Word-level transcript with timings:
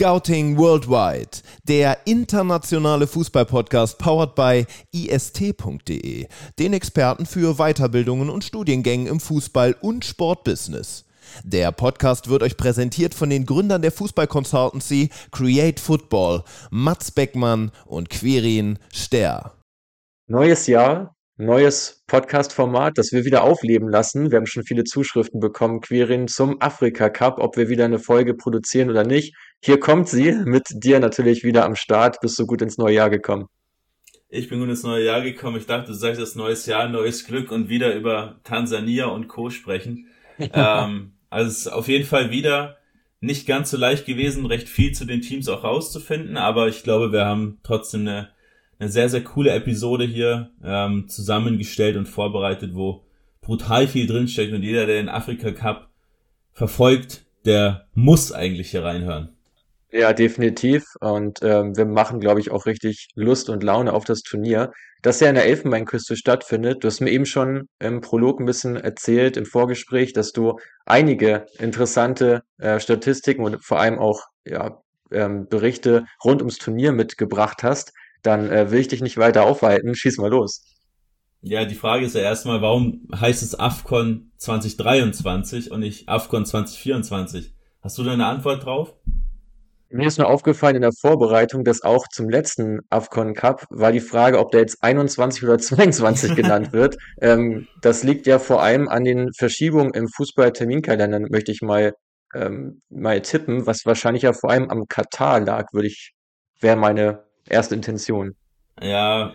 Scouting 0.00 0.56
Worldwide, 0.56 1.42
der 1.64 2.06
internationale 2.06 3.06
Fußballpodcast 3.06 3.98
powered 3.98 4.34
by 4.34 4.64
ist.de, 4.92 6.26
den 6.58 6.72
Experten 6.72 7.26
für 7.26 7.56
Weiterbildungen 7.56 8.30
und 8.30 8.42
Studiengängen 8.42 9.06
im 9.06 9.18
Fußball- 9.18 9.76
und 9.82 10.06
Sportbusiness. 10.06 11.04
Der 11.44 11.70
Podcast 11.72 12.30
wird 12.30 12.42
euch 12.42 12.56
präsentiert 12.56 13.12
von 13.12 13.28
den 13.28 13.44
Gründern 13.44 13.82
der 13.82 13.92
Fußball-Consultancy 13.92 15.10
Create 15.32 15.78
Football, 15.78 16.44
Mats 16.70 17.10
Beckmann 17.10 17.70
und 17.84 18.08
Quirin 18.08 18.78
Ster. 18.90 19.52
Neues 20.28 20.66
Jahr, 20.66 21.14
neues 21.44 22.02
Podcast-Format, 22.06 22.98
das 22.98 23.12
wir 23.12 23.24
wieder 23.24 23.42
aufleben 23.42 23.88
lassen. 23.88 24.30
Wir 24.30 24.38
haben 24.38 24.46
schon 24.46 24.64
viele 24.64 24.84
Zuschriften 24.84 25.40
bekommen, 25.40 25.80
Quirin, 25.80 26.28
zum 26.28 26.60
Afrika 26.60 27.08
Cup, 27.08 27.38
ob 27.38 27.56
wir 27.56 27.68
wieder 27.68 27.84
eine 27.84 27.98
Folge 27.98 28.34
produzieren 28.34 28.90
oder 28.90 29.04
nicht. 29.04 29.34
Hier 29.62 29.80
kommt 29.80 30.08
sie, 30.08 30.32
mit 30.32 30.64
dir 30.70 31.00
natürlich 31.00 31.44
wieder 31.44 31.64
am 31.64 31.74
Start. 31.74 32.20
Bist 32.20 32.38
du 32.38 32.46
gut 32.46 32.62
ins 32.62 32.78
neue 32.78 32.94
Jahr 32.94 33.10
gekommen? 33.10 33.46
Ich 34.28 34.48
bin 34.48 34.60
gut 34.60 34.68
ins 34.68 34.84
neue 34.84 35.04
Jahr 35.04 35.22
gekommen. 35.22 35.56
Ich 35.56 35.66
dachte, 35.66 35.88
du 35.88 35.94
sagst 35.94 36.20
das 36.20 36.36
neues 36.36 36.66
Jahr, 36.66 36.88
neues 36.88 37.26
Glück 37.26 37.50
und 37.50 37.68
wieder 37.68 37.94
über 37.94 38.40
Tansania 38.44 39.06
und 39.06 39.26
Co. 39.28 39.50
sprechen. 39.50 40.06
ähm, 40.38 41.12
also 41.30 41.50
es 41.50 41.58
ist 41.58 41.68
auf 41.68 41.88
jeden 41.88 42.06
Fall 42.06 42.30
wieder 42.30 42.76
nicht 43.20 43.46
ganz 43.46 43.70
so 43.70 43.76
leicht 43.76 44.06
gewesen, 44.06 44.46
recht 44.46 44.68
viel 44.68 44.92
zu 44.92 45.04
den 45.04 45.20
Teams 45.20 45.48
auch 45.48 45.62
rauszufinden, 45.62 46.36
aber 46.36 46.68
ich 46.68 46.82
glaube, 46.82 47.12
wir 47.12 47.26
haben 47.26 47.60
trotzdem 47.62 48.02
eine, 48.02 48.30
eine 48.80 48.88
sehr, 48.88 49.08
sehr 49.08 49.22
coole 49.22 49.52
Episode 49.52 50.04
hier 50.04 50.50
ähm, 50.64 51.08
zusammengestellt 51.08 51.96
und 51.96 52.06
vorbereitet, 52.06 52.74
wo 52.74 53.04
brutal 53.42 53.86
viel 53.86 54.06
drinsteckt 54.06 54.52
und 54.52 54.62
jeder, 54.62 54.86
der 54.86 54.96
den 54.96 55.08
Afrika 55.08 55.52
Cup 55.52 55.90
verfolgt, 56.52 57.24
der 57.44 57.86
muss 57.94 58.32
eigentlich 58.32 58.70
hier 58.70 58.84
reinhören. 58.84 59.36
Ja, 59.92 60.12
definitiv. 60.12 60.84
Und 61.00 61.40
ähm, 61.42 61.76
wir 61.76 61.84
machen, 61.84 62.20
glaube 62.20 62.40
ich, 62.40 62.50
auch 62.50 62.66
richtig 62.66 63.08
Lust 63.14 63.50
und 63.50 63.62
Laune 63.62 63.92
auf 63.92 64.04
das 64.04 64.22
Turnier, 64.22 64.70
das 65.02 65.18
ja 65.20 65.28
in 65.28 65.34
der 65.34 65.46
Elfenbeinküste 65.46 66.16
stattfindet. 66.16 66.84
Du 66.84 66.88
hast 66.88 67.00
mir 67.00 67.10
eben 67.10 67.26
schon 67.26 67.66
im 67.80 68.00
Prolog 68.00 68.38
ein 68.38 68.46
bisschen 68.46 68.76
erzählt, 68.76 69.36
im 69.36 69.46
Vorgespräch, 69.46 70.12
dass 70.12 70.32
du 70.32 70.58
einige 70.86 71.46
interessante 71.58 72.42
äh, 72.58 72.78
Statistiken 72.78 73.42
und 73.42 73.64
vor 73.64 73.80
allem 73.80 73.98
auch 73.98 74.20
ja, 74.44 74.80
ähm, 75.10 75.48
Berichte 75.48 76.04
rund 76.24 76.40
ums 76.40 76.58
Turnier 76.58 76.92
mitgebracht 76.92 77.62
hast. 77.64 77.92
Dann 78.22 78.50
äh, 78.50 78.70
will 78.70 78.80
ich 78.80 78.88
dich 78.88 79.02
nicht 79.02 79.16
weiter 79.16 79.44
aufhalten. 79.44 79.94
Schieß 79.94 80.18
mal 80.18 80.30
los. 80.30 80.64
Ja, 81.42 81.64
die 81.64 81.74
Frage 81.74 82.04
ist 82.04 82.14
ja 82.14 82.20
erstmal, 82.20 82.60
warum 82.60 83.08
heißt 83.14 83.42
es 83.42 83.58
AFCON 83.58 84.30
2023 84.36 85.70
und 85.70 85.80
nicht 85.80 86.08
AFCON 86.08 86.44
2024? 86.44 87.54
Hast 87.80 87.96
du 87.96 88.04
da 88.04 88.12
eine 88.12 88.26
Antwort 88.26 88.66
drauf? 88.66 88.94
Mir 89.92 90.06
ist 90.06 90.18
nur 90.18 90.28
aufgefallen 90.28 90.76
in 90.76 90.82
der 90.82 90.92
Vorbereitung, 90.92 91.64
dass 91.64 91.82
auch 91.82 92.06
zum 92.08 92.28
letzten 92.28 92.80
AFCON 92.90 93.34
Cup 93.34 93.64
war 93.70 93.90
die 93.90 94.00
Frage, 94.00 94.38
ob 94.38 94.52
der 94.52 94.60
jetzt 94.60 94.84
21 94.84 95.42
oder 95.42 95.58
22 95.58 96.36
genannt 96.36 96.72
wird. 96.74 96.96
Ähm, 97.20 97.66
das 97.80 98.04
liegt 98.04 98.26
ja 98.26 98.38
vor 98.38 98.62
allem 98.62 98.88
an 98.88 99.04
den 99.04 99.32
Verschiebungen 99.32 99.94
im 99.94 100.08
Fußball-Terminkalender, 100.08 101.20
möchte 101.30 101.50
ich 101.52 101.62
mal, 101.62 101.94
ähm, 102.34 102.82
mal 102.90 103.22
tippen, 103.22 103.66
was 103.66 103.86
wahrscheinlich 103.86 104.22
ja 104.22 104.34
vor 104.34 104.50
allem 104.50 104.70
am 104.70 104.86
Katar 104.86 105.40
lag, 105.40 105.72
würde 105.72 105.88
ich, 105.88 106.12
wäre 106.60 106.76
meine 106.76 107.24
erste 107.48 107.74
Intention. 107.74 108.34
Ja, 108.80 109.34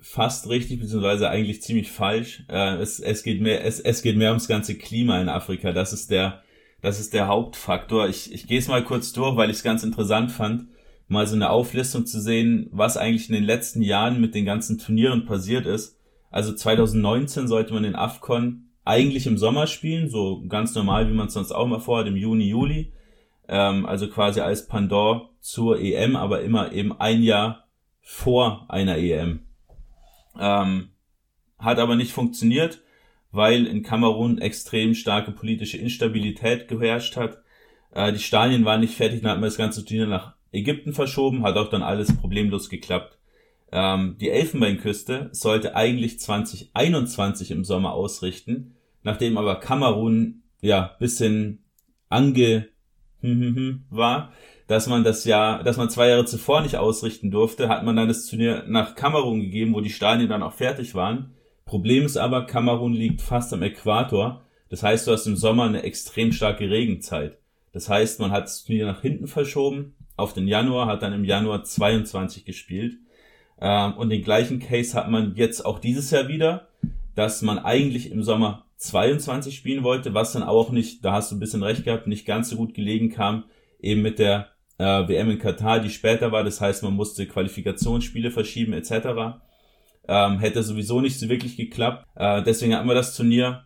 fast 0.00 0.48
richtig, 0.48 0.80
beziehungsweise 0.80 1.28
eigentlich 1.28 1.62
ziemlich 1.62 1.90
falsch. 1.90 2.44
Äh, 2.48 2.76
es, 2.76 3.00
es, 3.00 3.22
geht 3.22 3.40
mehr, 3.40 3.64
es, 3.64 3.80
es 3.80 4.02
geht 4.02 4.16
mehr 4.16 4.30
ums 4.30 4.48
ganze 4.48 4.76
Klima 4.76 5.20
in 5.20 5.28
Afrika. 5.28 5.72
Das 5.72 5.92
ist 5.92 6.10
der, 6.10 6.42
das 6.82 7.00
ist 7.00 7.14
der 7.14 7.26
Hauptfaktor. 7.26 8.08
Ich, 8.08 8.32
ich 8.32 8.46
gehe 8.46 8.58
es 8.58 8.68
mal 8.68 8.84
kurz 8.84 9.12
durch, 9.12 9.36
weil 9.36 9.50
ich 9.50 9.56
es 9.56 9.62
ganz 9.62 9.82
interessant 9.82 10.30
fand, 10.30 10.68
mal 11.08 11.26
so 11.26 11.34
eine 11.34 11.50
Auflistung 11.50 12.06
zu 12.06 12.20
sehen, 12.20 12.68
was 12.70 12.96
eigentlich 12.96 13.28
in 13.28 13.34
den 13.34 13.44
letzten 13.44 13.82
Jahren 13.82 14.20
mit 14.20 14.34
den 14.34 14.44
ganzen 14.44 14.78
Turnieren 14.78 15.24
passiert 15.24 15.66
ist. 15.66 15.98
Also 16.30 16.52
2019 16.52 17.48
sollte 17.48 17.72
man 17.72 17.84
den 17.84 17.94
AFCON 17.94 18.70
eigentlich 18.84 19.26
im 19.26 19.38
Sommer 19.38 19.66
spielen, 19.66 20.10
so 20.10 20.42
ganz 20.48 20.74
normal, 20.74 21.08
wie 21.08 21.14
man 21.14 21.28
es 21.28 21.34
sonst 21.34 21.52
auch 21.52 21.66
mal 21.66 21.80
vorhat, 21.80 22.06
im 22.06 22.16
Juni, 22.16 22.48
Juli. 22.48 22.92
Ähm, 23.48 23.86
also 23.86 24.08
quasi 24.08 24.40
als 24.40 24.66
Pandor 24.66 25.30
zur 25.40 25.78
EM, 25.80 26.16
aber 26.16 26.42
immer 26.42 26.72
eben 26.72 26.98
ein 26.98 27.22
Jahr 27.22 27.68
vor 28.00 28.66
einer 28.68 28.96
EM. 28.98 29.46
Ähm, 30.38 30.90
hat 31.58 31.78
aber 31.78 31.96
nicht 31.96 32.12
funktioniert 32.12 32.80
weil 33.34 33.66
in 33.66 33.82
Kamerun 33.82 34.38
extrem 34.38 34.94
starke 34.94 35.32
politische 35.32 35.76
Instabilität 35.76 36.68
geherrscht 36.68 37.16
hat. 37.16 37.42
Äh, 37.92 38.12
die 38.12 38.20
Stadien 38.20 38.64
waren 38.64 38.80
nicht 38.80 38.94
fertig, 38.94 39.22
dann 39.22 39.32
hat 39.32 39.38
man 39.38 39.48
das 39.48 39.56
ganze 39.56 39.84
Turnier 39.84 40.06
nach 40.06 40.34
Ägypten 40.52 40.92
verschoben, 40.92 41.42
hat 41.42 41.56
auch 41.56 41.68
dann 41.68 41.82
alles 41.82 42.16
problemlos 42.16 42.70
geklappt. 42.70 43.18
Ähm, 43.72 44.16
die 44.20 44.30
Elfenbeinküste 44.30 45.30
sollte 45.32 45.74
eigentlich 45.74 46.20
2021 46.20 47.50
im 47.50 47.64
Sommer 47.64 47.92
ausrichten, 47.92 48.76
nachdem 49.02 49.36
aber 49.36 49.56
Kamerun 49.56 50.44
ja 50.60 50.94
bisschen 51.00 51.64
ange 52.08 52.68
war, 53.90 54.32
dass 54.66 54.86
man 54.86 55.04
das 55.04 55.24
Jahr, 55.24 55.62
dass 55.62 55.76
man 55.76 55.90
zwei 55.90 56.08
Jahre 56.08 56.24
zuvor 56.24 56.62
nicht 56.62 56.76
ausrichten 56.76 57.30
durfte, 57.30 57.68
hat 57.68 57.84
man 57.84 57.96
dann 57.96 58.08
das 58.08 58.26
Turnier 58.26 58.64
nach 58.66 58.94
Kamerun 58.94 59.40
gegeben, 59.40 59.74
wo 59.74 59.80
die 59.80 59.90
Stadien 59.90 60.28
dann 60.28 60.42
auch 60.42 60.52
fertig 60.52 60.94
waren. 60.94 61.34
Problem 61.64 62.04
ist 62.04 62.16
aber, 62.16 62.46
Kamerun 62.46 62.92
liegt 62.92 63.22
fast 63.22 63.52
am 63.52 63.62
Äquator. 63.62 64.42
Das 64.68 64.82
heißt, 64.82 65.06
du 65.06 65.12
hast 65.12 65.26
im 65.26 65.36
Sommer 65.36 65.64
eine 65.64 65.82
extrem 65.82 66.32
starke 66.32 66.68
Regenzeit. 66.68 67.38
Das 67.72 67.88
heißt, 67.88 68.20
man 68.20 68.30
hat 68.30 68.46
es 68.46 68.68
wieder 68.68 68.86
nach 68.86 69.02
hinten 69.02 69.26
verschoben 69.26 69.94
auf 70.16 70.32
den 70.32 70.46
Januar, 70.46 70.86
hat 70.86 71.02
dann 71.02 71.12
im 71.12 71.24
Januar 71.24 71.64
22 71.64 72.44
gespielt. 72.44 72.98
Ähm, 73.60 73.94
und 73.94 74.10
den 74.10 74.22
gleichen 74.22 74.60
Case 74.60 74.96
hat 74.96 75.10
man 75.10 75.34
jetzt 75.36 75.64
auch 75.64 75.78
dieses 75.78 76.10
Jahr 76.10 76.28
wieder, 76.28 76.68
dass 77.14 77.42
man 77.42 77.58
eigentlich 77.58 78.10
im 78.10 78.22
Sommer 78.22 78.66
22 78.88 79.54
spielen 79.56 79.84
wollte, 79.84 80.14
was 80.14 80.32
dann 80.32 80.42
auch 80.42 80.70
nicht, 80.70 81.04
da 81.04 81.12
hast 81.12 81.30
du 81.30 81.36
ein 81.36 81.40
bisschen 81.40 81.62
recht 81.62 81.84
gehabt, 81.84 82.06
nicht 82.06 82.26
ganz 82.26 82.50
so 82.50 82.56
gut 82.56 82.74
gelegen 82.74 83.10
kam, 83.10 83.44
eben 83.80 84.02
mit 84.02 84.18
der 84.18 84.48
äh, 84.78 84.84
WM 84.84 85.30
in 85.30 85.38
Katar, 85.38 85.80
die 85.80 85.90
später 85.90 86.32
war. 86.32 86.44
Das 86.44 86.60
heißt, 86.60 86.82
man 86.82 86.94
musste 86.94 87.26
Qualifikationsspiele 87.26 88.30
verschieben 88.30 88.72
etc. 88.72 89.38
Ähm, 90.06 90.38
hätte 90.38 90.62
sowieso 90.62 91.00
nicht 91.00 91.18
so 91.18 91.28
wirklich 91.28 91.56
geklappt. 91.56 92.06
Äh, 92.14 92.42
deswegen 92.42 92.74
hatten 92.74 92.88
wir 92.88 92.94
das 92.94 93.16
Turnier 93.16 93.64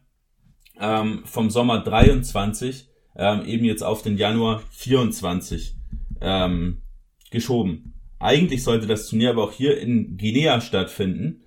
ähm, 0.80 1.22
vom 1.24 1.50
Sommer 1.50 1.80
23 1.82 2.88
ähm, 3.16 3.44
eben 3.46 3.64
jetzt 3.64 3.82
auf 3.82 4.02
den 4.02 4.16
Januar 4.16 4.62
24 4.70 5.74
ähm, 6.20 6.82
geschoben. 7.30 7.94
Eigentlich 8.20 8.62
sollte 8.62 8.86
das 8.86 9.08
Turnier 9.08 9.30
aber 9.30 9.44
auch 9.44 9.52
hier 9.52 9.78
in 9.80 10.16
Guinea 10.16 10.60
stattfinden. 10.60 11.42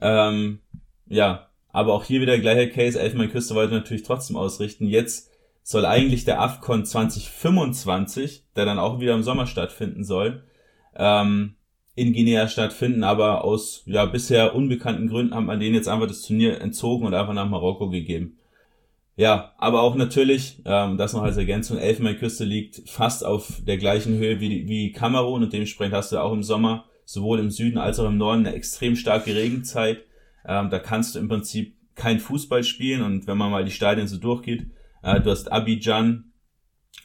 Ähm, 0.00 0.60
ja, 1.06 1.45
aber 1.76 1.92
auch 1.92 2.04
hier 2.04 2.22
wieder 2.22 2.38
gleicher 2.38 2.68
Case. 2.68 2.98
Elfenbeinküste 2.98 3.54
wollte 3.54 3.74
natürlich 3.74 4.02
trotzdem 4.02 4.34
ausrichten. 4.34 4.86
Jetzt 4.86 5.30
soll 5.62 5.84
eigentlich 5.84 6.24
der 6.24 6.40
AFCON 6.40 6.86
2025, 6.86 8.44
der 8.56 8.64
dann 8.64 8.78
auch 8.78 8.98
wieder 8.98 9.12
im 9.12 9.22
Sommer 9.22 9.46
stattfinden 9.46 10.02
soll, 10.02 10.42
ähm, 10.96 11.56
in 11.94 12.14
Guinea 12.14 12.48
stattfinden, 12.48 13.04
aber 13.04 13.44
aus 13.44 13.82
ja 13.84 14.06
bisher 14.06 14.54
unbekannten 14.54 15.08
Gründen 15.08 15.34
hat 15.34 15.44
man 15.44 15.60
denen 15.60 15.74
jetzt 15.74 15.86
einfach 15.86 16.06
das 16.06 16.22
Turnier 16.22 16.62
entzogen 16.62 17.06
und 17.06 17.12
einfach 17.12 17.34
nach 17.34 17.48
Marokko 17.48 17.90
gegeben. 17.90 18.38
Ja, 19.14 19.52
aber 19.58 19.82
auch 19.82 19.96
natürlich, 19.96 20.62
ähm, 20.64 20.96
das 20.96 21.12
noch 21.12 21.24
als 21.24 21.36
Ergänzung, 21.36 21.76
Elfenbeinküste 21.76 22.44
liegt 22.44 22.88
fast 22.88 23.22
auf 23.22 23.60
der 23.66 23.76
gleichen 23.76 24.16
Höhe 24.16 24.40
wie, 24.40 24.66
wie 24.66 24.92
Kamerun 24.92 25.42
und 25.42 25.52
dementsprechend 25.52 25.94
hast 25.94 26.10
du 26.12 26.22
auch 26.22 26.32
im 26.32 26.42
Sommer 26.42 26.86
sowohl 27.04 27.38
im 27.38 27.50
Süden 27.50 27.76
als 27.76 28.00
auch 28.00 28.08
im 28.08 28.16
Norden 28.16 28.46
eine 28.46 28.56
extrem 28.56 28.96
starke 28.96 29.34
Regenzeit. 29.34 30.05
Ähm, 30.46 30.70
da 30.70 30.78
kannst 30.78 31.14
du 31.14 31.18
im 31.18 31.28
Prinzip 31.28 31.76
kein 31.94 32.20
Fußball 32.20 32.62
spielen 32.62 33.02
und 33.02 33.26
wenn 33.26 33.38
man 33.38 33.50
mal 33.50 33.64
die 33.64 33.70
Stadien 33.70 34.06
so 34.06 34.18
durchgeht, 34.18 34.66
äh, 35.02 35.20
du 35.20 35.30
hast 35.30 35.50
Abidjan 35.50 36.32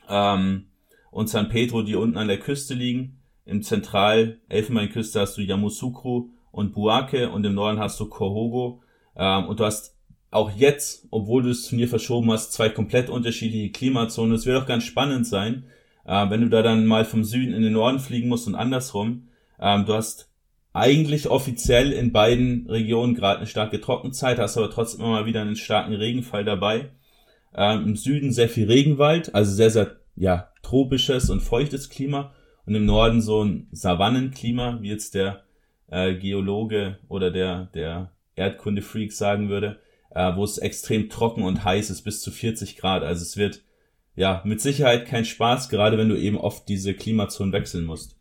ähm, 0.10 0.68
und 1.12 1.30
San 1.30 1.50
Pedro, 1.50 1.82
die 1.82 1.96
unten 1.96 2.18
an 2.18 2.28
der 2.28 2.40
Küste 2.40 2.74
liegen 2.74 3.22
im 3.52 3.64
Zentral-Elfenbeinküste 3.64 5.20
hast 5.20 5.38
du 5.38 5.42
Yamoussoukro 5.42 6.30
und 6.52 6.74
Buake 6.74 7.30
und 7.30 7.46
im 7.46 7.54
Norden 7.54 7.80
hast 7.80 8.00
du 8.00 8.08
Kohogo. 8.08 8.82
Ähm, 9.16 9.46
und 9.46 9.60
du 9.60 9.66
hast 9.66 9.98
auch 10.30 10.52
jetzt, 10.52 11.08
obwohl 11.12 11.44
du 11.44 11.50
das 11.50 11.64
Turnier 11.64 11.90
verschoben 11.90 12.32
hast, 12.32 12.54
zwei 12.54 12.70
komplett 12.70 13.10
unterschiedliche 13.10 13.72
Klimazonen. 13.72 14.34
Es 14.34 14.46
wird 14.46 14.62
auch 14.62 14.68
ganz 14.68 14.86
spannend 14.86 15.28
sein, 15.28 15.66
äh, 16.06 16.30
wenn 16.30 16.42
du 16.42 16.50
da 16.50 16.62
dann 16.62 16.86
mal 16.86 17.04
vom 17.04 17.26
Süden 17.26 17.54
in 17.54 17.62
den 17.62 17.74
Norden 17.74 18.00
fliegen 18.00 18.30
musst 18.30 18.48
und 18.48 18.56
andersrum. 18.56 19.28
Ähm, 19.60 19.86
du 19.86 19.94
hast 19.94 20.31
eigentlich 20.74 21.28
offiziell 21.30 21.92
in 21.92 22.12
beiden 22.12 22.68
Regionen 22.70 23.16
gerade 23.16 23.40
eine 23.40 23.48
starke 23.48 23.82
Trockenzeit, 23.82 24.40
hast 24.40 24.58
aber 24.58 24.70
trotzdem 24.70 25.02
immer 25.02 25.12
mal 25.12 25.26
wieder 25.26 25.42
einen 25.42 25.56
starken 25.56 25.94
Regenfall 25.94 26.46
dabei. 26.46 26.92
Ähm, 27.54 27.84
Im 27.84 27.96
Süden 27.96 28.32
sehr 28.32 28.48
viel 28.48 28.68
Regenwald, 28.68 29.36
also 29.36 29.52
sehr, 29.54 29.70
sehr 29.70 29.98
ja, 30.16 30.50
tropisches 30.62 31.30
und 31.30 31.42
feuchtes 31.42 31.90
Klima 31.90 32.34
und 32.66 32.76
im 32.76 32.86
Norden 32.86 33.22
so 33.22 33.44
ein 33.44 33.68
Savannenklima, 33.72 34.80
wie 34.82 34.90
jetzt 34.90 35.16
der 35.16 35.44
äh, 35.90 36.16
Geologe 36.16 37.00
oder 37.10 37.32
der, 37.32 37.66
der 37.74 38.12
Erdkunde-Freak 38.36 39.12
sagen 39.12 39.50
würde, 39.50 39.80
äh, 40.12 40.36
wo 40.36 40.44
es 40.44 40.58
extrem 40.58 41.10
trocken 41.10 41.44
und 41.44 41.66
heiß 41.66 41.90
ist, 41.90 42.04
bis 42.04 42.22
zu 42.22 42.32
40 42.32 42.78
Grad. 42.78 43.04
Also 43.04 43.24
es 43.24 43.36
wird 43.36 43.62
ja, 44.16 44.42
mit 44.46 44.62
Sicherheit 44.62 45.06
kein 45.06 45.26
Spaß, 45.26 45.70
gerade 45.70 45.98
wenn 45.98 46.10
du 46.10 46.18
eben 46.18 46.38
oft 46.38 46.68
diese 46.68 46.94
Klimazonen 46.94 47.54
wechseln 47.54 47.86
musst. 47.86 48.18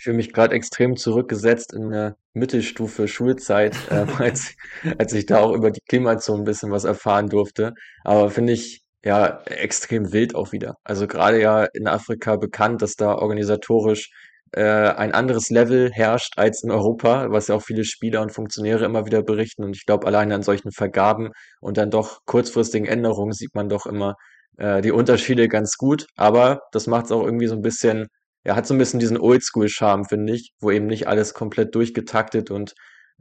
Ich 0.00 0.04
fühle 0.04 0.16
mich 0.16 0.32
gerade 0.32 0.54
extrem 0.54 0.96
zurückgesetzt 0.96 1.74
in 1.74 1.90
der 1.90 2.16
Mittelstufe 2.32 3.06
Schulzeit, 3.06 3.76
äh, 3.90 4.06
als, 4.18 4.56
als 4.96 5.12
ich 5.12 5.26
da 5.26 5.40
auch 5.40 5.52
über 5.52 5.70
die 5.70 5.82
Klimazone 5.86 6.40
ein 6.40 6.46
bisschen 6.46 6.70
was 6.70 6.84
erfahren 6.84 7.28
durfte. 7.28 7.74
Aber 8.02 8.30
finde 8.30 8.54
ich 8.54 8.80
ja 9.04 9.42
extrem 9.44 10.10
wild 10.10 10.34
auch 10.34 10.52
wieder. 10.52 10.76
Also 10.84 11.06
gerade 11.06 11.38
ja 11.38 11.66
in 11.74 11.86
Afrika 11.86 12.36
bekannt, 12.36 12.80
dass 12.80 12.94
da 12.94 13.14
organisatorisch 13.14 14.10
äh, 14.52 14.62
ein 14.62 15.12
anderes 15.12 15.50
Level 15.50 15.90
herrscht 15.92 16.38
als 16.38 16.62
in 16.62 16.70
Europa, 16.70 17.26
was 17.30 17.48
ja 17.48 17.56
auch 17.56 17.62
viele 17.62 17.84
Spieler 17.84 18.22
und 18.22 18.32
Funktionäre 18.32 18.86
immer 18.86 19.04
wieder 19.04 19.22
berichten. 19.22 19.64
Und 19.64 19.76
ich 19.76 19.84
glaube, 19.84 20.06
alleine 20.06 20.34
an 20.34 20.42
solchen 20.42 20.72
Vergaben 20.72 21.28
und 21.60 21.76
dann 21.76 21.90
doch 21.90 22.20
kurzfristigen 22.24 22.88
Änderungen 22.88 23.32
sieht 23.32 23.54
man 23.54 23.68
doch 23.68 23.84
immer 23.84 24.14
äh, 24.56 24.80
die 24.80 24.92
Unterschiede 24.92 25.46
ganz 25.48 25.76
gut. 25.76 26.06
Aber 26.16 26.62
das 26.72 26.86
macht 26.86 27.04
es 27.04 27.12
auch 27.12 27.22
irgendwie 27.22 27.48
so 27.48 27.54
ein 27.54 27.60
bisschen, 27.60 28.06
ja, 28.44 28.56
hat 28.56 28.66
so 28.66 28.74
ein 28.74 28.78
bisschen 28.78 29.00
diesen 29.00 29.18
Oldschool-Charme, 29.18 30.04
finde 30.04 30.34
ich, 30.34 30.52
wo 30.60 30.70
eben 30.70 30.86
nicht 30.86 31.06
alles 31.08 31.34
komplett 31.34 31.74
durchgetaktet 31.74 32.50
und 32.50 32.74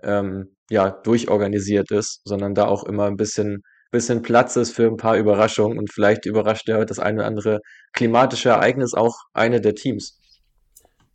ähm, 0.04 0.56
ja, 0.70 0.90
durchorganisiert 0.90 1.92
ist, 1.92 2.22
sondern 2.24 2.54
da 2.54 2.66
auch 2.66 2.84
immer 2.86 3.06
ein 3.06 3.18
bisschen 3.18 3.64
bisschen 3.92 4.22
Platz 4.22 4.56
ist 4.56 4.72
für 4.72 4.88
ein 4.88 4.98
paar 4.98 5.18
Überraschungen 5.18 5.78
und 5.78 5.92
vielleicht 5.92 6.26
überrascht 6.26 6.68
ja 6.68 6.86
das 6.86 7.00
eine 7.00 7.20
oder 7.20 7.28
andere 7.28 7.60
klimatische 7.94 8.50
Ereignis 8.50 8.94
auch 8.94 9.16
eine 9.34 9.62
der 9.62 9.76
Teams. 9.76 10.20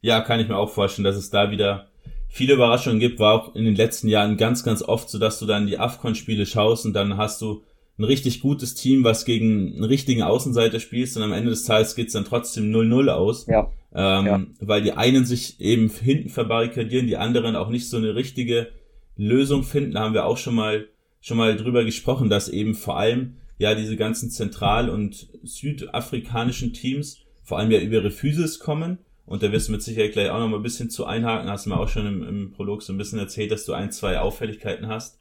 Ja, 0.00 0.20
kann 0.20 0.40
ich 0.40 0.48
mir 0.48 0.56
auch 0.56 0.70
vorstellen, 0.70 1.04
dass 1.04 1.16
es 1.16 1.30
da 1.30 1.50
wieder 1.50 1.88
viele 2.28 2.54
Überraschungen 2.54 2.98
gibt. 2.98 3.20
War 3.20 3.34
auch 3.34 3.54
in 3.54 3.64
den 3.64 3.76
letzten 3.76 4.08
Jahren 4.08 4.36
ganz, 4.36 4.64
ganz 4.64 4.82
oft 4.82 5.08
so, 5.08 5.18
dass 5.18 5.38
du 5.38 5.46
dann 5.46 5.66
die 5.66 5.78
AFCON-Spiele 5.78 6.46
schaust 6.46 6.84
und 6.84 6.94
dann 6.94 7.16
hast 7.16 7.40
du 7.40 7.62
ein 7.96 8.04
richtig 8.04 8.40
gutes 8.40 8.74
Team, 8.74 9.04
was 9.04 9.24
gegen 9.24 9.74
einen 9.74 9.84
richtigen 9.84 10.22
Außenseiter 10.22 10.80
spielst 10.80 11.16
und 11.16 11.22
am 11.22 11.32
Ende 11.32 11.50
des 11.50 11.62
Tages 11.62 11.94
geht's 11.94 12.12
dann 12.12 12.24
trotzdem 12.24 12.72
0-0 12.72 13.08
aus. 13.08 13.46
Ja. 13.46 13.70
Ähm, 13.94 14.26
ja. 14.26 14.42
Weil 14.60 14.82
die 14.82 14.92
einen 14.92 15.24
sich 15.24 15.60
eben 15.60 15.88
hinten 15.88 16.28
verbarrikadieren, 16.28 17.06
die 17.06 17.16
anderen 17.16 17.54
auch 17.54 17.68
nicht 17.68 17.88
so 17.88 17.96
eine 17.96 18.14
richtige 18.14 18.68
Lösung 19.16 19.62
finden. 19.62 19.92
Da 19.92 20.00
haben 20.00 20.14
wir 20.14 20.26
auch 20.26 20.38
schon 20.38 20.54
mal 20.54 20.88
schon 21.20 21.38
mal 21.38 21.56
drüber 21.56 21.84
gesprochen, 21.84 22.28
dass 22.28 22.50
eben 22.50 22.74
vor 22.74 22.98
allem 22.98 23.36
ja 23.56 23.74
diese 23.74 23.96
ganzen 23.96 24.30
zentral- 24.30 24.90
und 24.90 25.28
südafrikanischen 25.42 26.74
Teams 26.74 27.20
vor 27.42 27.58
allem 27.58 27.70
ja 27.70 27.80
über 27.80 27.94
ihre 27.94 28.10
Physis 28.10 28.58
kommen. 28.58 28.98
Und 29.24 29.42
da 29.42 29.50
wirst 29.50 29.68
du 29.68 29.72
mit 29.72 29.82
Sicherheit 29.82 30.12
gleich 30.12 30.28
auch 30.28 30.38
noch 30.38 30.48
mal 30.48 30.58
ein 30.58 30.62
bisschen 30.62 30.90
zu 30.90 31.06
einhaken. 31.06 31.48
Hast 31.48 31.64
du 31.64 31.70
mir 31.70 31.78
auch 31.78 31.88
schon 31.88 32.06
im, 32.06 32.22
im 32.28 32.52
Prolog 32.52 32.82
so 32.82 32.92
ein 32.92 32.98
bisschen 32.98 33.18
erzählt, 33.18 33.50
dass 33.52 33.64
du 33.64 33.72
ein, 33.72 33.90
zwei 33.90 34.18
Auffälligkeiten 34.18 34.88
hast. 34.88 35.18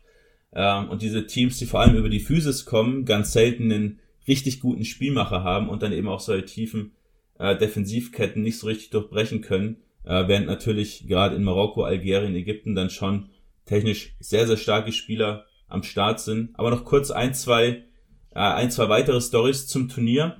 Ähm, 0.53 0.89
und 0.89 1.01
diese 1.01 1.25
Teams, 1.25 1.57
die 1.57 1.65
vor 1.65 1.79
allem 1.79 1.95
über 1.95 2.09
die 2.09 2.19
Physis 2.19 2.65
kommen, 2.65 3.05
ganz 3.05 3.31
selten 3.31 3.71
einen 3.71 3.99
richtig 4.27 4.59
guten 4.59 4.83
Spielmacher 4.83 5.43
haben 5.43 5.69
und 5.69 5.83
dann 5.83 5.93
eben 5.93 6.09
auch 6.09 6.19
solche 6.19 6.45
tiefen 6.45 6.91
äh, 7.39 7.57
Defensivketten 7.57 8.41
nicht 8.41 8.59
so 8.59 8.67
richtig 8.67 8.89
durchbrechen 8.91 9.41
können, 9.41 9.77
äh, 10.05 10.27
während 10.27 10.47
natürlich 10.47 11.07
gerade 11.07 11.35
in 11.35 11.43
Marokko, 11.43 11.83
Algerien, 11.83 12.35
Ägypten 12.35 12.75
dann 12.75 12.89
schon 12.89 13.29
technisch 13.65 14.15
sehr, 14.19 14.47
sehr 14.47 14.57
starke 14.57 14.91
Spieler 14.91 15.45
am 15.67 15.83
Start 15.83 16.19
sind. 16.19 16.51
Aber 16.53 16.69
noch 16.69 16.85
kurz 16.85 17.11
ein, 17.11 17.33
zwei, 17.33 17.83
äh, 18.33 18.39
ein, 18.39 18.71
zwei 18.71 18.89
weitere 18.89 19.21
Stories 19.21 19.67
zum 19.67 19.89
Turnier. 19.89 20.37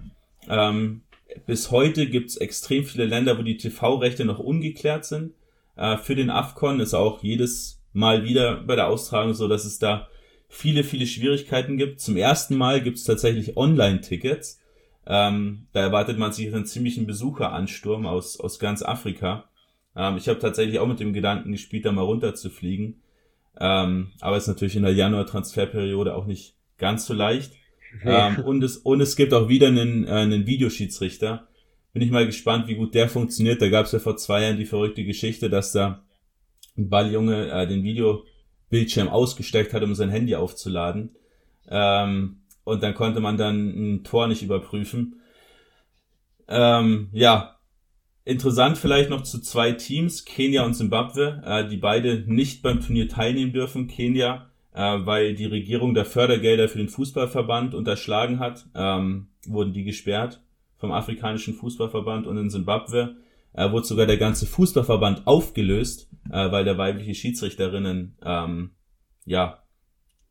Ähm, 0.50 1.02
bis 1.46 1.72
heute 1.72 2.08
gibt 2.08 2.30
es 2.30 2.38
extrem 2.38 2.86
viele 2.86 3.06
Länder, 3.06 3.38
wo 3.38 3.42
die 3.42 3.58
TV-Rechte 3.58 4.26
noch 4.26 4.40
ungeklärt 4.40 5.06
sind. 5.06 5.34
Äh, 5.76 5.98
für 5.98 6.16
den 6.16 6.30
AFCON 6.30 6.80
ist 6.80 6.94
auch 6.94 7.24
jedes 7.24 7.82
Mal 7.94 8.24
wieder 8.24 8.58
bei 8.58 8.76
der 8.76 8.88
Austragung 8.88 9.34
so, 9.34 9.48
dass 9.48 9.66
es 9.66 9.80
da 9.80 10.08
viele, 10.48 10.84
viele 10.84 11.08
Schwierigkeiten 11.08 11.78
gibt. 11.78 12.00
Zum 12.00 12.18
ersten 12.18 12.56
Mal 12.56 12.82
gibt 12.82 12.98
es 12.98 13.04
tatsächlich 13.04 13.58
Online-Tickets. 13.58 14.60
Ähm, 15.06 15.68
da 15.74 15.82
erwartet 15.82 16.18
man 16.18 16.32
sich 16.32 16.54
einen 16.54 16.66
ziemlichen 16.66 17.06
Besucheransturm 17.06 18.06
aus, 18.06 18.40
aus 18.40 18.60
ganz 18.60 18.84
Afrika. 18.84 19.50
Ähm, 19.96 20.18
ich 20.18 20.28
habe 20.30 20.40
tatsächlich 20.40 20.80
auch 20.80 20.88
mit 20.88 21.00
dem 21.00 21.14
Gedanken 21.14 21.52
gespielt, 21.52 21.86
da 21.86 21.92
mal 21.92 22.02
runter 22.02 22.36
zu 22.36 22.50
fliegen. 22.50 23.02
Ähm, 23.60 24.12
aber 24.22 24.38
ist 24.38 24.48
natürlich 24.48 24.76
in 24.76 24.84
der 24.84 24.94
Januar-Transferperiode 24.94 26.16
auch 26.16 26.26
nicht 26.26 26.56
ganz 26.78 27.06
so 27.06 27.14
leicht. 27.14 27.54
Ähm, 28.04 28.40
und, 28.40 28.64
es, 28.64 28.78
und 28.78 29.02
es 29.02 29.16
gibt 29.16 29.36
auch 29.36 29.50
wieder 29.50 29.68
einen, 29.68 30.08
äh, 30.08 30.10
einen 30.10 30.48
Videoschiedsrichter. 30.48 31.48
Bin 31.94 32.02
ich 32.02 32.10
mal 32.10 32.26
gespannt, 32.26 32.68
wie 32.68 32.74
gut 32.74 32.96
der 32.96 33.08
funktioniert. 33.08 33.62
Da 33.62 33.70
gab 33.70 33.86
es 33.86 33.92
ja 33.92 34.00
vor 34.00 34.18
zwei 34.18 34.42
Jahren 34.42 34.58
die 34.58 34.66
verrückte 34.66 35.04
Geschichte, 35.04 35.48
dass 35.48 35.74
da 35.74 36.04
ein 36.76 36.90
Balljunge 36.90 37.52
äh, 37.52 37.68
den 37.68 37.84
Videobildschirm 37.84 39.10
ausgesteckt 39.10 39.74
hat, 39.74 39.84
um 39.84 39.94
sein 39.94 40.10
Handy 40.10 40.34
aufzuladen. 40.34 41.16
Ähm, 41.70 42.42
und 42.64 42.84
dann 42.84 42.94
konnte 42.94 43.20
man 43.20 43.38
dann 43.38 43.70
ein 43.70 44.04
Tor 44.04 44.28
nicht 44.28 44.44
überprüfen. 44.44 45.22
Ähm, 46.48 47.10
ja, 47.12 47.54
Interessant 48.26 48.78
vielleicht 48.78 49.10
noch 49.10 49.24
zu 49.24 49.42
zwei 49.42 49.74
Teams, 49.74 50.24
Kenia 50.24 50.64
und 50.64 50.76
Zimbabwe, 50.76 51.42
äh, 51.46 51.68
die 51.68 51.76
beide 51.76 52.24
nicht 52.26 52.62
beim 52.62 52.80
Turnier 52.80 53.10
teilnehmen 53.10 53.52
dürfen. 53.52 53.88
Kenia, 53.88 54.50
äh, 54.74 55.00
weil 55.06 55.36
die 55.36 55.46
Regierung 55.46 55.94
der 55.94 56.06
Fördergelder 56.06 56.70
für 56.70 56.78
den 56.78 56.88
Fußballverband 56.88 57.76
unterschlagen 57.76 58.40
hat, 58.40 58.66
ähm, 58.76 59.28
wurden 59.46 59.74
die 59.74 59.84
gesperrt 59.84 60.42
vom 60.78 60.94
afrikanischen 60.94 61.54
Fußballverband 61.54 62.26
und 62.26 62.38
in 62.38 62.50
Zimbabwe 62.50 63.18
äh, 63.52 63.70
wurde 63.70 63.86
sogar 63.86 64.06
der 64.06 64.18
ganze 64.18 64.46
Fußballverband 64.46 65.28
aufgelöst, 65.28 66.10
äh, 66.32 66.50
weil 66.50 66.64
der 66.64 66.78
weibliche 66.78 67.16
Schiedsrichterinnen, 67.16 68.16
ähm, 68.24 68.72
ja, 69.26 69.63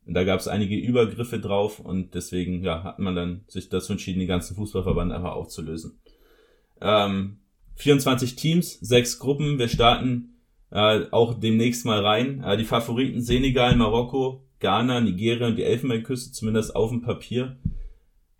da 0.05 0.23
gab 0.23 0.39
es 0.39 0.47
einige 0.47 0.75
Übergriffe 0.75 1.39
drauf 1.39 1.79
und 1.79 2.13
deswegen 2.13 2.63
ja, 2.63 2.83
hat 2.83 2.99
man 2.99 3.15
dann 3.15 3.41
sich 3.47 3.69
dazu 3.69 3.93
entschieden, 3.93 4.19
den 4.19 4.27
ganzen 4.27 4.55
Fußballverband 4.55 5.11
einfach 5.11 5.33
aufzulösen. 5.33 5.99
Ähm, 6.81 7.37
24 7.75 8.35
Teams, 8.35 8.79
sechs 8.81 9.19
Gruppen. 9.19 9.57
Wir 9.59 9.67
starten 9.67 10.35
äh, 10.71 11.05
auch 11.11 11.39
demnächst 11.39 11.85
mal 11.85 12.05
rein. 12.05 12.43
Äh, 12.43 12.57
die 12.57 12.65
Favoriten 12.65 13.21
Senegal, 13.21 13.75
Marokko, 13.75 14.43
Ghana, 14.59 15.01
Nigeria 15.01 15.47
und 15.47 15.55
die 15.55 15.63
Elfenbeinküste, 15.63 16.31
zumindest 16.31 16.75
auf 16.75 16.89
dem 16.89 17.01
Papier. 17.01 17.57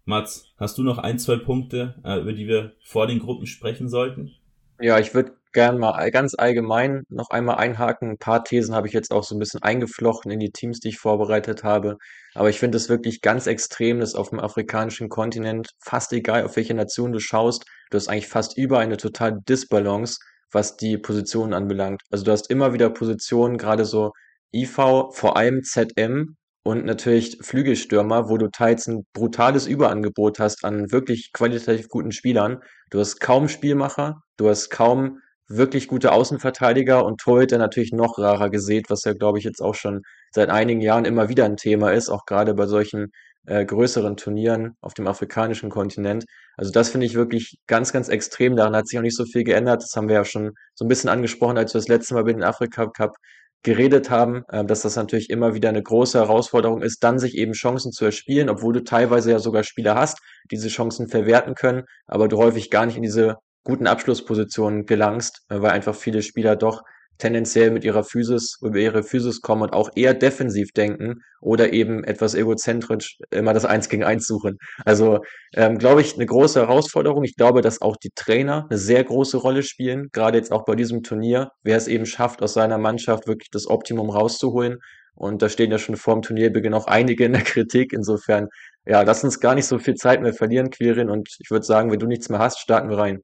Mats, 0.06 0.54
hast 0.57 0.77
du 0.77 0.83
noch 0.83 0.98
ein, 0.98 1.18
zwei 1.18 1.38
Punkte, 1.38 1.95
äh, 2.04 2.19
über 2.19 2.33
die 2.33 2.48
wir 2.48 2.74
vor 2.83 3.07
den 3.07 3.19
Gruppen 3.19 3.48
sprechen 3.48 3.88
sollten? 3.88 4.31
Ja, 4.80 5.00
ich 5.00 5.13
würde 5.13 5.34
gern 5.53 5.77
mal 5.77 6.10
ganz 6.12 6.33
allgemein 6.38 7.03
noch 7.10 7.29
einmal 7.29 7.55
einhaken. 7.55 8.12
Ein 8.12 8.17
paar 8.17 8.43
Thesen 8.43 8.75
habe 8.75 8.88
ich 8.88 8.93
jetzt 8.93 9.12
auch 9.12 9.24
so 9.24 9.36
ein 9.36 9.39
bisschen 9.39 9.62
eingeflochten 9.62 10.31
in 10.31 10.39
die 10.39 10.51
Teams, 10.51 10.79
die 10.79 10.89
ich 10.89 11.00
vorbereitet 11.00 11.63
habe. 11.63 11.98
Aber 12.33 12.50
ich 12.50 12.60
finde 12.60 12.77
es 12.77 12.89
wirklich 12.89 13.22
ganz 13.22 13.48
extrem, 13.48 14.00
dass 14.00 14.15
auf 14.15 14.29
dem 14.29 14.39
afrikanischen 14.39 15.10
Kontinent, 15.10 15.69
fast 15.79 16.12
egal 16.13 16.43
auf 16.43 16.55
welche 16.55 16.74
Nation 16.74 17.12
du 17.12 17.19
schaust, 17.19 17.65
du 17.91 17.98
hast 17.98 18.07
eigentlich 18.07 18.27
fast 18.27 18.57
überall 18.57 18.83
eine 18.83 18.98
totale 18.98 19.39
Disbalance, 19.48 20.17
was 20.51 20.75
die 20.77 20.98
Positionen 20.98 21.53
anbelangt. 21.53 22.01
Also 22.12 22.25
du 22.25 22.31
hast 22.31 22.50
immer 22.50 22.74
wieder 22.74 22.89
Positionen, 22.89 23.57
gerade 23.57 23.86
so 23.86 24.12
IV, 24.53 24.75
vor 25.12 25.38
allem 25.38 25.63
ZM 25.63 26.36
und 26.63 26.86
natürlich 26.86 27.38
Flügelstürmer, 27.41 28.29
wo 28.29 28.38
du 28.38 28.50
teils 28.50 28.88
ein 28.88 29.05
brutales 29.13 29.67
Überangebot 29.67 30.39
hast 30.39 30.63
an 30.63 30.91
wirklich 30.91 31.31
qualitativ 31.33 31.89
guten 31.89 32.12
Spielern. 32.12 32.60
Du 32.89 33.00
hast 33.00 33.19
kaum 33.19 33.50
Spielmacher, 33.50 34.22
du 34.38 34.50
hast 34.50 34.69
kaum 34.69 35.19
wirklich 35.47 35.88
gute 35.88 36.12
Außenverteidiger 36.12 37.05
und 37.05 37.19
Torhüter 37.19 37.57
natürlich 37.57 37.91
noch 37.91 38.17
rarer 38.17 38.50
gesät, 38.50 38.85
was 38.89 39.03
ja, 39.03 39.13
glaube 39.13 39.39
ich, 39.39 39.43
jetzt 39.43 39.62
auch 39.62 39.75
schon 39.75 40.01
seit 40.31 40.50
einigen 40.50 40.81
Jahren 40.81 41.05
immer 41.05 41.29
wieder 41.29 41.45
ein 41.45 41.57
Thema 41.57 41.91
ist, 41.91 42.09
auch 42.09 42.25
gerade 42.25 42.53
bei 42.53 42.65
solchen 42.65 43.12
äh, 43.45 43.65
größeren 43.65 44.15
Turnieren 44.15 44.77
auf 44.81 44.93
dem 44.93 45.07
afrikanischen 45.07 45.69
Kontinent. 45.69 46.25
Also 46.55 46.71
das 46.71 46.89
finde 46.89 47.05
ich 47.05 47.15
wirklich 47.15 47.57
ganz, 47.67 47.91
ganz 47.91 48.09
extrem. 48.09 48.55
Daran 48.55 48.75
hat 48.75 48.88
sich 48.88 48.97
auch 48.97 49.03
nicht 49.03 49.17
so 49.17 49.25
viel 49.25 49.43
geändert. 49.43 49.83
Das 49.83 49.95
haben 49.95 50.07
wir 50.07 50.15
ja 50.15 50.25
schon 50.25 50.51
so 50.75 50.85
ein 50.85 50.88
bisschen 50.88 51.09
angesprochen, 51.09 51.57
als 51.57 51.73
wir 51.73 51.79
das 51.79 51.88
letzte 51.88 52.13
Mal 52.13 52.21
über 52.21 52.33
den 52.33 52.43
Afrika 52.43 52.88
Cup 52.88 53.15
geredet 53.63 54.09
haben, 54.09 54.43
äh, 54.50 54.63
dass 54.65 54.81
das 54.81 54.95
natürlich 54.95 55.29
immer 55.29 55.53
wieder 55.53 55.69
eine 55.69 55.83
große 55.83 56.19
Herausforderung 56.19 56.81
ist, 56.81 57.03
dann 57.03 57.19
sich 57.19 57.35
eben 57.35 57.53
Chancen 57.53 57.91
zu 57.91 58.05
erspielen, 58.05 58.50
obwohl 58.50 58.73
du 58.73 58.83
teilweise 58.83 59.31
ja 59.31 59.39
sogar 59.39 59.63
Spieler 59.63 59.95
hast, 59.95 60.19
die 60.51 60.55
diese 60.55 60.67
Chancen 60.69 61.07
verwerten 61.07 61.55
können, 61.55 61.83
aber 62.05 62.27
du 62.27 62.38
häufig 62.38 62.69
gar 62.69 62.85
nicht 62.85 62.97
in 62.97 63.03
diese 63.03 63.35
guten 63.63 63.88
Abschlusspositionen 63.88 64.86
gelangst, 64.86 65.41
äh, 65.50 65.62
weil 65.62 65.72
einfach 65.72 65.96
viele 65.96 66.22
Spieler 66.22 66.55
doch 66.55 66.84
tendenziell 67.17 67.72
mit 67.72 67.84
ihrer 67.84 68.03
Physis, 68.03 68.58
über 68.62 68.77
ihre 68.77 69.03
Physis 69.03 69.41
kommen 69.41 69.62
und 69.62 69.74
auch 69.74 69.89
eher 69.96 70.13
defensiv 70.13 70.72
denken 70.72 71.22
oder 71.41 71.72
eben 71.74 72.03
etwas 72.03 72.34
egozentrisch 72.34 73.17
immer 73.29 73.53
das 73.53 73.65
Eins 73.65 73.89
gegen 73.89 74.03
Eins 74.03 74.25
suchen. 74.27 74.58
Also 74.84 75.20
ähm, 75.53 75.77
glaube 75.77 76.01
ich, 76.01 76.15
eine 76.15 76.25
große 76.25 76.60
Herausforderung. 76.60 77.24
Ich 77.24 77.36
glaube, 77.36 77.62
dass 77.62 77.82
auch 77.82 77.98
die 77.98 78.12
Trainer 78.15 78.67
eine 78.70 78.79
sehr 78.79 79.03
große 79.03 79.38
Rolle 79.38 79.63
spielen, 79.63 80.10
gerade 80.12 80.38
jetzt 80.38 80.51
auch 80.51 80.65
bei 80.65 80.75
diesem 80.75 81.03
Turnier, 81.03 81.51
wer 81.63 81.77
es 81.77 81.88
eben 81.88 82.05
schafft, 82.05 82.41
aus 82.41 82.53
seiner 82.53 82.77
Mannschaft 82.77 83.27
wirklich 83.27 83.51
das 83.51 83.67
Optimum 83.67 84.10
rauszuholen. 84.10 84.79
Und 85.15 85.41
da 85.43 85.50
stehen 85.50 85.72
ja 85.72 85.77
schon 85.77 85.96
vor 85.96 86.15
dem 86.15 86.24
Turnierbeginn 86.24 86.74
auch 86.74 86.88
einige 86.88 87.25
in 87.25 87.34
der 87.34 87.43
Kritik. 87.43 87.93
Insofern, 87.93 88.48
ja, 88.86 89.03
lass 89.03 89.24
uns 89.24 89.39
gar 89.39 89.53
nicht 89.53 89.67
so 89.67 89.77
viel 89.77 89.93
Zeit 89.93 90.22
mehr 90.22 90.34
verlieren, 90.34 90.72
Quirin. 90.72 91.10
Und 91.10 91.29
ich 91.39 91.51
würde 91.51 91.65
sagen, 91.65 91.91
wenn 91.91 92.00
du 92.00 92.08
nichts 92.08 92.29
mehr 92.29 92.39
hast, 92.39 92.60
starten 92.60 92.89
wir 92.89 92.98
rein. 92.98 93.24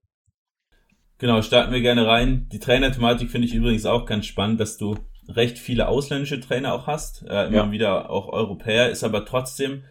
Genau, 1.19 1.41
starten 1.41 1.73
wir 1.73 1.81
gerne 1.81 2.07
rein. 2.07 2.47
Die 2.51 2.59
Trainerthematik 2.59 3.29
finde 3.29 3.45
ich 3.45 3.53
übrigens 3.53 3.85
auch 3.85 4.05
ganz 4.05 4.25
spannend, 4.25 4.59
dass 4.59 4.77
du 4.77 4.95
recht 5.27 5.59
viele 5.59 5.89
ausländische 5.89 6.39
Trainer 6.39 6.73
auch 6.73 6.87
hast, 6.87 7.23
äh, 7.23 7.47
immer 7.47 7.65
ja. 7.65 7.71
wieder 7.71 8.09
auch 8.09 8.29
Europäer, 8.29 8.89
ist 8.89 9.03
aber 9.03 9.25
trotzdem 9.25 9.83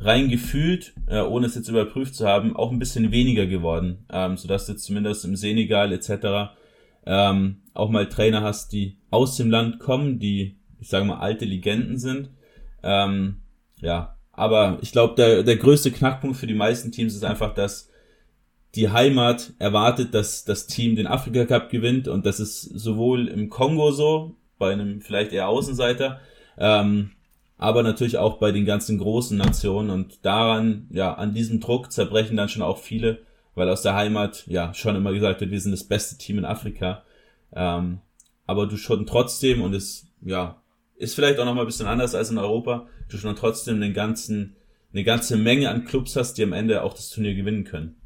rein 0.00 0.28
gefühlt, 0.28 0.92
äh, 1.06 1.20
ohne 1.20 1.46
es 1.46 1.54
jetzt 1.54 1.68
überprüft 1.68 2.16
zu 2.16 2.26
haben, 2.26 2.56
auch 2.56 2.72
ein 2.72 2.80
bisschen 2.80 3.12
weniger 3.12 3.46
geworden, 3.46 4.04
ähm, 4.12 4.36
sodass 4.36 4.66
du 4.66 4.74
zumindest 4.74 5.24
im 5.24 5.36
Senegal 5.36 5.92
etc. 5.92 6.56
Ähm, 7.06 7.62
auch 7.72 7.88
mal 7.88 8.08
Trainer 8.08 8.42
hast, 8.42 8.72
die 8.72 8.98
aus 9.10 9.36
dem 9.36 9.50
Land 9.50 9.78
kommen, 9.78 10.18
die, 10.18 10.58
ich 10.80 10.88
sage 10.88 11.04
mal, 11.04 11.18
alte 11.18 11.44
Legenden 11.44 11.98
sind. 11.98 12.30
Ähm, 12.82 13.42
ja, 13.80 14.16
aber 14.32 14.78
ich 14.82 14.90
glaube, 14.90 15.14
der, 15.14 15.44
der 15.44 15.56
größte 15.56 15.92
Knackpunkt 15.92 16.36
für 16.36 16.48
die 16.48 16.54
meisten 16.54 16.90
Teams 16.90 17.14
ist 17.14 17.24
einfach, 17.24 17.54
dass 17.54 17.90
die 18.74 18.90
Heimat 18.90 19.52
erwartet, 19.58 20.14
dass 20.14 20.44
das 20.44 20.66
Team 20.66 20.96
den 20.96 21.06
Afrika 21.06 21.44
Cup 21.44 21.70
gewinnt 21.70 22.08
und 22.08 22.26
das 22.26 22.40
ist 22.40 22.62
sowohl 22.62 23.28
im 23.28 23.48
Kongo 23.48 23.92
so, 23.92 24.36
bei 24.58 24.72
einem 24.72 25.00
vielleicht 25.00 25.32
eher 25.32 25.48
Außenseiter, 25.48 26.20
ähm, 26.58 27.10
aber 27.56 27.82
natürlich 27.82 28.18
auch 28.18 28.38
bei 28.38 28.52
den 28.52 28.64
ganzen 28.64 28.98
großen 28.98 29.36
Nationen 29.38 29.90
und 29.90 30.24
daran, 30.24 30.86
ja, 30.90 31.14
an 31.14 31.34
diesem 31.34 31.60
Druck 31.60 31.92
zerbrechen 31.92 32.36
dann 32.36 32.48
schon 32.48 32.62
auch 32.62 32.78
viele, 32.78 33.20
weil 33.54 33.68
aus 33.68 33.82
der 33.82 33.94
Heimat, 33.94 34.44
ja, 34.46 34.74
schon 34.74 34.96
immer 34.96 35.12
gesagt 35.12 35.40
wird, 35.40 35.50
wir 35.50 35.60
sind 35.60 35.72
das 35.72 35.84
beste 35.84 36.18
Team 36.18 36.38
in 36.38 36.44
Afrika. 36.44 37.04
Ähm, 37.54 38.00
aber 38.46 38.66
du 38.66 38.76
schon 38.76 39.06
trotzdem, 39.06 39.62
und 39.62 39.74
es, 39.74 40.08
ja, 40.20 40.60
ist 40.96 41.14
vielleicht 41.14 41.38
auch 41.38 41.44
nochmal 41.44 41.64
ein 41.64 41.68
bisschen 41.68 41.86
anders 41.86 42.14
als 42.14 42.30
in 42.30 42.38
Europa, 42.38 42.86
du 43.08 43.16
schon 43.16 43.36
trotzdem 43.36 43.80
den 43.80 43.94
ganzen, 43.94 44.56
eine 44.92 45.04
ganze 45.04 45.36
Menge 45.36 45.70
an 45.70 45.84
Clubs 45.84 46.16
hast, 46.16 46.34
die 46.34 46.42
am 46.42 46.52
Ende 46.52 46.82
auch 46.82 46.94
das 46.94 47.10
Turnier 47.10 47.34
gewinnen 47.34 47.64
können. 47.64 47.96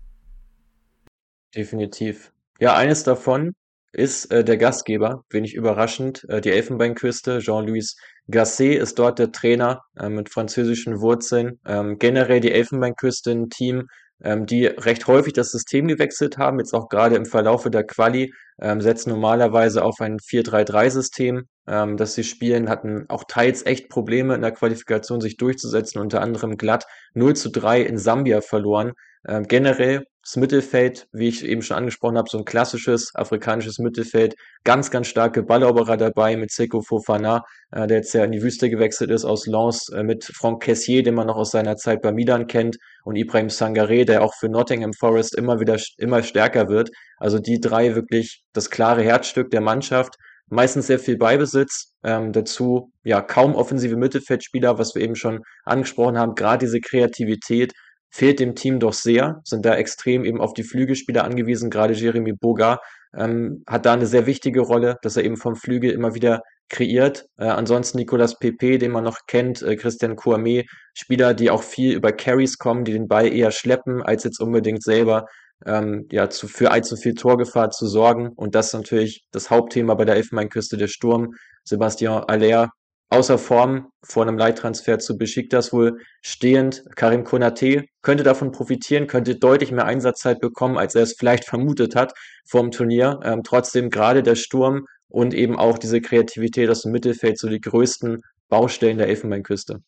Definitiv. 1.55 2.33
Ja, 2.61 2.77
eines 2.77 3.05
davon 3.05 3.55
ist 3.93 4.31
äh, 4.31 4.45
der 4.45 4.59
Gastgeber, 4.59 5.25
wenig 5.31 5.55
überraschend, 5.55 6.25
äh, 6.29 6.41
die 6.41 6.51
Elfenbeinküste. 6.51 7.39
Jean-Louis 7.39 7.97
Gasset 8.31 8.79
ist 8.79 8.99
dort 8.99 9.19
der 9.19 9.33
Trainer 9.33 9.81
äh, 9.99 10.09
mit 10.11 10.29
französischen 10.31 11.01
Wurzeln. 11.01 11.59
Ähm, 11.67 11.99
generell 11.99 12.41
die 12.41 12.53
Elfenbeinküste 12.53 13.31
ein 13.31 13.49
Team, 13.49 13.87
ähm, 14.23 14.45
die 14.47 14.67
recht 14.67 15.07
häufig 15.07 15.33
das 15.33 15.51
System 15.51 15.89
gewechselt 15.89 16.37
haben, 16.37 16.59
jetzt 16.59 16.75
auch 16.75 16.89
gerade 16.89 17.17
im 17.17 17.25
Verlaufe 17.25 17.71
der 17.71 17.85
Quali, 17.85 18.33
ähm, 18.61 18.81
setzen 18.81 19.11
normalerweise 19.11 19.83
auf 19.85 20.01
ein 20.01 20.19
4-3-3-System, 20.19 21.45
ähm, 21.67 21.97
das 21.97 22.15
sie 22.15 22.25
spielen, 22.25 22.69
hatten 22.69 23.07
auch 23.09 23.25
teils 23.27 23.65
echt 23.65 23.89
Probleme 23.89 24.35
in 24.35 24.43
der 24.43 24.53
Qualifikation 24.53 25.21
sich 25.21 25.37
durchzusetzen, 25.39 26.01
unter 26.01 26.21
anderem 26.21 26.57
glatt 26.57 26.85
0 27.15 27.35
zu 27.37 27.51
3 27.51 27.81
in 27.83 27.97
Sambia 27.97 28.41
verloren. 28.43 28.93
Ähm, 29.27 29.45
generell 29.45 30.05
das 30.29 30.37
Mittelfeld, 30.37 31.07
wie 31.13 31.29
ich 31.29 31.43
eben 31.43 31.63
schon 31.63 31.79
angesprochen 31.79 32.19
habe, 32.19 32.29
so 32.31 32.37
ein 32.37 32.45
klassisches 32.45 33.13
afrikanisches 33.15 33.79
Mittelfeld, 33.79 34.35
ganz, 34.63 34.91
ganz 34.91 35.07
starke 35.07 35.43
Balleroberer 35.43 35.97
dabei 35.97 36.37
mit 36.37 36.51
Seko 36.51 36.83
Fofana, 36.83 37.45
äh, 37.71 37.87
der 37.87 37.99
jetzt 37.99 38.13
ja 38.13 38.25
in 38.25 38.33
die 38.33 38.43
Wüste 38.43 38.69
gewechselt 38.69 39.11
ist 39.11 39.25
aus 39.25 39.47
Lens, 39.47 39.89
äh, 39.89 40.03
mit 40.03 40.25
Franck 40.25 40.65
Cassier, 40.65 41.03
den 41.03 41.15
man 41.15 41.29
noch 41.29 41.37
aus 41.37 41.53
seiner 41.53 41.77
Zeit 41.77 42.03
bei 42.03 42.13
Milan 42.13 42.47
kennt, 42.47 42.77
und 43.05 43.17
Ibrahim 43.17 43.49
Sangare, 43.49 44.05
der 44.05 44.23
auch 44.23 44.35
für 44.35 44.51
Nottingham 44.51 44.93
Forest 44.93 45.35
immer 45.35 45.61
wieder 45.61 45.79
immer 45.97 46.23
stärker 46.23 46.69
wird. 46.69 46.91
Also 47.17 47.39
die 47.39 47.59
drei 47.59 47.95
wirklich 47.95 48.43
das 48.53 48.69
klare 48.69 49.03
Herzstück 49.03 49.51
der 49.51 49.63
Mannschaft. 49.63 50.17
Meistens 50.51 50.89
sehr 50.89 50.99
viel 50.99 51.17
Beibesitz, 51.17 51.95
ähm, 52.05 52.33
dazu 52.33 52.91
ja 53.03 53.23
kaum 53.23 53.55
offensive 53.55 53.97
Mittelfeldspieler, 53.97 54.79
was 54.79 54.95
wir 54.95 55.01
eben 55.03 55.15
schon 55.15 55.41
angesprochen 55.65 56.19
haben. 56.19 56.35
Gerade 56.35 56.67
diese 56.67 56.81
Kreativität, 56.81 57.73
fehlt 58.11 58.41
dem 58.41 58.55
Team 58.55 58.81
doch 58.81 58.93
sehr, 58.93 59.41
sind 59.45 59.65
da 59.65 59.75
extrem 59.75 60.25
eben 60.25 60.41
auf 60.41 60.55
die 60.55 60.63
Flügelspieler 60.63 61.25
angewiesen. 61.25 61.71
Gerade 61.71 61.95
Jeremy 61.95 62.33
Boga 62.33 62.81
ähm, 63.17 63.63
hat 63.67 63.87
da 63.87 63.93
eine 63.93 64.07
sehr 64.07 64.27
wichtige 64.27 64.61
Rolle, 64.61 64.97
dass 65.03 65.17
er 65.17 65.25
eben 65.25 65.37
vom 65.37 65.57
Flügel 65.57 65.91
immer 65.91 66.15
wieder 66.15 66.43
kreiert. 66.69 67.27
Äh, 67.39 67.47
ansonsten 67.47 67.99
Nicolas 67.99 68.39
Pepe, 68.39 68.79
den 68.79 68.91
man 68.91 69.05
noch 69.05 69.21
kennt, 69.27 69.63
äh, 69.63 69.77
Christian 69.77 70.17
Kouame, 70.17 70.65
Spieler, 70.95 71.35
die 71.35 71.51
auch 71.51 71.63
viel 71.63 71.95
über 71.95 72.13
Carries 72.13 72.59
kommen, 72.59 72.85
die 72.85 72.93
den 72.93 73.09
Ball 73.09 73.33
eher 73.33 73.51
schleppen, 73.51 74.03
als 74.03 74.25
jetzt 74.25 74.41
unbedingt 74.41 74.83
selber 74.83 75.27
ähm, 75.67 76.07
ja, 76.11 76.31
zu, 76.31 76.47
für 76.49 76.71
allzu 76.71 76.97
viel 76.97 77.15
Torgefahr 77.15 77.71
zu 77.71 77.87
sorgen. 77.87 78.29
Und 78.37 78.55
das 78.55 78.69
ist 78.69 78.75
natürlich 78.75 79.25
das 79.33 79.51
Hauptthema 79.51 79.95
bei 79.95 80.05
der 80.05 80.17
Elfenbeinküste, 80.17 80.77
der 80.77 80.89
Sturm. 80.89 81.35
Sebastian 81.65 82.25
Aller 82.25 82.71
außer 83.11 83.39
Form 83.39 83.89
vor 84.03 84.23
einem 84.23 84.37
Leittransfer 84.37 84.99
zu 84.99 85.17
Besiktas 85.17 85.73
wohl 85.73 85.99
stehend. 86.21 86.85
Karim 86.95 87.25
Konate 87.25 87.85
könnte 88.03 88.23
davon 88.23 88.53
profitieren, 88.53 89.07
könnte 89.07 89.37
deutlich 89.37 89.73
mehr 89.73 89.87
Einsatzzeit 89.87 90.41
bekommen, 90.41 90.77
als 90.77 90.95
er 90.95 91.03
es 91.03 91.15
vielleicht 91.19 91.45
vermutet 91.45 91.95
hat 91.95 92.13
vor 92.47 92.71
Turnier. 92.71 93.21
Ähm, 93.25 93.43
trotzdem 93.45 93.91
gerade 93.91 94.23
der 94.23 94.35
Sturm 94.35 94.87
und 95.09 95.33
eben 95.33 95.59
auch 95.59 95.79
diese 95.79 96.01
Kreativität 96.01 96.69
aus 96.69 96.83
dem 96.83 96.93
Mittelfeld 96.93 97.39
so 97.39 97.49
die 97.49 97.61
größten 97.61 98.21
Baustellen 98.49 98.99
der 98.99 99.09
Elfenbeinküste. 99.09 99.81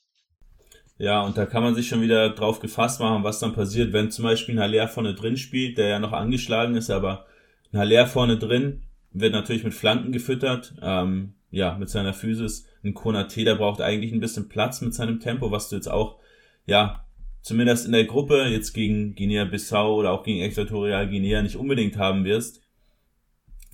Ja, 0.96 1.22
und 1.22 1.38
da 1.38 1.46
kann 1.46 1.62
man 1.62 1.74
sich 1.74 1.88
schon 1.88 2.02
wieder 2.02 2.28
drauf 2.30 2.60
gefasst 2.60 3.00
machen, 3.00 3.24
was 3.24 3.38
dann 3.38 3.54
passiert, 3.54 3.94
wenn 3.94 4.10
zum 4.10 4.24
Beispiel 4.24 4.56
ein 4.56 4.60
Haller 4.60 4.86
vorne 4.86 5.14
drin 5.14 5.38
spielt, 5.38 5.78
der 5.78 5.88
ja 5.88 5.98
noch 5.98 6.12
angeschlagen 6.12 6.74
ist, 6.74 6.90
aber 6.90 7.26
ein 7.72 7.78
Haller 7.78 8.06
vorne 8.06 8.36
drin 8.36 8.82
wird 9.10 9.32
natürlich 9.32 9.64
mit 9.64 9.74
Flanken 9.74 10.12
gefüttert, 10.12 10.74
ähm, 10.82 11.34
ja, 11.50 11.76
mit 11.78 11.88
seiner 11.88 12.12
Physis 12.12 12.66
ein 12.84 12.94
Konate, 12.94 13.44
der 13.44 13.56
braucht 13.56 13.80
eigentlich 13.80 14.12
ein 14.12 14.20
bisschen 14.20 14.48
Platz 14.48 14.80
mit 14.80 14.94
seinem 14.94 15.20
Tempo, 15.20 15.50
was 15.50 15.68
du 15.68 15.76
jetzt 15.76 15.88
auch, 15.88 16.18
ja, 16.66 17.04
zumindest 17.42 17.86
in 17.86 17.92
der 17.92 18.04
Gruppe 18.04 18.44
jetzt 18.44 18.72
gegen 18.72 19.14
Guinea-Bissau 19.14 19.94
oder 19.94 20.12
auch 20.12 20.22
gegen 20.22 20.40
Äquatorial 20.40 21.08
Guinea 21.08 21.42
nicht 21.42 21.56
unbedingt 21.56 21.96
haben 21.96 22.24
wirst. 22.24 22.62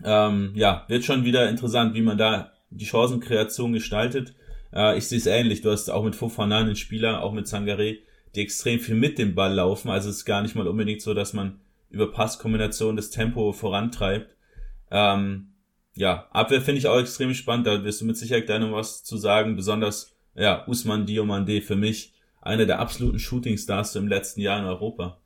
Ähm, 0.04 0.52
ja, 0.54 0.84
wird 0.88 1.04
schon 1.04 1.24
wieder 1.24 1.48
interessant, 1.48 1.94
wie 1.94 2.02
man 2.02 2.18
da 2.18 2.52
die 2.70 2.86
Chancenkreation 2.86 3.72
gestaltet. 3.72 4.34
Äh, 4.72 4.98
ich 4.98 5.08
sehe 5.08 5.18
es 5.18 5.26
ähnlich. 5.26 5.62
Du 5.62 5.70
hast 5.70 5.88
auch 5.90 6.04
mit 6.04 6.14
Fofana 6.14 6.58
einen 6.58 6.76
Spieler, 6.76 7.22
auch 7.22 7.32
mit 7.32 7.48
Sangare, 7.48 7.98
die 8.34 8.40
extrem 8.40 8.80
viel 8.80 8.94
mit 8.94 9.18
dem 9.18 9.34
Ball 9.34 9.54
laufen. 9.54 9.90
Also 9.90 10.10
es 10.10 10.18
ist 10.18 10.24
gar 10.24 10.42
nicht 10.42 10.54
mal 10.54 10.68
unbedingt 10.68 11.00
so, 11.00 11.14
dass 11.14 11.32
man 11.32 11.60
über 11.90 12.10
Passkombination 12.10 12.96
das 12.96 13.10
Tempo 13.10 13.52
vorantreibt. 13.52 14.36
Ähm, 14.90 15.48
ja, 15.96 16.28
Abwehr 16.30 16.60
finde 16.60 16.78
ich 16.78 16.86
auch 16.86 17.00
extrem 17.00 17.32
spannend. 17.32 17.66
Da 17.66 17.82
wirst 17.82 18.02
du 18.02 18.04
mit 18.04 18.16
Sicherheit 18.16 18.46
gleich 18.46 18.60
noch 18.60 18.72
was 18.72 19.02
zu 19.02 19.16
sagen. 19.16 19.56
Besonders, 19.56 20.14
ja, 20.34 20.66
Usman 20.66 21.06
Diomande 21.06 21.62
für 21.62 21.76
mich 21.76 22.14
einer 22.42 22.66
der 22.66 22.78
absoluten 22.78 23.18
Shootingstars 23.18 23.96
im 23.96 24.06
letzten 24.06 24.40
Jahr 24.40 24.60
in 24.60 24.66
Europa. 24.66 25.18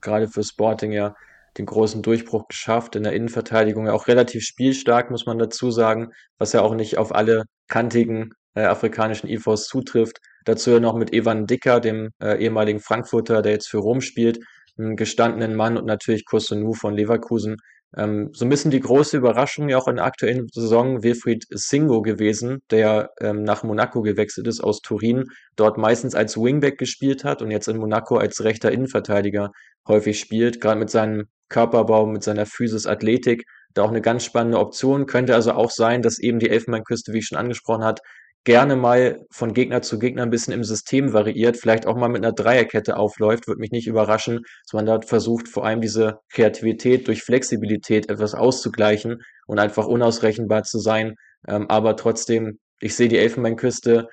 Gerade 0.00 0.26
für 0.28 0.42
Sporting 0.42 0.90
ja 0.90 1.14
den 1.56 1.66
großen 1.66 2.02
Durchbruch 2.02 2.48
geschafft 2.48 2.96
in 2.96 3.04
der 3.04 3.12
Innenverteidigung. 3.12 3.88
Auch 3.88 4.08
relativ 4.08 4.42
spielstark, 4.44 5.10
muss 5.10 5.26
man 5.26 5.38
dazu 5.38 5.70
sagen, 5.70 6.12
was 6.38 6.52
ja 6.52 6.62
auch 6.62 6.74
nicht 6.74 6.98
auf 6.98 7.14
alle 7.14 7.44
kantigen 7.68 8.32
äh, 8.54 8.62
afrikanischen 8.62 9.28
IVs 9.28 9.66
zutrifft. 9.66 10.18
Dazu 10.44 10.70
ja 10.70 10.80
noch 10.80 10.96
mit 10.96 11.12
Evan 11.12 11.46
Dicker, 11.46 11.78
dem 11.80 12.10
äh, 12.20 12.42
ehemaligen 12.42 12.80
Frankfurter, 12.80 13.42
der 13.42 13.52
jetzt 13.52 13.68
für 13.68 13.78
Rom 13.78 14.00
spielt, 14.00 14.40
einen 14.78 14.96
gestandenen 14.96 15.54
Mann 15.54 15.76
und 15.76 15.86
natürlich 15.86 16.24
Kosunu 16.24 16.72
von 16.72 16.94
Leverkusen, 16.94 17.56
ähm, 17.96 18.30
so 18.32 18.44
ein 18.44 18.48
bisschen 18.48 18.70
die 18.70 18.80
große 18.80 19.16
Überraschung 19.16 19.68
ja 19.68 19.78
auch 19.78 19.88
in 19.88 19.96
der 19.96 20.04
aktuellen 20.04 20.48
Saison 20.52 21.02
Wilfried 21.02 21.46
Singo 21.50 22.02
gewesen, 22.02 22.62
der 22.70 23.10
ähm, 23.20 23.42
nach 23.42 23.64
Monaco 23.64 24.02
gewechselt 24.02 24.46
ist 24.46 24.60
aus 24.60 24.80
Turin, 24.80 25.24
dort 25.56 25.76
meistens 25.76 26.14
als 26.14 26.36
Wingback 26.36 26.78
gespielt 26.78 27.24
hat 27.24 27.42
und 27.42 27.50
jetzt 27.50 27.68
in 27.68 27.78
Monaco 27.78 28.16
als 28.16 28.44
rechter 28.44 28.70
Innenverteidiger 28.70 29.50
häufig 29.88 30.20
spielt, 30.20 30.60
gerade 30.60 30.78
mit 30.78 30.90
seinem 30.90 31.24
Körperbau, 31.48 32.06
mit 32.06 32.22
seiner 32.22 32.46
Physis, 32.46 32.86
Athletik, 32.86 33.44
da 33.74 33.82
auch 33.82 33.90
eine 33.90 34.00
ganz 34.00 34.24
spannende 34.24 34.58
Option. 34.58 35.06
Könnte 35.06 35.34
also 35.34 35.52
auch 35.52 35.70
sein, 35.70 36.02
dass 36.02 36.18
eben 36.18 36.38
die 36.38 36.48
Elfenbeinküste, 36.48 37.12
wie 37.12 37.18
ich 37.18 37.26
schon 37.26 37.38
angesprochen 37.38 37.84
hat, 37.84 38.00
gerne 38.44 38.76
mal 38.76 39.26
von 39.30 39.52
Gegner 39.52 39.82
zu 39.82 39.98
Gegner 39.98 40.22
ein 40.22 40.30
bisschen 40.30 40.54
im 40.54 40.64
System 40.64 41.12
variiert, 41.12 41.56
vielleicht 41.56 41.86
auch 41.86 41.96
mal 41.96 42.08
mit 42.08 42.24
einer 42.24 42.32
Dreierkette 42.32 42.96
aufläuft, 42.96 43.46
würde 43.46 43.60
mich 43.60 43.70
nicht 43.70 43.86
überraschen, 43.86 44.40
dass 44.64 44.72
man 44.72 44.86
dort 44.86 45.04
versucht, 45.04 45.48
vor 45.48 45.66
allem 45.66 45.80
diese 45.80 46.20
Kreativität 46.32 47.06
durch 47.06 47.22
Flexibilität 47.22 48.08
etwas 48.10 48.34
auszugleichen 48.34 49.18
und 49.46 49.58
einfach 49.58 49.86
unausrechenbar 49.86 50.62
zu 50.62 50.78
sein. 50.78 51.14
Ähm, 51.46 51.66
aber 51.68 51.96
trotzdem, 51.96 52.58
ich 52.80 52.94
sehe 52.94 53.08
die 53.08 53.18
Elfenbeinküste 53.18 54.08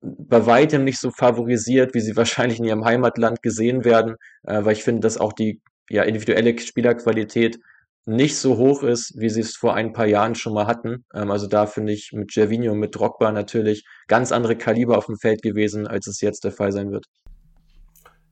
bei 0.00 0.46
weitem 0.46 0.84
nicht 0.84 0.98
so 0.98 1.10
favorisiert, 1.10 1.94
wie 1.94 2.00
sie 2.00 2.16
wahrscheinlich 2.16 2.58
in 2.58 2.64
ihrem 2.64 2.84
Heimatland 2.84 3.42
gesehen 3.42 3.84
werden, 3.84 4.16
äh, 4.44 4.64
weil 4.64 4.72
ich 4.72 4.82
finde, 4.82 5.00
dass 5.00 5.18
auch 5.18 5.32
die 5.32 5.60
ja, 5.88 6.02
individuelle 6.02 6.58
Spielerqualität 6.58 7.58
nicht 8.06 8.36
so 8.36 8.56
hoch 8.56 8.82
ist, 8.82 9.14
wie 9.16 9.28
sie 9.28 9.40
es 9.40 9.56
vor 9.56 9.74
ein 9.74 9.92
paar 9.92 10.06
Jahren 10.06 10.34
schon 10.34 10.54
mal 10.54 10.66
hatten. 10.66 11.04
Ähm, 11.14 11.30
also 11.30 11.46
da 11.46 11.66
finde 11.66 11.92
ich 11.92 12.10
mit 12.12 12.32
Gervinho, 12.32 12.74
mit 12.74 12.94
Drogba 12.94 13.32
natürlich 13.32 13.84
ganz 14.08 14.32
andere 14.32 14.56
Kaliber 14.56 14.98
auf 14.98 15.06
dem 15.06 15.16
Feld 15.16 15.42
gewesen, 15.42 15.86
als 15.86 16.06
es 16.06 16.20
jetzt 16.20 16.44
der 16.44 16.52
Fall 16.52 16.72
sein 16.72 16.90
wird. 16.90 17.06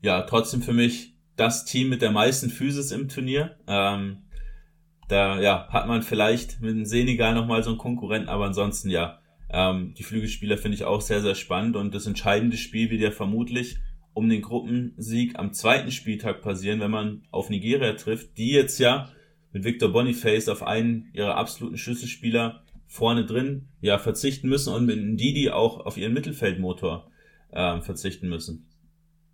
Ja, 0.03 0.23
trotzdem 0.23 0.63
für 0.63 0.73
mich 0.73 1.15
das 1.37 1.65
Team 1.65 1.89
mit 1.89 2.03
der 2.03 2.11
meisten 2.11 2.51
Physis 2.51 2.91
im 2.91 3.09
Turnier. 3.09 3.57
Ähm, 3.67 4.25
da 5.09 5.41
ja, 5.41 5.69
hat 5.71 5.87
man 5.87 6.03
vielleicht 6.03 6.61
mit 6.61 6.71
dem 6.71 6.85
Senegal 6.85 7.35
nochmal 7.35 7.63
so 7.63 7.71
einen 7.71 7.79
Konkurrenten, 7.79 8.29
aber 8.29 8.47
ansonsten 8.47 8.91
ja, 8.91 9.21
ähm, 9.51 9.95
die 9.97 10.03
Flügelspieler 10.03 10.59
finde 10.59 10.77
ich 10.77 10.85
auch 10.85 11.01
sehr, 11.01 11.23
sehr 11.23 11.35
spannend 11.35 11.77
und 11.77 11.95
das 11.95 12.07
entscheidende 12.07 12.57
Spiel 12.57 12.91
wird 12.91 13.01
ja 13.01 13.11
vermutlich 13.11 13.79
um 14.13 14.29
den 14.29 14.43
Gruppensieg 14.43 15.39
am 15.39 15.53
zweiten 15.53 15.91
Spieltag 15.91 16.43
passieren, 16.43 16.81
wenn 16.81 16.91
man 16.91 17.23
auf 17.31 17.49
Nigeria 17.49 17.93
trifft, 17.95 18.37
die 18.37 18.51
jetzt 18.51 18.79
ja 18.79 19.09
mit 19.59 19.65
Victor 19.65 19.93
Boniface 19.93 20.49
auf 20.49 20.63
einen 20.63 21.11
ihrer 21.13 21.37
absoluten 21.37 21.77
Schlüsselspieler 21.77 22.63
vorne 22.87 23.27
drin 23.27 23.69
ja 23.81 23.99
verzichten 23.99 24.49
müssen 24.49 24.73
und 24.73 24.87
mit 24.87 24.97
Didi 25.21 25.51
auch 25.51 25.85
auf 25.85 25.97
ihren 25.97 26.15
Mittelfeldmotor 26.15 27.11
äh, 27.51 27.81
verzichten 27.81 28.29
müssen. 28.29 28.69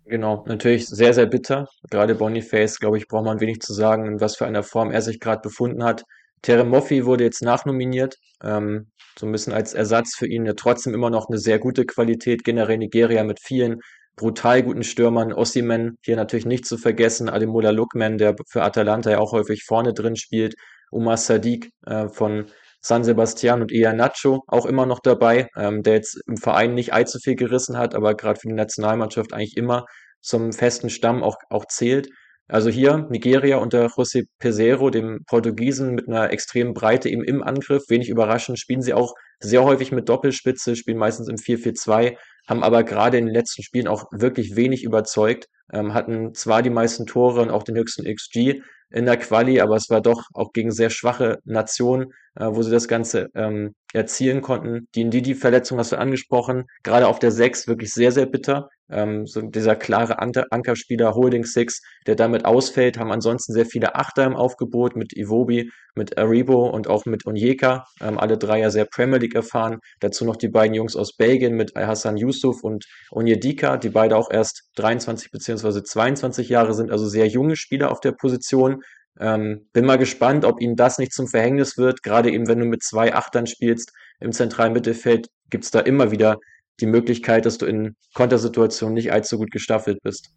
Genau, 0.05 0.43
natürlich 0.47 0.87
sehr, 0.87 1.13
sehr 1.13 1.25
bitter. 1.25 1.67
Gerade 1.89 2.15
Boniface, 2.15 2.79
glaube 2.79 2.97
ich, 2.97 3.07
braucht 3.07 3.25
man 3.25 3.39
wenig 3.39 3.59
zu 3.61 3.73
sagen, 3.73 4.05
in 4.05 4.21
was 4.21 4.35
für 4.35 4.45
einer 4.45 4.61
Form 4.61 4.91
er 4.91 5.01
sich 5.01 5.19
gerade 5.19 5.41
befunden 5.41 5.83
hat. 5.83 6.03
Terem 6.41 6.69
Moffi 6.69 7.05
wurde 7.05 7.23
jetzt 7.23 7.41
nachnominiert, 7.41 8.17
ähm, 8.43 8.91
so 9.17 9.25
ein 9.25 9.31
bisschen 9.31 9.53
als 9.53 9.73
Ersatz 9.73 10.15
für 10.15 10.27
ihn. 10.27 10.45
Ja, 10.45 10.53
trotzdem 10.53 10.93
immer 10.93 11.09
noch 11.09 11.27
eine 11.27 11.39
sehr 11.39 11.57
gute 11.57 11.85
Qualität. 11.85 12.43
Generell 12.43 12.77
Nigeria 12.77 13.23
mit 13.23 13.39
vielen 13.39 13.79
brutal 14.15 14.63
guten 14.63 14.83
Stürmern. 14.83 15.33
Ossiman 15.33 15.97
hier 16.01 16.15
natürlich 16.15 16.45
nicht 16.45 16.65
zu 16.65 16.77
vergessen. 16.77 17.29
Ademola 17.29 17.71
Lookman, 17.71 18.17
der 18.17 18.35
für 18.49 18.63
Atalanta 18.63 19.11
ja 19.11 19.19
auch 19.19 19.31
häufig 19.31 19.63
vorne 19.63 19.93
drin 19.93 20.15
spielt. 20.15 20.55
Umar 20.91 21.17
Sadiq 21.17 21.69
äh, 21.85 22.07
von 22.09 22.45
San 22.81 23.03
Sebastian 23.03 23.61
und 23.61 23.71
Nacho 23.71 24.43
auch 24.47 24.65
immer 24.67 24.85
noch 24.85 24.99
dabei, 24.99 25.49
ähm, 25.57 25.81
der 25.81 25.95
jetzt 25.95 26.21
im 26.27 26.37
Verein 26.37 26.75
nicht 26.75 26.93
allzu 26.93 27.17
viel 27.19 27.35
gerissen 27.35 27.77
hat, 27.77 27.95
aber 27.95 28.13
gerade 28.13 28.39
für 28.39 28.47
die 28.47 28.53
Nationalmannschaft 28.53 29.33
eigentlich 29.33 29.57
immer 29.57 29.85
zum 30.21 30.53
festen 30.53 30.89
Stamm 30.91 31.23
auch, 31.23 31.37
auch 31.49 31.65
zählt. 31.65 32.09
Also 32.47 32.69
hier 32.69 33.07
Nigeria 33.09 33.57
unter 33.57 33.87
José 33.87 34.25
Pesero, 34.37 34.91
dem 34.91 35.23
Portugiesen 35.25 35.95
mit 35.95 36.07
einer 36.07 36.31
extremen 36.31 36.75
Breite 36.75 37.09
eben 37.09 37.23
im 37.23 37.41
Angriff. 37.41 37.89
Wenig 37.89 38.07
überraschend 38.07 38.59
spielen 38.59 38.83
sie 38.83 38.93
auch 38.93 39.15
sehr 39.39 39.63
häufig 39.63 39.91
mit 39.91 40.07
Doppelspitze, 40.07 40.75
spielen 40.75 40.99
meistens 40.99 41.27
im 41.27 41.37
4-4-2, 41.37 42.15
haben 42.47 42.63
aber 42.63 42.83
gerade 42.83 43.17
in 43.17 43.25
den 43.25 43.33
letzten 43.33 43.63
Spielen 43.63 43.87
auch 43.87 44.05
wirklich 44.11 44.55
wenig 44.55 44.83
überzeugt, 44.83 45.47
ähm, 45.71 45.93
hatten 45.93 46.33
zwar 46.33 46.61
die 46.61 46.69
meisten 46.69 47.05
Tore 47.05 47.41
und 47.41 47.49
auch 47.49 47.63
den 47.63 47.75
höchsten 47.75 48.03
XG, 48.05 48.61
in 48.91 49.05
der 49.05 49.17
Quali, 49.17 49.59
aber 49.59 49.75
es 49.75 49.89
war 49.89 50.01
doch 50.01 50.23
auch 50.33 50.53
gegen 50.53 50.71
sehr 50.71 50.89
schwache 50.89 51.39
Nationen, 51.43 52.13
äh, 52.35 52.45
wo 52.47 52.61
sie 52.61 52.71
das 52.71 52.87
Ganze 52.87 53.29
ähm, 53.35 53.75
erzielen 53.93 54.41
konnten. 54.41 54.87
Die 54.95 55.03
Ndidi-Verletzung 55.03 55.79
hast 55.79 55.91
du 55.91 55.97
angesprochen, 55.97 56.65
gerade 56.83 57.07
auf 57.07 57.19
der 57.19 57.31
6 57.31 57.67
wirklich 57.67 57.93
sehr, 57.93 58.11
sehr 58.11 58.25
bitter. 58.25 58.69
Ähm, 58.89 59.25
so 59.25 59.41
dieser 59.41 59.75
klare 59.75 60.19
Ankerspieler 60.19 61.15
Holding 61.15 61.43
Six, 61.43 61.81
der 62.05 62.15
damit 62.15 62.45
ausfällt, 62.45 62.99
haben 62.99 63.11
ansonsten 63.11 63.53
sehr 63.53 63.65
viele 63.65 63.95
Achter 63.95 64.25
im 64.25 64.35
Aufgebot 64.35 64.95
mit 64.95 65.15
Iwobi, 65.17 65.71
mit 65.95 66.17
Aribo 66.17 66.69
und 66.69 66.87
auch 66.87 67.05
mit 67.05 67.25
Onyeka. 67.25 67.85
Ähm, 68.01 68.19
alle 68.19 68.37
drei 68.37 68.59
ja 68.59 68.69
sehr 68.69 68.85
Premier 68.85 69.17
League 69.17 69.35
erfahren. 69.35 69.79
Dazu 70.01 70.25
noch 70.25 70.35
die 70.35 70.49
beiden 70.49 70.75
Jungs 70.75 70.95
aus 70.95 71.15
Belgien 71.15 71.55
mit 71.55 71.73
Hassan 71.75 72.17
Yusuf 72.17 72.63
und 72.63 72.85
Onyedika, 73.11 73.77
die 73.77 73.89
beide 73.89 74.15
auch 74.17 74.29
erst 74.29 74.69
23 74.75 75.31
beziehungsweise 75.31 75.83
22 75.83 76.49
Jahre 76.49 76.73
sind, 76.73 76.91
also 76.91 77.07
sehr 77.07 77.27
junge 77.27 77.55
Spieler 77.55 77.91
auf 77.91 78.01
der 78.01 78.11
Position. 78.11 78.83
Ähm, 79.19 79.67
bin 79.73 79.85
mal 79.85 79.97
gespannt, 79.97 80.45
ob 80.45 80.61
ihnen 80.61 80.75
das 80.75 80.97
nicht 80.97 81.13
zum 81.13 81.27
Verhängnis 81.27 81.77
wird. 81.77 82.03
Gerade 82.03 82.31
eben, 82.31 82.47
wenn 82.47 82.59
du 82.59 82.65
mit 82.65 82.83
zwei 82.83 83.13
Achtern 83.13 83.47
spielst 83.47 83.93
im 84.19 84.31
zentralen 84.31 84.73
Mittelfeld, 84.73 85.27
gibt's 85.49 85.71
da 85.71 85.79
immer 85.79 86.11
wieder 86.11 86.37
die 86.79 86.85
Möglichkeit, 86.85 87.45
dass 87.45 87.57
du 87.57 87.65
in 87.65 87.95
Kontersituationen 88.13 88.93
nicht 88.93 89.11
allzu 89.11 89.37
gut 89.37 89.51
gestaffelt 89.51 89.99
bist. 90.03 90.31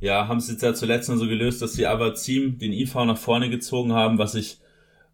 Ja, 0.00 0.28
haben 0.28 0.40
sie 0.40 0.52
jetzt 0.52 0.62
ja 0.62 0.74
zuletzt 0.74 1.08
nur 1.08 1.18
so 1.18 1.26
gelöst, 1.26 1.60
dass 1.60 1.72
sie 1.72 1.86
aber 1.86 2.14
Team 2.14 2.58
den 2.58 2.72
IV 2.72 2.94
nach 2.94 3.18
vorne 3.18 3.50
gezogen 3.50 3.92
haben, 3.92 4.18
was 4.18 4.34
ich 4.34 4.60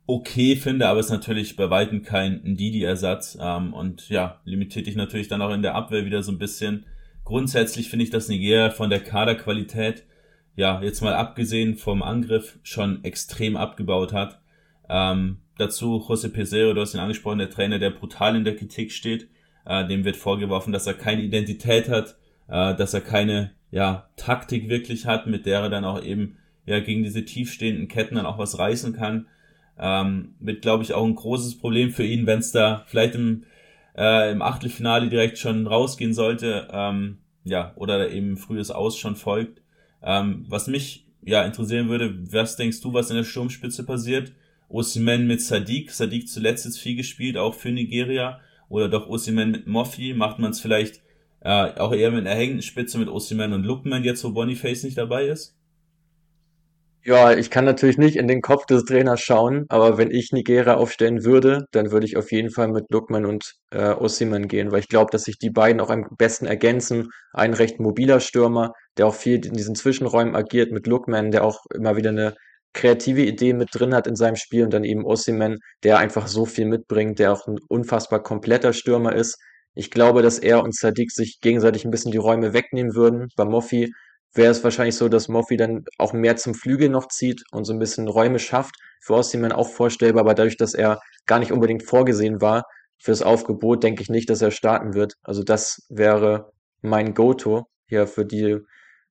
okay 0.07 0.57
finde, 0.57 0.89
aber 0.89 1.01
ist 1.01 1.11
natürlich 1.11 1.57
bei 1.57 1.71
weitem 1.71 2.03
kein 2.03 2.57
Didi-Ersatz 2.57 3.39
ähm, 3.41 3.73
und 3.73 4.11
ja, 4.11 4.41
limitiert 4.45 4.87
dich 4.87 4.97
natürlich 4.97 5.29
dann 5.29 5.41
auch 5.41 5.53
in 5.53 5.63
der 5.63 5.75
Abwehr 5.75 6.05
wieder 6.05 6.23
so 6.23 6.33
ein 6.33 6.39
bisschen. 6.39 6.85
Grundsätzlich 7.25 7.89
finde 7.89 8.05
ich, 8.05 8.11
dass 8.11 8.29
Nigeria 8.29 8.69
von 8.71 8.91
der 8.91 9.01
Kaderqualität, 9.01 10.05
ja, 10.57 10.83
jetzt 10.83 11.01
mal 11.01 11.15
abgesehen 11.15 11.77
vom 11.77 12.03
Angriff, 12.03 12.59
schon 12.63 13.03
extrem 13.03 13.57
abgebaut 13.57 14.13
hat. 14.13 14.41
Ähm, 14.91 15.39
dazu 15.57 16.05
José 16.07 16.29
Pesero, 16.29 16.75
du 16.75 16.83
hast 16.83 16.93
ihn 16.93 17.01
angesprochen, 17.01 17.39
der 17.39 17.49
Trainer, 17.49 17.79
der 17.79 17.91
brutal 17.91 18.37
in 18.37 18.45
der 18.45 18.57
Kritik 18.57 18.93
steht. 18.93 19.29
Äh, 19.67 19.87
dem 19.87 20.05
wird 20.05 20.17
vorgeworfen, 20.17 20.73
dass 20.73 20.87
er 20.87 20.95
keine 20.95 21.23
Identität 21.23 21.89
hat, 21.89 22.17
äh, 22.49 22.75
dass 22.75 22.95
er 22.95 23.01
keine 23.01 23.53
ja, 23.71 24.09
Taktik 24.17 24.69
wirklich 24.69 25.07
hat, 25.07 25.27
mit 25.27 25.47
der 25.47 25.61
er 25.61 25.71
dann 25.71 25.85
auch 25.85 26.03
eben 26.03 26.37
ja 26.67 26.81
gegen 26.81 27.03
diese 27.03 27.25
tiefstehenden 27.25 27.89
Ketten 27.89 28.17
dann 28.17 28.27
auch 28.27 28.39
was 28.39 28.59
reißen 28.59 28.95
kann. 28.95 29.27
Ähm, 29.79 30.35
wird, 30.39 30.63
glaube 30.63 30.85
ich, 30.85 30.95
auch 30.95 31.05
ein 31.05 31.17
großes 31.17 31.59
Problem 31.59 31.91
für 31.91 32.05
ihn, 32.05 32.27
wenn 32.27 32.39
es 32.39 32.53
da 32.53 32.85
vielleicht 32.87 33.17
im, 33.17 33.45
äh, 33.97 34.31
im 34.31 34.43
Achtelfinale 34.43 35.09
direkt 35.09 35.39
schon 35.39 35.67
rausgehen 35.67 36.15
sollte, 36.15 36.69
ähm, 36.73 37.19
ja, 37.43 37.73
oder 37.77 38.11
eben 38.11 38.37
frühes 38.37 38.71
Aus 38.71 38.97
schon 38.97 39.17
folgt. 39.17 39.63
Ähm, 40.03 40.45
was 40.49 40.69
mich 40.69 41.07
ja 41.23 41.43
interessieren 41.43 41.89
würde, 41.89 42.15
was 42.33 42.57
denkst 42.57 42.81
du, 42.81 42.93
was 42.93 43.11
in 43.11 43.17
der 43.17 43.25
Sturmspitze 43.25 43.85
passiert? 43.85 44.33
Osimhen 44.69 45.27
mit 45.27 45.41
Sadiq, 45.41 45.91
Sadiq 45.91 46.29
zuletzt 46.29 46.65
jetzt 46.65 46.79
viel 46.79 46.97
gespielt, 46.97 47.37
auch 47.37 47.55
für 47.55 47.71
Nigeria 47.71 48.41
oder 48.75 48.89
doch 48.89 49.07
Osimhen 49.09 49.53
mit 49.53 49.67
Moffi? 49.69 50.15
Macht 50.15 50.41
man 50.41 50.51
es 50.51 50.61
vielleicht 50.61 51.01
äh, 51.41 51.79
auch 51.79 51.93
eher 51.93 52.11
mit 52.11 52.27
einer 52.27 52.35
hängenden 52.35 52.63
Spitze 52.63 52.99
mit 52.99 53.09
Osimhen 53.09 53.53
und 53.53 53.65
Lookman 53.65 54.03
jetzt, 54.03 54.25
wo 54.25 54.31
Boniface 54.31 54.83
nicht 54.83 54.99
dabei 54.99 55.27
ist? 55.27 55.57
Ja, 57.07 57.37
ich 57.37 57.51
kann 57.51 57.67
natürlich 57.67 57.99
nicht 57.99 58.17
in 58.17 58.27
den 58.29 58.41
Kopf 58.41 58.65
des 58.65 58.85
Trainers 58.85 59.21
schauen, 59.21 59.67
aber 59.69 59.99
wenn 59.99 60.11
ich 60.11 60.33
Nigeria 60.33 60.75
aufstellen 60.77 61.23
würde, 61.23 61.67
dann 61.71 61.93
würde 61.93 62.07
ich 62.07 62.17
auf 62.17 62.33
jeden 62.33 62.51
Fall 62.51 62.69
mit 62.69 62.87
Lookman 62.91 63.27
und 63.27 63.53
äh, 63.71 63.91
Osimhen 63.91 64.49
gehen, 64.49 64.73
weil 64.73 64.81
ich 64.81 64.89
glaube, 64.89 65.11
dass 65.13 65.25
sich 65.25 65.39
die 65.39 65.51
beiden 65.51 65.83
auch 65.83 65.91
am 65.91 66.07
besten 66.17 66.47
ergänzen. 66.47 67.11
Ein 67.33 67.53
recht 67.53 67.79
mobiler 67.79 68.21
Stürmer, 68.21 68.73
der 68.97 69.07
auch 69.07 69.15
viel 69.15 69.45
in 69.45 69.53
diesen 69.53 69.75
Zwischenräumen 69.75 70.35
agiert, 70.35 70.73
mit 70.73 70.87
Lookman, 70.87 71.31
der 71.31 71.45
auch 71.45 71.61
immer 71.75 71.97
wieder 71.97 72.09
eine 72.11 72.35
kreative 72.75 73.23
Ideen 73.23 73.57
mit 73.57 73.71
drin 73.73 73.95
hat 73.95 74.07
in 74.07 74.17
seinem 74.17 74.37
Spiel 74.37 74.65
und 74.65 74.75
dann 74.75 74.85
eben 74.85 75.05
Osimhen, 75.05 75.59
der 75.83 75.99
einfach 75.99 76.27
so 76.27 76.45
viel 76.45 76.67
mitbringt, 76.67 77.19
der 77.19 77.33
auch 77.33 77.47
ein 77.47 77.59
unfassbar 77.69 78.23
kompletter 78.23 78.73
Stürmer 78.73 79.15
ist. 79.15 79.39
Ich 79.75 79.91
glaube, 79.91 80.23
dass 80.23 80.39
er 80.39 80.63
und 80.63 80.75
Sadiq 80.75 81.11
sich 81.11 81.41
gegenseitig 81.41 81.85
ein 81.85 81.91
bisschen 81.91 82.13
die 82.13 82.19
Räume 82.19 82.53
wegnehmen 82.53 82.95
würden. 82.95 83.29
Bei 83.37 83.45
Moffi 83.45 83.93
wäre 84.35 84.51
es 84.51 84.63
wahrscheinlich 84.63 84.97
so, 84.97 85.09
dass 85.09 85.29
Moffi 85.29 85.57
dann 85.57 85.85
auch 85.99 86.13
mehr 86.13 86.37
zum 86.37 86.55
Flügel 86.55 86.89
noch 86.89 87.09
zieht 87.09 87.43
und 87.53 87.65
so 87.65 87.73
ein 87.73 87.79
bisschen 87.79 88.09
Räume 88.09 88.39
schafft. 88.39 88.75
Für 89.01 89.15
Osimhen 89.15 89.53
auch 89.53 89.69
vorstellbar, 89.69 90.23
aber 90.23 90.35
dadurch, 90.35 90.57
dass 90.57 90.75
er 90.75 91.01
gar 91.27 91.39
nicht 91.39 91.53
unbedingt 91.53 91.85
vorgesehen 91.85 92.41
war 92.41 92.65
fürs 92.99 93.23
Aufgebot, 93.23 93.83
denke 93.83 94.03
ich 94.03 94.09
nicht, 94.09 94.31
dass 94.31 94.43
er 94.43 94.51
starten 94.51 94.95
wird. 94.95 95.15
Also 95.23 95.43
das 95.43 95.87
wäre 95.89 96.53
mein 96.83 97.15
Go-To 97.15 97.65
hier 97.87 98.07
für 98.07 98.25
die 98.25 98.59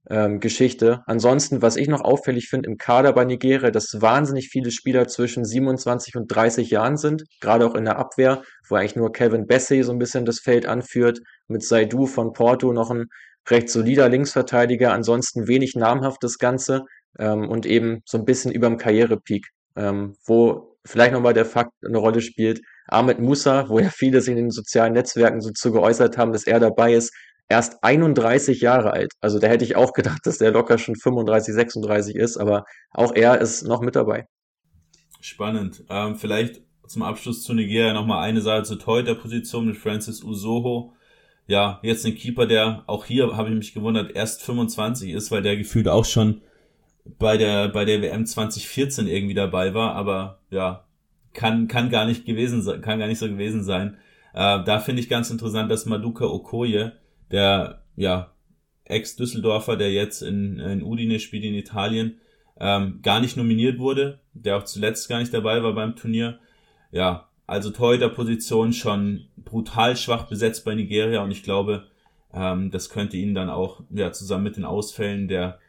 ähm, 0.10 0.40
Geschichte. 0.40 1.02
Ansonsten, 1.06 1.62
was 1.62 1.76
ich 1.76 1.88
noch 1.88 2.02
auffällig 2.02 2.48
finde 2.50 2.70
im 2.70 2.78
Kader 2.78 3.14
bei 3.14 3.26
Nigeria, 3.26 3.72
dass 3.72 4.02
wahnsinnig 4.02 4.50
viele 4.50 4.72
Spieler 4.72 5.08
zwischen 5.08 5.46
27 5.46 6.16
und 6.16 6.28
30 6.28 6.70
Jahren 6.70 6.98
sind, 6.98 7.24
gerade 7.40 7.66
auch 7.66 7.76
in 7.76 7.86
der 7.86 7.98
Abwehr, 7.98 8.42
wo 8.68 8.76
eigentlich 8.76 8.96
nur 8.96 9.12
Kevin 9.12 9.48
Bessie 9.48 9.84
so 9.84 9.92
ein 9.92 10.00
bisschen 10.00 10.26
das 10.26 10.40
Feld 10.40 10.66
anführt, 10.66 11.20
mit 11.48 11.64
Saidu 11.64 12.06
von 12.06 12.34
Porto 12.34 12.74
noch 12.74 12.92
ein 12.92 13.06
recht 13.50 13.70
solider 13.70 14.10
Linksverteidiger, 14.10 14.94
ansonsten 14.94 15.48
wenig 15.48 15.76
namhaft 15.76 16.24
das 16.24 16.38
Ganze 16.38 16.84
ähm, 17.20 17.50
und 17.50 17.66
eben 17.66 18.02
so 18.06 18.18
ein 18.18 18.26
bisschen 18.26 18.52
überm 18.52 18.78
Karrierepeak, 18.78 19.48
ähm, 19.76 20.16
wo 20.26 20.78
vielleicht 20.86 21.14
nochmal 21.14 21.34
der 21.34 21.46
Fakt 21.46 21.72
eine 21.86 21.98
Rolle 21.98 22.22
spielt. 22.22 22.62
Ahmed 22.88 23.20
Musa, 23.20 23.70
wo 23.70 23.80
ja 23.80 23.90
viele 23.90 24.22
sich 24.22 24.32
in 24.32 24.38
den 24.38 24.52
sozialen 24.52 24.94
Netzwerken 24.94 25.42
so 25.42 25.52
zu 25.52 25.72
geäußert 25.72 26.18
haben, 26.18 26.34
dass 26.34 26.46
er 26.46 26.60
dabei 26.60 26.94
ist, 26.94 27.14
erst 27.50 27.84
31 27.84 28.62
Jahre 28.62 28.92
alt. 28.92 29.14
Also 29.22 29.40
da 29.40 29.48
hätte 29.48 29.66
ich 29.66 29.76
auch 29.76 29.94
gedacht, 29.94 30.26
dass 30.26 30.38
der 30.38 30.52
locker 30.52 30.78
schon 30.78 30.96
35, 30.96 31.54
36 31.54 32.16
ist, 32.16 32.38
aber 32.38 32.66
auch 32.92 33.14
er 33.14 33.40
ist 33.42 33.64
noch 33.64 33.82
mit 33.82 33.96
dabei. 33.96 34.28
Spannend. 35.22 35.84
Ähm, 35.90 36.16
vielleicht 36.16 36.62
zum 36.88 37.02
Abschluss 37.02 37.44
zu 37.44 37.54
Nigeria 37.54 37.94
nochmal 37.94 38.24
eine 38.24 38.42
Sache 38.42 38.64
zur 38.64 38.80
Torhüter-Position 38.80 39.66
mit 39.66 39.78
Francis 39.78 40.24
Usoho. 40.24 40.94
Ja, 41.48 41.80
jetzt 41.84 42.06
ein 42.06 42.16
Keeper, 42.16 42.46
der 42.46 42.84
auch 42.88 43.06
hier, 43.06 43.36
habe 43.36 43.50
ich 43.50 43.56
mich 43.56 43.74
gewundert, 43.74 44.16
erst 44.16 44.44
25 44.44 45.12
ist, 45.12 45.32
weil 45.32 45.42
der 45.42 45.58
gefühlt 45.58 45.88
auch 45.88 46.06
schon 46.06 46.42
bei 47.06 47.38
der, 47.38 47.70
bei 47.70 47.86
der 47.86 48.02
WM 48.02 48.26
2014 48.26 49.08
irgendwie 49.08 49.34
dabei 49.34 49.74
war, 49.74 49.94
aber 49.96 50.40
ja, 50.50 50.86
kann, 51.34 51.68
kann 51.68 51.90
gar 51.90 52.06
nicht 52.06 52.26
gewesen 52.26 52.62
sein, 52.62 52.82
kann 52.82 53.00
gar 53.00 53.08
nicht 53.08 53.20
so 53.20 53.28
gewesen 53.28 53.64
sein. 53.64 53.98
Äh, 54.34 54.64
da 54.64 54.80
finde 54.80 55.02
ich 55.02 55.10
ganz 55.10 55.30
interessant, 55.30 55.70
dass 55.70 55.86
Maduka 55.86 56.26
Okoye 56.26 56.92
der 57.34 57.82
ja 57.98 58.32
Ex-Düsseldorfer, 58.86 59.76
der 59.76 59.92
jetzt 59.92 60.22
in, 60.22 60.60
in 60.60 60.84
Udine 60.84 61.20
spielt 61.20 61.44
in 61.44 61.56
Italien, 61.56 62.20
ähm, 62.60 63.00
gar 63.02 63.20
nicht 63.20 63.36
nominiert 63.36 63.80
wurde, 63.80 64.20
der 64.34 64.58
auch 64.58 64.64
zuletzt 64.64 65.10
gar 65.10 65.20
nicht 65.20 65.34
dabei 65.34 65.64
war 65.64 65.74
beim 65.74 65.96
Turnier. 65.96 66.40
Ja, 66.92 67.28
also 67.48 67.72
Torhüter-Position 67.72 68.72
schon 68.72 69.26
brutal 69.36 69.98
schwach 69.98 70.28
besetzt 70.28 70.64
bei 70.64 70.76
Nigeria 70.76 71.24
und 71.24 71.32
ich 71.32 71.44
glaube, 71.44 71.88
ähm, 72.34 72.72
das 72.72 72.90
könnte 72.90 73.18
ihnen 73.18 73.36
dann 73.36 73.50
auch 73.50 73.82
ja 73.90 74.12
zusammen 74.12 74.46
mit 74.46 74.56
den 74.56 74.66
Ausfällen 74.66 75.28
der 75.28 75.60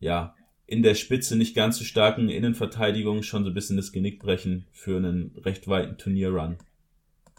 ja 0.00 0.34
in 0.66 0.82
der 0.82 0.94
Spitze 0.94 1.36
nicht 1.36 1.56
ganz 1.56 1.78
so 1.78 1.84
starken 1.84 2.28
Innenverteidigung 2.28 3.22
schon 3.22 3.42
so 3.42 3.50
ein 3.50 3.54
bisschen 3.54 3.76
das 3.76 3.90
Genick 3.90 4.20
brechen 4.20 4.66
für 4.70 4.98
einen 4.98 5.32
recht 5.44 5.66
weiten 5.66 5.96
Turnierrun. 5.96 6.58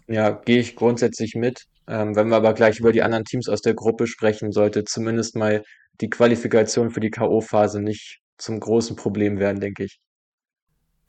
Ja, 0.07 0.31
gehe 0.31 0.59
ich 0.59 0.75
grundsätzlich 0.75 1.35
mit. 1.35 1.67
Ähm, 1.89 2.15
wenn 2.15 2.29
wir 2.29 2.35
aber 2.35 2.53
gleich 2.53 2.79
über 2.79 2.91
die 2.91 3.01
anderen 3.01 3.25
Teams 3.25 3.49
aus 3.49 3.61
der 3.61 3.73
Gruppe 3.73 4.05
sprechen, 4.05 4.51
sollte 4.51 4.83
zumindest 4.83 5.35
mal 5.35 5.63
die 5.99 6.09
Qualifikation 6.09 6.91
für 6.91 6.99
die 6.99 7.09
K.O.-Phase 7.09 7.79
nicht 7.79 8.19
zum 8.37 8.59
großen 8.59 8.95
Problem 8.95 9.39
werden, 9.39 9.59
denke 9.59 9.85
ich. 9.85 9.99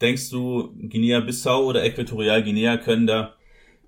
Denkst 0.01 0.31
du, 0.31 0.73
Guinea-Bissau 0.89 1.67
oder 1.67 1.85
Äquatorial 1.85 2.43
Guinea 2.43 2.79
können 2.79 3.07
da, 3.07 3.37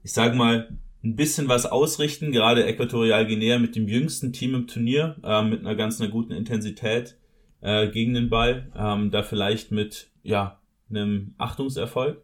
ich 0.03 0.13
sage 0.13 0.37
mal, 0.37 0.69
ein 1.03 1.17
bisschen 1.17 1.49
was 1.49 1.65
ausrichten, 1.65 2.31
gerade 2.31 2.67
Äquatorial 2.67 3.27
Guinea 3.27 3.59
mit 3.59 3.75
dem 3.75 3.89
jüngsten 3.89 4.35
Team 4.35 4.55
im 4.55 4.67
Turnier, 4.67 5.17
äh, 5.25 5.43
mit 5.43 5.61
einer 5.61 5.75
ganz 5.75 5.99
einer 5.99 6.11
guten 6.11 6.33
Intensität 6.33 7.17
äh, 7.63 7.89
gegen 7.89 8.13
den 8.13 8.29
Ball, 8.29 8.71
ähm, 8.77 9.11
da 9.11 9.23
vielleicht 9.23 9.73
mit 9.73 10.11
ja 10.23 10.61
einem 10.91 11.35
Achtungserfolg. 11.39 12.23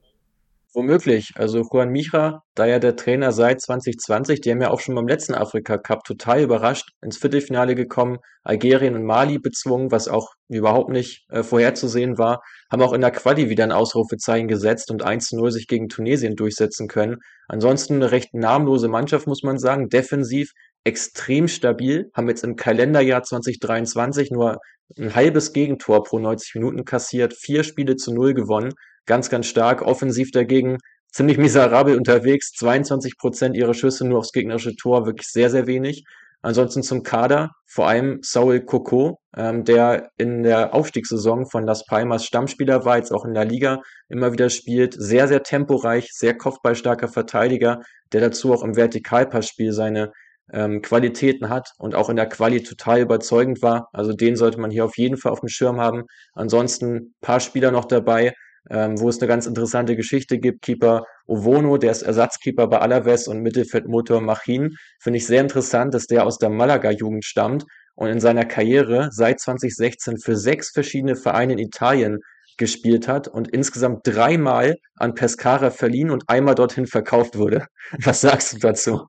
Womöglich. 0.75 1.33
Also 1.35 1.63
Juan 1.63 1.89
Micha, 1.89 2.43
da 2.55 2.67
ja 2.67 2.79
der 2.79 2.95
Trainer 2.95 3.33
seit 3.33 3.63
2020, 3.63 4.43
die 4.43 4.51
haben 4.51 4.61
ja 4.61 4.71
auch 4.71 4.81
schon 4.81 4.95
beim 4.95 5.09
letzten 5.09 5.35
Afrika 5.35 5.79
Cup 5.79 6.05
total 6.05 6.43
überrascht, 6.43 6.91
ins 7.01 7.17
Viertelfinale 7.17 7.75
gekommen, 7.75 8.19
Algerien 8.43 8.95
und 8.95 9.05
Mali 9.05 9.39
bezwungen, 9.39 9.91
was 9.91 10.09
auch 10.09 10.35
überhaupt 10.49 10.91
nicht 10.91 11.25
äh, 11.31 11.43
vorherzusehen 11.43 12.19
war, 12.19 12.43
haben 12.71 12.83
auch 12.83 12.93
in 12.93 13.01
der 13.01 13.13
Quali 13.13 13.49
wieder 13.49 13.65
ein 13.65 13.73
Ausrufezeichen 13.73 14.47
gesetzt 14.47 14.91
und 14.91 15.03
1-0 15.03 15.51
sich 15.51 15.69
gegen 15.69 15.89
Tunesien 15.89 16.37
durchsetzen 16.37 16.87
können. 16.87 17.17
Ansonsten 17.49 17.95
eine 17.95 18.11
recht 18.11 18.35
namenlose 18.35 18.89
Mannschaft, 18.89 19.27
muss 19.27 19.43
man 19.43 19.59
sagen, 19.59 19.89
defensiv 19.89 20.53
extrem 20.85 21.49
stabil, 21.49 22.11
haben 22.15 22.29
jetzt 22.29 22.45
im 22.45 22.57
Kalenderjahr 22.57 23.23
2023 23.23 24.31
nur 24.31 24.59
ein 24.99 25.15
halbes 25.15 25.55
Gegentor 25.55 26.03
pro 26.03 26.19
90 26.19 26.57
Minuten 26.57 26.85
kassiert, 26.85 27.35
vier 27.35 27.65
Spiele 27.65 27.97
zu 27.97 28.13
null 28.13 28.35
gewonnen, 28.35 28.73
ganz, 29.09 29.29
ganz 29.31 29.47
stark. 29.47 29.83
Offensiv 29.83 30.31
dagegen 30.31 30.79
ziemlich 31.11 31.39
miserabel 31.39 31.97
unterwegs. 31.97 32.53
22 32.53 33.19
Prozent 33.19 33.57
ihrer 33.57 33.75
Schüsse 33.75 34.07
nur 34.07 34.21
aufs 34.21 34.33
gegnerische 34.33 34.77
Tor, 34.77 35.07
wirklich 35.07 35.27
sehr, 35.27 35.51
sehr 35.51 35.67
wenig. 35.67 36.05
Ansonsten 36.41 36.85
zum 36.85 37.03
Kader, 37.03 37.51
vor 37.67 37.89
allem 37.89 38.21
Saul 38.23 38.61
Coco, 38.61 39.19
ähm, 39.37 39.65
der 39.65 40.11
in 40.19 40.45
der 40.45 40.73
Aufstiegssaison 40.73 41.47
von 41.47 41.65
Las 41.67 41.85
Palmas 41.85 42.25
Stammspieler 42.25 42.85
war, 42.85 42.97
jetzt 42.97 43.13
auch 43.13 43.25
in 43.25 43.35
der 43.35 43.45
Liga 43.45 43.81
immer 44.09 44.33
wieder 44.33 44.49
spielt. 44.49 44.95
Sehr, 44.97 45.27
sehr 45.27 45.43
temporeich, 45.43 46.11
sehr 46.13 46.39
kopfballstarker 46.39 47.09
Verteidiger, 47.09 47.81
der 48.13 48.21
dazu 48.21 48.55
auch 48.55 48.63
im 48.63 48.77
Vertikalpassspiel 48.77 49.73
seine 49.73 50.13
ähm, 50.53 50.81
Qualitäten 50.81 51.49
hat 51.49 51.73
und 51.79 51.97
auch 51.97 52.09
in 52.09 52.17
der 52.17 52.29
Quali 52.29 52.63
total 52.63 53.01
überzeugend 53.01 53.61
war. 53.61 53.89
Also 53.93 54.13
den 54.13 54.37
sollte 54.37 54.61
man 54.61 54.71
hier 54.71 54.85
auf 54.85 54.97
jeden 54.97 55.17
Fall 55.17 55.33
auf 55.33 55.41
dem 55.41 55.49
Schirm 55.49 55.81
haben. 55.81 56.05
Ansonsten 56.35 57.15
paar 57.21 57.41
Spieler 57.41 57.73
noch 57.73 57.85
dabei, 57.85 58.33
ähm, 58.71 59.01
wo 59.01 59.09
es 59.09 59.19
eine 59.21 59.29
ganz 59.29 59.47
interessante 59.47 59.97
Geschichte 59.97 60.39
gibt. 60.39 60.63
Keeper 60.63 61.05
Ovono, 61.27 61.79
der 61.79 61.93
ist 61.93 62.03
Ersatzkeeper 62.03 62.67
bei 62.67 62.79
Alaves 62.79 63.29
und 63.29 63.41
Mittelfeldmotor 63.41 64.21
Machin. 64.21 64.77
Finde 65.01 65.19
ich 65.19 65.27
sehr 65.27 65.41
interessant, 65.41 65.95
dass 65.95 66.07
der 66.07 66.27
aus 66.27 66.39
der 66.39 66.51
Malaga-Jugend 66.51 67.25
stammt 67.25 67.65
und 67.95 68.09
in 68.09 68.21
seiner 68.21 68.45
Karriere 68.45 69.09
seit 69.11 69.41
2016 69.41 70.19
für 70.19 70.37
sechs 70.37 70.71
verschiedene 70.71 71.17
Vereine 71.17 71.55
in 71.55 71.59
Italien 71.59 72.21
gespielt 72.57 73.09
hat 73.09 73.29
und 73.29 73.49
insgesamt 73.49 74.01
dreimal 74.05 74.77
an 74.97 75.15
Pescara 75.15 75.71
verliehen 75.71 76.11
und 76.11 76.25
einmal 76.29 76.55
dorthin 76.55 76.87
verkauft 76.87 77.39
wurde. 77.39 77.67
Was 78.05 78.21
sagst 78.21 78.53
du 78.53 78.59
dazu? 78.59 79.07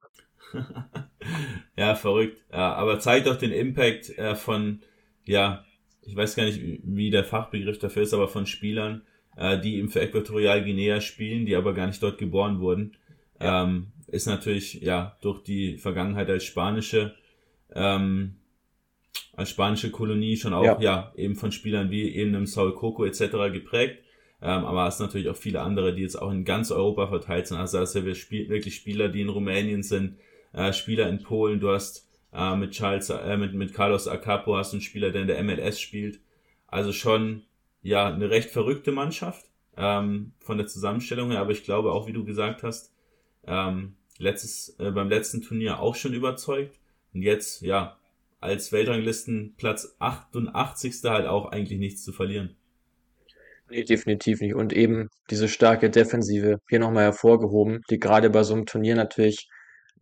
ja, 1.75 1.95
verrückt. 1.95 2.41
Ja, 2.51 2.73
aber 2.73 2.99
zeigt 2.99 3.27
doch 3.27 3.37
den 3.37 3.51
Impact 3.51 4.17
äh, 4.17 4.35
von, 4.35 4.81
ja, 5.25 5.65
ich 6.01 6.15
weiß 6.15 6.35
gar 6.35 6.45
nicht, 6.45 6.61
wie 6.83 7.11
der 7.11 7.23
Fachbegriff 7.23 7.79
dafür 7.79 8.03
ist, 8.03 8.13
aber 8.13 8.27
von 8.27 8.45
Spielern, 8.45 9.03
äh, 9.39 9.59
die 9.59 9.77
eben 9.77 9.89
für 9.89 10.01
Äquatorial 10.01 10.63
Guinea 10.63 10.99
spielen, 10.99 11.45
die 11.45 11.55
aber 11.55 11.73
gar 11.73 11.87
nicht 11.87 12.03
dort 12.03 12.17
geboren 12.17 12.59
wurden. 12.59 12.97
Ja. 13.39 13.63
Ähm, 13.63 13.87
ist 14.07 14.27
natürlich 14.27 14.81
ja 14.81 15.17
durch 15.21 15.41
die 15.43 15.77
Vergangenheit 15.77 16.29
als 16.29 16.43
spanische 16.43 17.15
ähm, 17.73 18.35
als 19.33 19.51
spanische 19.51 19.91
Kolonie 19.91 20.35
schon 20.35 20.53
auch 20.53 20.63
ja. 20.63 20.79
ja 20.81 21.13
eben 21.15 21.35
von 21.35 21.51
Spielern 21.51 21.89
wie 21.89 22.13
eben 22.13 22.33
im 22.33 22.45
Saul 22.45 22.75
Coco 22.75 23.05
etc. 23.05 23.53
geprägt. 23.53 24.03
Ähm, 24.41 24.65
aber 24.65 24.87
es 24.87 24.99
natürlich 24.99 25.29
auch 25.29 25.35
viele 25.35 25.61
andere, 25.61 25.93
die 25.93 26.01
jetzt 26.01 26.21
auch 26.21 26.31
in 26.31 26.43
ganz 26.43 26.71
Europa 26.71 27.07
verteilt 27.07 27.47
sind. 27.47 27.57
Also 27.57 27.79
das 27.79 27.95
ist 27.95 28.05
ja 28.05 28.15
Spiel, 28.15 28.49
wirklich 28.49 28.75
Spieler, 28.75 29.09
die 29.09 29.21
in 29.21 29.29
Rumänien 29.29 29.83
sind, 29.83 30.17
äh, 30.53 30.73
Spieler 30.73 31.07
in 31.09 31.23
Polen. 31.23 31.59
Du 31.59 31.69
hast 31.69 32.09
äh, 32.33 32.55
mit 32.55 32.71
Charles, 32.71 33.09
äh, 33.09 33.37
mit, 33.37 33.53
mit 33.53 33.73
Carlos 33.73 34.07
Acapo 34.07 34.57
hast 34.57 34.73
einen 34.73 34.81
Spieler, 34.81 35.11
der 35.11 35.21
in 35.21 35.27
der 35.27 35.43
MLS 35.43 35.79
spielt. 35.79 36.19
Also 36.67 36.93
schon 36.93 37.43
ja 37.81 38.13
eine 38.13 38.29
recht 38.29 38.49
verrückte 38.49 38.91
Mannschaft 38.91 39.45
ähm, 39.77 40.33
von 40.39 40.57
der 40.57 40.67
Zusammenstellung 40.67 41.31
her, 41.31 41.39
aber 41.39 41.51
ich 41.51 41.63
glaube 41.63 41.91
auch, 41.91 42.07
wie 42.07 42.13
du 42.13 42.25
gesagt 42.25 42.63
hast, 42.63 42.93
ähm, 43.47 43.95
letztes, 44.17 44.75
äh, 44.79 44.91
beim 44.91 45.09
letzten 45.09 45.41
Turnier 45.41 45.79
auch 45.79 45.95
schon 45.95 46.13
überzeugt. 46.13 46.77
Und 47.13 47.21
jetzt, 47.21 47.61
ja, 47.61 47.97
als 48.39 48.71
Weltranglisten 48.71 49.55
Platz 49.57 49.95
88. 49.99 51.03
halt 51.05 51.27
auch 51.27 51.51
eigentlich 51.51 51.79
nichts 51.79 52.03
zu 52.03 52.11
verlieren. 52.11 52.55
Nee, 53.69 53.83
definitiv 53.83 54.41
nicht. 54.41 54.55
Und 54.55 54.73
eben 54.73 55.09
diese 55.29 55.47
starke 55.47 55.89
Defensive 55.89 56.59
hier 56.67 56.79
nochmal 56.79 57.03
hervorgehoben, 57.03 57.81
die 57.89 57.99
gerade 57.99 58.29
bei 58.29 58.43
so 58.43 58.55
einem 58.55 58.65
Turnier 58.65 58.95
natürlich 58.95 59.47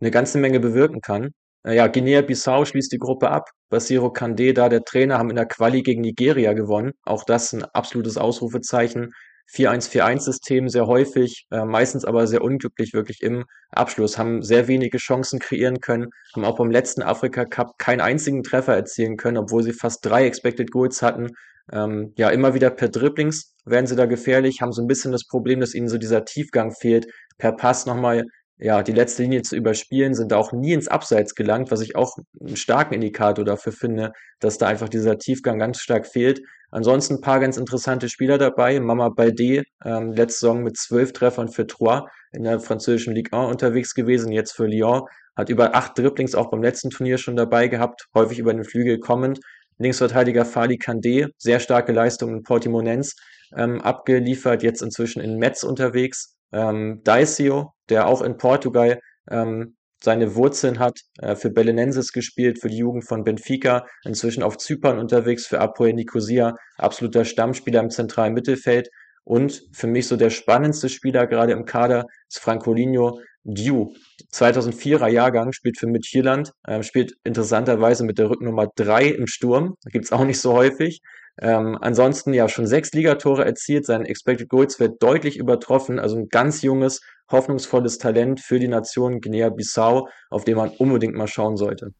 eine 0.00 0.10
ganze 0.10 0.38
Menge 0.38 0.60
bewirken 0.60 1.00
kann. 1.00 1.32
Äh, 1.64 1.76
ja, 1.76 1.86
Guinea-Bissau 1.86 2.64
schließt 2.64 2.92
die 2.92 2.98
Gruppe 2.98 3.30
ab. 3.30 3.50
Basiro 3.70 4.10
Kande, 4.12 4.54
da 4.54 4.68
der 4.68 4.82
Trainer, 4.84 5.18
haben 5.18 5.30
in 5.30 5.36
der 5.36 5.46
Quali 5.46 5.82
gegen 5.82 6.00
Nigeria 6.00 6.52
gewonnen. 6.52 6.92
Auch 7.04 7.24
das 7.24 7.52
ein 7.52 7.64
absolutes 7.64 8.16
Ausrufezeichen. 8.16 9.12
4-1-4-1-System 9.50 10.68
sehr 10.68 10.86
häufig, 10.86 11.46
äh, 11.50 11.64
meistens 11.64 12.04
aber 12.04 12.26
sehr 12.26 12.42
unglücklich 12.42 12.92
wirklich 12.92 13.22
im 13.22 13.44
Abschluss, 13.70 14.18
haben 14.18 14.42
sehr 14.42 14.68
wenige 14.68 14.98
Chancen 14.98 15.38
kreieren 15.38 15.80
können, 15.80 16.08
haben 16.34 16.44
auch 16.44 16.58
beim 16.58 16.70
letzten 16.70 17.02
Afrika 17.02 17.44
Cup 17.46 17.78
keinen 17.78 18.00
einzigen 18.00 18.42
Treffer 18.42 18.74
erzielen 18.74 19.16
können, 19.16 19.38
obwohl 19.38 19.62
sie 19.62 19.72
fast 19.72 20.04
drei 20.04 20.26
Expected 20.26 20.70
Goals 20.70 21.00
hatten. 21.00 21.30
Ähm, 21.72 22.12
ja, 22.16 22.30
immer 22.30 22.54
wieder 22.54 22.70
per 22.70 22.88
Dribblings 22.88 23.54
werden 23.64 23.86
sie 23.86 23.96
da 23.96 24.06
gefährlich, 24.06 24.60
haben 24.60 24.72
so 24.72 24.82
ein 24.82 24.86
bisschen 24.86 25.12
das 25.12 25.26
Problem, 25.26 25.60
dass 25.60 25.74
ihnen 25.74 25.88
so 25.88 25.98
dieser 25.98 26.24
Tiefgang 26.24 26.72
fehlt, 26.72 27.06
per 27.38 27.52
Pass 27.52 27.86
nochmal 27.86 28.24
ja, 28.58 28.82
die 28.82 28.92
letzte 28.92 29.22
Linie 29.22 29.42
zu 29.42 29.56
überspielen, 29.56 30.14
sind 30.14 30.32
auch 30.32 30.52
nie 30.52 30.72
ins 30.72 30.88
Abseits 30.88 31.34
gelangt, 31.34 31.70
was 31.70 31.80
ich 31.80 31.94
auch 31.94 32.16
einen 32.40 32.56
starken 32.56 32.94
Indikator 32.94 33.44
dafür 33.44 33.72
finde, 33.72 34.12
dass 34.40 34.58
da 34.58 34.66
einfach 34.66 34.88
dieser 34.88 35.16
Tiefgang 35.18 35.58
ganz 35.58 35.80
stark 35.80 36.06
fehlt. 36.06 36.40
Ansonsten 36.70 37.14
ein 37.14 37.20
paar 37.20 37.40
ganz 37.40 37.56
interessante 37.56 38.08
Spieler 38.08 38.36
dabei. 38.36 38.78
Mama 38.80 39.10
Balde, 39.10 39.62
ähm, 39.84 40.12
letzte 40.12 40.40
Saison 40.40 40.62
mit 40.62 40.76
zwölf 40.76 41.12
Treffern 41.12 41.48
für 41.48 41.66
Troyes 41.66 42.02
in 42.32 42.42
der 42.42 42.60
französischen 42.60 43.14
Ligue 43.14 43.32
1 43.32 43.50
unterwegs 43.50 43.94
gewesen, 43.94 44.32
jetzt 44.32 44.52
für 44.52 44.66
Lyon. 44.66 45.02
Hat 45.36 45.48
über 45.50 45.76
acht 45.76 45.96
Dribblings 45.96 46.34
auch 46.34 46.50
beim 46.50 46.62
letzten 46.62 46.90
Turnier 46.90 47.16
schon 47.16 47.36
dabei 47.36 47.68
gehabt, 47.68 48.06
häufig 48.12 48.40
über 48.40 48.52
den 48.52 48.64
Flügel 48.64 48.98
kommend. 48.98 49.38
Linksverteidiger 49.78 50.44
Fali 50.44 50.74
Kandé, 50.74 51.28
sehr 51.38 51.60
starke 51.60 51.92
Leistung 51.92 52.30
in 52.34 52.42
Portimonense 52.42 53.14
ähm, 53.56 53.80
abgeliefert, 53.80 54.64
jetzt 54.64 54.82
inzwischen 54.82 55.22
in 55.22 55.38
Metz 55.38 55.62
unterwegs. 55.62 56.37
Ähm, 56.52 57.02
Daisio, 57.04 57.72
der 57.88 58.06
auch 58.06 58.22
in 58.22 58.36
Portugal 58.36 59.00
ähm, 59.30 59.76
seine 60.02 60.34
Wurzeln 60.36 60.78
hat, 60.78 61.00
äh, 61.20 61.34
für 61.34 61.50
Belenenses 61.50 62.12
gespielt, 62.12 62.60
für 62.60 62.68
die 62.68 62.78
Jugend 62.78 63.06
von 63.06 63.24
Benfica, 63.24 63.86
inzwischen 64.04 64.42
auf 64.42 64.58
Zypern 64.58 64.98
unterwegs, 64.98 65.46
für 65.46 65.60
Apoel 65.60 65.92
Nicosia, 65.92 66.54
absoluter 66.76 67.24
Stammspieler 67.24 67.80
im 67.80 67.90
zentralen 67.90 68.34
Mittelfeld. 68.34 68.88
Und 69.24 69.62
für 69.72 69.88
mich 69.88 70.06
so 70.06 70.16
der 70.16 70.30
spannendste 70.30 70.88
Spieler 70.88 71.26
gerade 71.26 71.52
im 71.52 71.64
Kader 71.64 72.06
ist 72.28 72.38
Francolinho 72.38 73.20
Diu. 73.44 73.94
2004er 74.32 75.08
Jahrgang, 75.08 75.52
spielt 75.52 75.78
für 75.78 75.86
Midtjylland, 75.86 76.52
äh, 76.64 76.82
spielt 76.82 77.14
interessanterweise 77.24 78.04
mit 78.04 78.18
der 78.18 78.30
Rücknummer 78.30 78.68
drei 78.74 79.06
im 79.06 79.26
Sturm. 79.26 79.74
Gibt's 79.86 80.12
auch 80.12 80.24
nicht 80.24 80.40
so 80.40 80.52
häufig. 80.52 81.00
Ähm, 81.40 81.78
ansonsten 81.80 82.34
ja 82.34 82.48
schon 82.48 82.66
sechs 82.66 82.92
Ligatore 82.92 83.44
erzielt, 83.44 83.86
sein 83.86 84.04
Expected 84.04 84.48
Goals 84.48 84.80
wird 84.80 85.02
deutlich 85.02 85.36
übertroffen, 85.36 85.98
also 85.98 86.16
ein 86.16 86.28
ganz 86.28 86.62
junges, 86.62 87.00
hoffnungsvolles 87.30 87.98
Talent 87.98 88.40
für 88.40 88.58
die 88.58 88.68
Nation 88.68 89.20
Guinea-Bissau, 89.20 90.08
auf 90.30 90.44
den 90.44 90.56
man 90.56 90.70
unbedingt 90.70 91.14
mal 91.14 91.28
schauen 91.28 91.56
sollte. 91.56 91.92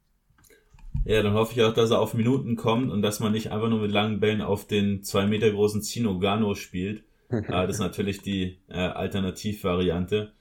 Ja, 1.05 1.23
dann 1.23 1.35
hoffe 1.35 1.53
ich 1.55 1.63
auch, 1.63 1.73
dass 1.73 1.91
er 1.91 2.01
auf 2.01 2.15
Minuten 2.15 2.57
kommt 2.57 2.91
und 2.91 3.03
dass 3.03 3.21
man 3.21 3.33
nicht 3.33 3.53
einfach 3.53 3.69
nur 3.69 3.81
mit 3.81 3.93
langen 3.93 4.21
Bällen 4.21 4.43
auf 4.43 4.67
den 4.67 5.03
zwei 5.03 5.27
Meter 5.27 5.51
großen 5.51 5.83
Zino 5.83 6.19
Gano 6.19 6.55
spielt. 6.55 7.05
äh, 7.31 7.43
das 7.49 7.77
ist 7.77 7.81
natürlich 7.81 8.23
die 8.23 8.59
äh, 8.69 8.79
Alternativvariante. 8.79 10.33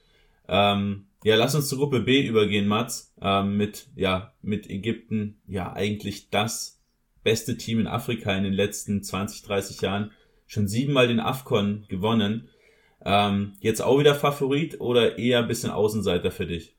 Ähm, 0.47 1.05
ja, 1.23 1.35
lass 1.35 1.55
uns 1.55 1.67
zur 1.67 1.77
Gruppe 1.79 1.99
B 1.99 2.25
übergehen, 2.25 2.67
Mats, 2.67 3.13
ähm, 3.21 3.57
mit, 3.57 3.87
ja, 3.95 4.33
mit 4.41 4.69
Ägypten, 4.69 5.39
ja, 5.45 5.73
eigentlich 5.73 6.29
das 6.29 6.76
beste 7.23 7.57
Team 7.57 7.79
in 7.79 7.87
Afrika 7.87 8.35
in 8.35 8.43
den 8.43 8.53
letzten 8.53 9.03
20, 9.03 9.43
30 9.43 9.81
Jahren. 9.81 10.11
Schon 10.45 10.67
siebenmal 10.67 11.07
den 11.07 11.19
AFCON 11.19 11.85
gewonnen. 11.89 12.49
Ähm, 13.03 13.53
jetzt 13.59 13.81
auch 13.81 13.99
wieder 13.99 14.15
Favorit 14.15 14.79
oder 14.79 15.17
eher 15.17 15.39
ein 15.39 15.47
bisschen 15.47 15.71
Außenseiter 15.71 16.31
für 16.31 16.45
dich? 16.45 16.75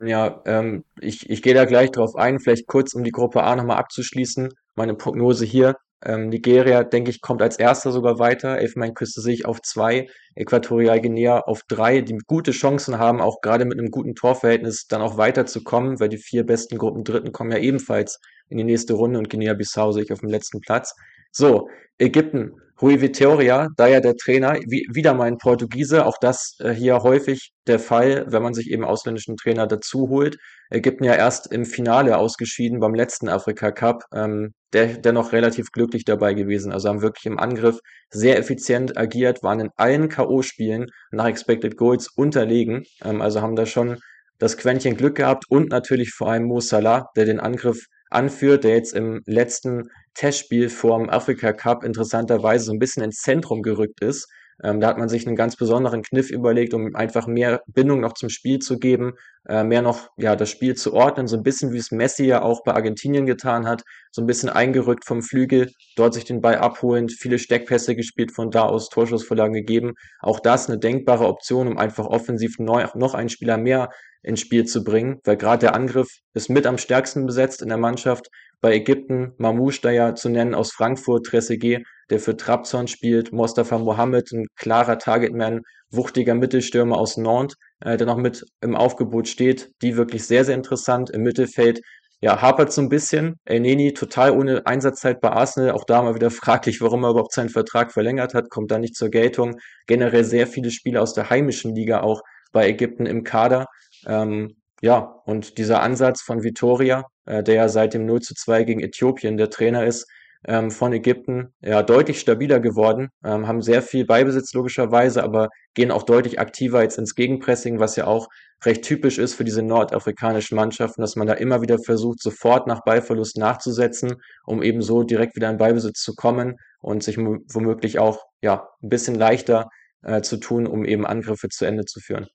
Ja, 0.00 0.42
ähm, 0.44 0.84
ich, 1.00 1.30
ich 1.30 1.42
gehe 1.42 1.54
da 1.54 1.64
gleich 1.64 1.90
drauf 1.90 2.16
ein, 2.16 2.40
vielleicht 2.40 2.66
kurz, 2.66 2.94
um 2.94 3.04
die 3.04 3.12
Gruppe 3.12 3.42
A 3.42 3.56
nochmal 3.56 3.78
abzuschließen. 3.78 4.52
Meine 4.74 4.94
Prognose 4.94 5.44
hier. 5.44 5.76
Ähm, 6.04 6.28
Nigeria, 6.28 6.84
denke 6.84 7.10
ich, 7.10 7.20
kommt 7.20 7.42
als 7.42 7.58
erster 7.58 7.90
sogar 7.90 8.18
weiter. 8.18 8.58
Elfenbeinküste 8.58 9.20
sehe 9.20 9.34
ich 9.34 9.46
auf 9.46 9.60
zwei. 9.62 10.06
Äquatorial 10.34 11.00
Guinea 11.00 11.40
auf 11.40 11.62
drei, 11.68 12.00
die 12.00 12.18
gute 12.26 12.50
Chancen 12.50 12.98
haben, 12.98 13.20
auch 13.20 13.40
gerade 13.40 13.64
mit 13.64 13.78
einem 13.78 13.90
guten 13.90 14.14
Torverhältnis 14.14 14.86
dann 14.86 15.00
auch 15.00 15.16
weiterzukommen, 15.16 16.00
weil 16.00 16.08
die 16.08 16.18
vier 16.18 16.44
besten 16.44 16.78
Gruppen 16.78 17.04
Dritten 17.04 17.32
kommen 17.32 17.52
ja 17.52 17.58
ebenfalls 17.58 18.18
in 18.48 18.58
die 18.58 18.64
nächste 18.64 18.94
Runde 18.94 19.18
und 19.18 19.30
Guinea-Bissau 19.30 19.92
sehe 19.92 20.02
ich 20.02 20.12
auf 20.12 20.20
dem 20.20 20.28
letzten 20.28 20.60
Platz. 20.60 20.94
So, 21.36 21.68
Ägypten. 21.98 22.52
Rui 22.80 23.00
Vitória, 23.00 23.68
da 23.76 23.86
ja 23.88 24.00
der 24.00 24.16
Trainer, 24.16 24.54
wie, 24.66 24.86
wieder 24.92 25.14
mal 25.14 25.24
ein 25.24 25.38
Portugiese, 25.38 26.06
auch 26.06 26.18
das 26.20 26.56
äh, 26.60 26.70
hier 26.70 27.02
häufig 27.02 27.52
der 27.66 27.78
Fall, 27.78 28.26
wenn 28.28 28.42
man 28.42 28.54
sich 28.54 28.70
eben 28.70 28.84
ausländischen 28.84 29.36
Trainer 29.36 29.66
dazu 29.66 30.08
holt. 30.08 30.36
Ägypten 30.70 31.04
ja 31.04 31.14
erst 31.14 31.52
im 31.52 31.64
Finale 31.66 32.18
ausgeschieden 32.18 32.78
beim 32.80 32.94
letzten 32.94 33.28
Afrika 33.28 33.72
Cup, 33.72 34.04
ähm, 34.12 34.54
der 34.72 34.98
dennoch 34.98 35.32
relativ 35.32 35.70
glücklich 35.72 36.04
dabei 36.04 36.34
gewesen. 36.34 36.72
Also 36.72 36.88
haben 36.88 37.02
wirklich 37.02 37.26
im 37.26 37.38
Angriff 37.38 37.78
sehr 38.10 38.38
effizient 38.38 38.96
agiert, 38.96 39.42
waren 39.42 39.60
in 39.60 39.70
allen 39.76 40.08
K.O.-Spielen 40.08 40.86
nach 41.10 41.26
Expected 41.26 41.76
Goals 41.76 42.08
unterlegen. 42.14 42.84
Ähm, 43.04 43.22
also 43.22 43.40
haben 43.40 43.56
da 43.56 43.66
schon 43.66 43.98
das 44.38 44.56
Quäntchen 44.56 44.96
Glück 44.96 45.16
gehabt 45.16 45.44
und 45.48 45.70
natürlich 45.70 46.10
vor 46.10 46.30
allem 46.30 46.44
Mo 46.44 46.60
Salah, 46.60 47.08
der 47.16 47.24
den 47.24 47.40
Angriff 47.40 47.86
anführt, 48.10 48.64
der 48.64 48.76
jetzt 48.76 48.94
im 48.94 49.22
letzten 49.26 49.90
Testspiel 50.14 50.68
vorm 50.68 51.08
Afrika 51.10 51.52
Cup 51.52 51.84
interessanterweise 51.84 52.66
so 52.66 52.72
ein 52.72 52.78
bisschen 52.78 53.02
ins 53.02 53.20
Zentrum 53.20 53.62
gerückt 53.62 54.00
ist. 54.02 54.28
Ähm, 54.62 54.80
da 54.80 54.88
hat 54.88 54.98
man 54.98 55.08
sich 55.08 55.26
einen 55.26 55.36
ganz 55.36 55.56
besonderen 55.56 56.02
Kniff 56.02 56.30
überlegt, 56.30 56.74
um 56.74 56.94
einfach 56.94 57.26
mehr 57.26 57.62
Bindung 57.66 58.00
noch 58.00 58.12
zum 58.12 58.28
Spiel 58.28 58.60
zu 58.60 58.78
geben, 58.78 59.14
äh, 59.48 59.64
mehr 59.64 59.82
noch 59.82 60.10
ja 60.16 60.36
das 60.36 60.50
Spiel 60.50 60.76
zu 60.76 60.94
ordnen, 60.94 61.26
so 61.26 61.36
ein 61.36 61.42
bisschen 61.42 61.72
wie 61.72 61.78
es 61.78 61.90
Messi 61.90 62.24
ja 62.24 62.42
auch 62.42 62.62
bei 62.62 62.72
Argentinien 62.72 63.26
getan 63.26 63.66
hat, 63.66 63.82
so 64.12 64.22
ein 64.22 64.26
bisschen 64.26 64.50
eingerückt 64.50 65.04
vom 65.06 65.22
Flügel, 65.22 65.72
dort 65.96 66.14
sich 66.14 66.24
den 66.24 66.40
Ball 66.40 66.56
abholend, 66.56 67.12
viele 67.12 67.38
Steckpässe 67.38 67.96
gespielt, 67.96 68.32
von 68.32 68.50
da 68.50 68.62
aus 68.62 68.88
Torschussvorlagen 68.90 69.54
gegeben. 69.54 69.94
Auch 70.20 70.38
das 70.38 70.68
eine 70.68 70.78
denkbare 70.78 71.26
Option, 71.26 71.66
um 71.66 71.76
einfach 71.76 72.06
offensiv 72.06 72.58
neu, 72.58 72.86
noch 72.94 73.14
einen 73.14 73.28
Spieler 73.30 73.56
mehr 73.56 73.90
ins 74.22 74.40
Spiel 74.40 74.64
zu 74.64 74.84
bringen, 74.84 75.20
weil 75.24 75.36
gerade 75.36 75.60
der 75.60 75.74
Angriff 75.74 76.08
ist 76.32 76.48
mit 76.48 76.66
am 76.66 76.78
stärksten 76.78 77.26
besetzt 77.26 77.60
in 77.60 77.68
der 77.68 77.78
Mannschaft. 77.78 78.28
Bei 78.64 78.72
Ägypten 78.76 79.34
Mamouche 79.36 79.82
da 79.82 79.90
ja 79.90 80.14
zu 80.14 80.30
nennen 80.30 80.54
aus 80.54 80.72
Frankfurt, 80.72 81.26
Trezeguet, 81.26 81.84
der 82.08 82.18
für 82.18 82.34
Trabzon 82.34 82.88
spielt, 82.88 83.30
Mostafa 83.30 83.76
Mohammed, 83.76 84.32
ein 84.32 84.46
klarer 84.56 84.96
Targetman, 84.96 85.60
wuchtiger 85.90 86.34
Mittelstürmer 86.34 86.96
aus 86.96 87.18
Nantes, 87.18 87.58
äh, 87.80 87.98
der 87.98 88.06
noch 88.06 88.16
mit 88.16 88.42
im 88.62 88.74
Aufgebot 88.74 89.28
steht, 89.28 89.70
die 89.82 89.98
wirklich 89.98 90.26
sehr, 90.26 90.46
sehr 90.46 90.54
interessant 90.54 91.10
im 91.10 91.24
Mittelfeld. 91.24 91.82
Ja, 92.22 92.40
hapert 92.40 92.72
so 92.72 92.80
ein 92.80 92.88
bisschen. 92.88 93.34
El 93.44 93.60
Neni 93.60 93.92
total 93.92 94.30
ohne 94.30 94.64
Einsatzzeit 94.64 95.20
bei 95.20 95.28
Arsenal. 95.28 95.72
Auch 95.72 95.84
da 95.84 96.00
mal 96.00 96.14
wieder 96.14 96.30
fraglich, 96.30 96.80
warum 96.80 97.04
er 97.04 97.10
überhaupt 97.10 97.34
seinen 97.34 97.50
Vertrag 97.50 97.92
verlängert 97.92 98.32
hat, 98.32 98.48
kommt 98.48 98.70
da 98.70 98.78
nicht 98.78 98.96
zur 98.96 99.10
Geltung. 99.10 99.58
Generell 99.86 100.24
sehr 100.24 100.46
viele 100.46 100.70
Spieler 100.70 101.02
aus 101.02 101.12
der 101.12 101.28
heimischen 101.28 101.74
Liga 101.74 102.00
auch 102.00 102.22
bei 102.50 102.66
Ägypten 102.66 103.04
im 103.04 103.24
Kader. 103.24 103.66
Ähm, 104.06 104.56
ja, 104.84 104.98
und 105.24 105.56
dieser 105.56 105.80
Ansatz 105.80 106.20
von 106.20 106.42
Vitoria, 106.42 107.06
äh, 107.24 107.42
der 107.42 107.54
ja 107.54 107.68
seit 107.70 107.94
dem 107.94 108.04
0 108.04 108.20
zu 108.20 108.34
2 108.34 108.64
gegen 108.64 108.80
Äthiopien 108.80 109.38
der 109.38 109.48
Trainer 109.48 109.86
ist, 109.86 110.06
ähm, 110.46 110.70
von 110.70 110.92
Ägypten, 110.92 111.54
ja, 111.62 111.82
deutlich 111.82 112.20
stabiler 112.20 112.60
geworden, 112.60 113.08
ähm, 113.24 113.48
haben 113.48 113.62
sehr 113.62 113.80
viel 113.80 114.04
Beibesitz 114.04 114.52
logischerweise, 114.52 115.22
aber 115.22 115.48
gehen 115.72 115.90
auch 115.90 116.02
deutlich 116.02 116.38
aktiver 116.38 116.82
jetzt 116.82 116.98
ins 116.98 117.14
Gegenpressing, 117.14 117.80
was 117.80 117.96
ja 117.96 118.06
auch 118.06 118.28
recht 118.66 118.84
typisch 118.84 119.16
ist 119.16 119.32
für 119.32 119.44
diese 119.44 119.62
nordafrikanischen 119.62 120.54
Mannschaften, 120.56 121.00
dass 121.00 121.16
man 121.16 121.26
da 121.26 121.32
immer 121.32 121.62
wieder 121.62 121.78
versucht, 121.78 122.20
sofort 122.20 122.66
nach 122.66 122.84
Ballverlust 122.84 123.38
nachzusetzen, 123.38 124.16
um 124.44 124.62
eben 124.62 124.82
so 124.82 125.02
direkt 125.02 125.34
wieder 125.34 125.48
in 125.48 125.56
Beibesitz 125.56 126.02
zu 126.02 126.14
kommen 126.14 126.56
und 126.80 127.02
sich 127.02 127.16
womöglich 127.16 127.98
auch, 127.98 128.22
ja, 128.42 128.68
ein 128.82 128.90
bisschen 128.90 129.14
leichter 129.14 129.70
äh, 130.02 130.20
zu 130.20 130.36
tun, 130.36 130.66
um 130.66 130.84
eben 130.84 131.06
Angriffe 131.06 131.48
zu 131.48 131.64
Ende 131.64 131.86
zu 131.86 132.00
führen. 132.00 132.26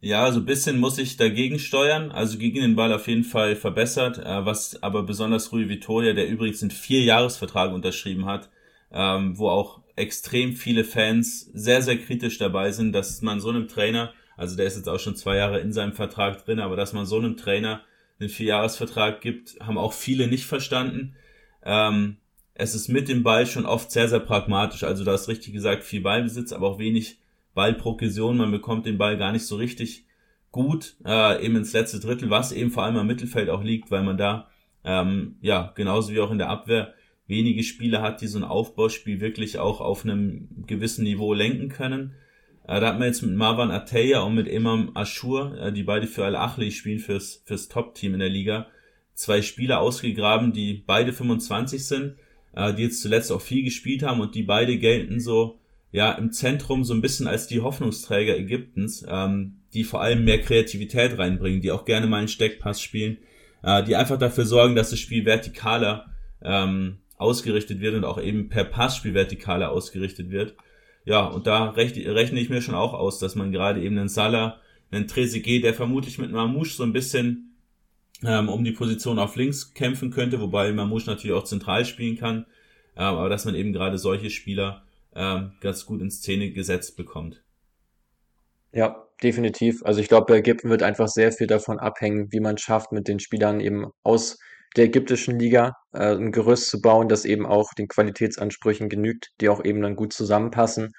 Ja, 0.00 0.30
so 0.30 0.38
ein 0.38 0.46
bisschen 0.46 0.78
muss 0.78 0.96
ich 0.98 1.16
dagegen 1.16 1.58
steuern, 1.58 2.12
also 2.12 2.38
gegen 2.38 2.60
den 2.60 2.76
Ball 2.76 2.92
auf 2.92 3.08
jeden 3.08 3.24
Fall 3.24 3.56
verbessert, 3.56 4.18
äh, 4.18 4.44
was 4.46 4.80
aber 4.80 5.02
besonders 5.02 5.50
Rui 5.50 5.68
Vitoria, 5.68 6.12
der 6.12 6.28
übrigens 6.28 6.62
einen 6.62 6.70
Vierjahresvertrag 6.70 7.72
unterschrieben 7.72 8.26
hat, 8.26 8.48
ähm, 8.92 9.36
wo 9.36 9.48
auch 9.48 9.82
extrem 9.96 10.54
viele 10.54 10.84
Fans 10.84 11.50
sehr, 11.52 11.82
sehr 11.82 11.98
kritisch 11.98 12.38
dabei 12.38 12.70
sind, 12.70 12.92
dass 12.92 13.22
man 13.22 13.40
so 13.40 13.48
einem 13.48 13.66
Trainer, 13.66 14.12
also 14.36 14.56
der 14.56 14.66
ist 14.66 14.76
jetzt 14.76 14.88
auch 14.88 15.00
schon 15.00 15.16
zwei 15.16 15.36
Jahre 15.36 15.58
in 15.58 15.72
seinem 15.72 15.92
Vertrag 15.92 16.44
drin, 16.44 16.60
aber 16.60 16.76
dass 16.76 16.92
man 16.92 17.04
so 17.04 17.18
einem 17.18 17.36
Trainer 17.36 17.82
einen 18.20 18.28
Vierjahresvertrag 18.28 19.20
gibt, 19.20 19.58
haben 19.58 19.78
auch 19.78 19.92
viele 19.92 20.28
nicht 20.28 20.46
verstanden. 20.46 21.16
Ähm, 21.64 22.18
es 22.54 22.76
ist 22.76 22.86
mit 22.86 23.08
dem 23.08 23.24
Ball 23.24 23.46
schon 23.46 23.66
oft 23.66 23.90
sehr, 23.90 24.08
sehr 24.08 24.20
pragmatisch, 24.20 24.84
also 24.84 25.02
da 25.02 25.14
ist 25.14 25.26
richtig 25.26 25.52
gesagt 25.54 25.82
viel 25.82 26.02
Ballbesitz, 26.02 26.52
aber 26.52 26.68
auch 26.68 26.78
wenig 26.78 27.18
Ballprogression, 27.58 28.36
man 28.36 28.52
bekommt 28.52 28.86
den 28.86 28.98
Ball 28.98 29.18
gar 29.18 29.32
nicht 29.32 29.44
so 29.44 29.56
richtig 29.56 30.06
gut 30.52 30.94
äh, 31.04 31.44
eben 31.44 31.56
ins 31.56 31.72
letzte 31.72 31.98
Drittel, 31.98 32.30
was 32.30 32.52
eben 32.52 32.70
vor 32.70 32.84
allem 32.84 32.96
am 32.96 33.08
Mittelfeld 33.08 33.50
auch 33.50 33.64
liegt, 33.64 33.90
weil 33.90 34.04
man 34.04 34.16
da 34.16 34.48
ähm, 34.84 35.34
ja 35.40 35.72
genauso 35.74 36.12
wie 36.12 36.20
auch 36.20 36.30
in 36.30 36.38
der 36.38 36.50
Abwehr 36.50 36.94
wenige 37.26 37.64
Spieler 37.64 38.00
hat, 38.00 38.20
die 38.20 38.28
so 38.28 38.38
ein 38.38 38.44
Aufbauspiel 38.44 39.20
wirklich 39.20 39.58
auch 39.58 39.80
auf 39.80 40.04
einem 40.04 40.48
gewissen 40.68 41.02
Niveau 41.02 41.34
lenken 41.34 41.68
können. 41.68 42.14
Äh, 42.68 42.80
da 42.80 42.86
hat 42.86 43.00
man 43.00 43.08
jetzt 43.08 43.22
mit 43.22 43.34
Marwan 43.34 43.72
Ateya 43.72 44.20
und 44.20 44.36
mit 44.36 44.46
Imam 44.46 44.92
Ashur, 44.94 45.58
äh, 45.58 45.72
die 45.72 45.82
beide 45.82 46.06
für 46.06 46.24
Al-Achli 46.24 46.70
spielen, 46.70 47.00
fürs, 47.00 47.42
fürs 47.44 47.66
Top-Team 47.66 48.14
in 48.14 48.20
der 48.20 48.28
Liga, 48.28 48.68
zwei 49.14 49.42
Spieler 49.42 49.80
ausgegraben, 49.80 50.52
die 50.52 50.84
beide 50.86 51.12
25 51.12 51.84
sind, 51.84 52.14
äh, 52.54 52.72
die 52.72 52.84
jetzt 52.84 53.02
zuletzt 53.02 53.32
auch 53.32 53.40
viel 53.40 53.64
gespielt 53.64 54.04
haben 54.04 54.20
und 54.20 54.36
die 54.36 54.44
beide 54.44 54.78
gelten 54.78 55.18
so 55.18 55.58
ja 55.90 56.12
im 56.12 56.32
Zentrum 56.32 56.84
so 56.84 56.94
ein 56.94 57.00
bisschen 57.00 57.26
als 57.26 57.46
die 57.46 57.60
Hoffnungsträger 57.60 58.36
Ägyptens, 58.36 59.04
ähm, 59.08 59.60
die 59.72 59.84
vor 59.84 60.02
allem 60.02 60.24
mehr 60.24 60.40
Kreativität 60.40 61.18
reinbringen, 61.18 61.60
die 61.60 61.70
auch 61.70 61.84
gerne 61.84 62.06
mal 62.06 62.18
einen 62.18 62.28
Steckpass 62.28 62.80
spielen, 62.80 63.18
äh, 63.62 63.82
die 63.84 63.96
einfach 63.96 64.18
dafür 64.18 64.44
sorgen, 64.44 64.74
dass 64.74 64.90
das 64.90 64.98
Spiel 64.98 65.24
vertikaler 65.24 66.06
ähm, 66.42 66.98
ausgerichtet 67.16 67.80
wird 67.80 67.94
und 67.94 68.04
auch 68.04 68.20
eben 68.20 68.48
per 68.48 68.64
Passspiel 68.64 69.12
vertikaler 69.12 69.70
ausgerichtet 69.70 70.30
wird. 70.30 70.54
Ja, 71.04 71.24
und 71.24 71.46
da 71.46 71.70
rechne, 71.70 72.14
rechne 72.14 72.40
ich 72.40 72.50
mir 72.50 72.60
schon 72.60 72.74
auch 72.74 72.92
aus, 72.92 73.18
dass 73.18 73.34
man 73.34 73.50
gerade 73.50 73.82
eben 73.82 73.98
einen 73.98 74.08
Salah, 74.08 74.60
einen 74.90 75.08
Trezeguet, 75.08 75.64
der 75.64 75.74
vermutlich 75.74 76.18
mit 76.18 76.30
Mamouche 76.30 76.74
so 76.74 76.82
ein 76.82 76.92
bisschen 76.92 77.56
ähm, 78.24 78.48
um 78.48 78.64
die 78.64 78.72
Position 78.72 79.18
auf 79.18 79.36
links 79.36 79.74
kämpfen 79.74 80.10
könnte, 80.10 80.40
wobei 80.40 80.72
Mamouche 80.72 81.06
natürlich 81.06 81.36
auch 81.36 81.44
zentral 81.44 81.84
spielen 81.84 82.18
kann, 82.18 82.46
äh, 82.94 83.00
aber 83.00 83.28
dass 83.28 83.44
man 83.44 83.54
eben 83.54 83.72
gerade 83.72 83.98
solche 83.98 84.30
Spieler 84.30 84.82
ähm, 85.14 85.52
ganz 85.60 85.86
gut 85.86 86.00
in 86.00 86.10
Szene 86.10 86.52
gesetzt 86.52 86.96
bekommt. 86.96 87.42
Ja, 88.72 89.06
definitiv. 89.22 89.82
Also 89.84 90.00
ich 90.00 90.08
glaube, 90.08 90.26
bei 90.26 90.38
Ägypten 90.38 90.68
wird 90.68 90.82
einfach 90.82 91.08
sehr 91.08 91.32
viel 91.32 91.46
davon 91.46 91.78
abhängen, 91.78 92.28
wie 92.30 92.40
man 92.40 92.58
schafft, 92.58 92.92
mit 92.92 93.08
den 93.08 93.18
Spielern 93.18 93.60
eben 93.60 93.86
aus 94.02 94.38
der 94.76 94.84
ägyptischen 94.84 95.38
Liga 95.38 95.72
äh, 95.92 96.14
ein 96.14 96.32
Gerüst 96.32 96.68
zu 96.68 96.80
bauen, 96.80 97.08
das 97.08 97.24
eben 97.24 97.46
auch 97.46 97.72
den 97.74 97.88
Qualitätsansprüchen 97.88 98.88
genügt, 98.88 99.30
die 99.40 99.48
auch 99.48 99.64
eben 99.64 99.80
dann 99.82 99.96
gut 99.96 100.12
zusammenpassen. 100.12 100.92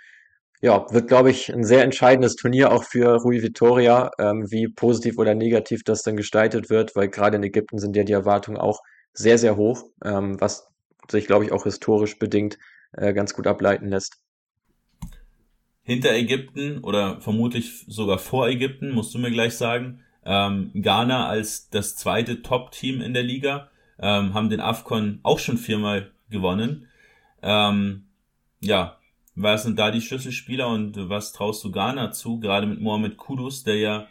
Ja, 0.62 0.86
wird, 0.92 1.08
glaube 1.08 1.30
ich, 1.32 1.54
ein 1.54 1.64
sehr 1.64 1.84
entscheidendes 1.84 2.36
Turnier 2.36 2.72
auch 2.74 2.84
für 2.84 3.16
Rui 3.22 3.42
Vitoria, 3.42 4.12
ähm, 4.20 4.52
wie 4.52 4.68
positiv 4.68 5.18
oder 5.18 5.36
negativ 5.36 5.84
das 5.86 6.04
dann 6.04 6.18
gestaltet 6.18 6.70
wird, 6.70 6.96
weil 6.96 7.08
gerade 7.10 7.38
in 7.38 7.44
Ägypten 7.44 7.78
sind 7.80 7.96
ja 7.96 8.04
die 8.04 8.14
Erwartungen 8.14 8.58
auch 8.58 8.82
sehr, 9.14 9.38
sehr 9.38 9.56
hoch, 9.56 9.86
ähm, 10.04 10.42
was 10.42 10.68
sich, 11.10 11.28
glaube 11.28 11.46
ich, 11.46 11.52
auch 11.52 11.64
historisch 11.64 12.20
bedingt 12.20 12.58
äh, 12.94 13.14
ganz 13.14 13.34
gut 13.34 13.48
ableiten 13.48 13.90
lässt. 13.90 14.18
Hinter 15.84 16.14
Ägypten 16.14 16.84
oder 16.84 17.20
vermutlich 17.22 17.86
sogar 17.88 18.20
vor 18.20 18.48
Ägypten, 18.48 18.92
musst 18.92 19.14
du 19.14 19.20
mir 19.20 19.32
gleich 19.32 19.56
sagen, 19.56 20.02
ähm, 20.26 20.72
Ghana 20.76 21.28
als 21.28 21.70
das 21.70 21.96
zweite 21.96 22.42
Top-Team 22.42 23.02
in 23.02 23.14
der 23.14 23.24
Liga, 23.24 23.72
ähm, 24.00 24.34
haben 24.34 24.50
den 24.50 24.60
AFCON 24.60 25.20
auch 25.24 25.40
schon 25.40 25.58
viermal 25.58 26.12
gewonnen. 26.30 26.88
Ähm, 27.42 28.06
ja, 28.60 28.98
was 29.36 29.64
sind 29.64 29.80
da 29.80 29.90
die 29.90 30.02
Schlüsselspieler 30.02 30.68
und 30.68 31.10
was 31.10 31.32
traust 31.32 31.64
du 31.64 31.72
Ghana 31.72 32.12
zu, 32.12 32.40
gerade 32.40 32.68
mit 32.68 32.82
Mohamed 32.82 33.18
Kudus, 33.18 33.64
der 33.64 33.78
ja, 33.78 34.08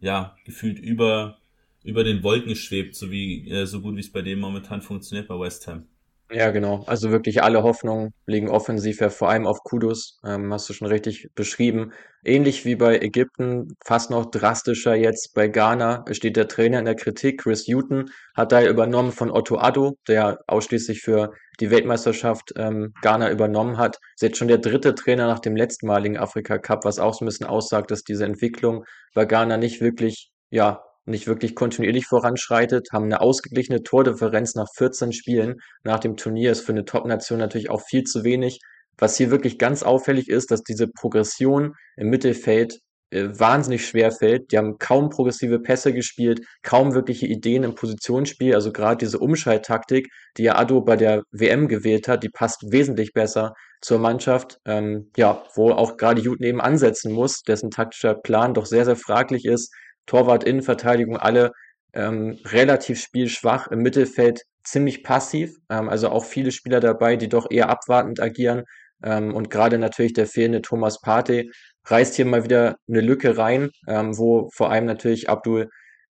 ja, 0.00 0.36
gefühlt 0.44 0.78
über, 0.78 1.38
über 1.84 2.04
den 2.04 2.22
Wolken 2.22 2.56
schwebt, 2.56 2.96
so 2.96 3.10
wie, 3.10 3.48
äh, 3.48 3.64
so 3.66 3.80
gut 3.80 3.96
wie 3.96 4.00
es 4.00 4.12
bei 4.12 4.22
dem 4.22 4.40
momentan 4.40 4.82
funktioniert 4.82 5.28
bei 5.28 5.38
West 5.38 5.66
Ham. 5.68 5.86
Ja, 6.34 6.50
genau. 6.50 6.82
Also 6.86 7.10
wirklich 7.10 7.42
alle 7.42 7.62
Hoffnungen 7.62 8.14
liegen 8.26 8.48
offensiv 8.48 9.00
ja 9.00 9.10
vor 9.10 9.28
allem 9.28 9.46
auf 9.46 9.58
Kudus, 9.64 10.18
ähm, 10.24 10.50
hast 10.52 10.66
du 10.68 10.72
schon 10.72 10.88
richtig 10.88 11.28
beschrieben. 11.34 11.92
Ähnlich 12.24 12.64
wie 12.64 12.74
bei 12.74 12.98
Ägypten, 13.00 13.74
fast 13.84 14.08
noch 14.10 14.30
drastischer 14.30 14.94
jetzt 14.94 15.34
bei 15.34 15.48
Ghana 15.48 16.04
steht 16.12 16.36
der 16.36 16.48
Trainer 16.48 16.78
in 16.78 16.86
der 16.86 16.94
Kritik. 16.94 17.42
Chris 17.42 17.66
Hutton 17.68 18.10
hat 18.34 18.50
da 18.52 18.62
übernommen 18.66 19.12
von 19.12 19.30
Otto 19.30 19.58
Addo, 19.58 19.98
der 20.08 20.38
ausschließlich 20.46 21.02
für 21.02 21.32
die 21.60 21.70
Weltmeisterschaft 21.70 22.52
ähm, 22.56 22.94
Ghana 23.02 23.30
übernommen 23.30 23.76
hat. 23.76 23.98
Ist 24.14 24.22
jetzt 24.22 24.38
schon 24.38 24.48
der 24.48 24.58
dritte 24.58 24.94
Trainer 24.94 25.26
nach 25.26 25.40
dem 25.40 25.54
letztmaligen 25.54 26.16
Afrika 26.16 26.56
Cup, 26.58 26.84
was 26.86 26.98
auch 26.98 27.12
so 27.12 27.24
ein 27.24 27.28
bisschen 27.28 27.46
aussagt, 27.46 27.90
dass 27.90 28.04
diese 28.04 28.24
Entwicklung 28.24 28.84
bei 29.14 29.26
Ghana 29.26 29.58
nicht 29.58 29.82
wirklich, 29.82 30.30
ja, 30.50 30.82
nicht 31.04 31.26
wirklich 31.26 31.54
kontinuierlich 31.54 32.06
voranschreitet, 32.06 32.88
haben 32.92 33.06
eine 33.06 33.20
ausgeglichene 33.20 33.82
Tordifferenz 33.82 34.54
nach 34.54 34.68
14 34.76 35.12
Spielen 35.12 35.56
nach 35.84 36.00
dem 36.00 36.16
Turnier, 36.16 36.52
ist 36.52 36.60
für 36.60 36.72
eine 36.72 36.84
Top-Nation 36.84 37.38
natürlich 37.38 37.70
auch 37.70 37.82
viel 37.82 38.04
zu 38.04 38.24
wenig. 38.24 38.60
Was 38.98 39.16
hier 39.16 39.30
wirklich 39.30 39.58
ganz 39.58 39.82
auffällig 39.82 40.28
ist, 40.28 40.50
dass 40.50 40.62
diese 40.62 40.86
Progression 40.86 41.74
im 41.96 42.10
Mittelfeld 42.10 42.78
äh, 43.12 43.38
wahnsinnig 43.38 43.86
schwer 43.86 44.10
fällt. 44.10 44.52
Die 44.52 44.58
haben 44.58 44.78
kaum 44.78 45.10
progressive 45.10 45.60
Pässe 45.60 45.92
gespielt, 45.92 46.40
kaum 46.62 46.94
wirkliche 46.94 47.26
Ideen 47.26 47.62
im 47.62 47.74
Positionsspiel. 47.74 48.54
Also 48.54 48.72
gerade 48.72 48.96
diese 48.96 49.18
Umschalttaktik, 49.18 50.08
die 50.38 50.44
ja 50.44 50.56
Ado 50.56 50.80
bei 50.80 50.96
der 50.96 51.22
WM 51.30 51.68
gewählt 51.68 52.08
hat, 52.08 52.22
die 52.22 52.30
passt 52.30 52.72
wesentlich 52.72 53.12
besser 53.12 53.52
zur 53.82 53.98
Mannschaft, 53.98 54.58
ähm, 54.64 55.10
ja, 55.16 55.44
wo 55.54 55.72
auch 55.72 55.98
gerade 55.98 56.22
Juten 56.22 56.44
eben 56.44 56.60
ansetzen 56.62 57.12
muss, 57.12 57.42
dessen 57.42 57.70
taktischer 57.70 58.14
Plan 58.14 58.54
doch 58.54 58.64
sehr, 58.64 58.86
sehr 58.86 58.96
fraglich 58.96 59.44
ist. 59.44 59.74
Torwart, 60.06 60.44
Innenverteidigung, 60.44 61.16
alle 61.16 61.52
ähm, 61.94 62.38
relativ 62.44 63.00
spielschwach, 63.00 63.68
im 63.68 63.80
Mittelfeld 63.80 64.42
ziemlich 64.64 65.02
passiv, 65.02 65.56
ähm, 65.70 65.88
also 65.88 66.08
auch 66.08 66.24
viele 66.24 66.52
Spieler 66.52 66.80
dabei, 66.80 67.16
die 67.16 67.28
doch 67.28 67.50
eher 67.50 67.68
abwartend 67.68 68.20
agieren. 68.20 68.64
Ähm, 69.02 69.34
und 69.34 69.50
gerade 69.50 69.78
natürlich 69.78 70.12
der 70.12 70.26
fehlende 70.26 70.62
Thomas 70.62 71.00
Partey 71.00 71.50
reißt 71.86 72.14
hier 72.16 72.26
mal 72.26 72.44
wieder 72.44 72.76
eine 72.88 73.00
Lücke 73.00 73.36
rein, 73.36 73.70
ähm, 73.88 74.16
wo 74.16 74.48
vor 74.54 74.70
allem 74.70 74.86
natürlich 74.86 75.28
Abdul 75.28 75.68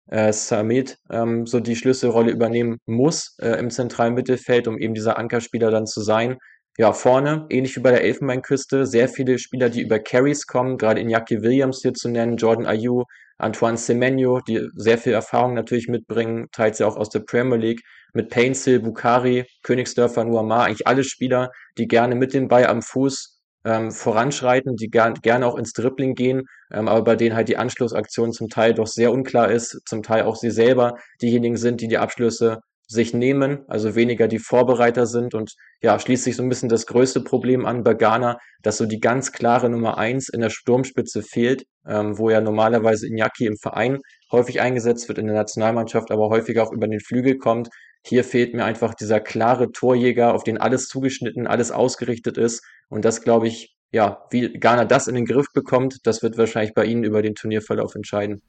äh, 0.09 0.33
Samit 0.33 0.99
ähm, 1.11 1.47
so 1.47 1.61
die 1.61 1.77
Schlüsselrolle 1.77 2.31
übernehmen 2.31 2.79
muss 2.87 3.37
äh, 3.41 3.59
im 3.59 3.71
zentralen 3.71 4.15
Mittelfeld, 4.15 4.69
um 4.69 4.79
eben 4.79 4.95
dieser 4.95 5.19
Ankerspieler 5.19 5.71
dann 5.71 5.87
zu 5.87 6.03
sein. 6.03 6.37
Ja, 6.79 6.93
vorne, 6.95 7.47
ähnlich 7.51 7.77
wie 7.77 7.81
bei 7.81 7.91
der 7.91 8.03
Elfenbeinküste, 8.03 8.87
sehr 8.87 9.09
viele 9.09 9.39
Spieler, 9.39 9.69
die 9.69 9.83
über 9.83 9.99
Carries 9.99 10.47
kommen, 10.47 10.79
gerade 10.79 11.03
Iñaki 11.03 11.43
Williams 11.43 11.81
hier 11.83 11.93
zu 11.93 12.09
nennen, 12.09 12.39
Jordan 12.39 12.67
Ayew, 12.67 13.05
Antoine 13.37 13.77
Semenyo, 13.77 14.41
die 14.41 14.69
sehr 14.75 14.97
viel 14.97 15.13
Erfahrung 15.13 15.53
natürlich 15.53 15.89
mitbringen, 15.89 16.49
teils 16.51 16.79
ja 16.79 16.87
auch 16.87 16.97
aus 16.97 17.11
der 17.11 17.21
Premier 17.21 17.59
League, 17.59 17.83
mit 18.15 18.31
Painsil, 18.31 18.81
Bukari, 18.81 19.45
Königsdörfer, 19.63 20.25
Nuamar, 20.25 20.65
eigentlich 20.65 20.87
alle 20.87 21.05
Spieler, 21.05 21.51
die 21.77 21.89
gerne 21.89 22.15
mit 22.15 22.33
dem 22.33 22.49
Ball 22.49 22.67
am 22.67 22.81
Fuß 22.81 23.41
ähm, 23.65 23.91
voranschreiten, 23.91 24.77
die 24.77 24.89
ger 24.89 25.13
gerne 25.13 25.47
auch 25.47 25.57
ins 25.57 25.73
Dribbling 25.75 26.15
gehen, 26.15 26.45
ähm, 26.73 26.89
aber 26.89 27.05
bei 27.05 27.17
denen 27.17 27.37
halt 27.37 27.49
die 27.49 27.59
Anschlussaktion 27.59 28.33
zum 28.33 28.49
Teil 28.49 28.73
doch 28.75 28.87
sehr 28.87 29.13
unklar 29.13 29.51
ist, 29.51 29.81
zum 29.87 30.03
Teil 30.03 30.23
auch 30.23 30.37
sie 30.37 30.51
selber 30.51 30.97
diejenigen 31.21 31.57
sind, 31.57 31.83
die 31.83 31.89
die 31.89 31.99
Abschlüsse 31.99 32.61
sich 32.93 33.15
nehmen, 33.15 33.65
also 33.69 33.95
weniger 33.95 34.29
die 34.29 34.39
Vorbereiter 34.39 35.07
sind 35.07 35.35
und 35.35 35.55
ja, 35.83 35.99
schließt 35.99 36.25
sich 36.25 36.37
so 36.37 36.43
ein 36.43 36.49
bisschen 36.49 36.69
das 36.69 36.87
größte 36.87 37.23
Problem 37.23 37.67
an 37.67 37.83
bei 37.83 37.95
Ghana, 37.95 38.39
dass 38.63 38.77
so 38.77 38.87
die 38.87 39.01
ganz 39.01 39.33
klare 39.33 39.69
Nummer 39.71 39.99
eins 39.99 40.29
in 40.29 40.41
der 40.41 40.51
Sturmspitze 40.51 41.23
fehlt, 41.23 41.65
ähm, 41.87 42.19
wo 42.19 42.31
ja 42.31 42.41
normalerweise 42.41 43.07
Iñaki 43.07 43.47
im 43.47 43.57
Verein 43.57 43.99
häufig 44.31 44.61
eingesetzt 44.61 45.09
wird, 45.09 45.19
in 45.19 45.27
der 45.27 45.35
Nationalmannschaft 45.35 46.11
aber 46.11 46.29
häufiger 46.29 46.63
auch 46.63 46.73
über 46.73 46.87
den 46.87 47.01
Flügel 47.01 47.39
kommt. 47.39 47.69
Hier 48.05 48.25
fehlt 48.25 48.55
mir 48.55 48.65
einfach 48.65 48.95
dieser 48.95 49.21
klare 49.21 49.73
Torjäger, 49.73 50.35
auf 50.35 50.45
den 50.45 50.59
alles 50.59 50.87
zugeschnitten, 50.87 51.47
alles 51.47 51.71
ausgerichtet 51.71 52.39
ist 52.39 52.63
und 52.89 53.05
das 53.05 53.23
glaube 53.23 53.49
ich, 53.49 53.75
ja, 53.93 54.25
wie 54.31 54.53
Ghana 54.53 54.85
das 54.87 55.07
in 55.07 55.15
den 55.15 55.27
Griff 55.27 55.47
bekommt, 55.53 55.99
das 56.05 56.23
wird 56.23 56.39
wahrscheinlich 56.39 56.75
bei 56.75 56.85
Ihnen 56.87 57.05
über 57.05 57.23
den 57.23 57.35
Turnierverlauf 57.35 57.95
entscheiden. 57.95 58.43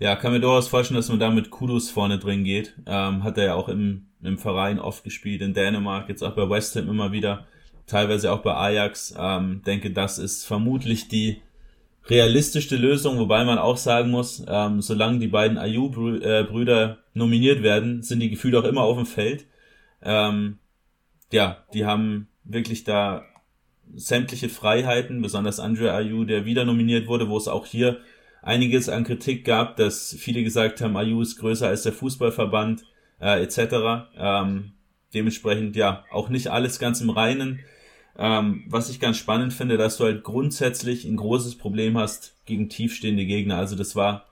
Ja, 0.00 0.16
kann 0.16 0.32
mir 0.32 0.40
durchaus 0.40 0.66
vorstellen, 0.66 0.96
dass 0.96 1.10
man 1.10 1.20
da 1.20 1.30
mit 1.30 1.50
Kudos 1.50 1.90
vorne 1.90 2.18
drin 2.18 2.42
geht. 2.42 2.74
Ähm, 2.86 3.22
hat 3.22 3.36
er 3.36 3.44
ja 3.44 3.54
auch 3.54 3.68
im, 3.68 4.06
im 4.22 4.38
Verein 4.38 4.78
oft 4.78 5.04
gespielt, 5.04 5.42
in 5.42 5.52
Dänemark, 5.52 6.08
jetzt 6.08 6.22
auch 6.22 6.34
bei 6.34 6.48
West 6.48 6.74
Ham 6.74 6.88
immer 6.88 7.12
wieder, 7.12 7.46
teilweise 7.86 8.32
auch 8.32 8.38
bei 8.38 8.54
Ajax. 8.54 9.14
Ähm, 9.18 9.60
denke, 9.66 9.90
das 9.90 10.18
ist 10.18 10.46
vermutlich 10.46 11.08
die 11.08 11.42
realistischste 12.06 12.76
Lösung, 12.76 13.18
wobei 13.18 13.44
man 13.44 13.58
auch 13.58 13.76
sagen 13.76 14.10
muss, 14.10 14.42
ähm, 14.48 14.80
solange 14.80 15.18
die 15.18 15.28
beiden 15.28 15.58
Ayu-Brüder 15.58 16.90
äh, 16.90 16.96
nominiert 17.12 17.62
werden, 17.62 18.02
sind 18.02 18.20
die 18.20 18.30
Gefühle 18.30 18.58
auch 18.58 18.64
immer 18.64 18.84
auf 18.84 18.96
dem 18.96 19.04
Feld. 19.04 19.44
Ähm, 20.00 20.60
ja, 21.30 21.58
die 21.74 21.84
haben 21.84 22.28
wirklich 22.44 22.84
da 22.84 23.22
sämtliche 23.94 24.48
Freiheiten, 24.48 25.20
besonders 25.20 25.60
Andre 25.60 25.92
Ayu, 25.92 26.24
der 26.24 26.46
wieder 26.46 26.64
nominiert 26.64 27.06
wurde, 27.06 27.28
wo 27.28 27.36
es 27.36 27.48
auch 27.48 27.66
hier 27.66 27.98
einiges 28.42 28.88
an 28.88 29.04
Kritik 29.04 29.44
gab, 29.44 29.76
dass 29.76 30.16
viele 30.18 30.42
gesagt 30.42 30.80
haben, 30.80 30.96
Ayu 30.96 31.20
ist 31.20 31.36
größer 31.38 31.68
als 31.68 31.82
der 31.82 31.92
Fußballverband 31.92 32.84
äh, 33.20 33.42
etc. 33.42 34.08
Ähm, 34.16 34.72
dementsprechend 35.14 35.76
ja 35.76 36.04
auch 36.10 36.28
nicht 36.28 36.48
alles 36.48 36.78
ganz 36.78 37.00
im 37.00 37.10
Reinen. 37.10 37.60
Ähm, 38.18 38.64
was 38.66 38.90
ich 38.90 39.00
ganz 39.00 39.16
spannend 39.16 39.52
finde, 39.52 39.76
dass 39.76 39.96
du 39.96 40.04
halt 40.04 40.24
grundsätzlich 40.24 41.04
ein 41.04 41.16
großes 41.16 41.56
Problem 41.56 41.96
hast 41.96 42.34
gegen 42.44 42.68
tiefstehende 42.68 43.24
Gegner. 43.24 43.56
Also 43.56 43.76
das 43.76 43.96
war 43.96 44.26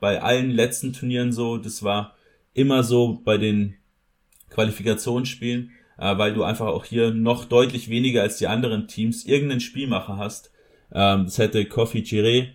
bei 0.00 0.22
allen 0.22 0.50
letzten 0.50 0.92
Turnieren 0.92 1.32
so, 1.32 1.58
das 1.58 1.82
war 1.82 2.16
immer 2.54 2.82
so 2.82 3.20
bei 3.24 3.36
den 3.36 3.74
Qualifikationsspielen, 4.50 5.72
äh, 5.98 6.18
weil 6.18 6.32
du 6.32 6.42
einfach 6.42 6.66
auch 6.66 6.84
hier 6.84 7.12
noch 7.12 7.44
deutlich 7.44 7.90
weniger 7.90 8.22
als 8.22 8.38
die 8.38 8.46
anderen 8.46 8.88
Teams 8.88 9.24
irgendeinen 9.24 9.60
Spielmacher 9.60 10.16
hast. 10.16 10.50
Ähm, 10.92 11.24
das 11.24 11.38
hätte 11.38 11.64
Kofi 11.66 12.00
Chiré 12.00 12.48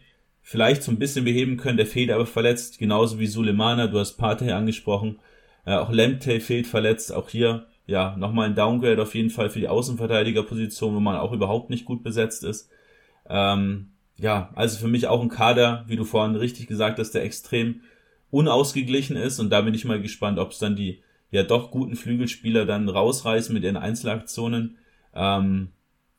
vielleicht 0.43 0.83
so 0.83 0.91
ein 0.91 0.99
bisschen 0.99 1.25
beheben 1.25 1.57
können, 1.57 1.77
der 1.77 1.87
fehlt 1.87 2.11
aber 2.11 2.25
verletzt, 2.25 2.77
genauso 2.77 3.17
wie 3.17 3.27
Sulemana, 3.27 3.87
du 3.87 3.97
hast 3.97 4.17
Partey 4.17 4.51
angesprochen, 4.51 5.19
äh, 5.65 5.75
auch 5.75 5.89
Lemte 5.89 6.39
fehlt 6.41 6.67
verletzt, 6.67 7.13
auch 7.13 7.29
hier, 7.29 7.65
ja, 7.87 8.15
nochmal 8.17 8.49
ein 8.49 8.55
Downgrade 8.55 9.01
auf 9.01 9.15
jeden 9.15 9.29
Fall 9.29 9.49
für 9.49 9.59
die 9.59 9.69
Außenverteidigerposition, 9.69 10.93
wo 10.93 10.99
man 10.99 11.15
auch 11.15 11.31
überhaupt 11.31 11.69
nicht 11.69 11.85
gut 11.85 12.03
besetzt 12.03 12.43
ist. 12.43 12.69
Ähm, 13.27 13.91
ja, 14.17 14.51
also 14.55 14.77
für 14.77 14.87
mich 14.87 15.07
auch 15.07 15.21
ein 15.21 15.29
Kader, 15.29 15.85
wie 15.87 15.95
du 15.95 16.03
vorhin 16.03 16.35
richtig 16.35 16.67
gesagt 16.67 16.99
hast, 16.99 17.11
der 17.11 17.23
extrem 17.23 17.81
unausgeglichen 18.29 19.15
ist 19.15 19.39
und 19.39 19.49
da 19.49 19.61
bin 19.61 19.73
ich 19.73 19.85
mal 19.85 20.01
gespannt, 20.01 20.39
ob 20.39 20.51
es 20.51 20.59
dann 20.59 20.75
die 20.75 21.01
ja 21.31 21.43
doch 21.43 21.71
guten 21.71 21.95
Flügelspieler 21.95 22.65
dann 22.65 22.89
rausreißen 22.89 23.53
mit 23.53 23.63
ihren 23.63 23.77
Einzelaktionen. 23.77 24.77
Ähm, 25.15 25.69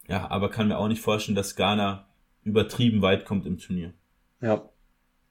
ja, 0.08 0.30
aber 0.30 0.50
kann 0.50 0.68
mir 0.68 0.78
auch 0.78 0.88
nicht 0.88 1.00
vorstellen, 1.00 1.36
dass 1.36 1.56
Ghana 1.56 2.06
übertrieben 2.42 3.00
weit 3.02 3.24
kommt 3.24 3.46
im 3.46 3.58
Turnier. 3.58 3.92
Ja, 4.44 4.68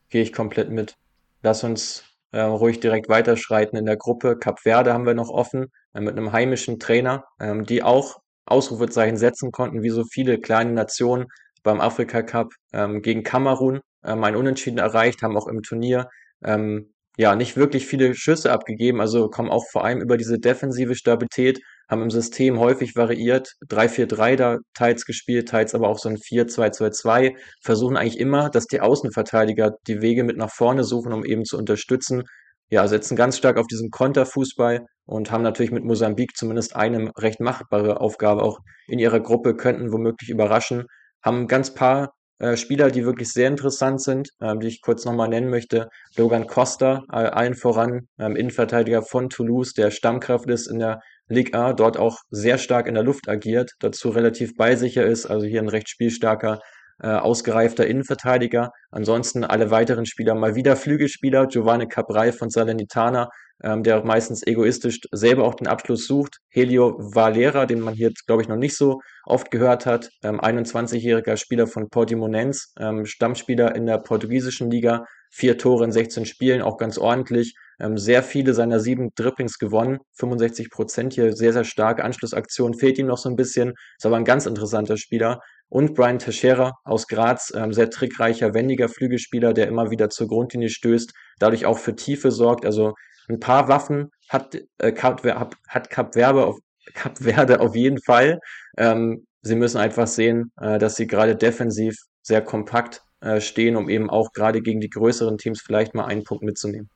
gehe 0.09 0.23
ich 0.23 0.33
komplett 0.33 0.71
mit. 0.71 0.95
Lass 1.43 1.63
uns 1.63 2.03
äh, 2.31 2.41
ruhig 2.41 2.79
direkt 2.79 3.09
weiterschreiten 3.09 3.77
in 3.77 3.85
der 3.85 3.95
Gruppe. 3.95 4.39
Cap 4.39 4.59
Verde 4.61 4.91
haben 4.91 5.05
wir 5.05 5.13
noch 5.13 5.29
offen 5.29 5.67
äh, 5.93 6.01
mit 6.01 6.17
einem 6.17 6.31
heimischen 6.31 6.79
Trainer, 6.79 7.25
ähm, 7.39 7.63
die 7.63 7.83
auch 7.83 8.17
Ausrufezeichen 8.45 9.17
setzen 9.17 9.51
konnten, 9.51 9.83
wie 9.83 9.91
so 9.91 10.03
viele 10.03 10.39
kleine 10.39 10.71
Nationen 10.71 11.27
beim 11.61 11.79
Afrika 11.79 12.23
Cup 12.23 12.53
ähm, 12.73 13.03
gegen 13.03 13.21
Kamerun 13.21 13.81
ähm, 14.03 14.23
ein 14.23 14.35
Unentschieden 14.35 14.79
erreicht, 14.79 15.21
haben 15.21 15.37
auch 15.37 15.47
im 15.47 15.61
Turnier 15.61 16.09
ähm, 16.43 16.91
ja 17.15 17.35
nicht 17.35 17.55
wirklich 17.55 17.85
viele 17.85 18.15
Schüsse 18.15 18.51
abgegeben, 18.51 18.99
also 18.99 19.29
kommen 19.29 19.51
auch 19.51 19.65
vor 19.71 19.85
allem 19.85 20.01
über 20.01 20.17
diese 20.17 20.39
defensive 20.39 20.95
Stabilität 20.95 21.59
haben 21.93 22.01
im 22.01 22.11
System 22.11 22.59
häufig 22.59 22.95
variiert, 22.97 23.53
3-4-3 23.69 24.35
da 24.35 24.57
teils 24.73 25.05
gespielt, 25.05 25.47
teils 25.47 25.73
aber 25.73 25.87
auch 25.87 25.99
so 25.99 26.09
ein 26.09 26.17
4-2-2-2, 26.17 27.37
versuchen 27.61 27.95
eigentlich 27.95 28.19
immer, 28.19 28.49
dass 28.49 28.65
die 28.65 28.81
Außenverteidiger 28.81 29.77
die 29.87 30.01
Wege 30.01 30.25
mit 30.25 30.37
nach 30.37 30.51
vorne 30.51 30.83
suchen, 30.83 31.13
um 31.13 31.23
eben 31.23 31.45
zu 31.45 31.57
unterstützen. 31.57 32.23
Ja, 32.69 32.87
setzen 32.87 33.15
ganz 33.15 33.37
stark 33.37 33.57
auf 33.57 33.67
diesen 33.67 33.91
Konterfußball 33.91 34.85
und 35.05 35.31
haben 35.31 35.43
natürlich 35.43 35.71
mit 35.71 35.83
Mosambik 35.83 36.35
zumindest 36.35 36.75
eine 36.75 37.11
recht 37.17 37.39
machbare 37.39 38.01
Aufgabe 38.01 38.41
auch 38.41 38.59
in 38.87 38.99
ihrer 38.99 39.19
Gruppe, 39.19 39.55
könnten 39.55 39.93
womöglich 39.93 40.29
überraschen, 40.29 40.85
haben 41.23 41.47
ganz 41.47 41.73
paar 41.73 42.13
äh, 42.43 42.57
Spieler, 42.57 42.91
die 42.91 43.05
wirklich 43.05 43.31
sehr 43.31 43.47
interessant 43.47 44.01
sind, 44.01 44.29
ähm, 44.41 44.59
die 44.59 44.67
ich 44.67 44.81
kurz 44.81 45.05
nochmal 45.05 45.29
nennen 45.29 45.49
möchte. 45.49 45.87
Logan 46.17 46.45
Costa, 46.45 47.03
äh, 47.09 47.15
allen 47.15 47.55
voran, 47.55 48.09
ähm, 48.19 48.35
Innenverteidiger 48.35 49.01
von 49.01 49.29
Toulouse, 49.29 49.73
der 49.73 49.91
Stammkraft 49.91 50.49
ist 50.49 50.67
in 50.67 50.79
der 50.79 50.99
Ligue 51.29 51.57
A, 51.57 51.71
dort 51.71 51.97
auch 51.97 52.17
sehr 52.31 52.57
stark 52.57 52.87
in 52.87 52.95
der 52.95 53.03
Luft 53.03 53.29
agiert, 53.29 53.71
dazu 53.79 54.09
relativ 54.09 54.57
beisicher 54.57 55.05
ist, 55.05 55.25
also 55.25 55.45
hier 55.45 55.61
ein 55.61 55.69
recht 55.69 55.87
spielstarker, 55.87 56.59
äh, 57.01 57.07
ausgereifter 57.07 57.87
Innenverteidiger. 57.87 58.71
Ansonsten 58.91 59.45
alle 59.45 59.71
weiteren 59.71 60.05
Spieler 60.05 60.35
mal 60.35 60.55
wieder 60.55 60.75
Flügelspieler, 60.75 61.47
Giovanni 61.47 61.87
Cabral 61.87 62.33
von 62.33 62.49
Salernitana, 62.49 63.29
ähm, 63.63 63.83
der 63.83 63.99
auch 63.99 64.03
meistens 64.03 64.45
egoistisch 64.45 65.01
selber 65.11 65.45
auch 65.45 65.55
den 65.55 65.67
Abschluss 65.67 66.05
sucht. 66.05 66.37
Helio 66.49 66.95
Valera, 66.97 67.65
den 67.65 67.79
man 67.79 67.93
hier, 67.93 68.11
glaube 68.25 68.41
ich, 68.41 68.47
noch 68.47 68.57
nicht 68.57 68.75
so 68.75 69.01
oft 69.25 69.51
gehört 69.51 69.85
hat, 69.85 70.09
ähm, 70.23 70.39
21-jähriger 70.39 71.37
Spieler 71.37 71.67
von 71.67 71.89
Portimonense, 71.89 72.67
ähm, 72.79 73.05
Stammspieler 73.05 73.75
in 73.75 73.85
der 73.85 73.99
portugiesischen 73.99 74.69
Liga, 74.69 75.05
vier 75.31 75.57
Tore 75.57 75.85
in 75.85 75.91
16 75.91 76.25
Spielen, 76.25 76.61
auch 76.61 76.77
ganz 76.77 76.97
ordentlich. 76.97 77.55
Ähm, 77.79 77.97
sehr 77.97 78.21
viele 78.21 78.53
seiner 78.53 78.79
sieben 78.79 79.09
Dribblings 79.15 79.57
gewonnen, 79.57 79.99
65 80.13 80.69
Prozent 80.69 81.13
hier, 81.13 81.33
sehr, 81.35 81.53
sehr 81.53 81.63
starke 81.63 82.03
Anschlussaktion, 82.03 82.75
fehlt 82.75 82.99
ihm 82.99 83.07
noch 83.07 83.17
so 83.17 83.29
ein 83.29 83.35
bisschen, 83.35 83.73
ist 83.97 84.05
aber 84.05 84.17
ein 84.17 84.25
ganz 84.25 84.45
interessanter 84.45 84.97
Spieler. 84.97 85.39
Und 85.69 85.95
Brian 85.95 86.19
Teixeira 86.19 86.73
aus 86.83 87.07
Graz, 87.07 87.51
ähm, 87.55 87.73
sehr 87.73 87.89
trickreicher, 87.89 88.53
wendiger 88.53 88.89
Flügelspieler, 88.89 89.53
der 89.53 89.67
immer 89.67 89.89
wieder 89.89 90.09
zur 90.09 90.27
Grundlinie 90.27 90.69
stößt, 90.69 91.13
dadurch 91.39 91.65
auch 91.65 91.79
für 91.79 91.95
Tiefe 91.95 92.29
sorgt. 92.29 92.63
Also 92.63 92.93
ein 93.29 93.39
paar 93.39 93.67
Waffen 93.67 94.11
hat, 94.29 94.57
äh, 94.77 94.91
Cap, 94.91 95.23
hat 95.67 95.89
Cap, 95.89 96.13
Verde 96.13 96.45
auf, 96.45 96.57
Cap 96.93 97.17
Verde 97.17 97.59
auf 97.59 97.75
jeden 97.75 98.01
Fall. 98.01 98.39
Ähm, 98.77 99.25
sie 99.41 99.55
müssen 99.55 99.77
einfach 99.77 100.07
sehen, 100.07 100.51
äh, 100.59 100.79
dass 100.79 100.95
sie 100.95 101.07
gerade 101.07 101.35
defensiv 101.35 101.95
sehr 102.21 102.41
kompakt 102.41 103.01
äh, 103.21 103.39
stehen, 103.39 103.75
um 103.75 103.89
eben 103.89 104.09
auch 104.09 104.31
gerade 104.33 104.61
gegen 104.61 104.81
die 104.81 104.89
größeren 104.89 105.37
Teams 105.37 105.61
vielleicht 105.61 105.93
mal 105.93 106.05
einen 106.05 106.23
Punkt 106.23 106.43
mitzunehmen. 106.43 106.89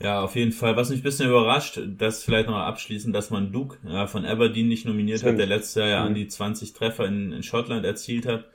Ja, 0.00 0.20
auf 0.20 0.34
jeden 0.34 0.50
Fall. 0.50 0.76
Was 0.76 0.90
mich 0.90 1.00
ein 1.00 1.04
bisschen 1.04 1.28
überrascht, 1.28 1.80
das 1.86 2.24
vielleicht 2.24 2.48
noch 2.48 2.56
abschließend, 2.56 3.14
dass 3.14 3.30
man 3.30 3.52
Duke 3.52 3.78
ja, 3.86 4.08
von 4.08 4.24
Aberdeen 4.24 4.66
nicht 4.66 4.84
nominiert 4.84 5.20
Stimmt. 5.20 5.34
hat, 5.34 5.38
der 5.38 5.46
letztes 5.46 5.76
Jahr 5.76 5.88
ja 5.88 6.00
mhm. 6.00 6.06
an 6.08 6.14
die 6.14 6.26
20 6.26 6.72
Treffer 6.72 7.06
in, 7.06 7.32
in 7.32 7.42
Schottland 7.44 7.84
erzielt 7.84 8.26
hat. 8.26 8.46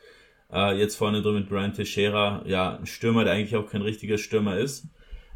Äh, 0.52 0.78
jetzt 0.78 0.98
vorne 0.98 1.22
drin 1.22 1.36
mit 1.36 1.50
Brian 1.50 1.74
Teixeira, 1.74 2.44
ja, 2.46 2.78
ein 2.78 2.86
Stürmer, 2.86 3.24
der 3.24 3.34
eigentlich 3.34 3.56
auch 3.56 3.70
kein 3.70 3.82
richtiger 3.82 4.18
Stürmer 4.18 4.58
ist. 4.58 4.88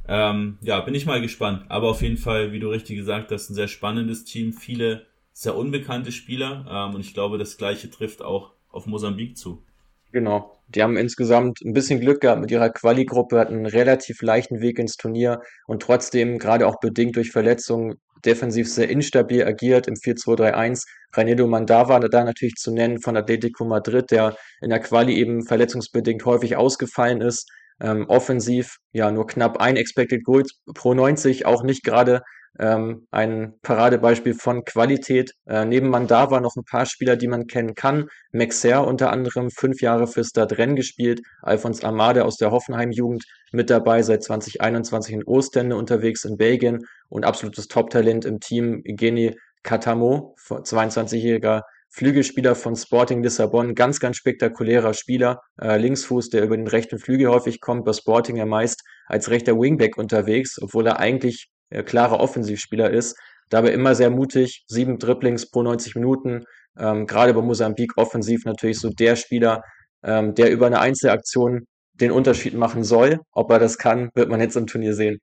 Ähm, 0.07 0.57
ja, 0.61 0.79
bin 0.81 0.95
ich 0.95 1.05
mal 1.05 1.21
gespannt. 1.21 1.65
Aber 1.69 1.89
auf 1.89 2.01
jeden 2.01 2.17
Fall, 2.17 2.51
wie 2.51 2.59
du 2.59 2.69
richtig 2.69 2.97
gesagt 2.97 3.31
hast, 3.31 3.49
ein 3.49 3.55
sehr 3.55 3.67
spannendes 3.67 4.23
Team, 4.23 4.53
viele 4.53 5.05
sehr 5.33 5.55
unbekannte 5.55 6.11
Spieler. 6.11 6.65
Ähm, 6.69 6.95
und 6.95 7.01
ich 7.01 7.13
glaube, 7.13 7.37
das 7.37 7.57
Gleiche 7.57 7.89
trifft 7.89 8.21
auch 8.21 8.51
auf 8.69 8.85
Mosambik 8.85 9.37
zu. 9.37 9.63
Genau. 10.11 10.57
Die 10.67 10.83
haben 10.83 10.97
insgesamt 10.97 11.61
ein 11.61 11.73
bisschen 11.73 11.99
Glück 11.99 12.21
gehabt 12.21 12.41
mit 12.41 12.51
ihrer 12.51 12.69
Quali-Gruppe, 12.69 13.39
hatten 13.39 13.55
einen 13.55 13.65
relativ 13.65 14.21
leichten 14.21 14.61
Weg 14.61 14.79
ins 14.79 14.97
Turnier 14.97 15.41
und 15.67 15.81
trotzdem, 15.81 16.37
gerade 16.37 16.67
auch 16.67 16.79
bedingt 16.79 17.15
durch 17.15 17.31
Verletzungen, 17.31 17.95
defensiv 18.25 18.69
sehr 18.69 18.89
instabil 18.89 19.43
agiert 19.43 19.87
im 19.87 19.95
4-2-3-1. 19.95 20.85
Rainedo 21.13 21.47
Mandava 21.47 21.99
da 21.99 22.23
natürlich 22.23 22.55
zu 22.55 22.71
nennen 22.71 23.01
von 23.01 23.17
Atletico 23.17 23.65
Madrid, 23.65 24.11
der 24.11 24.37
in 24.61 24.69
der 24.69 24.79
Quali 24.79 25.15
eben 25.15 25.45
verletzungsbedingt 25.45 26.23
häufig 26.25 26.55
ausgefallen 26.55 27.21
ist. 27.21 27.49
Ähm, 27.81 28.05
offensiv, 28.07 28.77
ja, 28.91 29.11
nur 29.11 29.27
knapp 29.27 29.57
ein 29.57 29.75
Expected 29.75 30.23
Goals 30.23 30.59
pro 30.73 30.93
90, 30.93 31.45
auch 31.45 31.63
nicht 31.63 31.83
gerade 31.83 32.21
ähm, 32.59 33.07
ein 33.11 33.53
Paradebeispiel 33.61 34.33
von 34.33 34.63
Qualität. 34.65 35.33
Äh, 35.47 35.65
neben 35.65 35.89
Mandava 35.89 36.39
noch 36.41 36.55
ein 36.55 36.63
paar 36.63 36.85
Spieler, 36.85 37.15
die 37.15 37.27
man 37.27 37.47
kennen 37.47 37.75
kann. 37.75 38.07
Maxer 38.31 38.85
unter 38.85 39.11
anderem, 39.11 39.49
fünf 39.51 39.81
Jahre 39.81 40.07
für 40.07 40.23
Stadren 40.23 40.75
gespielt. 40.75 41.21
Alphons 41.41 41.83
Amade 41.83 42.25
aus 42.25 42.37
der 42.37 42.51
Hoffenheim-Jugend 42.51 43.23
mit 43.51 43.69
dabei, 43.69 44.03
seit 44.03 44.23
2021 44.23 45.15
in 45.15 45.23
Ostende 45.23 45.75
unterwegs 45.75 46.25
in 46.25 46.37
Belgien 46.37 46.85
und 47.09 47.25
absolutes 47.25 47.67
Top-Talent 47.67 48.25
im 48.25 48.39
Team 48.39 48.81
Geni 48.83 49.35
Katamo, 49.63 50.35
22-jähriger 50.39 51.61
Flügelspieler 51.93 52.55
von 52.55 52.75
Sporting 52.75 53.21
Lissabon, 53.21 53.75
ganz, 53.75 53.99
ganz 53.99 54.15
spektakulärer 54.15 54.93
Spieler, 54.93 55.41
äh, 55.61 55.77
Linksfuß, 55.77 56.29
der 56.29 56.43
über 56.43 56.55
den 56.55 56.67
rechten 56.67 56.99
Flügel 56.99 57.27
häufig 57.27 57.59
kommt, 57.59 57.83
bei 57.83 57.91
Sporting 57.91 58.37
ja 58.37 58.45
meist 58.45 58.83
als 59.07 59.29
rechter 59.29 59.59
Wingback 59.59 59.97
unterwegs, 59.97 60.57
obwohl 60.61 60.87
er 60.87 60.99
eigentlich 60.99 61.49
äh, 61.69 61.83
klarer 61.83 62.21
Offensivspieler 62.21 62.89
ist. 62.89 63.19
Dabei 63.49 63.73
immer 63.73 63.93
sehr 63.93 64.09
mutig, 64.09 64.63
sieben 64.67 64.99
Dribblings 64.99 65.51
pro 65.51 65.63
90 65.63 65.95
Minuten. 65.95 66.45
Ähm, 66.79 67.05
gerade 67.05 67.33
bei 67.33 67.41
Mosambik 67.41 67.97
offensiv 67.97 68.45
natürlich 68.45 68.79
so 68.79 68.89
der 68.89 69.17
Spieler, 69.17 69.61
ähm, 70.03 70.33
der 70.33 70.49
über 70.49 70.67
eine 70.67 70.79
Einzelaktion 70.79 71.65
den 71.93 72.11
Unterschied 72.11 72.53
machen 72.53 72.85
soll. 72.85 73.19
Ob 73.33 73.51
er 73.51 73.59
das 73.59 73.77
kann, 73.77 74.09
wird 74.15 74.29
man 74.29 74.39
jetzt 74.39 74.55
im 74.55 74.67
Turnier 74.67 74.93
sehen. 74.93 75.19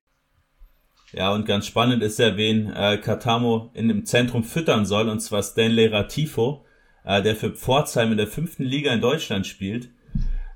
Ja, 1.13 1.33
und 1.33 1.45
ganz 1.45 1.65
spannend 1.65 2.03
ist 2.03 2.19
ja, 2.19 2.37
wen 2.37 2.71
äh, 2.71 2.97
Katamo 2.97 3.71
in 3.73 3.87
dem 3.87 4.05
Zentrum 4.05 4.43
füttern 4.43 4.85
soll, 4.85 5.09
und 5.09 5.19
zwar 5.19 5.41
Stanley 5.41 5.87
Ratifo, 5.87 6.65
äh, 7.03 7.21
der 7.21 7.35
für 7.35 7.51
Pforzheim 7.51 8.11
in 8.11 8.17
der 8.17 8.27
fünften 8.27 8.63
Liga 8.63 8.93
in 8.93 9.01
Deutschland 9.01 9.47
spielt. 9.47 9.89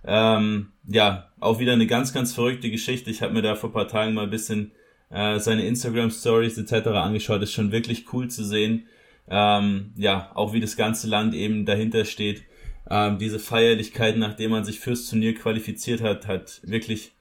Ähm, 0.06 0.74
ja, 0.86 1.30
auch 1.40 1.60
wieder 1.60 1.74
eine 1.74 1.88
ganz, 1.88 2.14
ganz 2.14 2.34
verrückte 2.34 2.70
Geschichte. 2.70 3.10
Ich 3.10 3.22
habe 3.22 3.34
mir 3.34 3.42
da 3.42 3.56
vor 3.56 3.70
ein 3.70 3.74
paar 3.74 3.88
Tagen 3.88 4.14
mal 4.14 4.26
ein 4.26 4.30
bisschen 4.30 4.72
äh, 5.10 5.40
seine 5.40 5.66
Instagram-Stories 5.66 6.58
etc. 6.58 6.88
angeschaut. 6.90 7.42
Ist 7.42 7.54
schon 7.54 7.72
wirklich 7.72 8.14
cool 8.14 8.28
zu 8.28 8.44
sehen. 8.44 8.88
Ähm, 9.30 9.94
ja, 9.96 10.32
auch 10.36 10.54
wie 10.54 10.60
das 10.60 10.76
ganze 10.76 11.08
Land 11.08 11.34
eben 11.34 11.66
dahinter 11.66 12.06
steht. 12.06 12.44
Ähm, 12.90 13.18
diese 13.18 13.40
Feierlichkeit, 13.40 14.18
nachdem 14.18 14.52
man 14.52 14.66
sich 14.66 14.80
fürs 14.80 15.10
Turnier 15.10 15.34
qualifiziert 15.34 16.02
hat, 16.02 16.28
hat 16.28 16.60
wirklich 16.64 17.14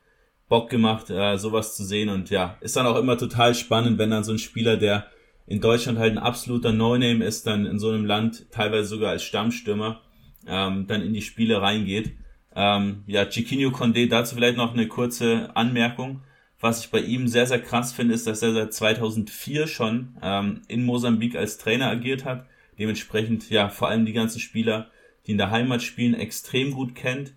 Bock 0.53 0.69
gemacht, 0.69 1.09
äh, 1.09 1.39
sowas 1.39 1.77
zu 1.77 1.83
sehen. 1.83 2.11
Und 2.11 2.29
ja, 2.29 2.59
ist 2.61 2.77
dann 2.77 2.85
auch 2.85 2.99
immer 2.99 3.17
total 3.17 3.55
spannend, 3.55 3.97
wenn 3.97 4.11
dann 4.11 4.23
so 4.23 4.33
ein 4.33 4.39
Spieler, 4.39 4.77
der 4.77 5.07
in 5.47 5.63
Deutschland 5.63 5.99
halt 5.99 6.13
ein 6.13 6.19
absoluter 6.19 6.73
No-Name 6.73 7.25
ist, 7.25 7.47
dann 7.47 7.65
in 7.65 7.79
so 7.79 7.89
einem 7.89 8.05
Land 8.05 8.51
teilweise 8.51 8.87
sogar 8.87 9.13
als 9.13 9.23
Stammstürmer 9.23 10.03
ähm, 10.47 10.87
dann 10.87 11.01
in 11.01 11.15
die 11.15 11.23
Spiele 11.23 11.63
reingeht. 11.63 12.13
Ähm, 12.55 13.03
ja, 13.07 13.25
Chiquinho 13.25 13.71
Condé, 13.71 14.11
dazu 14.11 14.35
vielleicht 14.35 14.59
noch 14.59 14.75
eine 14.75 14.89
kurze 14.89 15.57
Anmerkung. 15.57 16.21
Was 16.61 16.85
ich 16.85 16.91
bei 16.91 17.01
ihm 17.01 17.29
sehr, 17.29 17.47
sehr 17.47 17.63
krass 17.63 17.95
finde, 17.95 18.13
ist, 18.13 18.27
dass 18.27 18.43
er 18.43 18.53
seit 18.53 18.75
2004 18.75 19.67
schon 19.67 20.19
ähm, 20.21 20.61
in 20.69 20.85
Mosambik 20.85 21.35
als 21.35 21.57
Trainer 21.57 21.87
agiert 21.87 22.27
hat. 22.27 22.45
Dementsprechend, 22.79 23.49
ja, 23.49 23.71
vor 23.71 23.89
allem 23.89 24.05
die 24.05 24.13
ganzen 24.13 24.39
Spieler, 24.39 24.91
die 25.27 25.33
in 25.33 25.39
der 25.39 25.51
Heimat 25.51 25.83
spielen, 25.83 26.13
extrem 26.13 26.73
gut 26.73 26.95
kennt. 26.95 27.33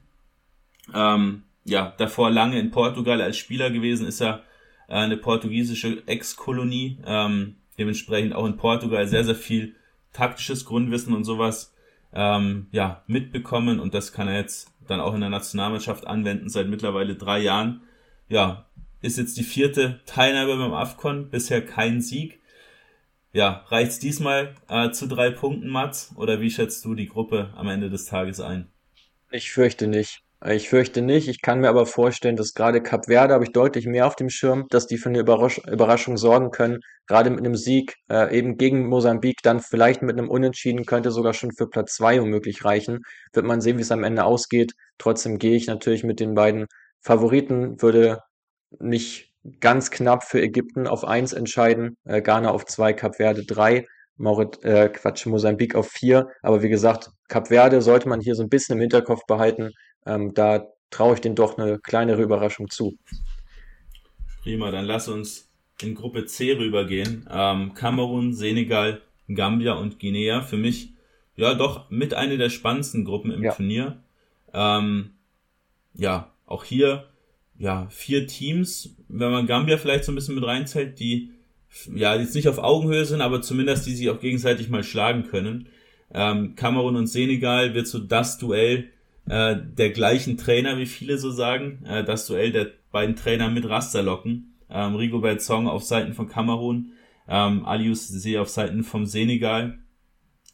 Ähm, 0.94 1.44
ja, 1.66 1.94
davor 1.98 2.32
lange 2.32 2.60
in 2.60 2.72
Portugal 2.72 3.22
als 3.22 3.38
Spieler 3.38 3.72
gewesen, 3.72 4.08
ist 4.08 4.22
er 4.22 4.44
äh, 4.88 4.94
eine 4.94 5.18
portugiesische 5.18 6.04
Ex-Kolonie. 6.08 7.00
Ähm, 7.06 7.58
dementsprechend 7.78 8.34
auch 8.34 8.46
in 8.46 8.56
Portugal 8.56 9.08
sehr, 9.08 9.26
sehr 9.26 9.36
viel 9.36 9.76
taktisches 10.14 10.64
Grundwissen 10.66 11.14
und 11.14 11.26
sowas 11.26 11.74
ähm, 12.14 12.68
ja, 12.72 13.04
mitbekommen 13.08 13.80
und 13.80 13.94
das 13.94 14.14
kann 14.14 14.30
er 14.30 14.38
jetzt 14.38 14.72
dann 14.88 15.02
auch 15.02 15.14
in 15.14 15.22
der 15.22 15.30
Nationalmannschaft 15.30 16.08
anwenden 16.08 16.48
seit 16.48 16.68
mittlerweile 16.68 17.16
drei 17.16 17.40
Jahren. 17.40 17.82
Ja, 18.30 18.70
ist 19.02 19.18
jetzt 19.18 19.38
die 19.38 19.44
vierte 19.44 20.00
Teilnahme 20.06 20.56
beim 20.56 20.74
AFCON, 20.74 21.30
bisher 21.30 21.66
kein 21.66 22.02
Sieg. 22.02 22.40
Ja, 23.34 23.66
reicht's 23.68 24.00
diesmal 24.00 24.56
äh, 24.70 24.92
zu 24.92 25.08
drei 25.08 25.30
Punkten, 25.30 25.68
Mats? 25.68 26.14
Oder 26.16 26.40
wie 26.40 26.50
schätzt 26.50 26.86
du 26.86 26.96
die 26.96 27.08
Gruppe 27.08 27.54
am 27.58 27.68
Ende 27.68 27.90
des 27.90 28.06
Tages 28.06 28.40
ein? 28.40 28.72
Ich 29.30 29.52
fürchte 29.52 29.88
nicht. 29.88 30.25
Ich 30.44 30.70
fürchte 30.70 31.02
nicht. 31.02 31.28
Ich 31.28 31.42
kann 31.42 31.62
mir 31.62 31.70
aber 31.70 31.86
vorstellen, 31.86 32.36
dass 32.36 32.54
gerade 32.54 32.82
Cap 32.82 33.06
Verde 33.08 33.34
habe 33.34 33.44
ich 33.46 33.52
deutlich 33.52 33.88
mehr 33.88 34.06
auf 34.06 34.16
dem 34.16 34.30
Schirm, 34.30 34.66
dass 34.70 34.86
die 34.86 34.98
für 34.98 35.10
eine 35.10 35.20
Überrasch 35.20 35.60
Überraschung 35.66 36.18
sorgen 36.18 36.52
können. 36.52 36.80
Gerade 37.08 37.30
mit 37.30 37.40
einem 37.40 37.56
Sieg 37.56 37.96
äh, 38.10 38.38
eben 38.38 38.58
gegen 38.58 38.88
Mosambik, 38.88 39.40
dann 39.44 39.60
vielleicht 39.60 40.02
mit 40.02 40.18
einem 40.18 40.30
Unentschieden 40.30 40.86
könnte 40.86 41.12
sogar 41.12 41.34
schon 41.34 41.52
für 41.52 41.68
Platz 41.68 41.96
zwei 41.96 42.22
womöglich 42.22 42.64
reichen. 42.66 43.00
Wird 43.34 43.46
man 43.46 43.62
sehen, 43.62 43.78
wie 43.78 43.82
es 43.82 43.92
am 43.92 44.04
Ende 44.04 44.24
ausgeht. 44.24 44.74
Trotzdem 44.98 45.40
gehe 45.40 45.56
ich 45.56 45.68
natürlich 45.68 46.04
mit 46.04 46.20
den 46.20 46.36
beiden 46.36 46.68
Favoriten, 47.02 47.82
würde 47.82 48.20
nicht 48.80 49.32
ganz 49.60 49.92
knapp 49.92 50.24
für 50.24 50.42
Ägypten 50.42 50.88
auf 50.88 51.06
eins 51.06 51.34
entscheiden, 51.34 51.98
äh, 52.06 52.22
Ghana 52.22 52.52
auf 52.52 52.66
zwei, 52.66 52.94
Cap 52.94 53.16
Verde 53.16 53.46
drei, 53.46 53.86
Maurit, 54.18 54.64
äh, 54.64 54.90
Quatsch, 54.90 55.26
Mosambik 55.26 55.76
auf 55.76 55.90
vier. 55.90 56.28
Aber 56.42 56.62
wie 56.64 56.70
gesagt, 56.70 57.10
Cap 57.30 57.48
Verde 57.50 57.82
sollte 57.82 58.10
man 58.10 58.22
hier 58.22 58.36
so 58.36 58.44
ein 58.44 58.50
bisschen 58.50 58.76
im 58.76 58.82
Hinterkopf 58.82 59.26
behalten. 59.28 59.72
Ähm, 60.06 60.34
da 60.34 60.68
traue 60.90 61.16
ich 61.16 61.22
denen 61.22 61.36
doch 61.36 61.58
eine 61.58 61.80
kleinere 61.80 62.22
Überraschung 62.22 62.70
zu. 62.70 62.98
Prima, 64.44 64.72
dann 64.72 64.86
lass 64.86 65.08
uns 65.08 65.50
in 65.82 65.96
Gruppe 65.96 66.26
C 66.26 66.54
rübergehen. 66.54 67.28
Ähm, 67.32 67.74
Kamerun, 67.74 68.34
Senegal, 68.34 69.02
Gambia 69.28 69.74
und 69.74 70.00
Guinea. 70.00 70.42
Für 70.42 70.58
mich 70.58 70.94
ja 71.36 71.54
doch 71.54 71.90
mit 71.90 72.14
einer 72.14 72.38
der 72.38 72.50
spannendsten 72.50 73.06
Gruppen 73.06 73.32
im 73.32 73.44
ja. 73.44 73.54
Turnier. 73.54 74.02
Ähm, 74.54 75.12
ja, 75.94 76.32
auch 76.46 76.64
hier 76.64 77.10
ja, 77.58 77.88
vier 77.90 78.28
Teams, 78.28 78.96
wenn 79.08 79.32
man 79.32 79.48
Gambia 79.48 79.78
vielleicht 79.78 80.04
so 80.04 80.12
ein 80.12 80.16
bisschen 80.16 80.36
mit 80.36 80.46
reinzählt, 80.46 81.00
die 81.00 81.32
ja 81.94 82.16
jetzt 82.16 82.36
nicht 82.36 82.48
auf 82.48 82.58
Augenhöhe 82.58 83.06
sind, 83.06 83.22
aber 83.22 83.42
zumindest 83.42 83.86
die 83.86 83.96
sich 83.96 84.10
auch 84.10 84.20
gegenseitig 84.20 84.70
mal 84.70 84.84
schlagen 84.84 85.24
können. 85.24 85.68
Ähm, 86.14 86.56
Kamerun 86.56 86.96
und 86.96 87.08
Senegal 87.08 87.74
wird 87.74 87.88
so 87.88 88.00
das 88.00 88.38
Duell 88.38 88.90
äh, 89.28 89.56
der 89.60 89.90
gleichen 89.92 90.38
Trainer, 90.38 90.78
wie 90.78 90.86
viele 90.86 91.18
so 91.18 91.32
sagen, 91.32 91.84
äh, 91.86 92.04
das 92.04 92.28
Duell 92.28 92.52
der 92.52 92.68
beiden 92.92 93.16
Trainer 93.16 93.50
mit 93.50 93.68
Raster 93.68 94.04
locken. 94.04 94.56
Ähm, 94.70 94.96
Rigobert 94.96 95.42
Song 95.42 95.68
auf 95.68 95.84
Seiten 95.84 96.14
von 96.14 96.28
Kamerun, 96.28 96.92
ähm, 97.28 97.66
Alius 97.66 98.08
See 98.08 98.38
auf 98.38 98.50
Seiten 98.50 98.84
vom 98.84 99.06
Senegal. 99.06 99.80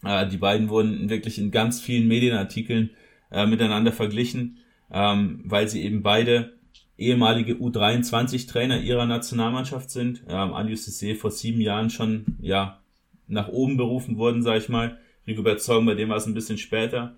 Äh, 0.04 0.28
die 0.28 0.38
beiden 0.38 0.70
wurden 0.70 1.10
wirklich 1.10 1.38
in 1.38 1.52
ganz 1.52 1.82
vielen 1.82 2.08
Medienartikeln 2.08 2.92
äh, 3.32 3.46
miteinander 3.46 3.92
verglichen, 3.92 4.60
ähm, 4.92 5.42
weil 5.46 5.68
sie 5.68 5.84
eben 5.84 6.04
beide 6.04 6.54
ehemalige 6.98 7.54
U23-Trainer 7.56 8.82
ihrer 8.82 9.06
Nationalmannschaft 9.06 9.90
sind. 9.90 10.24
Ähm, 10.28 10.54
Alius 10.54 10.88
Cissé 10.88 11.16
vor 11.16 11.32
sieben 11.32 11.62
Jahren 11.62 11.90
schon 11.90 12.38
ja 12.40 12.82
nach 13.28 13.48
oben 13.48 13.78
berufen 13.78 14.18
worden, 14.18 14.44
sage 14.44 14.60
ich 14.60 14.70
mal. 14.70 14.98
Rigobert 15.26 15.62
Song, 15.62 15.86
bei 15.86 15.96
dem 15.96 16.10
war 16.10 16.18
es 16.18 16.26
ein 16.26 16.34
bisschen 16.34 16.58
später. 16.58 17.16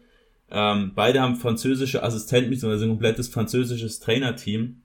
Ähm, 0.53 0.91
beide 0.93 1.19
haben 1.19 1.35
französische 1.35 2.03
Assistenten, 2.03 2.51
beziehungsweise 2.51 2.85
ein 2.85 2.91
komplettes 2.91 3.27
französisches 3.27 3.99
Trainerteam. 3.99 4.83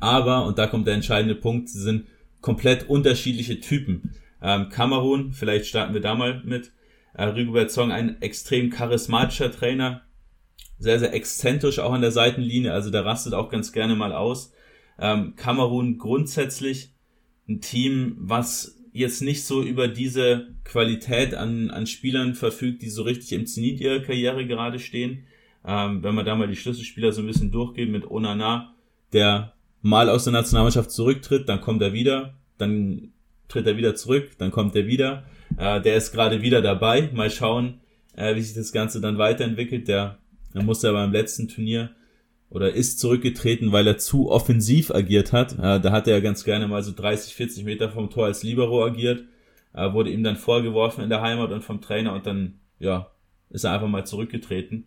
Aber, 0.00 0.46
und 0.46 0.58
da 0.58 0.66
kommt 0.66 0.86
der 0.86 0.94
entscheidende 0.94 1.34
Punkt, 1.34 1.68
sie 1.68 1.80
sind 1.80 2.06
komplett 2.40 2.88
unterschiedliche 2.88 3.60
Typen. 3.60 4.14
Ähm, 4.40 4.70
Kamerun, 4.70 5.32
vielleicht 5.32 5.66
starten 5.66 5.92
wir 5.92 6.00
da 6.00 6.14
mal 6.14 6.42
mit. 6.44 6.72
Äh, 7.12 7.24
Rigobert 7.24 7.70
Song, 7.70 7.92
ein 7.92 8.22
extrem 8.22 8.70
charismatischer 8.70 9.52
Trainer, 9.52 10.02
sehr, 10.78 10.98
sehr 10.98 11.12
exzentrisch 11.12 11.78
auch 11.78 11.92
an 11.92 12.00
der 12.00 12.12
Seitenlinie, 12.12 12.72
also 12.72 12.90
der 12.90 13.04
rastet 13.04 13.34
auch 13.34 13.50
ganz 13.50 13.72
gerne 13.72 13.96
mal 13.96 14.14
aus. 14.14 14.52
Ähm, 14.98 15.34
Kamerun 15.36 15.98
grundsätzlich 15.98 16.94
ein 17.48 17.60
Team, 17.60 18.16
was 18.18 18.79
jetzt 18.92 19.22
nicht 19.22 19.44
so 19.44 19.62
über 19.62 19.88
diese 19.88 20.48
Qualität 20.64 21.34
an, 21.34 21.70
an 21.70 21.86
Spielern 21.86 22.34
verfügt, 22.34 22.82
die 22.82 22.90
so 22.90 23.02
richtig 23.02 23.32
im 23.32 23.46
Zenit 23.46 23.80
ihrer 23.80 24.00
Karriere 24.00 24.46
gerade 24.46 24.78
stehen. 24.78 25.24
Ähm, 25.64 26.02
wenn 26.02 26.14
man 26.14 26.24
da 26.24 26.34
mal 26.34 26.48
die 26.48 26.56
Schlüsselspieler 26.56 27.12
so 27.12 27.20
ein 27.20 27.26
bisschen 27.26 27.50
durchgeht 27.50 27.90
mit 27.90 28.10
Onana, 28.10 28.74
der 29.12 29.52
mal 29.82 30.08
aus 30.08 30.24
der 30.24 30.32
Nationalmannschaft 30.32 30.90
zurücktritt, 30.90 31.48
dann 31.48 31.60
kommt 31.60 31.82
er 31.82 31.92
wieder, 31.92 32.34
dann 32.58 33.12
tritt 33.48 33.66
er 33.66 33.76
wieder 33.76 33.94
zurück, 33.94 34.30
dann 34.38 34.50
kommt 34.50 34.74
er 34.76 34.86
wieder. 34.86 35.24
Äh, 35.56 35.80
der 35.80 35.96
ist 35.96 36.12
gerade 36.12 36.42
wieder 36.42 36.62
dabei. 36.62 37.10
Mal 37.12 37.30
schauen, 37.30 37.80
äh, 38.16 38.34
wie 38.36 38.42
sich 38.42 38.54
das 38.54 38.72
Ganze 38.72 39.00
dann 39.00 39.18
weiterentwickelt. 39.18 39.88
Der 39.88 40.18
Er 40.54 40.62
musste 40.62 40.88
aber 40.88 41.04
im 41.04 41.12
letzten 41.12 41.48
Turnier 41.48 41.90
oder 42.50 42.72
ist 42.72 42.98
zurückgetreten, 42.98 43.72
weil 43.72 43.86
er 43.86 43.98
zu 43.98 44.28
offensiv 44.30 44.90
agiert 44.90 45.32
hat. 45.32 45.52
Äh, 45.52 45.80
da 45.80 45.92
hat 45.92 46.08
er 46.08 46.20
ganz 46.20 46.44
gerne 46.44 46.66
mal 46.66 46.82
so 46.82 46.92
30, 46.92 47.34
40 47.34 47.64
Meter 47.64 47.88
vom 47.90 48.10
Tor 48.10 48.26
als 48.26 48.42
Libero 48.42 48.84
agiert. 48.84 49.24
Äh, 49.72 49.92
wurde 49.92 50.10
ihm 50.10 50.24
dann 50.24 50.36
vorgeworfen 50.36 51.04
in 51.04 51.10
der 51.10 51.22
Heimat 51.22 51.52
und 51.52 51.62
vom 51.62 51.80
Trainer 51.80 52.12
und 52.12 52.26
dann, 52.26 52.58
ja, 52.80 53.12
ist 53.50 53.64
er 53.64 53.72
einfach 53.72 53.88
mal 53.88 54.04
zurückgetreten. 54.04 54.86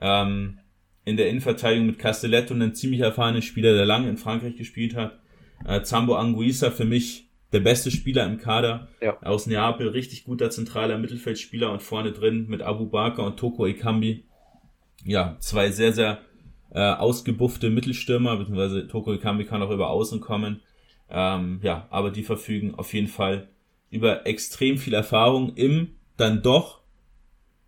Ähm, 0.00 0.58
in 1.04 1.16
der 1.16 1.28
Innenverteidigung 1.28 1.86
mit 1.86 2.00
Castelletto, 2.00 2.52
ein 2.52 2.74
ziemlich 2.74 3.00
erfahrener 3.00 3.40
Spieler, 3.40 3.74
der 3.74 3.86
lange 3.86 4.08
in 4.08 4.16
Frankreich 4.16 4.56
gespielt 4.56 4.96
hat. 4.96 5.20
Äh, 5.64 5.82
Zambo 5.82 6.16
Anguissa 6.16 6.72
für 6.72 6.84
mich 6.84 7.30
der 7.52 7.60
beste 7.60 7.92
Spieler 7.92 8.26
im 8.26 8.38
Kader. 8.38 8.88
Ja. 9.00 9.16
Aus 9.22 9.46
Neapel, 9.46 9.88
richtig 9.88 10.24
guter 10.24 10.50
zentraler 10.50 10.98
Mittelfeldspieler 10.98 11.70
und 11.70 11.82
vorne 11.82 12.10
drin 12.10 12.46
mit 12.48 12.62
Abu 12.62 12.86
Bakr 12.86 13.24
und 13.24 13.38
Toko 13.38 13.64
Ekambi. 13.64 14.24
Ja, 15.04 15.36
zwei 15.38 15.70
sehr, 15.70 15.92
sehr 15.92 16.18
äh, 16.76 16.92
ausgebuffte 16.92 17.70
Mittelstürmer, 17.70 18.36
beziehungsweise 18.36 18.86
Toko 18.86 19.14
Ekambi 19.14 19.46
kann 19.46 19.62
auch 19.62 19.70
über 19.70 19.88
Außen 19.88 20.20
kommen. 20.20 20.60
Ähm, 21.08 21.58
ja, 21.62 21.86
aber 21.88 22.10
die 22.10 22.22
verfügen 22.22 22.74
auf 22.74 22.92
jeden 22.92 23.08
Fall 23.08 23.48
über 23.90 24.26
extrem 24.26 24.76
viel 24.76 24.92
Erfahrung 24.92 25.54
im 25.54 25.96
dann 26.18 26.42
doch 26.42 26.82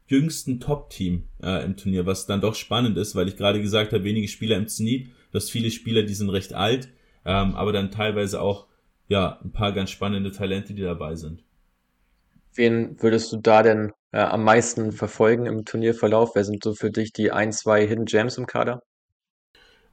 jüngsten 0.08 0.60
Top-Team 0.60 1.24
äh, 1.42 1.64
im 1.64 1.78
Turnier, 1.78 2.04
was 2.04 2.26
dann 2.26 2.42
doch 2.42 2.54
spannend 2.54 2.98
ist, 2.98 3.14
weil 3.14 3.28
ich 3.28 3.38
gerade 3.38 3.62
gesagt 3.62 3.94
habe, 3.94 4.04
wenige 4.04 4.28
Spieler 4.28 4.58
im 4.58 4.68
Zenit, 4.68 5.06
du 5.06 5.36
hast 5.36 5.50
viele 5.50 5.70
Spieler, 5.70 6.02
die 6.02 6.14
sind 6.14 6.28
recht 6.28 6.52
alt, 6.52 6.90
ähm, 7.24 7.54
aber 7.54 7.72
dann 7.72 7.90
teilweise 7.90 8.42
auch 8.42 8.66
ja 9.08 9.38
ein 9.42 9.52
paar 9.52 9.72
ganz 9.72 9.90
spannende 9.90 10.32
Talente, 10.32 10.74
die 10.74 10.82
dabei 10.82 11.14
sind. 11.14 11.42
Wen 12.54 13.00
würdest 13.00 13.32
du 13.32 13.38
da 13.38 13.62
denn 13.62 13.92
äh, 14.12 14.18
am 14.18 14.44
meisten 14.44 14.92
verfolgen 14.92 15.46
im 15.46 15.64
Turnierverlauf? 15.64 16.34
Wer 16.34 16.44
sind 16.44 16.62
so 16.62 16.74
für 16.74 16.90
dich 16.90 17.12
die 17.14 17.32
ein, 17.32 17.52
zwei 17.52 17.86
Hidden 17.86 18.04
Gems 18.04 18.36
im 18.36 18.46
Kader? 18.46 18.82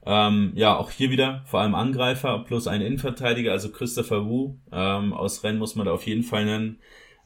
Ähm, 0.06 0.52
ja, 0.54 0.76
auch 0.76 0.90
hier 0.90 1.10
wieder 1.10 1.42
vor 1.46 1.60
allem 1.60 1.74
Angreifer 1.74 2.38
plus 2.46 2.68
ein 2.68 2.80
Innenverteidiger, 2.80 3.50
also 3.50 3.70
Christopher 3.70 4.24
Wu 4.26 4.54
ähm, 4.70 5.12
aus 5.12 5.42
Rennen 5.42 5.58
muss 5.58 5.74
man 5.74 5.86
da 5.86 5.92
auf 5.92 6.06
jeden 6.06 6.22
Fall 6.22 6.44
nennen. 6.44 6.78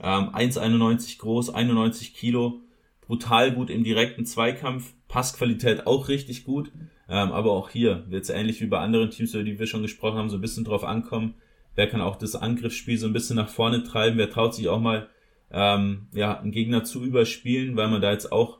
Ähm, 0.02 0.30
1,91 0.30 1.18
groß, 1.18 1.50
91 1.50 2.14
Kilo, 2.14 2.60
brutal 3.06 3.52
gut 3.52 3.68
im 3.68 3.84
direkten 3.84 4.24
Zweikampf, 4.24 4.94
Passqualität 5.08 5.86
auch 5.86 6.08
richtig 6.08 6.44
gut, 6.44 6.72
ähm, 7.06 7.32
aber 7.32 7.52
auch 7.52 7.68
hier 7.68 8.04
wird 8.08 8.22
es 8.22 8.30
ähnlich 8.30 8.62
wie 8.62 8.66
bei 8.66 8.78
anderen 8.78 9.10
Teams, 9.10 9.34
über 9.34 9.44
die 9.44 9.58
wir 9.58 9.66
schon 9.66 9.82
gesprochen 9.82 10.16
haben, 10.16 10.30
so 10.30 10.38
ein 10.38 10.42
bisschen 10.42 10.64
drauf 10.64 10.84
ankommen. 10.84 11.34
Wer 11.74 11.86
kann 11.86 12.00
auch 12.00 12.16
das 12.16 12.34
Angriffsspiel 12.34 12.96
so 12.96 13.06
ein 13.06 13.12
bisschen 13.12 13.36
nach 13.36 13.50
vorne 13.50 13.82
treiben? 13.82 14.16
Wer 14.16 14.30
traut 14.30 14.54
sich 14.54 14.68
auch 14.68 14.80
mal 14.80 15.08
ähm, 15.52 16.06
ja, 16.12 16.38
einen 16.38 16.50
Gegner 16.50 16.82
zu 16.84 17.04
überspielen, 17.04 17.76
weil 17.76 17.88
man 17.88 18.00
da 18.00 18.10
jetzt 18.10 18.32
auch 18.32 18.59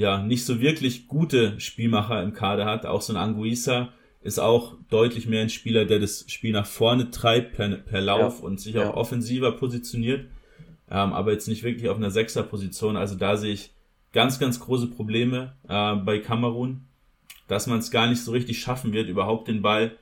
ja 0.00 0.22
nicht 0.22 0.46
so 0.46 0.60
wirklich 0.60 1.08
gute 1.08 1.60
Spielmacher 1.60 2.22
im 2.22 2.32
Kader 2.32 2.64
hat. 2.64 2.86
Auch 2.86 3.02
so 3.02 3.12
ein 3.12 3.18
Anguissa 3.18 3.92
ist 4.22 4.40
auch 4.40 4.76
deutlich 4.88 5.26
mehr 5.26 5.42
ein 5.42 5.50
Spieler, 5.50 5.84
der 5.84 5.98
das 5.98 6.24
Spiel 6.26 6.52
nach 6.52 6.64
vorne 6.64 7.10
treibt 7.10 7.52
per, 7.54 7.68
per 7.68 8.00
Lauf 8.00 8.38
ja, 8.40 8.46
und 8.46 8.58
sich 8.60 8.78
auch 8.78 8.94
offensiver 8.94 9.52
positioniert, 9.52 10.26
ähm, 10.90 11.12
aber 11.12 11.32
jetzt 11.32 11.48
nicht 11.48 11.62
wirklich 11.64 11.90
auf 11.90 11.98
einer 11.98 12.10
Sechser-Position. 12.10 12.96
Also 12.96 13.14
da 13.14 13.36
sehe 13.36 13.52
ich 13.52 13.74
ganz, 14.12 14.38
ganz 14.38 14.58
große 14.58 14.86
Probleme 14.86 15.52
äh, 15.68 15.94
bei 15.96 16.18
Kamerun, 16.18 16.86
dass 17.46 17.66
man 17.66 17.80
es 17.80 17.90
gar 17.90 18.08
nicht 18.08 18.22
so 18.22 18.32
richtig 18.32 18.58
schaffen 18.58 18.94
wird, 18.94 19.10
überhaupt 19.10 19.48
den 19.48 19.60
Ball 19.60 19.98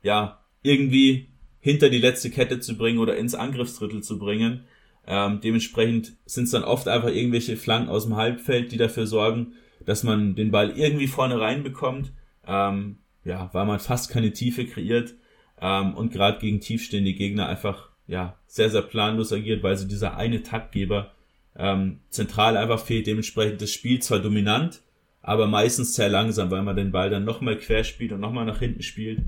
ja 0.00 0.38
irgendwie 0.62 1.26
hinter 1.58 1.90
die 1.90 1.98
letzte 1.98 2.30
Kette 2.30 2.60
zu 2.60 2.76
bringen 2.76 3.00
oder 3.00 3.16
ins 3.16 3.34
Angriffsdrittel 3.34 4.00
zu 4.00 4.16
bringen. 4.16 4.62
Ähm, 5.06 5.40
dementsprechend 5.40 6.12
sind 6.24 6.44
es 6.44 6.50
dann 6.50 6.64
oft 6.64 6.88
einfach 6.88 7.08
irgendwelche 7.08 7.56
Flanken 7.56 7.90
aus 7.90 8.04
dem 8.04 8.16
Halbfeld, 8.16 8.72
die 8.72 8.76
dafür 8.76 9.06
sorgen, 9.06 9.54
dass 9.84 10.02
man 10.02 10.34
den 10.34 10.50
Ball 10.50 10.70
irgendwie 10.70 11.08
vorne 11.08 11.40
reinbekommt. 11.40 12.12
Ähm, 12.46 12.98
ja, 13.24 13.50
weil 13.52 13.66
man 13.66 13.80
fast 13.80 14.10
keine 14.10 14.32
Tiefe 14.32 14.64
kreiert 14.66 15.14
ähm, 15.60 15.94
und 15.94 16.12
gerade 16.12 16.38
gegen 16.38 16.60
tiefstehende 16.60 17.12
Gegner 17.12 17.48
einfach 17.48 17.90
ja 18.06 18.36
sehr, 18.46 18.70
sehr 18.70 18.82
planlos 18.82 19.32
agiert, 19.32 19.62
weil 19.62 19.76
so 19.76 19.86
dieser 19.86 20.16
eine 20.16 20.42
Taktgeber 20.42 21.12
ähm, 21.56 22.00
zentral 22.08 22.56
einfach 22.56 22.80
fehlt. 22.80 23.06
Dementsprechend 23.06 23.60
das 23.60 23.72
Spiel 23.72 24.00
zwar 24.00 24.20
dominant, 24.20 24.82
aber 25.22 25.46
meistens 25.46 25.94
sehr 25.94 26.08
langsam, 26.08 26.50
weil 26.50 26.62
man 26.62 26.76
den 26.76 26.92
Ball 26.92 27.10
dann 27.10 27.24
nochmal 27.24 27.56
quer 27.56 27.84
spielt 27.84 28.12
und 28.12 28.20
nochmal 28.20 28.46
nach 28.46 28.58
hinten 28.58 28.82
spielt. 28.82 29.22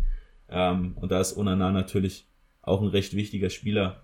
Ähm, 0.49 0.97
und 0.97 1.13
da 1.13 1.21
ist 1.21 1.37
Onana 1.37 1.71
natürlich 1.71 2.27
auch 2.63 2.81
ein 2.81 2.89
recht 2.89 3.15
wichtiger 3.15 3.51
Spieler, 3.51 4.03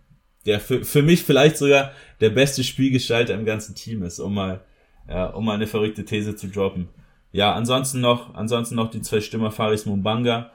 der 0.49 0.61
für, 0.61 0.83
für 0.85 1.03
mich 1.03 1.23
vielleicht 1.23 1.59
sogar 1.59 1.93
der 2.21 2.31
beste 2.31 2.65
Spielgestalter 2.65 3.35
im 3.35 3.45
ganzen 3.45 3.75
Team 3.75 4.03
ist, 4.03 4.19
um 4.19 4.35
mal, 4.35 4.65
äh, 5.07 5.25
um 5.27 5.45
mal 5.45 5.55
eine 5.55 5.67
verrückte 5.67 6.05
These 6.05 6.37
zu 6.37 6.49
droppen. 6.49 6.89
Ja, 7.33 7.53
ansonsten 7.53 8.01
noch, 8.01 8.35
ansonsten 8.35 8.75
noch 8.75 8.91
die 8.91 9.03
zwei 9.03 9.21
Stimmer 9.21 9.51
Faris 9.51 9.85
Mumbanga 9.85 10.51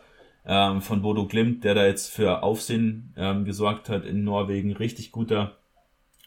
ähm, 0.46 0.82
von 0.82 1.04
Bodo 1.04 1.28
Glimt, 1.28 1.64
der 1.64 1.76
da 1.76 1.86
jetzt 1.86 2.12
für 2.12 2.42
Aufsehen 2.42 3.14
ähm, 3.16 3.46
gesorgt 3.46 3.88
hat 3.88 4.04
in 4.04 4.24
Norwegen. 4.24 4.74
Richtig 4.76 5.12
guter, 5.12 5.58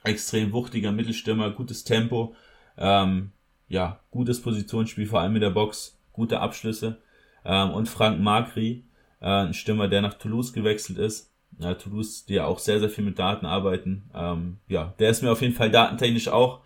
extrem 0.05 0.53
wuchtiger 0.53 0.93
Mittelstürmer, 0.93 1.51
gutes 1.51 1.83
Tempo, 1.83 2.37
ähm, 2.79 3.33
ja, 3.69 3.99
gutes 4.13 4.41
Positionsspiel, 4.41 5.07
vor 5.07 5.21
allem 5.21 5.33
mit 5.33 5.43
der 5.43 5.51
Box, 5.51 5.99
gute 6.13 6.39
Abschlüsse. 6.39 7.01
Ähm, 7.45 7.71
und 7.71 7.89
Frank 7.89 8.21
Magri, 8.21 8.85
äh, 9.21 9.27
ein 9.27 9.55
Stürmer, 9.55 9.89
der 9.89 10.03
nach 10.03 10.15
Toulouse 10.15 10.53
gewechselt 10.53 10.99
ist, 10.99 11.33
ja, 11.59 11.75
To-Dos, 11.75 12.27
die 12.27 12.35
ja 12.35 12.47
auch 12.47 12.59
sehr, 12.59 12.81
sehr 12.81 12.91
viel 12.91 13.05
mit 13.05 13.19
Daten 13.19 13.47
arbeiten. 13.47 14.11
Ähm, 14.15 14.59
ja, 14.69 14.95
der 14.99 15.11
ist 15.11 15.23
mir 15.23 15.33
auf 15.33 15.43
jeden 15.43 15.55
Fall 15.55 15.71
datentechnisch 15.71 16.29
auch, 16.29 16.61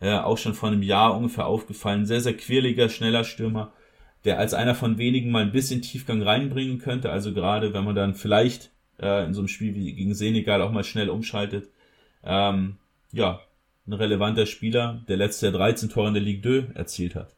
äh, 0.00 0.12
auch 0.12 0.38
schon 0.38 0.54
vor 0.54 0.68
einem 0.68 0.82
Jahr 0.82 1.16
ungefähr 1.16 1.46
aufgefallen. 1.46 2.06
Sehr, 2.06 2.20
sehr 2.20 2.36
quirliger, 2.36 2.88
schneller 2.88 3.24
Stürmer, 3.24 3.72
der 4.24 4.38
als 4.38 4.54
einer 4.54 4.74
von 4.74 4.98
wenigen 4.98 5.30
mal 5.30 5.42
ein 5.42 5.52
bisschen 5.52 5.82
Tiefgang 5.82 6.22
reinbringen 6.22 6.78
könnte. 6.78 7.10
Also 7.10 7.32
gerade, 7.32 7.72
wenn 7.72 7.84
man 7.84 7.94
dann 7.94 8.14
vielleicht 8.14 8.70
äh, 9.00 9.24
in 9.24 9.34
so 9.34 9.40
einem 9.40 9.48
Spiel 9.48 9.74
wie 9.74 9.94
gegen 9.94 10.14
Senegal 10.14 10.62
auch 10.62 10.72
mal 10.72 10.84
schnell 10.84 11.08
umschaltet. 11.08 11.70
Ähm, 12.22 12.76
ja, 13.12 13.40
ein 13.86 13.92
relevanter 13.92 14.46
Spieler, 14.46 15.02
der 15.08 15.16
letztes 15.16 15.42
Jahr 15.42 15.52
13 15.52 15.90
Tore 15.90 16.08
in 16.08 16.14
der 16.14 16.22
Ligue 16.22 16.68
2 16.68 16.74
erzielt 16.74 17.14
hat. 17.14 17.34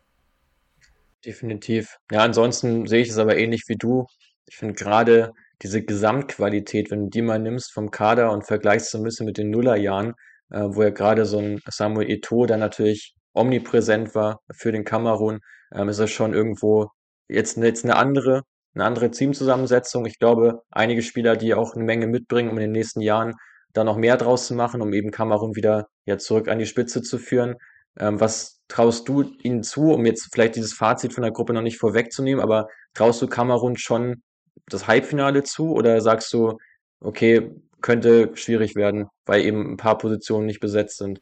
Definitiv. 1.25 1.99
Ja, 2.11 2.21
ansonsten 2.21 2.87
sehe 2.87 3.03
ich 3.03 3.09
es 3.09 3.19
aber 3.19 3.37
ähnlich 3.37 3.65
wie 3.67 3.77
du. 3.77 4.07
Ich 4.47 4.57
finde 4.57 4.75
gerade 4.75 5.33
diese 5.63 5.83
Gesamtqualität, 5.83 6.91
wenn 6.91 7.05
du 7.05 7.11
die 7.11 7.23
mal 7.23 7.39
nimmst 7.39 7.73
vom 7.73 7.91
Kader 7.91 8.33
und 8.33 8.47
vergleichst 8.47 8.91
so 8.91 8.99
ein 8.99 9.05
bisschen 9.05 9.27
mit 9.27 9.39
den 9.39 9.51
Nullerjahren, 9.51 10.15
äh, 10.51 10.61
wo 10.69 10.83
ja 10.83 10.91
gerade 10.91 11.25
so 11.25 11.39
ein 11.39 11.61
Samuel 11.69 12.09
Eto'o 12.09 12.47
dann 12.47 12.61
natürlich 12.61 13.15
omnipräsent 13.35 14.15
war 14.15 14.41
für 14.53 14.73
den 14.73 14.85
Kamerun, 14.85 15.41
ähm, 15.75 15.89
ist 15.89 16.01
das 16.01 16.11
schon 16.11 16.35
irgendwo 16.35 16.89
jetzt, 17.29 17.57
jetzt 17.59 17.85
eine 17.85 17.97
andere, 17.97 18.43
eine 18.75 18.85
andere 18.85 19.11
Teamzusammensetzung. 19.11 20.07
Ich 20.07 20.19
glaube, 20.19 20.63
einige 20.71 21.03
Spieler, 21.03 21.37
die 21.37 21.55
auch 21.55 21.75
eine 21.75 21.85
Menge 21.85 22.07
mitbringen, 22.07 22.51
um 22.51 22.57
in 22.57 22.63
den 22.63 22.73
nächsten 22.73 23.01
Jahren 23.01 23.35
da 23.73 23.85
noch 23.85 23.97
mehr 23.97 24.17
draus 24.17 24.47
zu 24.47 24.55
machen, 24.55 24.81
um 24.81 24.93
eben 24.93 25.11
Kamerun 25.11 25.55
wieder 25.55 25.89
ja 26.07 26.19
zurück 26.19 26.49
an 26.49 26.59
die 26.59 26.67
Spitze 26.67 27.03
zu 27.03 27.19
führen. 27.19 27.57
Ähm, 27.99 28.21
was 28.21 28.63
traust 28.69 29.09
du 29.09 29.23
ihnen 29.43 29.63
zu, 29.63 29.93
um 29.93 30.07
jetzt 30.07 30.29
vielleicht 30.33 30.57
dieses 30.57 30.73
Fazit 30.75 31.13
von 31.13 31.23
der 31.23 31.33
Gruppe 31.33 31.53
noch 31.53 31.63
nicht 31.63 31.79
vorwegzunehmen, 31.79 32.43
aber 32.43 32.69
traust 32.95 33.23
du 33.23 33.27
Kamerun 33.29 33.77
schon 33.77 34.23
das 34.69 34.87
Halbfinale 34.87 35.43
zu 35.43 35.73
oder 35.73 36.01
sagst 36.01 36.33
du, 36.33 36.59
okay, 37.01 37.51
könnte 37.81 38.31
schwierig 38.35 38.75
werden, 38.75 39.07
weil 39.27 39.45
eben 39.45 39.73
ein 39.73 39.77
paar 39.77 39.99
Positionen 39.99 40.47
nicht 40.47 40.61
besetzt 40.61 40.99
sind? 40.99 41.21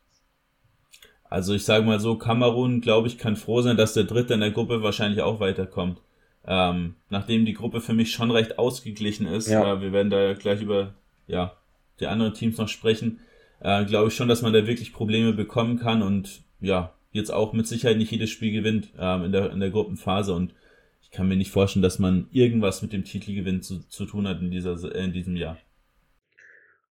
Also 1.25 1.55
ich 1.55 1.65
sage 1.65 1.85
mal 1.85 2.01
so, 2.01 2.17
Kamerun, 2.17 2.81
glaube 2.81 3.09
ich, 3.09 3.19
kann 3.19 3.37
froh 3.37 3.61
sein, 3.61 3.77
dass 3.77 3.95
der 3.95 4.05
Dritte 4.05 4.35
in 4.35 4.41
der 4.41 4.53
Gruppe 4.53 4.83
wahrscheinlich 4.83 5.21
auch 5.21 5.41
weiterkommt. 5.41 6.01
Ähm, 6.47 6.97
nachdem 7.09 7.45
die 7.47 7.55
Gruppe 7.55 7.81
für 7.81 7.95
mich 7.95 8.13
schon 8.13 8.31
recht 8.31 8.59
ausgeglichen 8.59 9.27
ist, 9.27 9.49
ja. 9.49 9.75
äh, 9.75 9.81
wir 9.81 9.93
werden 9.93 10.11
da 10.11 10.35
gleich 10.35 10.61
über 10.61 10.95
ja, 11.27 11.57
die 12.01 12.07
anderen 12.07 12.35
Teams 12.35 12.59
noch 12.59 12.69
sprechen, 12.69 13.21
äh, 13.61 13.85
glaube 13.85 14.09
ich 14.09 14.15
schon, 14.15 14.29
dass 14.29 14.43
man 14.43 14.53
da 14.53 14.67
wirklich 14.67 14.93
Probleme 14.93 15.33
bekommen 15.33 15.79
kann 15.79 16.03
und 16.03 16.43
ja, 16.61 16.93
jetzt 17.13 17.33
auch 17.33 17.53
mit 17.53 17.67
Sicherheit 17.67 17.97
nicht 17.97 18.13
jedes 18.13 18.31
Spiel 18.31 18.53
gewinnt 18.53 18.91
ähm, 18.99 19.25
in, 19.25 19.33
der, 19.33 19.51
in 19.53 19.61
der 19.61 19.71
Gruppenphase 19.71 20.35
und 20.35 20.55
kann 21.11 21.29
mir 21.29 21.37
nicht 21.37 21.51
vorstellen, 21.51 21.83
dass 21.83 21.99
man 21.99 22.29
irgendwas 22.33 22.83
mit 22.83 22.93
dem 22.93 23.05
Titelgewinn 23.05 23.63
zu, 23.63 23.81
zu 23.89 24.07
tun 24.07 24.27
hat 24.27 24.41
in, 24.41 24.51
dieser, 24.51 24.95
in 24.95 25.13
diesem 25.13 25.37
Jahr. 25.37 25.59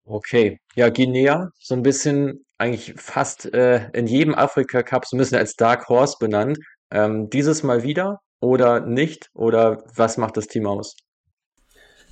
Okay, 0.06 0.60
ja, 0.76 0.90
Guinea, 0.90 1.50
so 1.60 1.76
ein 1.76 1.84
bisschen 1.84 2.46
eigentlich 2.58 2.94
fast 2.98 3.54
äh, 3.54 3.90
in 3.92 4.08
jedem 4.08 4.36
Afrika 4.36 4.84
Cup 4.84 5.06
so 5.06 5.16
ein 5.16 5.20
bisschen 5.20 5.38
als 5.38 5.56
Dark 5.56 5.88
Horse 5.88 6.18
benannt. 6.20 6.58
Ähm, 6.92 7.30
dieses 7.30 7.64
Mal 7.64 7.84
wieder 7.84 8.20
oder 8.44 8.82
nicht? 8.82 9.30
Oder 9.34 9.84
was 9.96 10.18
macht 10.18 10.38
das 10.38 10.48
Team 10.48 10.68
aus? 10.68 10.96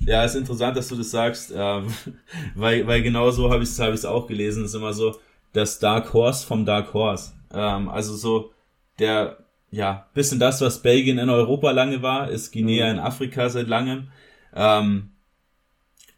Ja, 0.00 0.24
ist 0.24 0.34
interessant, 0.34 0.76
dass 0.76 0.88
du 0.88 0.96
das 0.96 1.10
sagst, 1.10 1.52
ähm, 1.54 1.92
weil, 2.54 2.86
weil 2.86 3.02
genau 3.02 3.30
so 3.30 3.50
habe 3.50 3.62
ich 3.62 3.68
es 3.68 3.78
hab 3.78 3.94
auch 4.10 4.26
gelesen. 4.26 4.64
Es 4.64 4.70
ist 4.70 4.76
immer 4.76 4.94
so 4.94 5.16
das 5.52 5.78
Dark 5.78 6.12
Horse 6.12 6.46
vom 6.46 6.64
Dark 6.64 6.94
Horse. 6.94 7.32
Ähm, 7.52 7.88
also 7.88 8.16
so 8.16 8.52
der 8.98 9.38
ja, 9.72 10.06
bisschen 10.12 10.38
das, 10.38 10.60
was 10.60 10.82
Belgien 10.82 11.18
in 11.18 11.30
Europa 11.30 11.70
lange 11.70 12.02
war, 12.02 12.30
ist 12.30 12.52
Guinea 12.52 12.86
mhm. 12.86 12.98
in 12.98 13.04
Afrika 13.04 13.48
seit 13.48 13.68
langem. 13.68 14.08
Ähm, 14.54 15.08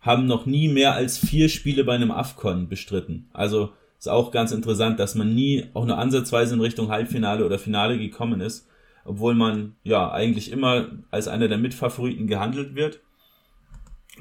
haben 0.01 0.27
noch 0.27 0.45
nie 0.45 0.69
mehr 0.69 0.95
als 0.95 1.17
vier 1.17 1.49
Spiele 1.49 1.85
bei 1.85 1.95
einem 1.95 2.11
AFCON 2.11 2.69
bestritten. 2.69 3.31
Also 3.33 3.73
ist 3.99 4.09
auch 4.09 4.33
ganz 4.33 4.51
interessant, 4.53 4.99
dass 4.99 5.15
man 5.15 5.35
nie 5.35 5.71
auch 5.73 5.87
nur 5.87 5.97
ansatzweise 5.97 6.55
in 6.55 6.61
Richtung 6.61 6.91
Halbfinale 6.91 7.47
oder 7.47 7.59
Finale 7.59 7.97
gekommen 7.97 8.41
ist. 8.41 8.69
obwohl 9.07 9.35
man 9.35 9.77
ja 9.83 10.11
eigentlich 10.11 10.51
immer 10.51 10.89
als 11.11 11.29
einer 11.29 11.49
der 11.49 11.59
Mitfavoriten 11.59 12.27
gehandelt 12.27 12.75
wird. 12.75 13.01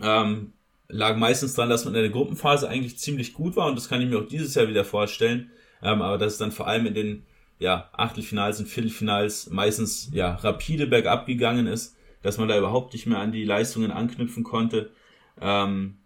Ähm, 0.01 0.53
lag 0.89 1.15
meistens 1.15 1.53
daran, 1.53 1.69
dass 1.69 1.85
man 1.85 1.95
in 1.95 2.01
der 2.01 2.09
Gruppenphase 2.09 2.67
eigentlich 2.67 2.99
ziemlich 2.99 3.33
gut 3.33 3.55
war 3.55 3.67
und 3.67 3.75
das 3.75 3.87
kann 3.87 4.01
ich 4.01 4.09
mir 4.09 4.19
auch 4.19 4.27
dieses 4.27 4.53
Jahr 4.55 4.67
wieder 4.67 4.83
vorstellen. 4.83 5.51
Ähm, 5.81 6.01
aber 6.01 6.17
dass 6.17 6.33
es 6.33 6.39
dann 6.39 6.51
vor 6.51 6.67
allem 6.67 6.85
in 6.85 6.93
den 6.93 7.23
ja, 7.59 7.89
Achtelfinals 7.93 8.59
und 8.59 8.67
Viertelfinals 8.67 9.49
meistens 9.49 10.09
ja 10.11 10.35
rapide 10.35 10.87
bergab 10.87 11.25
gegangen 11.25 11.67
ist, 11.67 11.95
dass 12.21 12.37
man 12.37 12.47
da 12.47 12.57
überhaupt 12.57 12.93
nicht 12.93 13.05
mehr 13.05 13.19
an 13.19 13.31
die 13.31 13.43
Leistungen 13.43 13.91
anknüpfen 13.91 14.43
konnte. 14.43 14.91
Ähm, 15.39 15.97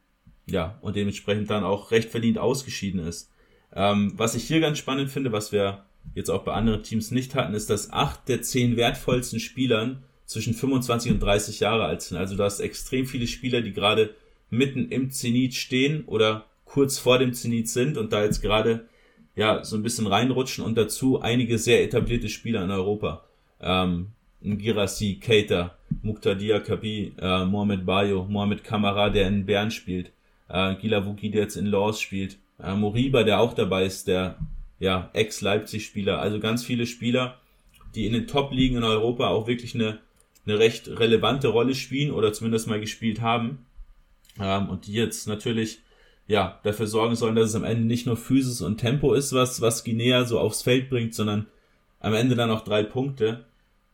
ja, 0.49 0.77
und 0.81 0.95
dementsprechend 0.95 1.49
dann 1.49 1.63
auch 1.63 1.91
recht 1.91 2.09
verdient 2.09 2.37
ausgeschieden 2.37 2.99
ist. 2.99 3.31
Ähm, 3.73 4.13
was 4.15 4.35
ich 4.35 4.45
hier 4.45 4.59
ganz 4.59 4.77
spannend 4.77 5.09
finde, 5.09 5.31
was 5.31 5.51
wir 5.51 5.85
jetzt 6.15 6.29
auch 6.29 6.43
bei 6.43 6.53
anderen 6.53 6.83
Teams 6.83 7.11
nicht 7.11 7.35
hatten, 7.35 7.53
ist, 7.53 7.69
dass 7.69 7.91
acht 7.91 8.27
der 8.29 8.41
zehn 8.41 8.77
wertvollsten 8.77 9.39
Spielern 9.39 10.03
zwischen 10.25 10.53
25 10.53 11.11
und 11.11 11.19
30 11.19 11.59
Jahre 11.59 11.85
alt 11.85 12.01
sind. 12.01 12.17
Also 12.17 12.35
du 12.35 12.43
hast 12.43 12.59
extrem 12.59 13.05
viele 13.05 13.27
Spieler, 13.27 13.61
die 13.61 13.73
gerade 13.73 14.13
mitten 14.49 14.89
im 14.89 15.11
Zenit 15.11 15.53
stehen 15.55 16.05
oder 16.05 16.45
kurz 16.65 16.97
vor 16.97 17.19
dem 17.19 17.33
Zenit 17.33 17.69
sind 17.69 17.97
und 17.97 18.13
da 18.13 18.23
jetzt 18.23 18.41
gerade 18.41 18.87
ja 19.37 19.63
so 19.63 19.77
ein 19.77 19.83
bisschen 19.83 20.07
reinrutschen 20.07 20.65
und 20.65 20.75
dazu 20.77 21.21
einige 21.21 21.57
sehr 21.59 21.83
etablierte 21.83 22.27
Spieler 22.27 22.63
in 22.63 22.71
Europa. 22.71 23.23
Ähm, 23.61 24.07
Girassi, 24.41 25.19
Keita, 25.21 25.75
Muqtadia 26.01 26.59
Kabi, 26.59 27.13
äh, 27.19 27.45
Mohamed 27.45 27.85
Bayo, 27.85 28.25
Mohamed 28.27 28.63
Kamara, 28.63 29.09
der 29.09 29.27
in 29.27 29.45
Bern 29.45 29.71
spielt, 29.71 30.11
äh, 30.49 30.75
Gila 30.75 31.05
Wuki, 31.05 31.29
der 31.29 31.43
jetzt 31.43 31.55
in 31.55 31.67
Laws 31.67 32.01
spielt, 32.01 32.37
äh, 32.61 32.73
Moriba, 32.73 33.23
der 33.23 33.39
auch 33.39 33.53
dabei 33.53 33.85
ist, 33.85 34.07
der 34.07 34.37
ja 34.79 35.09
Ex-Leipzig-Spieler, 35.13 36.19
also 36.19 36.39
ganz 36.39 36.63
viele 36.63 36.87
Spieler, 36.87 37.37
die 37.95 38.07
in 38.07 38.13
den 38.13 38.27
Top-Ligen 38.27 38.77
in 38.77 38.83
Europa 38.83 39.27
auch 39.27 39.47
wirklich 39.47 39.75
eine, 39.75 39.99
eine 40.45 40.59
recht 40.59 40.87
relevante 40.87 41.49
Rolle 41.49 41.75
spielen 41.75 42.11
oder 42.11 42.33
zumindest 42.33 42.67
mal 42.67 42.79
gespielt 42.79 43.21
haben 43.21 43.65
ähm, 44.39 44.69
und 44.69 44.87
die 44.87 44.93
jetzt 44.93 45.27
natürlich 45.27 45.79
ja 46.27 46.59
dafür 46.63 46.87
sorgen 46.87 47.15
sollen, 47.15 47.35
dass 47.35 47.49
es 47.49 47.55
am 47.55 47.63
Ende 47.63 47.85
nicht 47.85 48.05
nur 48.05 48.17
Physis 48.17 48.61
und 48.61 48.77
Tempo 48.77 49.13
ist, 49.13 49.33
was 49.33 49.61
was 49.61 49.83
Guinea 49.83 50.25
so 50.25 50.39
aufs 50.39 50.61
Feld 50.61 50.89
bringt, 50.89 51.15
sondern 51.15 51.47
am 51.99 52.13
Ende 52.13 52.35
dann 52.35 52.51
auch 52.51 52.63
drei 52.63 52.83
Punkte. 52.83 53.45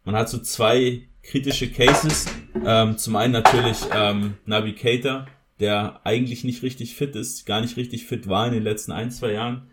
Man 0.04 0.16
hat 0.16 0.30
so 0.30 0.40
zwei 0.40 1.08
kritische 1.22 1.72
Cases. 1.72 2.28
Ähm, 2.66 2.98
zum 2.98 3.16
einen 3.16 3.34
natürlich 3.34 3.78
ähm, 3.96 4.36
Navi 4.46 4.74
Keita, 4.74 5.28
der 5.60 6.02
eigentlich 6.04 6.44
nicht 6.44 6.62
richtig 6.62 6.96
fit 6.96 7.16
ist, 7.16 7.46
gar 7.46 7.62
nicht 7.62 7.78
richtig 7.78 8.06
fit 8.06 8.28
war 8.28 8.48
in 8.48 8.54
den 8.54 8.64
letzten 8.64 8.92
ein, 8.92 9.12
zwei 9.12 9.32
Jahren. 9.32 9.68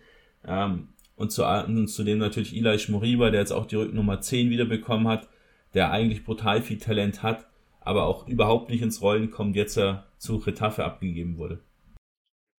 Ähm, 0.46 0.88
und, 1.16 1.30
zu, 1.32 1.44
und 1.44 1.88
zudem 1.88 2.18
natürlich 2.18 2.56
Eli 2.56 2.78
Moriba, 2.88 3.30
der 3.30 3.40
jetzt 3.40 3.52
auch 3.52 3.66
die 3.66 3.76
Rücknummer 3.76 4.20
10 4.20 4.48
wieder 4.48 4.64
bekommen 4.64 5.06
hat, 5.08 5.28
der 5.74 5.90
eigentlich 5.90 6.24
brutal 6.24 6.62
viel 6.62 6.78
Talent 6.78 7.22
hat, 7.22 7.46
aber 7.80 8.04
auch 8.04 8.26
überhaupt 8.26 8.70
nicht 8.70 8.82
ins 8.82 9.02
Rollen 9.02 9.30
kommt, 9.30 9.56
jetzt 9.56 9.76
er 9.76 10.06
zu 10.16 10.36
Retafe 10.36 10.84
abgegeben 10.84 11.36
wurde. 11.36 11.60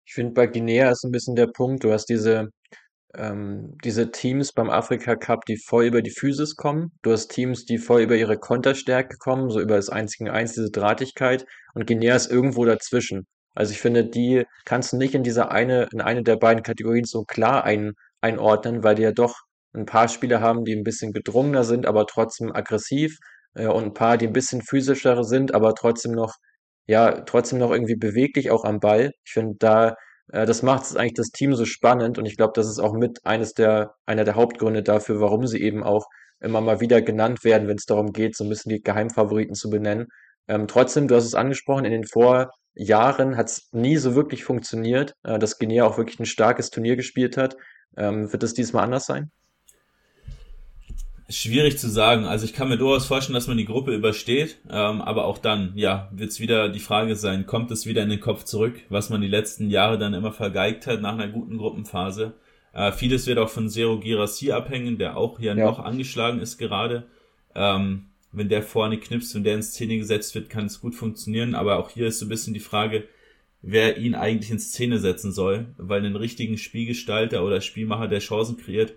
Ich 0.06 0.14
finde, 0.14 0.34
bei 0.34 0.48
Guinea 0.48 0.90
ist 0.92 1.04
ein 1.04 1.12
bisschen 1.12 1.36
der 1.36 1.48
Punkt, 1.48 1.84
du 1.84 1.92
hast 1.92 2.08
diese, 2.08 2.50
ähm, 3.16 3.78
diese 3.84 4.12
Teams 4.12 4.54
beim 4.54 4.70
Afrika 4.70 5.16
Cup, 5.16 5.46
die 5.46 5.58
voll 5.58 5.86
über 5.86 6.02
die 6.02 6.12
Physis 6.12 6.56
kommen. 6.56 6.92
Du 7.02 7.12
hast 7.12 7.30
Teams, 7.30 7.66
die 7.66 7.78
voll 7.78 8.02
über 8.02 8.16
ihre 8.16 8.38
Konterstärke 8.38 9.18
kommen, 9.18 9.50
so 9.50 9.60
über 9.62 9.76
das 9.76 9.90
1 9.90 10.18
gegen 10.18 10.30
1, 10.30 10.54
diese 10.54 10.72
Drahtigkeit. 10.72 11.46
Und 11.74 11.88
Guinea 11.88 12.16
ist 12.16 12.32
irgendwo 12.32 12.66
dazwischen. 12.66 13.28
Also 13.56 13.74
ich 13.74 13.82
finde, 13.82 14.06
die 14.06 14.46
kannst 14.66 14.94
du 14.94 14.98
nicht 14.98 15.16
in 15.16 15.24
diese 15.24 15.52
eine, 15.52 15.88
in 15.92 16.02
eine 16.02 16.24
der 16.24 16.38
beiden 16.38 16.64
Kategorien 16.64 17.06
so 17.06 17.24
klar 17.24 17.64
ein, 17.66 17.94
einordnen, 18.22 18.84
weil 18.84 18.96
die 18.96 19.04
ja 19.04 19.12
doch 19.12 19.36
ein 19.74 19.86
paar 19.86 20.08
Spieler 20.08 20.42
haben, 20.42 20.66
die 20.66 20.74
ein 20.74 20.84
bisschen 20.84 21.12
gedrungener 21.14 21.64
sind, 21.64 21.86
aber 21.86 22.06
trotzdem 22.06 22.52
aggressiv, 22.54 23.18
äh, 23.56 23.68
und 23.68 23.84
ein 23.84 23.94
paar, 23.94 24.18
die 24.18 24.28
ein 24.28 24.34
bisschen 24.34 24.62
physischer 24.62 25.24
sind, 25.24 25.54
aber 25.54 25.76
trotzdem 25.76 26.14
noch 26.14 26.36
ja, 26.92 27.22
trotzdem 27.22 27.60
noch 27.60 27.72
irgendwie 27.72 27.96
beweglich 27.96 28.52
auch 28.52 28.66
am 28.66 28.80
Ball. 28.82 29.12
Ich 29.24 29.32
finde 29.32 29.56
da, 29.60 29.96
äh, 30.34 30.46
das 30.46 30.62
macht 30.62 30.96
eigentlich 30.98 31.14
das 31.14 31.30
Team 31.30 31.56
so 31.56 31.64
spannend 31.66 32.18
und 32.18 32.26
ich 32.26 32.36
glaube, 32.36 32.52
das 32.56 32.68
ist 32.68 32.80
auch 32.80 32.94
mit 32.94 33.20
eines 33.26 33.54
der, 33.54 33.94
einer 34.06 34.26
der 34.26 34.36
Hauptgründe 34.36 34.84
dafür, 34.84 35.22
warum 35.22 35.48
sie 35.48 35.62
eben 35.62 35.84
auch 35.84 36.06
immer 36.42 36.60
mal 36.60 36.82
wieder 36.82 37.02
genannt 37.02 37.46
werden, 37.46 37.68
wenn 37.70 37.78
es 37.78 37.86
darum 37.86 38.12
geht, 38.12 38.36
so 38.36 38.44
ein 38.44 38.50
bisschen 38.50 38.72
die 38.72 38.82
Geheimfavoriten 38.82 39.56
zu 39.56 39.70
benennen. 39.70 40.08
Ähm, 40.50 40.68
trotzdem, 40.68 41.08
du 41.08 41.16
hast 41.16 41.26
es 41.26 41.36
angesprochen, 41.36 41.86
in 41.86 41.92
den 41.94 42.06
Vorjahren 42.06 43.38
hat 43.38 43.48
es 43.50 43.70
nie 43.72 43.96
so 43.98 44.16
wirklich 44.16 44.44
funktioniert, 44.44 45.14
äh, 45.24 45.40
dass 45.40 45.60
Guinea 45.60 45.86
auch 45.86 45.98
wirklich 45.98 46.20
ein 46.20 46.26
starkes 46.26 46.72
Turnier 46.72 46.98
gespielt 46.98 47.38
hat. 47.38 47.56
Ähm, 47.98 48.32
wird 48.34 48.44
es 48.44 48.54
diesmal 48.54 48.84
anders 48.84 49.06
sein? 49.06 49.32
Schwierig 51.32 51.80
zu 51.80 51.90
sagen. 51.90 52.26
Also 52.26 52.44
ich 52.46 52.54
kann 52.54 52.68
mir 52.68 52.78
durchaus 52.78 53.06
vorstellen, 53.06 53.36
dass 53.36 53.48
man 53.48 53.58
die 53.58 53.66
Gruppe 53.66 53.96
übersteht, 53.96 54.58
ähm, 54.70 55.02
aber 55.02 55.26
auch 55.26 55.38
dann, 55.38 55.72
ja, 55.76 56.10
wird 56.12 56.30
es 56.30 56.42
wieder 56.42 56.68
die 56.68 56.80
Frage 56.80 57.16
sein, 57.16 57.46
kommt 57.46 57.72
es 57.72 57.86
wieder 57.86 58.04
in 58.04 58.10
den 58.10 58.20
Kopf 58.20 58.44
zurück, 58.44 58.82
was 58.90 59.10
man 59.10 59.22
die 59.22 59.28
letzten 59.28 59.70
Jahre 59.70 59.98
dann 59.98 60.14
immer 60.14 60.34
vergeigt 60.34 60.88
hat 60.88 61.02
nach 61.02 61.14
einer 61.14 61.30
guten 61.30 61.58
Gruppenphase. 61.58 62.34
Äh, 62.74 62.92
vieles 62.92 63.28
wird 63.28 63.38
auch 63.38 63.50
von 63.50 63.70
Zero 63.70 64.00
Girassi 64.00 64.52
abhängen, 64.52 64.98
der 64.98 65.16
auch 65.16 65.40
hier 65.40 65.56
ja. 65.56 65.66
noch 65.66 65.80
angeschlagen 65.80 66.40
ist 66.40 66.58
gerade. 66.58 67.08
Ähm, 67.56 68.08
wenn 68.34 68.50
der 68.50 68.64
vorne 68.64 68.98
knipst 68.98 69.36
und 69.36 69.44
der 69.44 69.56
in 69.56 69.64
Szene 69.64 69.98
gesetzt 69.98 70.36
wird, 70.36 70.50
kann 70.50 70.66
es 70.66 70.82
gut 70.82 70.96
funktionieren, 70.96 71.56
aber 71.56 71.80
auch 71.80 71.90
hier 71.90 72.08
ist 72.08 72.20
so 72.20 72.26
ein 72.26 72.30
bisschen 72.30 72.54
die 72.54 72.60
Frage, 72.60 73.08
wer 73.62 73.98
ihn 73.98 74.16
eigentlich 74.16 74.52
in 74.52 74.60
Szene 74.60 75.00
setzen 75.00 75.32
soll, 75.32 75.68
weil 75.78 76.00
einen 76.00 76.16
richtigen 76.16 76.58
Spielgestalter 76.58 77.44
oder 77.46 77.62
Spielmacher, 77.62 78.08
der 78.08 78.20
Chancen 78.20 78.58
kreiert, 78.58 78.94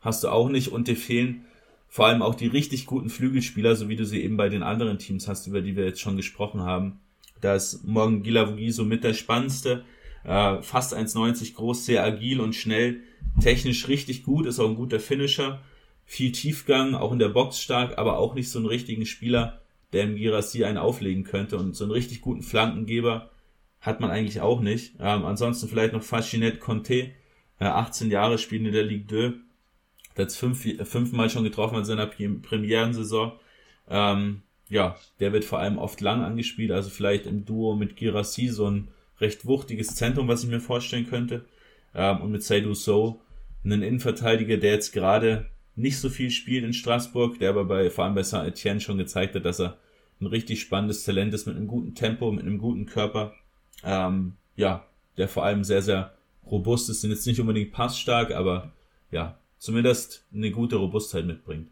hast 0.00 0.24
du 0.24 0.28
auch 0.28 0.48
nicht 0.48 0.68
und 0.68 0.88
dir 0.88 0.96
fehlen 0.96 1.44
vor 1.92 2.06
allem 2.06 2.22
auch 2.22 2.34
die 2.34 2.46
richtig 2.46 2.86
guten 2.86 3.10
Flügelspieler, 3.10 3.76
so 3.76 3.90
wie 3.90 3.96
du 3.96 4.06
sie 4.06 4.22
eben 4.22 4.38
bei 4.38 4.48
den 4.48 4.62
anderen 4.62 4.98
Teams 4.98 5.28
hast, 5.28 5.46
über 5.46 5.60
die 5.60 5.76
wir 5.76 5.84
jetzt 5.84 6.00
schon 6.00 6.16
gesprochen 6.16 6.62
haben. 6.62 7.00
Da 7.42 7.54
ist 7.54 7.84
Morgan 7.84 8.22
Gilavogi 8.22 8.70
so 8.70 8.86
mit 8.86 9.04
der 9.04 9.12
spannendste, 9.12 9.84
äh, 10.24 10.62
fast 10.62 10.94
1,90 10.94 11.52
groß, 11.52 11.84
sehr 11.84 12.02
agil 12.02 12.40
und 12.40 12.54
schnell, 12.54 13.02
technisch 13.42 13.88
richtig 13.88 14.22
gut, 14.22 14.46
ist 14.46 14.58
auch 14.58 14.70
ein 14.70 14.74
guter 14.74 15.00
Finisher, 15.00 15.60
viel 16.06 16.32
Tiefgang, 16.32 16.94
auch 16.94 17.12
in 17.12 17.18
der 17.18 17.28
Box 17.28 17.60
stark, 17.60 17.98
aber 17.98 18.16
auch 18.16 18.34
nicht 18.34 18.48
so 18.48 18.58
einen 18.58 18.68
richtigen 18.68 19.04
Spieler, 19.04 19.60
der 19.92 20.04
im 20.04 20.16
Girassi 20.16 20.64
einen 20.64 20.78
auflegen 20.78 21.24
könnte 21.24 21.58
und 21.58 21.76
so 21.76 21.84
einen 21.84 21.92
richtig 21.92 22.22
guten 22.22 22.42
Flankengeber 22.42 23.28
hat 23.82 24.00
man 24.00 24.10
eigentlich 24.10 24.40
auch 24.40 24.62
nicht. 24.62 24.94
Ähm, 24.98 25.26
ansonsten 25.26 25.68
vielleicht 25.68 25.92
noch 25.92 26.02
Fascinet 26.02 26.58
Conte, 26.58 27.10
äh, 27.60 27.66
18 27.66 28.10
Jahre 28.10 28.38
spielen 28.38 28.64
in 28.64 28.72
der 28.72 28.84
Ligue 28.84 29.34
2, 29.34 29.38
hat 30.18 30.32
fünf, 30.32 30.66
fünfmal 30.88 31.30
schon 31.30 31.44
getroffen 31.44 31.78
in 31.78 31.84
seiner 31.84 32.06
Premierensaison. 32.06 33.32
Ähm, 33.88 34.42
ja, 34.68 34.96
der 35.20 35.32
wird 35.32 35.44
vor 35.44 35.58
allem 35.58 35.78
oft 35.78 36.00
lang 36.00 36.22
angespielt, 36.22 36.70
also 36.70 36.90
vielleicht 36.90 37.26
im 37.26 37.44
Duo 37.44 37.76
mit 37.76 37.96
Girassi 37.96 38.48
so 38.48 38.70
ein 38.70 38.88
recht 39.20 39.46
wuchtiges 39.46 39.94
Zentrum, 39.94 40.28
was 40.28 40.44
ich 40.44 40.50
mir 40.50 40.60
vorstellen 40.60 41.08
könnte. 41.08 41.44
Ähm, 41.94 42.20
und 42.20 42.30
mit 42.30 42.42
Seydou 42.42 42.74
So 42.74 43.20
einen 43.64 43.82
Innenverteidiger, 43.82 44.56
der 44.56 44.72
jetzt 44.72 44.92
gerade 44.92 45.46
nicht 45.74 45.98
so 45.98 46.10
viel 46.10 46.30
spielt 46.30 46.64
in 46.64 46.72
Straßburg, 46.72 47.38
der 47.38 47.50
aber 47.50 47.64
bei, 47.64 47.90
vor 47.90 48.04
allem 48.04 48.14
bei 48.14 48.22
Saint-Etienne 48.22 48.80
schon 48.80 48.98
gezeigt 48.98 49.34
hat, 49.34 49.44
dass 49.44 49.60
er 49.60 49.78
ein 50.20 50.26
richtig 50.26 50.60
spannendes 50.60 51.04
Talent 51.04 51.34
ist 51.34 51.46
mit 51.46 51.56
einem 51.56 51.66
guten 51.66 51.94
Tempo, 51.94 52.30
mit 52.30 52.44
einem 52.44 52.58
guten 52.58 52.86
Körper. 52.86 53.34
Ähm, 53.84 54.34
ja, 54.56 54.86
der 55.16 55.28
vor 55.28 55.44
allem 55.44 55.64
sehr, 55.64 55.82
sehr 55.82 56.14
robust 56.46 56.90
ist, 56.90 57.00
sind 57.00 57.10
jetzt 57.10 57.26
nicht 57.26 57.40
unbedingt 57.40 57.72
passstark, 57.72 58.32
aber 58.32 58.72
ja, 59.10 59.38
zumindest 59.62 60.26
eine 60.34 60.50
gute 60.50 60.76
Robustheit 60.76 61.24
mitbringt. 61.24 61.70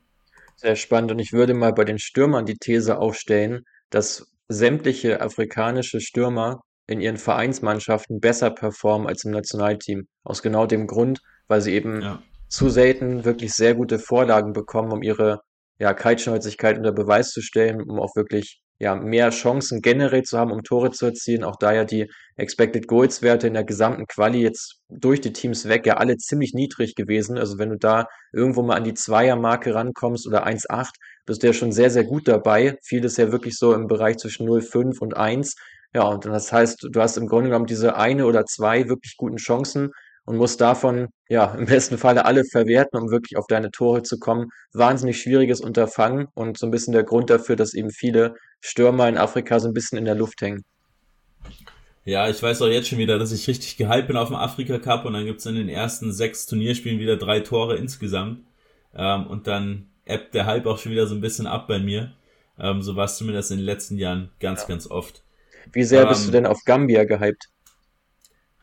Sehr 0.55 0.77
spannend. 0.77 1.11
Und 1.11 1.19
ich 1.19 1.33
würde 1.33 1.55
mal 1.55 1.73
bei 1.73 1.85
den 1.85 1.99
Stürmern 1.99 2.47
die 2.47 2.57
These 2.57 2.99
aufstellen, 2.99 3.65
dass 3.91 4.31
sämtliche 4.49 5.21
afrikanische 5.21 6.01
Stürmer 6.01 6.61
in 6.87 7.01
ihren 7.01 7.17
Vereinsmannschaften 7.17 8.21
besser 8.21 8.51
performen 8.51 9.09
als 9.09 9.25
im 9.25 9.33
Nationalteam. 9.33 10.07
Aus 10.23 10.41
genau 10.41 10.67
dem 10.67 10.87
Grund, 10.87 11.19
weil 11.49 11.61
sie 11.61 11.73
eben 11.73 12.01
ja. 12.01 12.23
zu 12.49 12.69
selten 12.69 13.25
wirklich 13.25 13.55
sehr 13.55 13.75
gute 13.75 13.99
Vorlagen 13.99 14.53
bekommen, 14.53 14.93
um 14.93 15.03
ihre 15.03 15.41
ja, 15.81 15.93
Kaltschnäuzigkeit 15.93 16.79
unter 16.79 16.93
Beweis 16.93 17.31
zu 17.31 17.43
stellen, 17.43 17.83
um 17.83 17.99
auch 17.99 18.15
wirklich 18.15 18.61
ja, 18.81 18.95
mehr 18.95 19.29
Chancen 19.31 19.83
generell 19.83 20.23
zu 20.23 20.39
haben, 20.39 20.51
um 20.51 20.63
Tore 20.63 20.91
zu 20.91 21.07
erzielen. 21.07 21.45
Auch 21.45 21.57
da 21.57 21.73
ja 21.73 21.85
die 21.85 22.11
Expected 22.37 22.89
Goals 22.89 23.21
Werte 23.21 23.47
in 23.47 23.53
der 23.55 23.65
gesamten 23.65 24.07
Quali 24.07 24.41
jetzt 24.41 24.81
durch 24.89 25.21
die 25.21 25.35
Teams 25.35 25.69
weg 25.69 25.85
ja 25.87 25.99
alle 25.99 26.17
ziemlich 26.17 26.55
niedrig 26.55 26.95
gewesen. 26.95 27.37
Also 27.37 27.59
wenn 27.59 27.69
du 27.69 27.77
da 27.77 28.07
irgendwo 28.33 28.63
mal 28.63 28.77
an 28.77 28.85
die 28.85 28.95
Zweiermarke 28.95 29.75
rankommst 29.75 30.27
oder 30.27 30.47
1,8, 30.47 30.89
bist 31.27 31.43
du 31.43 31.49
ja 31.49 31.53
schon 31.53 31.73
sehr, 31.73 31.91
sehr 31.91 32.05
gut 32.05 32.27
dabei. 32.27 32.79
Vieles 32.83 33.19
ja 33.19 33.31
wirklich 33.31 33.59
so 33.59 33.75
im 33.75 33.87
Bereich 33.87 34.17
zwischen 34.17 34.49
0,5 34.49 34.99
und 35.01 35.15
1. 35.15 35.57
Ja, 35.95 36.05
und 36.05 36.25
das 36.25 36.51
heißt, 36.51 36.89
du 36.91 37.01
hast 37.01 37.19
im 37.19 37.27
Grunde 37.27 37.51
genommen 37.51 37.67
diese 37.67 37.97
eine 37.97 38.25
oder 38.25 38.47
zwei 38.47 38.89
wirklich 38.89 39.17
guten 39.19 39.37
Chancen 39.37 39.91
und 40.25 40.37
musst 40.37 40.61
davon 40.61 41.09
ja 41.29 41.55
im 41.55 41.67
besten 41.67 41.99
Falle 41.99 42.25
alle 42.25 42.45
verwerten, 42.45 43.01
um 43.01 43.11
wirklich 43.11 43.37
auf 43.37 43.47
deine 43.47 43.71
Tore 43.71 44.03
zu 44.03 44.19
kommen. 44.19 44.51
Wahnsinnig 44.73 45.21
schwieriges 45.21 45.61
Unterfangen 45.61 46.29
und 46.35 46.59
so 46.59 46.67
ein 46.67 46.71
bisschen 46.71 46.93
der 46.93 47.05
Grund 47.05 47.31
dafür, 47.31 47.57
dass 47.57 47.75
eben 47.75 47.91
viele 47.91 48.35
Stürmer 48.61 49.09
in 49.09 49.19
Afrika 49.19 49.59
so 49.59 49.69
ein 49.69 49.75
bisschen 49.75 49.99
in 49.99 50.05
der 50.05 50.15
Luft 50.15 50.41
hängen. 50.41 50.65
Ja, 52.05 52.29
ich 52.29 52.43
weiß 52.43 52.63
auch 52.63 52.67
jetzt 52.67 52.89
schon 52.89 52.99
wieder, 52.99 53.19
dass 53.19 53.33
ich 53.33 53.47
richtig 53.47 53.77
gehypt 53.77 54.09
bin 54.09 54.17
auf 54.17 54.29
dem 54.29 54.37
Afrika 54.37 54.79
Cup 54.79 55.05
und 55.05 55.13
dann 55.13 55.27
gibt's 55.27 55.47
in 55.47 55.55
den 55.55 55.69
ersten 55.69 56.13
sechs 56.13 56.47
Turnierspielen 56.47 56.99
wieder 56.99 57.17
drei 57.17 57.41
Tore 57.41 57.77
insgesamt. 57.77 58.41
Ähm, 58.95 59.27
und 59.27 59.47
dann 59.47 59.89
ebbt 60.07 60.35
der 60.35 60.47
Hype 60.47 60.67
auch 60.67 60.79
schon 60.79 60.93
wieder 60.93 61.07
so 61.07 61.15
ein 61.15 61.21
bisschen 61.21 61.47
ab 61.47 61.69
bei 61.69 61.79
mir. 61.79 62.13
Ähm, 62.59 62.83
so 62.83 62.97
war 62.97 63.05
es 63.05 63.17
zumindest 63.17 63.51
in 63.51 63.59
den 63.59 63.67
letzten 63.67 63.97
Jahren 63.97 64.31
ganz, 64.41 64.63
ja. 64.63 64.69
ganz 64.69 64.87
oft. 64.87 65.23
Wie 65.73 65.85
sehr 65.85 66.07
bist 66.07 66.25
du 66.25 66.29
ähm, 66.29 66.33
denn 66.33 66.47
auf 66.47 66.65
Gambia 66.65 67.05
gehypt? 67.05 67.49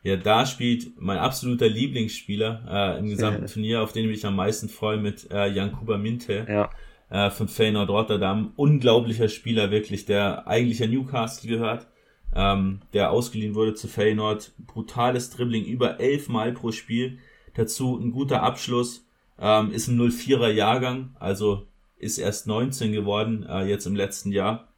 Ja, 0.08 0.16
da 0.16 0.46
spielt 0.46 1.02
mein 1.02 1.18
absoluter 1.18 1.68
Lieblingsspieler 1.68 2.96
äh, 2.96 3.00
im 3.00 3.10
gesamten. 3.10 3.46
Turnier, 3.46 3.84
auf 3.84 3.92
den 3.92 4.06
ich 4.06 4.10
mich 4.10 4.26
am 4.26 4.38
meisten 4.38 4.70
freue, 4.70 4.96
mit 4.96 5.30
äh, 5.32 5.50
Jan 5.50 5.74
Kuba 5.74 5.98
Minte 5.98 6.46
ja. 6.48 6.70
äh, 7.10 7.30
von 7.30 7.50
Feyenoord 7.50 7.90
Rotterdam. 7.90 8.54
Unglaublicher 8.56 9.28
Spieler, 9.28 9.70
wirklich, 9.70 10.06
der 10.06 10.48
eigentlich 10.48 10.82
an 10.82 10.92
Newcastle 10.92 11.50
gehört, 11.50 11.88
ähm, 12.34 12.80
der 12.94 13.12
ausgeliehen 13.12 13.54
wurde 13.54 13.74
zu 13.74 13.90
Feyenoord. 13.90 14.54
Brutales 14.60 15.30
Dribbling, 15.32 15.66
über 15.66 16.00
elf 16.00 16.30
Mal 16.30 16.54
pro 16.54 16.72
Spiel. 16.72 17.20
Dazu 17.56 18.00
ein 18.00 18.14
guter 18.14 18.44
Abschluss, 18.44 19.06
ähm, 19.38 19.72
ist 19.72 19.90
ein 19.90 20.00
04er 20.00 20.52
Jahrgang, 20.52 21.18
also 21.20 21.68
ist 21.98 22.18
erst 22.18 22.48
19 22.48 22.94
geworden, 22.94 23.46
äh, 23.46 23.66
jetzt 23.66 23.86
im 23.86 23.96
letzten 23.98 24.32
Jahr. 24.32 24.70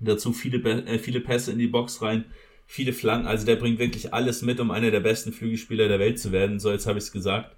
Dazu 0.00 0.32
viele, 0.32 0.56
äh, 0.86 0.98
viele 0.98 1.20
Pässe 1.20 1.52
in 1.52 1.58
die 1.58 1.66
Box 1.66 2.00
rein, 2.00 2.24
viele 2.66 2.92
Flanken. 2.92 3.26
Also 3.26 3.46
der 3.46 3.56
bringt 3.56 3.78
wirklich 3.78 4.14
alles 4.14 4.42
mit, 4.42 4.60
um 4.60 4.70
einer 4.70 4.90
der 4.90 5.00
besten 5.00 5.32
Flügelspieler 5.32 5.88
der 5.88 5.98
Welt 5.98 6.18
zu 6.18 6.32
werden. 6.32 6.58
So, 6.60 6.70
jetzt 6.70 6.86
habe 6.86 6.98
ich 6.98 7.04
es 7.04 7.12
gesagt. 7.12 7.56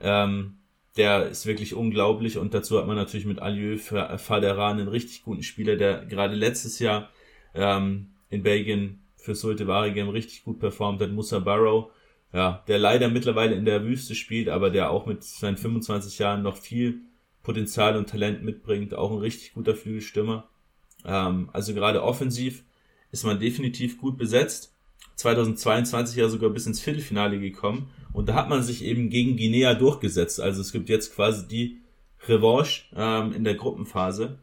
Ähm, 0.00 0.58
der 0.96 1.26
ist 1.26 1.46
wirklich 1.46 1.74
unglaublich 1.74 2.38
und 2.38 2.54
dazu 2.54 2.78
hat 2.78 2.86
man 2.86 2.96
natürlich 2.96 3.26
mit 3.26 3.40
Alieu 3.40 3.78
Faderan 3.78 4.78
einen 4.78 4.88
richtig 4.88 5.22
guten 5.24 5.42
Spieler, 5.42 5.76
der 5.76 6.04
gerade 6.06 6.36
letztes 6.36 6.78
Jahr 6.78 7.10
ähm, 7.54 8.10
in 8.30 8.42
Belgien 8.42 9.02
für 9.16 9.34
Sulte 9.34 9.66
Waregem 9.66 10.08
richtig 10.08 10.44
gut 10.44 10.60
performt 10.60 11.00
hat. 11.00 11.10
Musa 11.10 11.40
Barrow, 11.40 11.90
ja, 12.32 12.62
der 12.68 12.78
leider 12.78 13.08
mittlerweile 13.08 13.54
in 13.54 13.64
der 13.64 13.84
Wüste 13.84 14.14
spielt, 14.14 14.48
aber 14.48 14.70
der 14.70 14.90
auch 14.90 15.06
mit 15.06 15.24
seinen 15.24 15.56
25 15.56 16.18
Jahren 16.18 16.42
noch 16.42 16.56
viel 16.56 17.00
Potenzial 17.42 17.96
und 17.96 18.08
Talent 18.08 18.44
mitbringt. 18.44 18.94
Auch 18.94 19.10
ein 19.10 19.18
richtig 19.18 19.54
guter 19.54 19.74
Flügelstürmer. 19.74 20.48
Ähm, 21.04 21.50
also 21.52 21.74
gerade 21.74 22.02
offensiv 22.02 22.64
ist 23.14 23.24
man 23.24 23.38
definitiv 23.38 24.00
gut 24.00 24.18
besetzt. 24.18 24.74
2022 25.14 26.16
ja 26.16 26.28
sogar 26.28 26.50
bis 26.50 26.66
ins 26.66 26.80
Viertelfinale 26.80 27.38
gekommen 27.38 27.88
und 28.12 28.28
da 28.28 28.34
hat 28.34 28.48
man 28.48 28.64
sich 28.64 28.84
eben 28.84 29.08
gegen 29.08 29.36
Guinea 29.36 29.74
durchgesetzt. 29.74 30.40
Also 30.40 30.60
es 30.60 30.72
gibt 30.72 30.88
jetzt 30.88 31.14
quasi 31.14 31.46
die 31.46 31.80
Revanche 32.26 32.86
ähm, 32.96 33.32
in 33.32 33.44
der 33.44 33.54
Gruppenphase. 33.54 34.40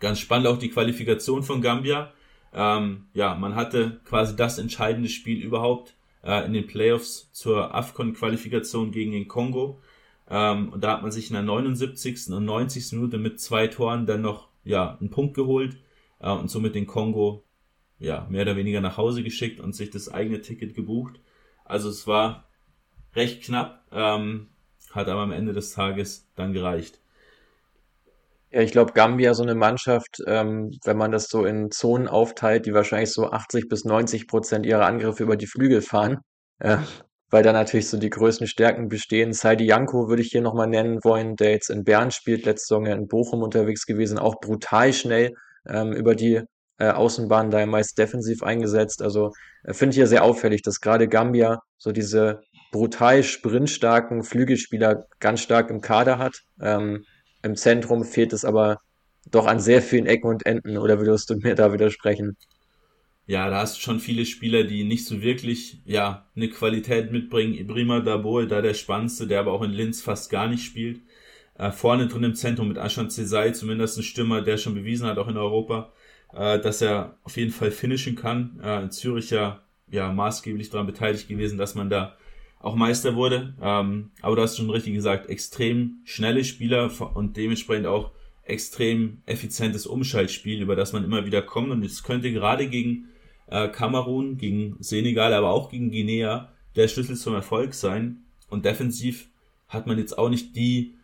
Ganz 0.00 0.18
spannend 0.18 0.46
auch 0.46 0.58
die 0.58 0.70
Qualifikation 0.70 1.42
von 1.42 1.60
Gambia. 1.60 2.10
Ähm, 2.54 3.04
ja, 3.12 3.34
man 3.34 3.54
hatte 3.54 4.00
quasi 4.06 4.34
das 4.34 4.58
entscheidende 4.58 5.10
Spiel 5.10 5.42
überhaupt 5.42 5.94
äh, 6.22 6.46
in 6.46 6.54
den 6.54 6.66
Playoffs 6.66 7.28
zur 7.32 7.74
AFCON-Qualifikation 7.74 8.92
gegen 8.92 9.12
den 9.12 9.28
Kongo. 9.28 9.82
Ähm, 10.30 10.70
und 10.70 10.82
da 10.82 10.92
hat 10.92 11.02
man 11.02 11.12
sich 11.12 11.28
in 11.28 11.34
der 11.34 11.42
79. 11.42 12.30
und 12.32 12.46
90. 12.46 12.92
Minute 12.92 13.18
mit 13.18 13.40
zwei 13.40 13.66
Toren 13.66 14.06
dann 14.06 14.22
noch 14.22 14.48
ja, 14.64 14.96
einen 14.98 15.10
Punkt 15.10 15.34
geholt 15.34 15.76
äh, 16.20 16.30
und 16.30 16.50
somit 16.50 16.74
den 16.74 16.86
Kongo 16.86 17.44
ja, 17.98 18.26
mehr 18.30 18.42
oder 18.42 18.56
weniger 18.56 18.80
nach 18.80 18.96
Hause 18.96 19.22
geschickt 19.22 19.60
und 19.60 19.74
sich 19.74 19.90
das 19.90 20.08
eigene 20.12 20.40
Ticket 20.40 20.74
gebucht. 20.74 21.20
Also 21.64 21.88
es 21.88 22.06
war 22.06 22.48
recht 23.14 23.44
knapp, 23.44 23.84
ähm, 23.92 24.48
hat 24.90 25.08
aber 25.08 25.20
am 25.20 25.32
Ende 25.32 25.52
des 25.52 25.72
Tages 25.72 26.28
dann 26.34 26.52
gereicht. 26.52 27.00
Ja, 28.50 28.60
ich 28.60 28.70
glaube, 28.70 28.92
Gambia 28.92 29.34
so 29.34 29.42
eine 29.42 29.56
Mannschaft, 29.56 30.18
ähm, 30.28 30.70
wenn 30.84 30.96
man 30.96 31.10
das 31.10 31.26
so 31.28 31.44
in 31.44 31.72
Zonen 31.72 32.06
aufteilt, 32.06 32.66
die 32.66 32.74
wahrscheinlich 32.74 33.10
so 33.12 33.30
80 33.30 33.68
bis 33.68 33.84
90 33.84 34.28
Prozent 34.28 34.64
ihrer 34.64 34.86
Angriffe 34.86 35.24
über 35.24 35.36
die 35.36 35.48
Flügel 35.48 35.82
fahren, 35.82 36.18
äh, 36.60 36.76
weil 37.30 37.42
da 37.42 37.52
natürlich 37.52 37.88
so 37.88 37.98
die 37.98 38.10
größten 38.10 38.46
Stärken 38.46 38.88
bestehen. 38.88 39.32
Saidi 39.32 39.64
Janko 39.64 40.08
würde 40.08 40.22
ich 40.22 40.28
hier 40.30 40.40
nochmal 40.40 40.68
nennen 40.68 41.00
wollen, 41.02 41.34
der 41.34 41.50
jetzt 41.50 41.68
in 41.68 41.82
Bern 41.82 42.12
spielt, 42.12 42.44
letzte 42.44 42.66
Saison 42.68 42.86
in 42.86 43.08
Bochum 43.08 43.42
unterwegs 43.42 43.86
gewesen, 43.86 44.18
auch 44.18 44.36
brutal 44.40 44.92
schnell 44.92 45.34
ähm, 45.68 45.92
über 45.92 46.14
die 46.14 46.42
äh, 46.78 46.88
Außenbahn, 46.90 47.50
da 47.50 47.64
meist 47.66 47.98
defensiv 47.98 48.42
eingesetzt. 48.42 49.02
Also 49.02 49.32
äh, 49.64 49.72
finde 49.72 49.92
ich 49.94 49.98
ja 49.98 50.06
sehr 50.06 50.24
auffällig, 50.24 50.62
dass 50.62 50.80
gerade 50.80 51.08
Gambia 51.08 51.60
so 51.78 51.92
diese 51.92 52.40
brutal 52.72 53.22
sprintstarken 53.22 54.24
Flügelspieler 54.24 55.06
ganz 55.20 55.40
stark 55.40 55.70
im 55.70 55.80
Kader 55.80 56.18
hat. 56.18 56.40
Ähm, 56.60 57.04
Im 57.42 57.56
Zentrum 57.56 58.04
fehlt 58.04 58.32
es 58.32 58.44
aber 58.44 58.78
doch 59.30 59.46
an 59.46 59.60
sehr 59.60 59.82
vielen 59.82 60.06
Ecken 60.06 60.28
und 60.28 60.46
Enden, 60.46 60.76
oder 60.78 60.98
würdest 60.98 61.30
du 61.30 61.36
mir 61.36 61.54
da 61.54 61.72
widersprechen? 61.72 62.36
Ja, 63.26 63.48
da 63.48 63.60
hast 63.60 63.76
du 63.76 63.80
schon 63.80 64.00
viele 64.00 64.26
Spieler, 64.26 64.64
die 64.64 64.84
nicht 64.84 65.06
so 65.06 65.22
wirklich, 65.22 65.80
ja, 65.86 66.26
eine 66.36 66.50
Qualität 66.50 67.10
mitbringen. 67.10 67.54
Ibrima 67.54 68.00
Dabol, 68.00 68.46
da 68.48 68.60
der 68.60 68.74
spannendste, 68.74 69.26
der 69.26 69.40
aber 69.40 69.52
auch 69.52 69.62
in 69.62 69.70
Linz 69.70 70.02
fast 70.02 70.28
gar 70.30 70.46
nicht 70.46 70.64
spielt. 70.64 71.00
Äh, 71.56 71.70
vorne 71.70 72.06
drin 72.08 72.24
im 72.24 72.34
Zentrum 72.34 72.68
mit 72.68 72.78
Ashan 72.78 73.10
Cesai, 73.10 73.52
zumindest 73.52 73.96
ein 73.98 74.02
Stürmer, 74.02 74.42
der 74.42 74.58
schon 74.58 74.74
bewiesen 74.74 75.06
hat, 75.06 75.18
auch 75.18 75.28
in 75.28 75.38
Europa, 75.38 75.92
äh, 76.34 76.60
dass 76.60 76.82
er 76.82 77.16
auf 77.24 77.36
jeden 77.36 77.52
Fall 77.52 77.70
finishen 77.70 78.16
kann. 78.16 78.60
Äh, 78.62 78.82
in 78.82 78.90
Zürich 78.90 79.30
ja, 79.30 79.60
ja 79.90 80.12
maßgeblich 80.12 80.70
daran 80.70 80.86
beteiligt 80.86 81.28
gewesen, 81.28 81.58
dass 81.58 81.74
man 81.74 81.90
da 81.90 82.16
auch 82.60 82.74
Meister 82.74 83.14
wurde. 83.14 83.54
Ähm, 83.60 84.10
aber 84.22 84.36
du 84.36 84.42
hast 84.42 84.56
schon 84.56 84.70
richtig 84.70 84.94
gesagt, 84.94 85.28
extrem 85.28 86.00
schnelle 86.04 86.44
Spieler 86.44 86.90
und 87.14 87.36
dementsprechend 87.36 87.86
auch 87.86 88.12
extrem 88.42 89.22
effizientes 89.26 89.86
Umschaltspiel, 89.86 90.60
über 90.60 90.76
das 90.76 90.92
man 90.92 91.04
immer 91.04 91.26
wieder 91.26 91.42
kommt. 91.42 91.70
Und 91.70 91.84
es 91.84 92.02
könnte 92.02 92.32
gerade 92.32 92.68
gegen 92.68 93.08
äh, 93.46 93.68
Kamerun, 93.68 94.36
gegen 94.36 94.76
Senegal, 94.80 95.32
aber 95.34 95.50
auch 95.50 95.70
gegen 95.70 95.90
Guinea 95.90 96.52
der 96.76 96.88
Schlüssel 96.88 97.16
zum 97.16 97.34
Erfolg 97.34 97.74
sein. 97.74 98.24
Und 98.48 98.64
defensiv 98.64 99.28
hat 99.68 99.86
man 99.86 99.98
jetzt 99.98 100.18
auch 100.18 100.28
nicht 100.28 100.56
die 100.56 100.94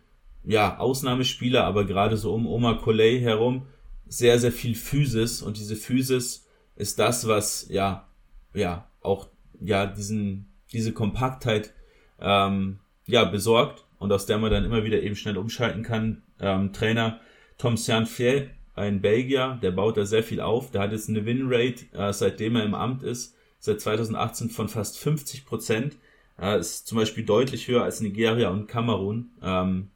ja, 0.45 0.79
Ausnahmespieler, 0.79 1.65
aber 1.65 1.85
gerade 1.85 2.17
so 2.17 2.33
um 2.35 2.47
Omar 2.47 2.79
Coley 2.79 3.21
herum 3.21 3.67
sehr, 4.11 4.39
sehr 4.41 4.53
viel 4.53 4.75
Physis 4.75 5.41
und 5.41 5.57
diese 5.57 5.77
Physis 5.77 6.47
ist 6.75 6.99
das, 6.99 7.29
was 7.29 7.69
ja, 7.71 8.09
ja, 8.53 8.89
auch 9.01 9.29
ja, 9.61 9.87
diesen, 9.87 10.53
diese 10.73 10.93
Kompaktheit 10.93 11.73
ähm, 12.19 12.81
ja, 13.07 13.25
besorgt 13.25 13.87
und 13.99 14.13
aus 14.13 14.27
der 14.27 14.39
man 14.39 14.51
dann 14.51 14.65
immer 14.65 14.85
wieder 14.85 15.01
eben 15.01 15.15
schnell 15.15 15.39
umschalten 15.39 15.85
kann. 15.85 16.23
Ähm, 16.41 16.73
Trainer 16.73 17.21
Tom 17.57 17.77
Sianfier 17.77 18.51
ein 18.75 19.01
Belgier, 19.01 19.59
der 19.63 19.71
baut 19.71 19.97
da 19.97 20.05
sehr 20.05 20.23
viel 20.23 20.41
auf. 20.41 20.71
Der 20.71 20.81
hat 20.81 20.93
jetzt 20.93 21.09
eine 21.09 21.25
Winrate, 21.25 21.85
äh, 21.93 22.13
seitdem 22.13 22.57
er 22.57 22.65
im 22.65 22.75
Amt 22.75 23.03
ist, 23.03 23.37
seit 23.59 23.81
2018 23.81 24.51
von 24.51 24.69
fast 24.69 24.99
50 24.99 25.45
Prozent. 25.45 25.97
Äh, 26.41 26.59
ist 26.59 26.89
zum 26.89 26.99
Beispiel 26.99 27.25
deutlich 27.25 27.69
höher 27.69 27.85
als 27.85 28.01
Nigeria 28.01 28.49
und 28.49 28.67
Kamerun 28.67 29.31
ähm, 29.43 29.91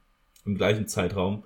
im 0.45 0.55
gleichen 0.55 0.87
Zeitraum. 0.87 1.43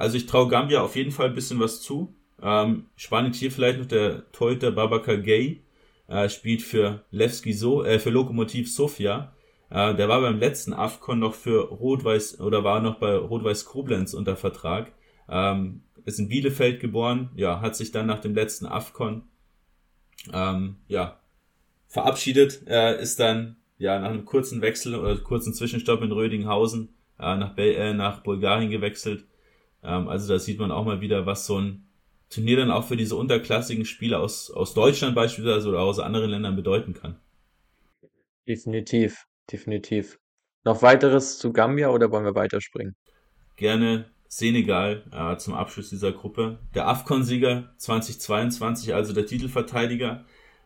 Also 0.00 0.16
ich 0.16 0.24
traue 0.24 0.48
Gambia 0.48 0.80
auf 0.80 0.96
jeden 0.96 1.10
Fall 1.10 1.26
ein 1.26 1.34
bisschen 1.34 1.60
was 1.60 1.82
zu. 1.82 2.14
Ähm, 2.42 2.86
spannend 2.96 3.34
hier 3.34 3.52
vielleicht 3.52 3.78
noch 3.78 3.86
der 3.86 4.32
Torhüter 4.32 4.70
Babakar 4.70 5.18
Gay, 5.18 5.62
äh, 6.08 6.30
spielt 6.30 6.62
für 6.62 7.04
Levski 7.10 7.52
so, 7.52 7.84
äh, 7.84 7.98
für 7.98 8.08
Lokomotiv 8.08 8.72
Sofia. 8.72 9.34
Äh, 9.68 9.94
der 9.94 10.08
war 10.08 10.22
beim 10.22 10.38
letzten 10.38 10.72
AFCON 10.72 11.18
noch 11.18 11.34
für 11.34 11.68
Rot-Weiß 11.68 12.40
oder 12.40 12.64
war 12.64 12.80
noch 12.80 12.98
bei 12.98 13.14
Rot-Weiß 13.14 13.66
Koblenz 13.66 14.14
unter 14.14 14.36
Vertrag. 14.36 14.90
Ähm, 15.28 15.82
ist 16.06 16.18
in 16.18 16.30
Bielefeld 16.30 16.80
geboren, 16.80 17.28
ja, 17.36 17.60
hat 17.60 17.76
sich 17.76 17.92
dann 17.92 18.06
nach 18.06 18.20
dem 18.20 18.34
letzten 18.34 18.64
AFCON 18.64 19.24
ähm, 20.32 20.76
ja, 20.88 21.20
verabschiedet, 21.88 22.66
äh, 22.66 23.02
ist 23.02 23.20
dann 23.20 23.56
ja 23.76 23.98
nach 23.98 24.08
einem 24.08 24.24
kurzen 24.24 24.62
Wechsel 24.62 24.94
oder 24.94 25.14
kurzen 25.18 25.52
Zwischenstopp 25.52 26.00
in 26.00 26.12
Rödinghausen 26.12 26.94
äh, 27.18 27.36
nach, 27.36 27.54
Bel 27.54 27.74
äh, 27.74 27.92
nach 27.92 28.22
Bulgarien 28.22 28.70
gewechselt. 28.70 29.26
Ähm, 29.82 30.08
also 30.08 30.32
da 30.32 30.38
sieht 30.38 30.58
man 30.58 30.70
auch 30.70 30.84
mal 30.84 31.00
wieder, 31.00 31.26
was 31.26 31.46
so 31.46 31.58
ein 31.58 31.86
Turnier 32.28 32.58
dann 32.58 32.70
auch 32.70 32.84
für 32.84 32.96
diese 32.96 33.16
unterklassigen 33.16 33.84
Spieler 33.84 34.20
aus, 34.20 34.50
aus 34.50 34.72
Deutschland 34.74 35.14
beispielsweise 35.14 35.68
oder 35.68 35.80
aus 35.80 35.98
anderen 35.98 36.30
Ländern 36.30 36.56
bedeuten 36.56 36.94
kann. 36.94 37.16
Definitiv, 38.46 39.26
definitiv. 39.50 40.18
Noch 40.64 40.82
weiteres 40.82 41.38
zu 41.38 41.52
Gambia 41.52 41.90
oder 41.90 42.10
wollen 42.10 42.24
wir 42.24 42.34
weiterspringen? 42.34 42.94
Gerne 43.56 44.06
Senegal 44.28 45.02
äh, 45.12 45.36
zum 45.38 45.54
Abschluss 45.54 45.90
dieser 45.90 46.12
Gruppe. 46.12 46.58
Der 46.74 46.86
AFCON-Sieger 46.86 47.74
2022, 47.78 48.94
also 48.94 49.12
der 49.12 49.26
Titelverteidiger. 49.26 50.24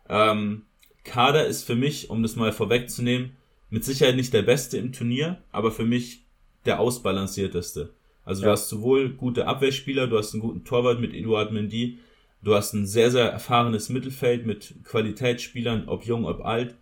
Ähm, 0.08 0.66
Kader 1.02 1.46
ist 1.46 1.64
für 1.64 1.74
mich, 1.74 2.10
um 2.10 2.22
das 2.22 2.36
mal 2.36 2.52
vorwegzunehmen, 2.52 3.36
mit 3.70 3.84
Sicherheit 3.84 4.16
nicht 4.16 4.34
der 4.34 4.42
beste 4.42 4.76
im 4.76 4.92
Turnier, 4.92 5.42
aber 5.50 5.70
für 5.70 5.84
mich 5.84 6.26
der 6.66 6.78
ausbalancierteste. 6.78 7.94
Also 8.24 8.42
ja. 8.42 8.46
du 8.46 8.52
hast 8.52 8.68
sowohl 8.68 9.10
gute 9.10 9.46
Abwehrspieler, 9.46 10.06
du 10.06 10.18
hast 10.18 10.32
einen 10.32 10.42
guten 10.42 10.64
Torwart 10.64 11.00
mit 11.00 11.14
Eduard 11.14 11.52
Mendy, 11.52 11.98
du 12.42 12.54
hast 12.54 12.72
ein 12.72 12.86
sehr, 12.86 13.10
sehr 13.10 13.30
erfahrenes 13.30 13.88
Mittelfeld 13.88 14.46
mit 14.46 14.74
Qualitätsspielern, 14.84 15.88
ob 15.88 16.04
jung, 16.04 16.24
ob 16.24 16.44
alt. 16.44 16.76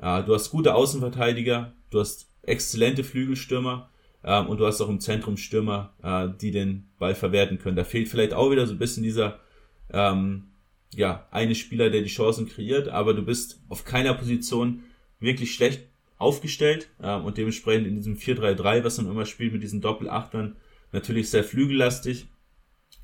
Äh, 0.00 0.22
du 0.24 0.34
hast 0.34 0.50
gute 0.50 0.74
Außenverteidiger, 0.74 1.72
du 1.90 2.00
hast 2.00 2.28
exzellente 2.42 3.04
Flügelstürmer 3.04 3.90
und 4.26 4.58
du 4.58 4.66
hast 4.66 4.80
auch 4.80 4.88
im 4.88 4.98
Zentrum 4.98 5.36
Stürmer, 5.36 5.92
äh, 6.02 6.28
die 6.40 6.50
den 6.50 6.88
Ball 6.98 7.14
verwerten 7.14 7.58
können. 7.58 7.76
Da 7.76 7.84
fehlt 7.84 8.08
vielleicht 8.08 8.34
auch 8.34 8.50
wieder 8.50 8.66
so 8.66 8.72
ein 8.72 8.78
bisschen 8.78 9.04
dieser, 9.04 9.38
ähm, 9.92 10.48
ja, 10.92 11.28
eine 11.30 11.54
Spieler, 11.54 11.90
der 11.90 12.02
die 12.02 12.08
Chancen 12.08 12.48
kreiert, 12.48 12.88
aber 12.88 13.14
du 13.14 13.22
bist 13.22 13.60
auf 13.68 13.84
keiner 13.84 14.14
Position 14.14 14.82
wirklich 15.20 15.54
schlecht 15.54 15.82
aufgestellt 16.18 16.88
ähm, 17.00 17.24
und 17.24 17.38
dementsprechend 17.38 17.86
in 17.86 17.94
diesem 17.94 18.16
4-3-3, 18.16 18.82
was 18.82 18.98
man 18.98 19.10
immer 19.10 19.26
spielt 19.26 19.52
mit 19.52 19.62
diesen 19.62 19.80
Doppelachtern, 19.80 20.56
natürlich 20.96 21.30
sehr 21.30 21.44
flügellastig, 21.44 22.26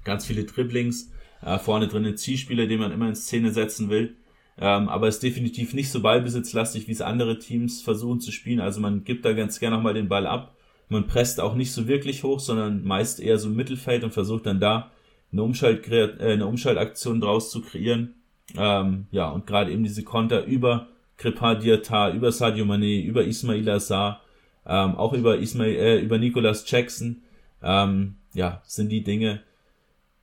ganz 0.03 0.27
viele 0.27 0.45
Dribblings, 0.45 1.13
äh, 1.43 1.59
vorne 1.59 1.87
drin 1.87 2.07
ein 2.07 2.17
Zielspieler, 2.17 2.67
den 2.67 2.81
man 2.81 2.91
immer 2.91 3.09
in 3.09 3.15
Szene 3.15 3.53
setzen 3.53 3.91
will. 3.91 4.17
Ähm, 4.59 4.89
aber 4.89 5.09
ist 5.09 5.23
definitiv 5.23 5.73
nicht 5.73 5.91
so 5.91 6.01
ballbesitzlastig, 6.01 6.89
wie 6.89 6.93
es 6.93 7.01
andere 7.01 7.39
Teams 7.39 7.83
versuchen 7.83 8.21
zu 8.21 8.33
spielen. 8.33 8.61
Also 8.61 8.81
man 8.81 9.05
gibt 9.05 9.25
da 9.25 9.33
ganz 9.33 9.61
gerne 9.61 9.77
nochmal 9.77 9.95
den 9.95 10.09
Ball 10.09 10.27
ab. 10.27 10.57
Man 10.89 11.07
presst 11.07 11.41
auch 11.41 11.55
nicht 11.55 11.73
so 11.73 11.89
wirklich 11.89 12.23
hoch, 12.23 12.41
sondern 12.41 12.85
meist 12.85 13.21
eher 13.21 13.39
so 13.39 13.49
im 13.49 13.57
Mittelfeld 13.57 14.05
und 14.05 14.13
versucht 14.13 14.47
dann 14.47 14.61
da 14.61 14.91
eine, 15.33 15.43
Umschalt 15.43 15.89
äh, 15.89 16.17
eine 16.21 16.47
Umschaltaktion 16.47 17.21
draus 17.21 17.51
zu 17.51 17.63
kreieren. 17.63 18.15
Ähm, 18.57 19.07
ja, 19.11 19.31
und 19.31 19.47
gerade 19.47 19.73
eben 19.73 19.85
diese 19.85 20.03
Konter 20.03 20.45
über 20.45 20.89
Kripal 21.17 21.59
Diatar, 21.59 22.13
über 22.13 22.31
Sadio 22.31 22.65
Mane, 22.65 23.01
über 23.01 23.25
Ismail 23.25 23.69
Assar, 23.71 24.21
ähm, 24.67 24.97
auch 24.97 25.15
über 25.15 25.39
Ismail, 25.39 25.77
äh, 25.77 26.01
über 26.01 26.19
Nicolas 26.19 26.71
Jackson, 26.71 27.23
ähm, 27.63 28.17
ja, 28.35 28.63
sind 28.67 28.91
die 28.91 29.03
Dinge, 29.03 29.43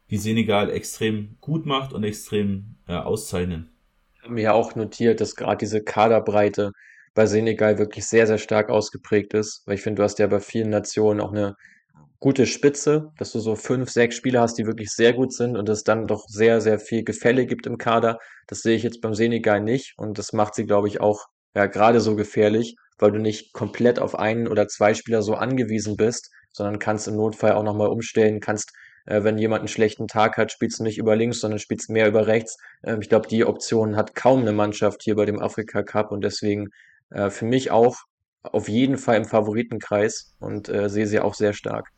die 0.09 0.17
Senegal 0.17 0.69
extrem 0.69 1.37
gut 1.41 1.65
macht 1.65 1.93
und 1.93 2.03
extrem 2.03 2.75
äh, 2.87 2.93
auszeichnen. 2.93 3.69
Ich 4.15 4.23
habe 4.23 4.33
mir 4.33 4.41
ja 4.41 4.53
auch 4.53 4.75
notiert, 4.75 5.21
dass 5.21 5.35
gerade 5.35 5.57
diese 5.57 5.81
Kaderbreite 5.83 6.71
bei 7.13 7.25
Senegal 7.25 7.77
wirklich 7.77 8.05
sehr, 8.05 8.27
sehr 8.27 8.37
stark 8.37 8.69
ausgeprägt 8.69 9.33
ist, 9.33 9.63
weil 9.65 9.75
ich 9.75 9.81
finde, 9.81 9.99
du 9.99 10.03
hast 10.03 10.19
ja 10.19 10.27
bei 10.27 10.39
vielen 10.39 10.69
Nationen 10.69 11.21
auch 11.21 11.31
eine 11.31 11.55
gute 12.19 12.45
Spitze, 12.45 13.11
dass 13.17 13.31
du 13.31 13.39
so 13.39 13.55
fünf, 13.55 13.89
sechs 13.89 14.15
Spieler 14.15 14.41
hast, 14.41 14.55
die 14.55 14.65
wirklich 14.65 14.89
sehr 14.89 15.13
gut 15.13 15.33
sind 15.33 15.55
und 15.55 15.69
es 15.69 15.83
dann 15.83 16.07
doch 16.07 16.25
sehr, 16.27 16.59
sehr 16.59 16.79
viel 16.79 17.03
Gefälle 17.03 17.45
gibt 17.45 17.65
im 17.65 17.77
Kader. 17.77 18.19
Das 18.47 18.59
sehe 18.59 18.75
ich 18.75 18.83
jetzt 18.83 19.01
beim 19.01 19.13
Senegal 19.13 19.61
nicht 19.61 19.93
und 19.97 20.17
das 20.17 20.33
macht 20.33 20.55
sie, 20.55 20.65
glaube 20.65 20.87
ich, 20.89 20.99
auch 20.99 21.27
ja 21.55 21.65
gerade 21.67 22.01
so 22.01 22.15
gefährlich, 22.15 22.75
weil 22.97 23.11
du 23.11 23.19
nicht 23.19 23.53
komplett 23.53 23.99
auf 23.99 24.15
einen 24.15 24.47
oder 24.47 24.67
zwei 24.67 24.93
Spieler 24.93 25.21
so 25.21 25.35
angewiesen 25.35 25.95
bist, 25.95 26.29
sondern 26.51 26.79
kannst 26.79 27.07
im 27.07 27.15
Notfall 27.15 27.53
auch 27.53 27.63
nochmal 27.63 27.89
umstellen, 27.89 28.39
kannst, 28.39 28.73
äh, 29.05 29.23
wenn 29.23 29.37
jemand 29.37 29.61
einen 29.61 29.67
schlechten 29.67 30.07
Tag 30.07 30.37
hat, 30.37 30.51
spielst 30.51 30.79
du 30.79 30.83
nicht 30.83 30.97
über 30.97 31.15
links, 31.15 31.39
sondern 31.39 31.59
spielst 31.59 31.89
mehr 31.89 32.07
über 32.07 32.27
rechts. 32.27 32.57
Ähm, 32.83 33.01
ich 33.01 33.09
glaube, 33.09 33.27
die 33.27 33.45
Option 33.45 33.95
hat 33.95 34.15
kaum 34.15 34.41
eine 34.41 34.53
Mannschaft 34.53 35.03
hier 35.03 35.15
bei 35.15 35.25
dem 35.25 35.39
Afrika 35.39 35.83
Cup 35.83 36.11
und 36.11 36.23
deswegen 36.23 36.69
äh, 37.09 37.29
für 37.29 37.45
mich 37.45 37.71
auch 37.71 37.97
auf 38.41 38.69
jeden 38.69 38.97
Fall 38.97 39.17
im 39.17 39.25
Favoritenkreis 39.25 40.35
und 40.39 40.69
äh, 40.69 40.89
sehe 40.89 41.07
sie 41.07 41.19
auch 41.19 41.33
sehr 41.33 41.53
stark. 41.53 41.89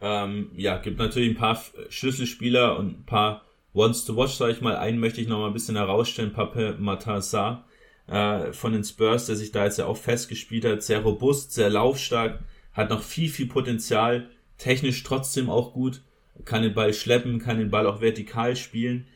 Ähm, 0.00 0.50
ja, 0.56 0.78
gibt 0.78 0.98
natürlich 0.98 1.30
ein 1.30 1.36
paar 1.36 1.62
Schlüsselspieler 1.88 2.76
und 2.76 3.00
ein 3.00 3.06
paar 3.06 3.44
Ones 3.72 4.04
to 4.04 4.16
Watch, 4.16 4.34
sage 4.34 4.52
ich 4.52 4.60
mal. 4.60 4.76
Einen 4.76 4.98
möchte 4.98 5.20
ich 5.20 5.28
noch 5.28 5.38
mal 5.38 5.46
ein 5.46 5.52
bisschen 5.52 5.76
herausstellen, 5.76 6.32
Pape 6.32 6.76
Matassar 6.78 7.66
äh, 8.08 8.52
von 8.52 8.72
den 8.72 8.84
Spurs, 8.84 9.26
der 9.26 9.36
sich 9.36 9.52
da 9.52 9.64
jetzt 9.64 9.78
ja 9.78 9.86
auch 9.86 9.96
festgespielt 9.96 10.64
hat. 10.64 10.82
Sehr 10.82 11.00
robust, 11.00 11.52
sehr 11.52 11.70
laufstark, 11.70 12.40
hat 12.72 12.90
noch 12.90 13.02
viel, 13.02 13.28
viel 13.28 13.46
Potenzial, 13.46 14.30
technisch 14.58 15.02
trotzdem 15.02 15.50
auch 15.50 15.72
gut, 15.72 16.02
kann 16.44 16.62
den 16.62 16.74
Ball 16.74 16.94
schleppen, 16.94 17.38
kann 17.38 17.58
den 17.58 17.70
Ball 17.70 17.86
auch 17.86 18.00
vertikal 18.00 18.56
spielen. 18.56 19.06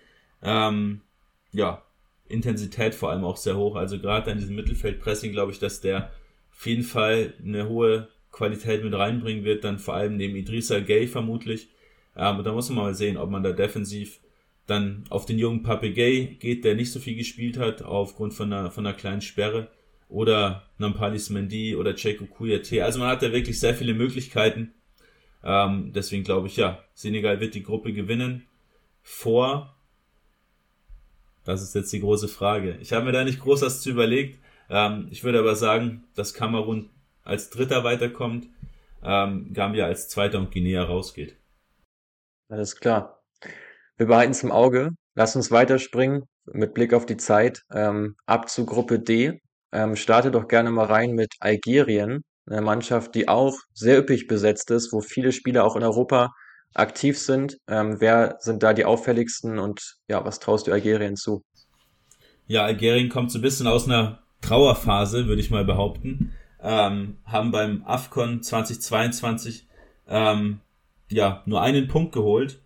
Ähm, 0.42 1.00
ja, 1.52 1.82
Intensität 2.28 2.94
vor 2.94 3.10
allem 3.10 3.24
auch 3.24 3.36
sehr 3.36 3.56
hoch. 3.56 3.76
Also 3.76 3.98
gerade 3.98 4.30
an 4.30 4.38
diesem 4.38 4.56
Mittelfeldpressing 4.56 5.32
glaube 5.32 5.52
ich, 5.52 5.58
dass 5.58 5.80
der 5.80 6.10
auf 6.52 6.66
jeden 6.66 6.82
Fall 6.82 7.34
eine 7.42 7.68
hohe 7.68 8.08
Qualität 8.32 8.84
mit 8.84 8.94
reinbringen 8.94 9.44
wird, 9.44 9.64
dann 9.64 9.78
vor 9.78 9.94
allem 9.94 10.16
neben 10.16 10.36
Idrissa 10.36 10.80
Gay 10.80 11.06
vermutlich. 11.06 11.68
Ähm, 12.16 12.42
da 12.42 12.52
muss 12.52 12.68
man 12.68 12.78
mal 12.78 12.94
sehen, 12.94 13.16
ob 13.16 13.30
man 13.30 13.42
da 13.42 13.52
defensiv 13.52 14.20
dann 14.66 15.04
auf 15.10 15.26
den 15.26 15.38
jungen 15.38 15.62
Pape 15.62 15.92
Gay 15.92 16.36
geht, 16.40 16.64
der 16.64 16.74
nicht 16.74 16.90
so 16.90 16.98
viel 16.98 17.14
gespielt 17.14 17.56
hat, 17.56 17.82
aufgrund 17.82 18.34
von 18.34 18.52
einer, 18.52 18.70
von 18.70 18.86
einer 18.86 18.96
kleinen 18.96 19.20
Sperre. 19.20 19.68
Oder 20.08 20.68
Nampalis 20.78 21.30
Mendy 21.30 21.74
oder 21.74 21.94
Checo 21.94 22.24
Kouyaté. 22.24 22.82
Also 22.82 22.98
man 22.98 23.08
hat 23.08 23.22
da 23.22 23.32
wirklich 23.32 23.58
sehr 23.58 23.74
viele 23.74 23.94
Möglichkeiten. 23.94 24.74
Ähm, 25.42 25.92
deswegen 25.94 26.24
glaube 26.24 26.46
ich, 26.46 26.56
ja, 26.56 26.82
Senegal 26.94 27.40
wird 27.40 27.54
die 27.54 27.62
Gruppe 27.62 27.92
gewinnen. 27.92 28.46
Vor 29.02 29.76
das 31.46 31.62
ist 31.62 31.76
jetzt 31.76 31.92
die 31.92 32.00
große 32.00 32.26
Frage. 32.26 32.76
Ich 32.80 32.92
habe 32.92 33.04
mir 33.04 33.12
da 33.12 33.22
nicht 33.22 33.40
groß 33.40 33.62
was 33.62 33.80
zu 33.80 33.90
überlegt. 33.90 34.40
Ähm, 34.68 35.06
ich 35.12 35.22
würde 35.22 35.38
aber 35.38 35.54
sagen, 35.54 36.04
dass 36.16 36.34
Kamerun 36.34 36.90
als 37.22 37.50
Dritter 37.50 37.84
weiterkommt, 37.84 38.48
ähm, 39.02 39.52
Gambia 39.52 39.86
als 39.86 40.08
Zweiter 40.08 40.38
und 40.38 40.50
Guinea 40.50 40.82
rausgeht. 40.82 41.36
Alles 42.48 42.76
klar. 42.76 43.22
Wir 43.96 44.06
behalten 44.06 44.32
es 44.32 44.42
im 44.42 44.50
Auge. 44.50 44.90
Lass 45.14 45.36
uns 45.36 45.52
weiterspringen 45.52 46.24
mit 46.46 46.74
Blick 46.74 46.92
auf 46.92 47.06
die 47.06 47.16
Zeit. 47.16 47.62
Ähm, 47.72 48.16
ab 48.26 48.48
zu 48.48 48.66
Gruppe 48.66 48.98
D. 48.98 49.40
Ähm, 49.72 49.96
starte 49.96 50.30
doch 50.30 50.48
gerne 50.48 50.70
mal 50.70 50.86
rein 50.86 51.12
mit 51.12 51.34
Algerien, 51.40 52.22
eine 52.46 52.60
Mannschaft, 52.60 53.14
die 53.14 53.28
auch 53.28 53.58
sehr 53.74 53.98
üppig 53.98 54.26
besetzt 54.26 54.70
ist, 54.70 54.92
wo 54.92 55.00
viele 55.00 55.32
Spieler 55.32 55.64
auch 55.64 55.76
in 55.76 55.82
Europa 55.82 56.32
aktiv 56.74 57.18
sind. 57.18 57.58
Ähm, 57.68 57.96
wer 58.00 58.36
sind 58.40 58.62
da 58.62 58.72
die 58.72 58.84
auffälligsten 58.84 59.58
und 59.58 59.96
ja, 60.08 60.24
was 60.24 60.38
traust 60.38 60.66
du 60.66 60.72
Algerien 60.72 61.16
zu? 61.16 61.42
Ja, 62.46 62.64
Algerien 62.64 63.08
kommt 63.08 63.32
so 63.32 63.38
ein 63.38 63.42
bisschen 63.42 63.66
aus 63.66 63.86
einer 63.86 64.22
Trauerphase, 64.40 65.26
würde 65.26 65.40
ich 65.40 65.50
mal 65.50 65.64
behaupten. 65.64 66.32
Ähm, 66.62 67.18
haben 67.24 67.50
beim 67.50 67.82
AFCON 67.84 68.42
2022 68.42 69.66
ähm, 70.08 70.60
ja 71.10 71.42
nur 71.46 71.62
einen 71.62 71.88
Punkt 71.88 72.12
geholt, 72.12 72.60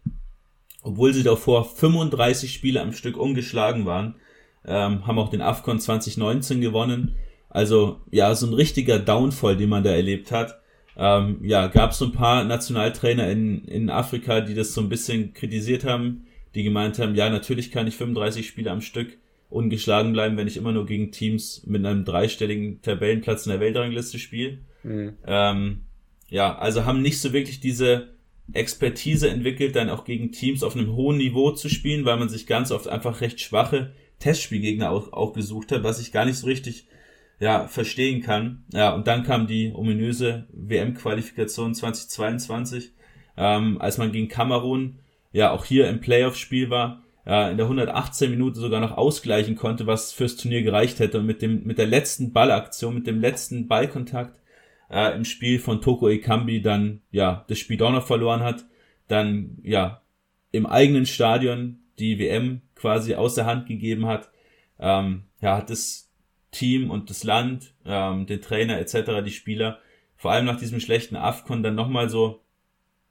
obwohl 0.82 1.12
sie 1.12 1.22
davor 1.22 1.64
35 1.64 2.53
Spiele 2.53 2.80
am 2.80 2.92
Stück 2.92 3.16
ungeschlagen 3.16 3.86
waren. 3.86 4.16
Ähm, 4.64 5.06
haben 5.06 5.18
auch 5.18 5.30
den 5.30 5.40
AFCON 5.40 5.80
2019 5.80 6.61
gewonnen. 6.61 7.16
Also 7.48 8.00
ja, 8.11 8.34
so 8.34 8.46
ein 8.46 8.54
richtiger 8.54 8.98
Downfall, 8.98 9.56
den 9.56 9.68
man 9.68 9.82
da 9.82 9.90
erlebt 9.90 10.30
hat 10.30 10.61
ähm, 11.00 11.38
ja, 11.42 11.68
gab 11.68 11.92
es 11.92 11.98
so 11.98 12.04
ein 12.04 12.12
paar 12.12 12.44
Nationaltrainer 12.44 13.30
in, 13.30 13.64
in 13.64 13.88
Afrika, 13.88 14.42
die 14.42 14.54
das 14.54 14.74
so 14.74 14.82
ein 14.82 14.90
bisschen 14.90 15.32
kritisiert 15.32 15.84
haben, 15.84 16.26
die 16.54 16.62
gemeint 16.62 16.98
haben, 16.98 17.14
ja, 17.14 17.30
natürlich 17.30 17.70
kann 17.70 17.86
ich 17.86 17.96
35 17.96 18.46
Spiele 18.46 18.70
am 18.70 18.82
Stück 18.82 19.16
ungeschlagen 19.48 20.12
bleiben, 20.12 20.36
wenn 20.36 20.46
ich 20.46 20.58
immer 20.58 20.72
nur 20.72 20.84
gegen 20.84 21.11
Teams 21.11 21.64
mit 21.66 21.84
einem 21.84 22.04
dreistelligen 22.04 22.82
Tabellenplatz 22.82 23.46
in 23.46 23.50
der 23.52 23.61
Weltrangliste 23.61 24.18
spiele. 24.18 24.58
Mhm. 24.82 25.14
Ähm, 25.26 25.80
ja, 26.28 26.56
also 26.56 26.84
haben 26.84 27.00
nicht 27.00 27.18
so 27.20 27.32
wirklich 27.32 27.61
diese 27.61 28.08
Expertise 28.52 29.30
entwickelt, 29.30 29.76
dann 29.76 29.88
auch 29.90 30.04
gegen 30.04 30.32
Teams 30.32 30.62
auf 30.62 30.76
einem 30.76 30.92
hohen 30.92 31.16
Niveau 31.16 31.52
zu 31.52 31.68
spielen, 31.68 32.04
weil 32.04 32.18
man 32.18 32.28
sich 32.28 32.46
ganz 32.46 32.72
oft 32.72 32.88
einfach 32.88 33.22
recht 33.22 33.40
schwache 33.40 33.92
Testspielgegner 34.20 34.90
auch, 34.90 35.12
auch 35.12 35.32
gesucht 35.32 35.72
hat, 35.72 35.82
was 35.82 36.00
ich 36.00 36.12
gar 36.12 36.24
nicht 36.24 36.36
so 36.36 36.46
richtig 36.46 36.86
ja, 37.40 37.66
verstehen 37.66 38.22
kann. 38.22 38.64
Ja, 38.72 38.94
und 38.94 39.06
dann 39.06 39.24
kam 39.24 39.46
die 39.46 39.72
ominöse 39.74 40.46
WM-Qualifikation 40.52 41.74
2022, 41.74 42.92
ähm, 43.36 43.80
als 43.80 43.98
man 43.98 44.12
gegen 44.12 44.28
Kamerun 44.28 45.00
ja 45.32 45.50
auch 45.50 45.64
hier 45.64 45.88
im 45.88 46.00
Playoff-Spiel 46.00 46.70
war, 46.70 47.02
äh, 47.26 47.50
in 47.50 47.56
der 47.56 47.66
118 47.66 48.30
Minute 48.30 48.60
sogar 48.60 48.80
noch 48.80 48.96
ausgleichen 48.96 49.56
konnte, 49.56 49.86
was 49.86 50.12
fürs 50.12 50.36
Turnier 50.36 50.62
gereicht 50.62 50.98
hätte 51.00 51.20
und 51.20 51.26
mit 51.26 51.40
dem 51.42 51.64
mit 51.64 51.78
der 51.78 51.86
letzten 51.86 52.32
Ballaktion, 52.32 52.94
mit 52.94 53.06
dem 53.06 53.20
letzten 53.20 53.68
Ballkontakt 53.68 54.38
äh, 54.90 55.14
im 55.14 55.24
Spiel 55.24 55.58
von 55.58 55.80
Toko 55.80 56.08
Ekambi 56.08 56.60
dann 56.60 57.00
ja 57.10 57.44
das 57.48 57.58
Spiel 57.58 57.76
doch 57.76 57.92
noch 57.92 58.06
verloren 58.06 58.42
hat, 58.42 58.66
dann 59.08 59.58
ja 59.62 60.02
im 60.52 60.66
eigenen 60.66 61.06
Stadion 61.06 61.78
die 61.98 62.18
WM 62.18 62.62
quasi 62.80 63.14
aus 63.14 63.34
der 63.34 63.46
Hand 63.46 63.66
gegeben 63.66 64.06
hat, 64.06 64.30
ähm, 64.78 65.24
ja, 65.40 65.56
hat 65.56 65.70
es 65.70 66.10
Team 66.50 66.90
und 66.90 67.10
das 67.10 67.22
Land, 67.24 67.74
ähm, 67.84 68.26
den 68.26 68.40
Trainer 68.40 68.78
etc., 68.78 69.22
die 69.24 69.30
Spieler, 69.30 69.78
vor 70.16 70.32
allem 70.32 70.46
nach 70.46 70.58
diesem 70.58 70.80
schlechten 70.80 71.16
AFCON 71.16 71.62
dann 71.62 71.74
nochmal 71.74 72.08
so 72.08 72.40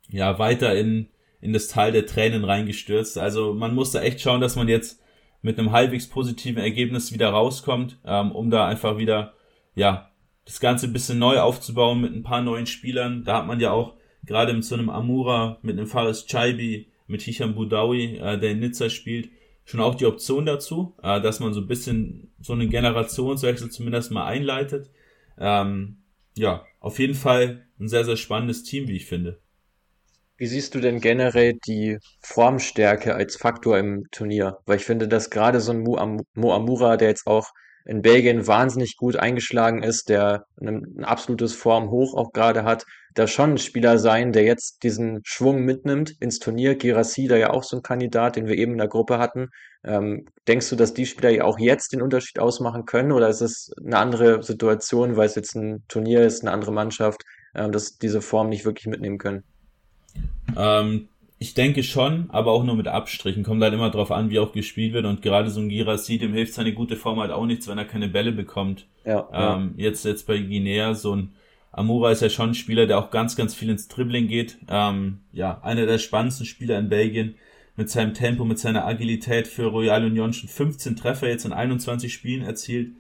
ja 0.10 0.40
weiter 0.40 0.76
in, 0.76 1.10
in 1.40 1.54
das 1.54 1.68
Tal 1.68 1.92
der 1.92 2.06
Tränen 2.06 2.44
reingestürzt. 2.44 3.18
Also 3.18 3.54
man 3.54 3.76
muss 3.76 3.92
da 3.92 4.02
echt 4.02 4.22
schauen, 4.22 4.42
dass 4.42 4.56
man 4.56 4.68
jetzt 4.68 5.02
mit 5.42 5.58
einem 5.58 5.72
halbwegs 5.72 6.08
positiven 6.08 6.62
Ergebnis 6.62 7.14
wieder 7.14 7.30
rauskommt, 7.30 8.00
ähm, 8.06 8.32
um 8.32 8.50
da 8.50 8.68
einfach 8.68 8.98
wieder 8.98 9.34
ja 9.76 10.12
das 10.46 10.60
Ganze 10.60 10.88
ein 10.88 10.94
bisschen 10.94 11.20
neu 11.20 11.40
aufzubauen 11.40 12.02
mit 12.02 12.14
ein 12.14 12.24
paar 12.24 12.42
neuen 12.42 12.66
Spielern. 12.66 13.24
Da 13.24 13.38
hat 13.38 13.48
man 13.48 13.60
ja 13.60 13.72
auch 13.72 13.94
gerade 14.26 14.54
mit 14.54 14.66
so 14.66 14.76
einem 14.76 14.90
Amura, 14.90 15.60
mit 15.62 15.78
einem 15.78 15.88
Faris 15.88 16.26
Chaibi, 16.26 16.92
mit 17.08 17.22
Hisham 17.22 17.56
Boudawi, 17.56 18.18
äh, 18.18 18.38
der 18.40 18.52
in 18.52 18.60
Nizza 18.60 18.90
spielt, 18.90 19.30
schon 19.70 19.82
auch 19.82 19.94
die 19.94 20.08
Option 20.08 20.48
dazu, 20.48 20.96
äh, 21.04 21.22
dass 21.22 21.40
man 21.40 21.54
so 21.54 21.62
ein 21.62 21.68
bisschen 21.68 22.34
so 22.42 22.54
einen 22.54 22.72
Generationswechsel 22.72 23.70
zumindest 23.70 24.10
mal 24.10 24.26
einleitet. 24.26 24.90
Ähm, 25.38 25.98
ja, 26.36 26.66
auf 26.80 26.98
jeden 26.98 27.14
Fall 27.14 27.68
ein 27.80 27.88
sehr, 27.88 28.04
sehr 28.04 28.18
spannendes 28.18 28.64
Team, 28.64 28.88
wie 28.88 28.96
ich 28.96 29.06
finde. 29.06 29.40
Wie 30.38 30.48
siehst 30.48 30.74
du 30.74 30.80
denn 30.80 31.02
generell 31.02 31.54
die 31.68 32.00
Formstärke 32.22 33.14
als 33.14 33.36
Faktor 33.36 33.78
im 33.78 34.06
Turnier? 34.10 34.58
Weil 34.66 34.78
ich 34.78 34.86
finde, 34.86 35.08
dass 35.08 35.30
gerade 35.30 35.60
so 35.60 35.72
ein 35.72 35.84
Moamura, 36.34 36.98
der 36.98 37.10
jetzt 37.10 37.28
auch 37.28 37.50
in 37.86 38.02
Belgien 38.02 38.48
wahnsinnig 38.48 38.98
gut 38.98 39.18
eingeschlagen 39.18 39.84
ist, 39.84 40.10
der 40.10 40.46
ein, 40.60 40.84
ein 40.98 41.06
absolutes 41.06 41.54
Formhoch 41.54 42.16
auch 42.16 42.32
gerade 42.32 42.64
hat, 42.64 42.86
da 43.16 43.28
schon 43.28 43.52
ein 43.52 43.58
Spieler 43.58 43.98
sein, 43.98 44.32
der 44.32 44.44
jetzt 44.44 44.84
diesen 44.84 45.22
Schwung 45.24 45.64
mitnimmt 45.64 46.16
ins 46.20 46.40
Turnier. 46.40 46.76
Girassi, 46.76 47.28
da 47.28 47.38
ja 47.38 47.50
auch 47.50 47.64
so 47.64 47.78
ein 47.78 47.84
Kandidat, 47.84 48.36
den 48.36 48.48
wir 48.48 48.58
eben 48.58 48.74
in 48.74 48.78
der 48.78 48.88
Gruppe 48.88 49.18
hatten. 49.18 49.50
Ähm, 49.84 50.26
denkst 50.48 50.70
du, 50.70 50.76
dass 50.76 50.94
die 50.94 51.06
Spieler 51.06 51.30
ja 51.30 51.44
auch 51.46 51.58
jetzt 51.58 51.94
den 51.94 52.02
Unterschied 52.02 52.40
ausmachen 52.40 52.86
können 52.86 53.12
oder 53.12 53.30
ist 53.30 53.42
es 53.42 53.72
eine 53.84 53.98
andere 53.98 54.44
Situation, 54.44 55.16
weil 55.16 55.28
es 55.28 55.36
jetzt 55.36 55.56
ein 55.56 55.84
Turnier 55.88 56.24
ist, 56.24 56.42
eine 56.42 56.52
andere 56.52 56.72
Mannschaft? 56.72 57.24
ähm, 57.56 57.72
dass 57.72 57.98
diese 57.98 58.22
Form 58.22 58.50
nicht 58.50 58.66
wirklich 58.66 58.88
mitnehmen 58.88 59.18
können? 59.18 59.44
Ähm, 60.58 61.10
ich 61.38 61.54
denke 61.54 61.84
schon, 61.84 62.30
aber 62.30 62.52
auch 62.52 62.64
nur 62.64 62.76
mit 62.76 62.88
Abstrichen. 62.88 63.44
Kommt 63.44 63.64
halt 63.64 63.74
immer 63.74 63.90
drauf 63.90 64.12
an, 64.12 64.30
wie 64.30 64.40
auch 64.40 64.52
gespielt 64.52 64.94
wird. 64.94 65.06
Und 65.06 65.22
gerade 65.22 65.50
so 65.50 65.62
ein 65.62 65.70
Girassi, 65.70 66.18
dem 66.18 66.34
hilft 66.34 66.54
seine 66.54 66.74
gute 66.74 66.96
Form 66.96 67.20
halt 67.20 67.32
auch 67.32 67.46
nichts, 67.46 67.68
wenn 67.68 67.78
er 67.78 67.86
keine 67.86 68.10
Bälle 68.10 68.32
bekommt. 68.32 68.88
Ja, 69.06 69.28
ähm, 69.32 69.74
ja. 69.78 69.86
Jetzt, 69.86 70.06
jetzt 70.06 70.28
bei 70.28 70.38
Guinea, 70.38 70.94
so 70.94 71.16
ein 71.16 71.34
Amura 71.72 72.12
ist 72.12 72.22
ja 72.22 72.30
schon 72.30 72.50
ein 72.50 72.56
Spieler, 72.56 72.88
der 72.88 72.98
auch 72.98 73.12
ganz, 73.12 73.36
ganz 73.36 73.54
viel 73.54 73.70
ins 73.70 73.88
Dribbling 73.88 74.28
geht. 74.28 74.58
Ähm, 74.68 75.20
ja, 75.32 75.62
einer 75.62 75.86
der 75.86 76.00
spannendsten 76.00 76.46
Spieler 76.46 76.80
in 76.80 76.90
Belgien. 76.90 77.36
Mit 77.76 77.90
seinem 77.90 78.14
Tempo, 78.14 78.44
mit 78.44 78.60
seiner 78.60 78.86
Agilität 78.86 79.48
für 79.48 79.68
Royal 79.68 80.04
Union 80.04 80.34
schon 80.34 80.50
15 80.50 80.98
Treffer 80.98 81.30
jetzt 81.30 81.46
in 81.46 81.54
21 81.54 82.14
Spielen 82.14 82.42
erzielt. 82.42 82.92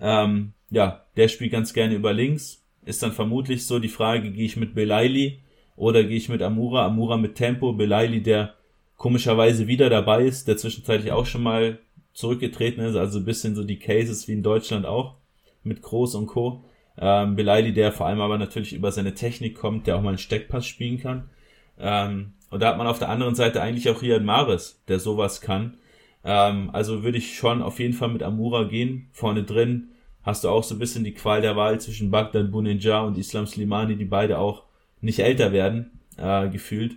Ähm, 0.00 0.52
ja, 0.70 1.06
der 1.16 1.28
spielt 1.28 1.52
ganz 1.52 1.72
gerne 1.72 1.94
über 1.94 2.12
links. 2.12 2.62
Ist 2.84 3.02
dann 3.02 3.12
vermutlich 3.12 3.66
so 3.66 3.78
die 3.78 3.88
Frage, 3.88 4.30
gehe 4.30 4.44
ich 4.44 4.56
mit 4.56 4.74
Belaili 4.74 5.40
oder 5.76 6.04
gehe 6.04 6.16
ich 6.16 6.28
mit 6.28 6.42
Amura? 6.42 6.84
Amura 6.84 7.16
mit 7.16 7.36
Tempo, 7.36 7.72
Belaili, 7.72 8.22
der 8.22 8.54
komischerweise 8.96 9.66
wieder 9.66 9.88
dabei 9.88 10.24
ist, 10.24 10.46
der 10.48 10.58
zwischenzeitlich 10.58 11.12
auch 11.12 11.24
schon 11.24 11.42
mal 11.42 11.78
zurückgetreten 12.12 12.84
ist, 12.84 12.96
also 12.96 13.20
ein 13.20 13.24
bisschen 13.24 13.54
so 13.54 13.64
die 13.64 13.78
Cases 13.78 14.26
wie 14.28 14.32
in 14.32 14.42
Deutschland 14.42 14.84
auch, 14.84 15.14
mit 15.62 15.82
Groß 15.82 16.16
und 16.16 16.26
Co. 16.26 16.64
Ähm, 17.00 17.36
Belaili, 17.36 17.72
der 17.72 17.92
vor 17.92 18.06
allem 18.06 18.20
aber 18.20 18.38
natürlich 18.38 18.72
über 18.72 18.90
seine 18.90 19.14
Technik 19.14 19.56
kommt, 19.56 19.86
der 19.86 19.96
auch 19.96 20.02
mal 20.02 20.10
einen 20.10 20.18
Steckpass 20.18 20.66
spielen 20.66 20.98
kann. 20.98 21.30
Ähm, 21.78 22.32
und 22.50 22.60
da 22.60 22.68
hat 22.68 22.78
man 22.78 22.86
auf 22.86 22.98
der 22.98 23.08
anderen 23.08 23.34
Seite 23.34 23.62
eigentlich 23.62 23.88
auch 23.88 24.02
Riyad 24.02 24.22
Mahrez, 24.22 24.82
der 24.88 24.98
sowas 24.98 25.40
kann. 25.40 25.76
Ähm, 26.24 26.70
also 26.72 27.02
würde 27.02 27.18
ich 27.18 27.36
schon 27.36 27.62
auf 27.62 27.78
jeden 27.78 27.94
Fall 27.94 28.08
mit 28.08 28.22
Amura 28.22 28.64
gehen. 28.64 29.08
Vorne 29.12 29.44
drin 29.44 29.88
hast 30.22 30.44
du 30.44 30.48
auch 30.48 30.64
so 30.64 30.74
ein 30.74 30.78
bisschen 30.78 31.04
die 31.04 31.14
Qual 31.14 31.40
der 31.40 31.56
Wahl 31.56 31.80
zwischen 31.80 32.10
Bagdad 32.10 32.50
Bunenja 32.50 33.00
und 33.00 33.16
Islam 33.16 33.46
Slimani, 33.46 33.96
die 33.96 34.04
beide 34.04 34.38
auch 34.38 34.64
nicht 35.00 35.20
älter 35.20 35.52
werden, 35.52 36.00
äh, 36.16 36.48
gefühlt, 36.48 36.96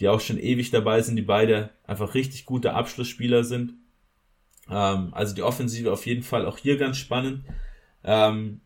die 0.00 0.08
auch 0.08 0.20
schon 0.20 0.38
ewig 0.38 0.70
dabei 0.70 1.02
sind, 1.02 1.16
die 1.16 1.22
beide 1.22 1.70
einfach 1.86 2.14
richtig 2.14 2.46
gute 2.46 2.72
Abschlussspieler 2.74 3.44
sind. 3.44 3.74
Ähm, 4.70 5.08
also 5.12 5.34
die 5.34 5.42
Offensive 5.42 5.92
auf 5.92 6.06
jeden 6.06 6.22
Fall 6.22 6.46
auch 6.46 6.56
hier 6.56 6.78
ganz 6.78 6.96
spannend. 6.96 7.44
Ähm, 8.02 8.62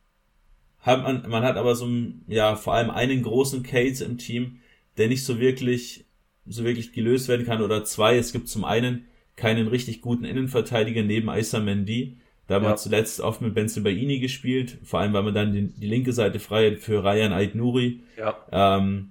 hat 0.86 1.02
man, 1.02 1.28
man 1.28 1.42
hat 1.42 1.56
aber 1.56 1.74
so 1.74 1.88
ja, 2.28 2.54
vor 2.54 2.74
allem 2.74 2.90
einen 2.90 3.22
großen 3.22 3.64
Case 3.64 4.04
im 4.04 4.18
Team, 4.18 4.60
der 4.96 5.08
nicht 5.08 5.24
so 5.24 5.40
wirklich, 5.40 6.04
so 6.46 6.64
wirklich 6.64 6.92
gelöst 6.92 7.28
werden 7.28 7.44
kann 7.44 7.60
oder 7.60 7.84
zwei. 7.84 8.16
Es 8.16 8.32
gibt 8.32 8.48
zum 8.48 8.64
einen 8.64 9.06
keinen 9.34 9.66
richtig 9.66 10.00
guten 10.00 10.24
Innenverteidiger 10.24 11.02
neben 11.02 11.28
Aissa 11.28 11.58
Mendy. 11.58 12.16
Da 12.46 12.54
haben 12.54 12.64
ja. 12.64 12.70
wir 12.70 12.76
zuletzt 12.76 13.20
oft 13.20 13.42
mit 13.42 13.54
Benzibaini 13.54 14.20
gespielt, 14.20 14.78
vor 14.84 15.00
allem 15.00 15.12
weil 15.12 15.24
man 15.24 15.34
dann 15.34 15.52
die, 15.52 15.66
die 15.66 15.88
linke 15.88 16.12
Seite 16.12 16.38
frei 16.38 16.70
hat 16.70 16.78
für 16.78 17.02
Ryan 17.02 17.32
Aitnuri, 17.32 18.00
ja. 18.16 18.36
ähm, 18.52 19.10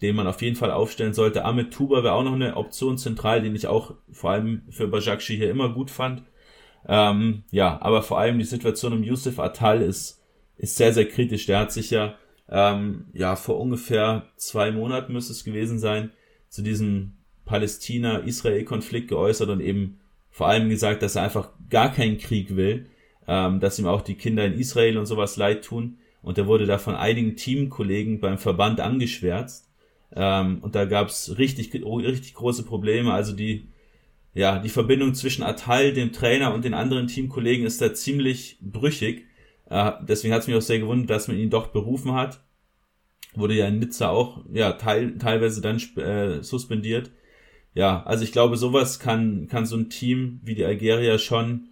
den 0.00 0.14
man 0.14 0.28
auf 0.28 0.40
jeden 0.40 0.54
Fall 0.54 0.70
aufstellen 0.70 1.12
sollte. 1.12 1.44
Ahmed 1.44 1.72
Tuba 1.72 2.04
wäre 2.04 2.14
auch 2.14 2.22
noch 2.22 2.34
eine 2.34 2.56
Option 2.56 2.98
zentral, 2.98 3.42
den 3.42 3.56
ich 3.56 3.66
auch 3.66 3.94
vor 4.12 4.30
allem 4.30 4.62
für 4.70 4.86
Bajakshi 4.86 5.36
hier 5.36 5.50
immer 5.50 5.70
gut 5.70 5.90
fand. 5.90 6.22
Ähm, 6.86 7.42
ja, 7.50 7.78
aber 7.82 8.02
vor 8.02 8.20
allem 8.20 8.38
die 8.38 8.44
Situation 8.44 8.92
um 8.92 9.02
Yusuf 9.02 9.40
Atal 9.40 9.82
ist, 9.82 10.22
ist 10.58 10.76
sehr, 10.76 10.92
sehr 10.92 11.06
kritisch. 11.06 11.46
Der 11.46 11.60
hat 11.60 11.72
sich 11.72 11.90
ja, 11.90 12.14
ähm, 12.48 13.06
ja, 13.12 13.36
vor 13.36 13.60
ungefähr 13.60 14.26
zwei 14.36 14.70
Monaten 14.70 15.12
müsste 15.12 15.32
es 15.32 15.44
gewesen 15.44 15.78
sein, 15.78 16.10
zu 16.48 16.62
diesem 16.62 17.12
Palästina-Israel-Konflikt 17.44 19.08
geäußert 19.08 19.48
und 19.48 19.60
eben 19.60 20.00
vor 20.30 20.48
allem 20.48 20.68
gesagt, 20.68 21.02
dass 21.02 21.16
er 21.16 21.22
einfach 21.22 21.50
gar 21.70 21.92
keinen 21.92 22.18
Krieg 22.18 22.56
will, 22.56 22.90
ähm, 23.26 23.60
dass 23.60 23.78
ihm 23.78 23.86
auch 23.86 24.02
die 24.02 24.16
Kinder 24.16 24.44
in 24.44 24.52
Israel 24.52 24.98
und 24.98 25.06
sowas 25.06 25.36
leid 25.36 25.64
tun. 25.64 25.98
Und 26.22 26.38
er 26.38 26.46
wurde 26.46 26.66
da 26.66 26.78
von 26.78 26.94
einigen 26.94 27.36
Teamkollegen 27.36 28.20
beim 28.20 28.38
Verband 28.38 28.80
angeschwärzt. 28.80 29.70
Ähm, 30.14 30.58
und 30.60 30.74
da 30.74 30.84
gab 30.84 31.08
es 31.08 31.38
richtig, 31.38 31.72
richtig 31.72 32.34
große 32.34 32.64
Probleme. 32.64 33.12
Also 33.12 33.32
die, 33.32 33.68
ja, 34.34 34.58
die 34.58 34.68
Verbindung 34.68 35.14
zwischen 35.14 35.42
Atal, 35.42 35.92
dem 35.92 36.12
Trainer 36.12 36.52
und 36.52 36.64
den 36.64 36.74
anderen 36.74 37.06
Teamkollegen 37.06 37.64
ist 37.64 37.80
da 37.80 37.94
ziemlich 37.94 38.58
brüchig. 38.60 39.24
Äh, 39.68 39.92
deswegen 40.02 40.34
hat 40.34 40.42
es 40.42 40.46
mich 40.46 40.56
auch 40.56 40.62
sehr 40.62 40.78
gewundert, 40.78 41.10
dass 41.10 41.28
man 41.28 41.36
ihn 41.36 41.50
doch 41.50 41.68
berufen 41.68 42.12
hat. 42.12 42.40
Wurde 43.34 43.54
ja 43.54 43.66
in 43.66 43.78
Nizza 43.78 44.08
auch 44.08 44.44
ja, 44.52 44.72
teil, 44.72 45.18
teilweise 45.18 45.60
dann 45.60 45.76
äh, 45.96 46.42
suspendiert 46.42 47.10
ja, 47.76 48.02
also 48.04 48.24
ich 48.24 48.32
glaube, 48.32 48.56
sowas 48.56 49.00
kann, 49.00 49.48
kann 49.48 49.66
so 49.66 49.76
ein 49.76 49.90
Team 49.90 50.40
wie 50.42 50.54
die 50.54 50.64
Algerier 50.64 51.18
schon, 51.18 51.68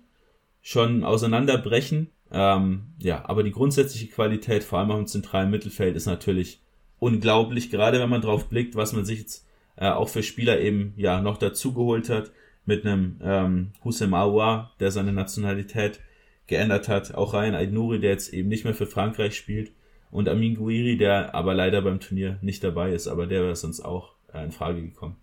schon 0.60 1.02
auseinanderbrechen. 1.02 2.10
Ähm, 2.30 2.88
ja, 2.98 3.24
aber 3.26 3.42
die 3.42 3.52
grundsätzliche 3.52 4.08
Qualität, 4.08 4.64
vor 4.64 4.78
allem 4.78 4.90
auch 4.90 4.98
im 4.98 5.06
zentralen 5.06 5.50
Mittelfeld, 5.50 5.96
ist 5.96 6.04
natürlich 6.04 6.60
unglaublich, 6.98 7.70
gerade 7.70 8.00
wenn 8.00 8.10
man 8.10 8.20
drauf 8.20 8.50
blickt, 8.50 8.76
was 8.76 8.92
man 8.92 9.06
sich 9.06 9.20
jetzt 9.20 9.46
äh, 9.76 9.88
auch 9.88 10.10
für 10.10 10.22
Spieler 10.22 10.60
eben 10.60 10.92
ja 10.98 11.22
noch 11.22 11.38
dazugeholt 11.38 12.10
hat, 12.10 12.32
mit 12.66 12.84
einem 12.84 13.18
ähm, 13.22 13.72
Hussein 13.82 14.12
Aouar, 14.12 14.74
der 14.80 14.90
seine 14.90 15.14
Nationalität 15.14 16.00
geändert 16.46 16.88
hat, 16.88 17.14
auch 17.14 17.34
Ryan 17.34 17.54
Aidnouri, 17.54 18.00
der 18.00 18.10
jetzt 18.10 18.32
eben 18.32 18.48
nicht 18.48 18.64
mehr 18.64 18.74
für 18.74 18.86
Frankreich 18.86 19.36
spielt, 19.36 19.72
und 20.10 20.28
Amin 20.28 20.54
Gouiri, 20.54 20.96
der 20.96 21.34
aber 21.34 21.54
leider 21.54 21.82
beim 21.82 21.98
Turnier 21.98 22.38
nicht 22.40 22.62
dabei 22.62 22.92
ist, 22.92 23.08
aber 23.08 23.26
der 23.26 23.42
wäre 23.42 23.56
sonst 23.56 23.80
auch 23.80 24.14
äh, 24.32 24.44
in 24.44 24.52
Frage 24.52 24.80
gekommen. 24.80 25.16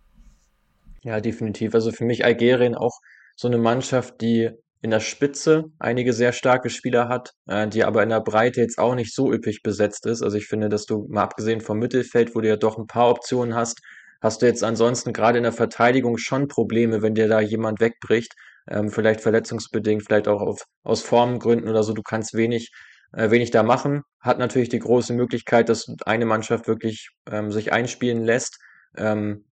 Ja, 1.01 1.21
definitiv. 1.21 1.73
Also 1.73 1.93
für 1.93 2.03
mich 2.03 2.25
Algerien 2.25 2.75
auch 2.75 2.99
so 3.37 3.47
eine 3.47 3.57
Mannschaft, 3.57 4.19
die 4.19 4.49
in 4.81 4.91
der 4.91 4.99
Spitze 4.99 5.65
einige 5.79 6.11
sehr 6.11 6.33
starke 6.33 6.69
Spieler 6.69 7.07
hat, 7.07 7.31
äh, 7.47 7.69
die 7.69 7.85
aber 7.85 8.03
in 8.03 8.09
der 8.09 8.19
Breite 8.19 8.59
jetzt 8.59 8.79
auch 8.79 8.95
nicht 8.95 9.15
so 9.15 9.31
üppig 9.31 9.63
besetzt 9.63 10.05
ist. 10.07 10.23
Also 10.23 10.37
ich 10.37 10.47
finde, 10.47 10.67
dass 10.67 10.85
du 10.85 11.07
mal 11.09 11.23
abgesehen 11.23 11.61
vom 11.61 11.79
Mittelfeld, 11.79 12.35
wo 12.35 12.41
du 12.41 12.49
ja 12.49 12.57
doch 12.57 12.77
ein 12.77 12.87
paar 12.87 13.11
Optionen 13.11 13.55
hast, 13.55 13.79
hast 14.21 14.41
du 14.41 14.45
jetzt 14.45 14.63
ansonsten 14.63 15.13
gerade 15.13 15.37
in 15.37 15.43
der 15.43 15.53
Verteidigung 15.53 16.17
schon 16.17 16.47
Probleme, 16.47 17.01
wenn 17.01 17.15
dir 17.15 17.27
da 17.27 17.39
jemand 17.39 17.79
wegbricht. 17.79 18.33
Ähm, 18.67 18.89
vielleicht 18.89 19.21
verletzungsbedingt, 19.21 20.03
vielleicht 20.03 20.27
auch 20.27 20.41
auf, 20.41 20.63
aus 20.83 21.01
Formgründen 21.01 21.69
oder 21.69 21.83
so. 21.83 21.93
Du 21.93 22.03
kannst 22.03 22.33
wenig, 22.33 22.71
äh, 23.13 23.31
wenig 23.31 23.51
da 23.51 23.63
machen. 23.63 24.03
Hat 24.19 24.39
natürlich 24.39 24.69
die 24.69 24.79
große 24.79 25.13
Möglichkeit, 25.13 25.69
dass 25.69 25.91
eine 26.05 26.25
Mannschaft 26.25 26.67
wirklich 26.67 27.09
ähm, 27.29 27.51
sich 27.51 27.73
einspielen 27.73 28.23
lässt. 28.23 28.59
Ähm, 28.97 29.45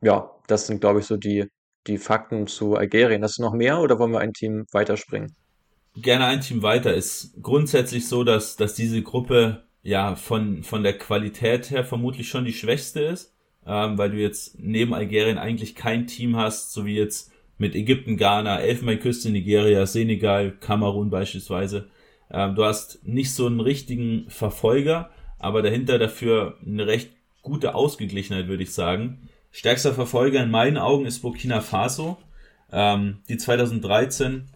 ja, 0.00 0.30
das 0.46 0.66
sind, 0.66 0.80
glaube 0.80 1.00
ich, 1.00 1.06
so 1.06 1.16
die, 1.16 1.46
die 1.86 1.98
Fakten 1.98 2.46
zu 2.46 2.76
Algerien. 2.76 3.22
Hast 3.22 3.38
du 3.38 3.42
noch 3.42 3.54
mehr 3.54 3.80
oder 3.80 3.98
wollen 3.98 4.12
wir 4.12 4.20
ein 4.20 4.32
Team 4.32 4.66
weiterspringen? 4.72 5.34
Gerne 5.96 6.26
ein 6.26 6.40
Team 6.40 6.62
weiter. 6.62 6.94
Ist 6.94 7.34
grundsätzlich 7.42 8.06
so, 8.08 8.24
dass, 8.24 8.56
dass 8.56 8.74
diese 8.74 9.02
Gruppe 9.02 9.64
ja 9.82 10.16
von, 10.16 10.62
von 10.62 10.82
der 10.82 10.98
Qualität 10.98 11.70
her 11.70 11.84
vermutlich 11.84 12.28
schon 12.28 12.44
die 12.44 12.52
schwächste 12.52 13.00
ist, 13.00 13.34
ähm, 13.66 13.98
weil 13.98 14.10
du 14.10 14.16
jetzt 14.16 14.58
neben 14.58 14.94
Algerien 14.94 15.38
eigentlich 15.38 15.74
kein 15.74 16.06
Team 16.06 16.36
hast, 16.36 16.72
so 16.72 16.84
wie 16.84 16.96
jetzt 16.96 17.32
mit 17.58 17.74
Ägypten, 17.74 18.16
Ghana, 18.16 18.60
Elfenbeinküste, 18.60 19.30
Nigeria, 19.30 19.84
Senegal, 19.84 20.52
Kamerun 20.52 21.10
beispielsweise. 21.10 21.90
Ähm, 22.30 22.54
du 22.54 22.64
hast 22.64 23.06
nicht 23.06 23.32
so 23.32 23.46
einen 23.46 23.60
richtigen 23.60 24.26
Verfolger, 24.28 25.10
aber 25.38 25.62
dahinter 25.62 25.98
dafür 25.98 26.56
eine 26.64 26.86
recht 26.86 27.10
gute 27.42 27.74
Ausgeglichenheit, 27.74 28.48
würde 28.48 28.62
ich 28.62 28.72
sagen. 28.72 29.28
Stärkster 29.50 29.94
Verfolger 29.94 30.42
in 30.42 30.50
meinen 30.50 30.78
Augen 30.78 31.06
ist 31.06 31.20
Burkina 31.20 31.60
Faso, 31.60 32.18
ähm, 32.70 33.18
die 33.28 33.38
2013 33.38 34.48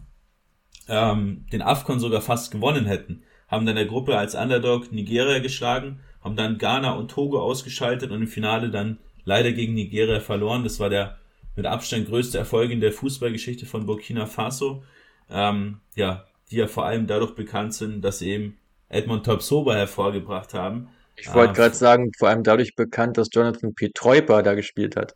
ähm, 0.89 1.47
den 1.53 1.63
AFCON 1.63 2.01
sogar 2.01 2.21
fast 2.21 2.51
gewonnen 2.51 2.87
hätten. 2.87 3.23
Haben 3.49 3.67
dann 3.67 3.77
der 3.77 3.87
Gruppe 3.87 4.17
als 4.17 4.35
Underdog 4.35 4.93
Nigeria 4.93 5.41
geschlagen, 5.41 6.01
haben 6.23 6.37
dann 6.37 6.59
Ghana 6.59 6.93
und 6.93 7.11
Togo 7.11 7.41
ausgeschaltet 7.41 8.11
und 8.11 8.23
im 8.23 8.29
Finale 8.29 8.71
dann 8.71 8.99
leider 9.25 9.53
gegen 9.53 9.75
Nigeria 9.75 10.21
verloren. 10.21 10.65
Das 10.65 10.81
war 10.81 10.91
der 10.91 11.19
mit 11.57 11.67
Abstand 11.67 12.09
größte 12.09 12.39
Erfolg 12.39 12.71
in 12.71 12.81
der 12.81 12.93
Fußballgeschichte 12.93 13.67
von 13.67 13.87
Burkina 13.87 14.27
Faso. 14.27 14.83
Ähm, 15.31 15.81
ja, 15.95 16.27
die 16.51 16.57
ja 16.57 16.67
vor 16.67 16.85
allem 16.85 17.07
dadurch 17.07 17.35
bekannt 17.35 17.75
sind, 17.75 18.03
dass 18.03 18.19
sie 18.19 18.31
eben 18.31 18.59
Edmond 18.89 19.25
Topsoba 19.25 19.75
hervorgebracht 19.75 20.53
haben, 20.53 20.89
ich 21.17 21.33
wollte 21.33 21.51
ah, 21.51 21.55
gerade 21.55 21.75
sagen, 21.75 22.13
vor 22.17 22.29
allem 22.29 22.43
dadurch 22.43 22.75
bekannt, 22.75 23.19
dass 23.19 23.29
Jonathan 23.33 23.75
Pietreuper 23.75 24.43
da 24.43 24.55
gespielt 24.55 24.97
hat. 24.97 25.15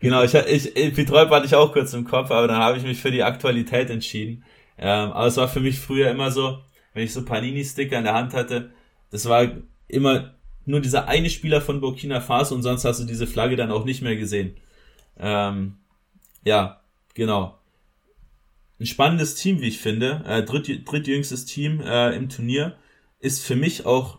Genau, 0.00 0.22
ich, 0.22 0.34
ich, 0.34 0.94
Pietreuper 0.94 1.36
hatte 1.36 1.46
ich 1.46 1.54
auch 1.54 1.72
kurz 1.72 1.94
im 1.94 2.04
Kopf, 2.04 2.30
aber 2.30 2.48
dann 2.48 2.58
habe 2.58 2.76
ich 2.76 2.84
mich 2.84 3.00
für 3.00 3.10
die 3.10 3.22
Aktualität 3.22 3.88
entschieden. 3.88 4.44
Ähm, 4.76 5.12
aber 5.12 5.26
es 5.26 5.36
war 5.36 5.48
für 5.48 5.60
mich 5.60 5.80
früher 5.80 6.10
immer 6.10 6.30
so, 6.30 6.58
wenn 6.92 7.04
ich 7.04 7.12
so 7.12 7.24
Panini-Sticker 7.24 7.98
in 7.98 8.04
der 8.04 8.14
Hand 8.14 8.34
hatte, 8.34 8.72
das 9.10 9.28
war 9.28 9.48
immer 9.88 10.34
nur 10.66 10.80
dieser 10.80 11.08
eine 11.08 11.30
Spieler 11.30 11.60
von 11.60 11.80
Burkina 11.80 12.20
Faso 12.20 12.54
und 12.54 12.62
sonst 12.62 12.84
hast 12.84 13.00
du 13.00 13.04
diese 13.04 13.26
Flagge 13.26 13.56
dann 13.56 13.70
auch 13.70 13.84
nicht 13.84 14.02
mehr 14.02 14.16
gesehen. 14.16 14.56
Ähm, 15.18 15.78
ja, 16.44 16.80
genau. 17.14 17.58
Ein 18.80 18.86
spannendes 18.86 19.34
Team, 19.36 19.60
wie 19.60 19.68
ich 19.68 19.78
finde. 19.78 20.22
Äh, 20.26 20.42
dritt, 20.42 20.90
drittjüngstes 20.90 21.44
Team 21.44 21.80
äh, 21.80 22.14
im 22.16 22.28
Turnier. 22.28 22.76
Ist 23.20 23.44
für 23.44 23.56
mich 23.56 23.86
auch 23.86 24.18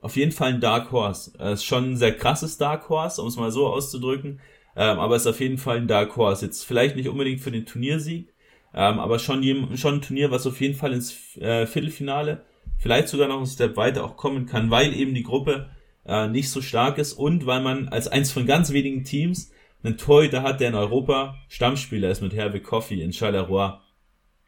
auf 0.00 0.16
jeden 0.16 0.32
Fall 0.32 0.52
ein 0.52 0.60
Dark 0.60 0.92
Horse. 0.92 1.32
Es 1.38 1.60
ist 1.60 1.64
schon 1.64 1.92
ein 1.92 1.96
sehr 1.96 2.14
krasses 2.14 2.58
Dark 2.58 2.88
Horse, 2.88 3.22
um 3.22 3.28
es 3.28 3.36
mal 3.36 3.50
so 3.50 3.68
auszudrücken. 3.68 4.40
Ähm, 4.74 4.98
aber 4.98 5.16
es 5.16 5.22
ist 5.22 5.28
auf 5.28 5.40
jeden 5.40 5.58
Fall 5.58 5.78
ein 5.78 5.88
Dark 5.88 6.16
Horse. 6.16 6.44
Jetzt 6.44 6.64
vielleicht 6.64 6.96
nicht 6.96 7.08
unbedingt 7.08 7.40
für 7.40 7.50
den 7.50 7.66
Turniersieg, 7.66 8.32
ähm, 8.74 8.98
aber 8.98 9.18
schon, 9.18 9.42
schon 9.76 9.96
ein 9.96 10.02
Turnier, 10.02 10.30
was 10.30 10.46
auf 10.46 10.60
jeden 10.60 10.74
Fall 10.74 10.92
ins 10.92 11.36
äh, 11.36 11.66
Viertelfinale, 11.66 12.44
vielleicht 12.78 13.08
sogar 13.08 13.28
noch 13.28 13.36
einen 13.36 13.46
Step 13.46 13.76
weiter 13.76 14.04
auch 14.04 14.16
kommen 14.16 14.46
kann, 14.46 14.70
weil 14.70 14.94
eben 14.94 15.14
die 15.14 15.22
Gruppe 15.22 15.70
äh, 16.06 16.28
nicht 16.28 16.50
so 16.50 16.62
stark 16.62 16.98
ist 16.98 17.12
und 17.12 17.46
weil 17.46 17.60
man 17.60 17.88
als 17.88 18.08
eins 18.08 18.32
von 18.32 18.46
ganz 18.46 18.72
wenigen 18.72 19.04
Teams 19.04 19.52
einen 19.82 19.98
Torhüter 19.98 20.42
hat, 20.42 20.60
der 20.60 20.68
in 20.68 20.74
Europa 20.74 21.36
Stammspieler 21.48 22.10
ist 22.10 22.22
mit 22.22 22.34
Hervé 22.34 22.60
Koffi 22.60 23.02
in 23.02 23.12
Charleroi. 23.12 23.78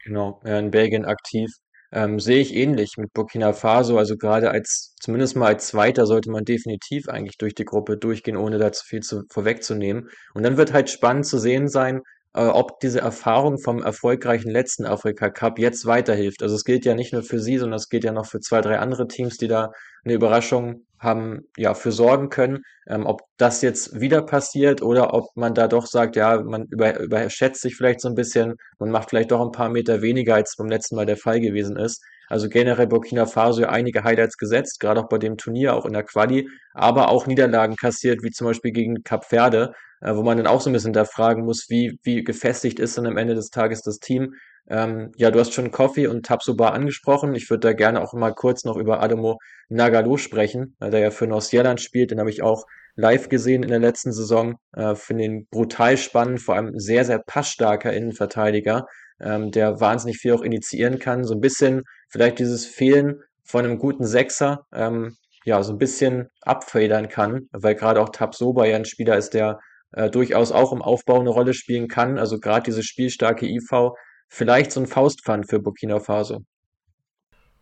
Genau, 0.03 0.39
in 0.45 0.71
Belgien 0.71 1.05
aktiv. 1.05 1.49
Ähm, 1.91 2.19
sehe 2.19 2.39
ich 2.39 2.53
ähnlich 2.53 2.97
mit 2.97 3.13
Burkina 3.13 3.53
Faso. 3.53 3.97
Also 3.97 4.17
gerade 4.17 4.51
als, 4.51 4.95
zumindest 4.99 5.35
mal 5.35 5.47
als 5.47 5.67
Zweiter 5.67 6.05
sollte 6.05 6.29
man 6.29 6.43
definitiv 6.43 7.07
eigentlich 7.07 7.37
durch 7.37 7.55
die 7.55 7.65
Gruppe 7.65 7.97
durchgehen, 7.97 8.37
ohne 8.37 8.57
da 8.57 8.71
zu 8.71 8.85
viel 8.85 9.01
zu, 9.01 9.23
vorwegzunehmen. 9.31 10.09
Und 10.33 10.43
dann 10.43 10.57
wird 10.57 10.73
halt 10.73 10.89
spannend 10.89 11.25
zu 11.25 11.39
sehen 11.39 11.67
sein, 11.67 12.01
äh, 12.33 12.41
ob 12.45 12.79
diese 12.81 12.99
Erfahrung 12.99 13.57
vom 13.59 13.81
erfolgreichen 13.81 14.51
letzten 14.51 14.85
Afrika 14.85 15.29
Cup 15.29 15.57
jetzt 15.57 15.85
weiterhilft. 15.85 16.43
Also 16.43 16.55
es 16.55 16.65
gilt 16.65 16.85
ja 16.85 16.93
nicht 16.93 17.13
nur 17.13 17.23
für 17.23 17.39
sie, 17.39 17.57
sondern 17.57 17.77
es 17.77 17.89
gilt 17.89 18.03
ja 18.03 18.11
noch 18.11 18.25
für 18.25 18.41
zwei, 18.41 18.61
drei 18.61 18.79
andere 18.79 19.07
Teams, 19.07 19.37
die 19.37 19.47
da 19.47 19.71
eine 20.03 20.13
Überraschung 20.13 20.85
haben, 20.99 21.41
ja, 21.57 21.73
für 21.73 21.91
sorgen 21.91 22.29
können. 22.29 22.63
Ähm, 22.87 23.05
ob 23.05 23.21
das 23.37 23.61
jetzt 23.61 23.99
wieder 23.99 24.21
passiert 24.21 24.81
oder 24.81 25.13
ob 25.13 25.25
man 25.35 25.53
da 25.53 25.67
doch 25.67 25.87
sagt, 25.87 26.15
ja, 26.15 26.41
man 26.41 26.65
über, 26.69 26.99
überschätzt 26.99 27.61
sich 27.61 27.75
vielleicht 27.75 28.01
so 28.01 28.09
ein 28.09 28.15
bisschen, 28.15 28.55
man 28.79 28.91
macht 28.91 29.09
vielleicht 29.09 29.31
doch 29.31 29.41
ein 29.41 29.51
paar 29.51 29.69
Meter 29.69 30.01
weniger, 30.01 30.35
als 30.35 30.55
beim 30.57 30.69
letzten 30.69 30.95
Mal 30.95 31.05
der 31.05 31.17
Fall 31.17 31.39
gewesen 31.39 31.77
ist. 31.77 32.03
Also 32.27 32.49
generell 32.49 32.87
Burkina 32.87 33.25
Faso 33.25 33.65
einige 33.65 34.03
Highlights 34.03 34.37
gesetzt, 34.37 34.79
gerade 34.79 35.01
auch 35.01 35.09
bei 35.09 35.17
dem 35.17 35.37
Turnier, 35.37 35.75
auch 35.75 35.85
in 35.85 35.93
der 35.93 36.03
Quali, 36.03 36.47
aber 36.73 37.09
auch 37.09 37.27
Niederlagen 37.27 37.75
kassiert, 37.75 38.23
wie 38.23 38.31
zum 38.31 38.47
Beispiel 38.47 38.71
gegen 38.71 39.03
Cap 39.03 39.25
Verde, 39.25 39.73
wo 40.13 40.23
man 40.23 40.37
dann 40.37 40.47
auch 40.47 40.61
so 40.61 40.69
ein 40.69 40.73
bisschen 40.73 40.93
da 40.93 41.05
fragen 41.05 41.45
muss, 41.45 41.69
wie, 41.69 41.99
wie 42.03 42.23
gefestigt 42.23 42.79
ist 42.79 42.97
dann 42.97 43.07
am 43.07 43.17
Ende 43.17 43.35
des 43.35 43.49
Tages 43.49 43.81
das 43.81 43.99
Team. 43.99 44.35
Ähm, 44.67 45.11
ja, 45.15 45.31
du 45.31 45.39
hast 45.39 45.53
schon 45.53 45.71
Kofi 45.71 46.07
und 46.07 46.25
Tabsoba 46.25 46.69
angesprochen. 46.69 47.35
Ich 47.35 47.49
würde 47.49 47.67
da 47.67 47.73
gerne 47.73 48.01
auch 48.01 48.13
mal 48.13 48.33
kurz 48.33 48.65
noch 48.65 48.77
über 48.77 49.01
Adamo 49.01 49.37
Nagalo 49.69 50.17
sprechen, 50.17 50.75
der 50.81 50.99
ja 50.99 51.11
für 51.11 51.27
Nordsjælland 51.27 51.81
spielt. 51.81 52.11
Den 52.11 52.19
habe 52.19 52.29
ich 52.29 52.41
auch 52.41 52.65
live 52.95 53.29
gesehen 53.29 53.63
in 53.63 53.69
der 53.69 53.79
letzten 53.79 54.11
Saison. 54.11 54.55
Äh, 54.73 54.95
Finde 54.95 55.23
ihn 55.25 55.47
brutal 55.49 55.97
spannend, 55.97 56.41
vor 56.41 56.55
allem 56.55 56.79
sehr, 56.79 57.05
sehr 57.05 57.19
passstarker 57.19 57.93
Innenverteidiger, 57.93 58.87
ähm, 59.19 59.51
der 59.51 59.79
wahnsinnig 59.79 60.17
viel 60.17 60.33
auch 60.33 60.41
initiieren 60.41 60.99
kann. 60.99 61.23
So 61.23 61.35
ein 61.35 61.41
bisschen 61.41 61.83
vielleicht 62.09 62.39
dieses 62.39 62.65
Fehlen 62.65 63.21
von 63.43 63.65
einem 63.65 63.77
guten 63.77 64.05
Sechser, 64.05 64.65
ähm, 64.73 65.15
ja, 65.45 65.61
so 65.61 65.73
ein 65.73 65.77
bisschen 65.77 66.29
abfedern 66.41 67.07
kann, 67.07 67.47
weil 67.51 67.75
gerade 67.75 68.01
auch 68.01 68.09
Tabsoba 68.09 68.65
ja 68.65 68.77
ein 68.77 68.85
Spieler 68.85 69.15
ist, 69.17 69.35
der 69.35 69.59
äh, 69.91 70.09
durchaus 70.09 70.51
auch 70.51 70.71
im 70.71 70.81
Aufbau 70.81 71.19
eine 71.19 71.29
Rolle 71.29 71.53
spielen 71.53 71.87
kann. 71.87 72.17
Also 72.17 72.39
gerade 72.39 72.63
dieses 72.63 72.85
spielstarke 72.85 73.47
IV, 73.47 73.91
vielleicht 74.27 74.71
so 74.71 74.79
ein 74.79 74.87
Faustpfand 74.87 75.49
für 75.49 75.59
Burkina 75.59 75.99
Faso. 75.99 76.41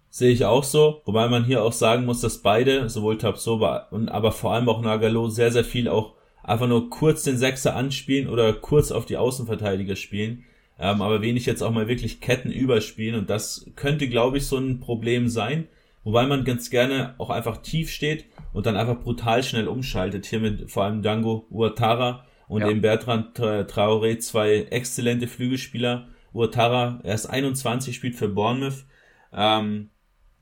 Sehe 0.09 0.31
ich 0.31 0.45
auch 0.45 0.63
so, 0.63 1.01
wobei 1.05 1.27
man 1.27 1.43
hier 1.43 1.63
auch 1.63 1.73
sagen 1.73 2.05
muss, 2.05 2.21
dass 2.21 2.43
beide, 2.43 2.87
sowohl 2.87 3.17
Tabsoba 3.17 3.87
und 3.89 4.09
aber 4.09 4.31
vor 4.31 4.53
allem 4.53 4.69
auch 4.69 4.81
Nagalo, 4.81 5.29
sehr, 5.29 5.51
sehr 5.51 5.63
viel 5.63 5.87
auch 5.87 6.13
einfach 6.43 6.67
nur 6.67 6.89
kurz 6.89 7.23
den 7.23 7.37
Sechser 7.37 7.75
anspielen 7.75 8.29
oder 8.29 8.53
kurz 8.53 8.91
auf 8.91 9.07
die 9.07 9.17
Außenverteidiger 9.17 9.95
spielen, 9.95 10.43
ähm, 10.77 11.01
aber 11.01 11.21
wenig 11.21 11.47
jetzt 11.47 11.63
auch 11.63 11.71
mal 11.71 11.87
wirklich 11.87 12.21
Ketten 12.21 12.51
überspielen 12.51 13.15
und 13.15 13.29
das 13.29 13.65
könnte, 13.75 14.07
glaube 14.07 14.37
ich, 14.37 14.45
so 14.45 14.57
ein 14.57 14.79
Problem 14.79 15.29
sein, 15.29 15.67
wobei 16.03 16.25
man 16.25 16.43
ganz 16.43 16.69
gerne 16.69 17.15
auch 17.17 17.29
einfach 17.29 17.57
tief 17.57 17.89
steht 17.89 18.25
und 18.51 18.65
dann 18.65 18.75
einfach 18.75 18.99
brutal 18.99 19.43
schnell 19.43 19.67
umschaltet, 19.67 20.25
hier 20.25 20.39
mit 20.39 20.69
vor 20.69 20.83
allem 20.83 21.01
Dango 21.01 21.45
Uatara 21.49 22.25
und 22.47 22.61
ja. 22.61 22.69
eben 22.69 22.81
Bertrand 22.81 23.37
Traoré, 23.39 24.19
zwei 24.19 24.67
exzellente 24.69 25.27
Flügelspieler, 25.27 26.07
Uatara 26.33 26.99
erst 27.03 27.29
21 27.29 27.95
spielt 27.95 28.15
für 28.15 28.29
Bournemouth, 28.29 28.85
ähm, 29.31 29.89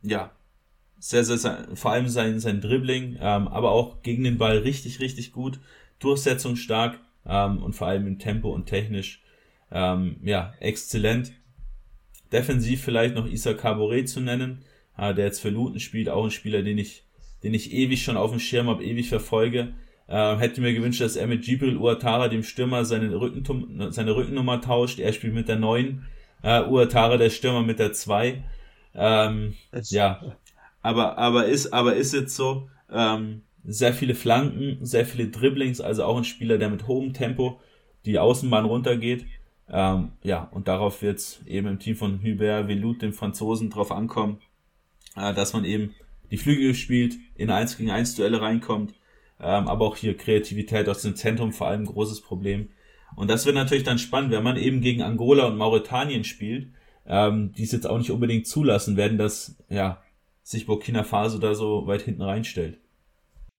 ja, 0.01 0.31
sehr, 0.99 1.23
sehr, 1.23 1.37
sehr, 1.37 1.67
vor 1.73 1.91
allem 1.91 2.07
sein, 2.07 2.39
sein 2.39 2.61
Dribbling, 2.61 3.17
ähm, 3.19 3.47
aber 3.47 3.71
auch 3.71 4.03
gegen 4.03 4.23
den 4.23 4.37
Ball 4.37 4.59
richtig, 4.59 4.99
richtig 4.99 5.31
gut, 5.31 5.59
Durchsetzung 5.99 6.55
stark 6.55 6.99
ähm, 7.25 7.61
und 7.61 7.73
vor 7.73 7.87
allem 7.87 8.07
im 8.07 8.19
Tempo 8.19 8.53
und 8.53 8.67
technisch, 8.67 9.23
ähm, 9.71 10.17
ja, 10.23 10.53
exzellent. 10.59 11.33
Defensiv 12.31 12.83
vielleicht 12.83 13.15
noch 13.15 13.27
Issa 13.27 13.53
Caboret 13.53 14.07
zu 14.07 14.21
nennen, 14.21 14.63
äh, 15.01 15.13
der 15.15 15.25
jetzt 15.25 15.39
für 15.39 15.49
Luton 15.49 15.79
spielt, 15.79 16.09
auch 16.09 16.23
ein 16.23 16.31
Spieler, 16.31 16.61
den 16.61 16.77
ich, 16.77 17.03
den 17.43 17.53
ich 17.53 17.73
ewig 17.73 18.03
schon 18.03 18.17
auf 18.17 18.29
dem 18.29 18.39
Schirm 18.39 18.67
habe, 18.67 18.83
ewig 18.83 19.09
verfolge. 19.09 19.73
Äh, 20.07 20.37
hätte 20.37 20.61
mir 20.61 20.73
gewünscht, 20.73 21.01
dass 21.01 21.15
er 21.15 21.25
mit 21.25 21.43
Gibril 21.43 21.77
Uatara, 21.77 22.27
dem 22.27 22.43
Stürmer, 22.43 22.85
seine, 22.85 23.19
Rücken, 23.19 23.91
seine 23.91 24.15
Rückennummer 24.15 24.61
tauscht. 24.61 24.99
Er 24.99 25.11
spielt 25.11 25.33
mit 25.33 25.47
der 25.47 25.57
9, 25.57 26.05
äh, 26.43 26.61
Uatara, 26.63 27.17
der 27.17 27.31
Stürmer, 27.31 27.63
mit 27.63 27.79
der 27.79 27.93
2. 27.93 28.43
Ähm, 28.93 29.55
ja, 29.71 30.35
aber, 30.83 31.17
aber 31.17 31.45
ist, 31.45 31.73
aber 31.73 31.95
ist 31.95 32.13
jetzt 32.13 32.35
so, 32.35 32.69
ähm, 32.91 33.41
sehr 33.63 33.93
viele 33.93 34.15
Flanken, 34.15 34.77
sehr 34.81 35.05
viele 35.05 35.29
Dribblings, 35.29 35.81
also 35.81 36.03
auch 36.03 36.17
ein 36.17 36.23
Spieler, 36.23 36.57
der 36.57 36.69
mit 36.69 36.87
hohem 36.87 37.13
Tempo 37.13 37.59
die 38.05 38.19
Außenbahn 38.19 38.65
runtergeht. 38.65 39.25
Ähm, 39.69 40.11
ja, 40.23 40.49
und 40.51 40.67
darauf 40.67 41.01
wird 41.01 41.19
es 41.19 41.41
eben 41.45 41.67
im 41.67 41.79
Team 41.79 41.95
von 41.95 42.21
Hubert 42.21 42.67
Velut, 42.67 43.01
dem 43.01 43.13
Franzosen, 43.13 43.69
drauf 43.69 43.91
ankommen, 43.91 44.39
äh, 45.15 45.33
dass 45.33 45.53
man 45.53 45.65
eben 45.65 45.93
die 46.31 46.37
Flügel 46.37 46.73
spielt, 46.73 47.15
in 47.35 47.49
1 47.49 47.77
gegen 47.77 47.91
1 47.91 48.15
Duelle 48.15 48.41
reinkommt, 48.41 48.93
ähm, 49.39 49.67
aber 49.67 49.85
auch 49.85 49.95
hier 49.95 50.15
Kreativität 50.15 50.87
aus 50.87 51.01
dem 51.01 51.15
Zentrum 51.15 51.51
vor 51.51 51.67
allem 51.67 51.81
ein 51.81 51.87
großes 51.87 52.21
Problem. 52.21 52.69
Und 53.15 53.29
das 53.29 53.45
wird 53.45 53.55
natürlich 53.55 53.83
dann 53.83 53.97
spannend, 53.97 54.31
wenn 54.31 54.43
man 54.43 54.57
eben 54.57 54.81
gegen 54.81 55.01
Angola 55.01 55.47
und 55.47 55.57
Mauretanien 55.57 56.23
spielt, 56.23 56.69
ähm, 57.05 57.51
die 57.53 57.63
es 57.63 57.71
jetzt 57.71 57.87
auch 57.87 57.97
nicht 57.97 58.11
unbedingt 58.11 58.47
zulassen 58.47 58.95
werden, 58.95 59.17
dass 59.17 59.57
ja, 59.69 60.01
sich 60.43 60.65
Burkina 60.65 61.03
Faso 61.03 61.37
da 61.39 61.55
so 61.55 61.87
weit 61.87 62.03
hinten 62.03 62.21
reinstellt. 62.21 62.79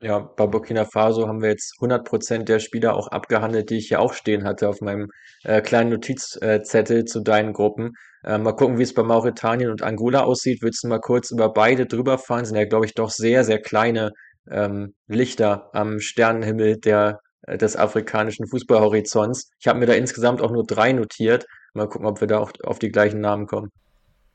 Ja, 0.02 0.18
bei 0.18 0.48
Burkina 0.48 0.84
Faso 0.84 1.28
haben 1.28 1.42
wir 1.42 1.50
jetzt 1.50 1.76
100% 1.80 2.42
der 2.42 2.58
Spieler 2.58 2.96
auch 2.96 3.06
abgehandelt, 3.06 3.70
die 3.70 3.76
ich 3.76 3.86
hier 3.86 4.00
auch 4.00 4.14
stehen 4.14 4.42
hatte 4.42 4.68
auf 4.68 4.80
meinem 4.80 5.08
äh, 5.44 5.60
kleinen 5.60 5.90
Notizzettel 5.90 7.04
zu 7.04 7.20
deinen 7.20 7.52
Gruppen. 7.52 7.92
Äh, 8.24 8.38
mal 8.38 8.56
gucken, 8.56 8.78
wie 8.78 8.82
es 8.82 8.94
bei 8.94 9.04
Mauretanien 9.04 9.70
und 9.70 9.82
Angola 9.82 10.24
aussieht. 10.24 10.58
Willst 10.60 10.82
du 10.82 10.88
mal 10.88 10.98
kurz 10.98 11.30
über 11.30 11.52
beide 11.52 11.86
drüber 11.86 12.18
fahren? 12.18 12.44
Sind 12.44 12.56
ja, 12.56 12.64
glaube 12.64 12.86
ich, 12.86 12.94
doch 12.94 13.10
sehr, 13.10 13.44
sehr 13.44 13.60
kleine 13.60 14.10
ähm, 14.50 14.94
Lichter 15.06 15.70
am 15.72 16.00
Sternenhimmel 16.00 16.78
der, 16.78 17.20
äh, 17.42 17.56
des 17.56 17.76
afrikanischen 17.76 18.48
Fußballhorizonts. 18.48 19.50
Ich 19.60 19.68
habe 19.68 19.78
mir 19.78 19.86
da 19.86 19.92
insgesamt 19.92 20.40
auch 20.42 20.50
nur 20.50 20.64
drei 20.64 20.92
notiert. 20.92 21.46
Mal 21.74 21.88
gucken, 21.88 22.08
ob 22.08 22.20
wir 22.20 22.26
da 22.26 22.38
auch 22.38 22.50
auf 22.64 22.80
die 22.80 22.90
gleichen 22.90 23.20
Namen 23.20 23.46
kommen. 23.46 23.70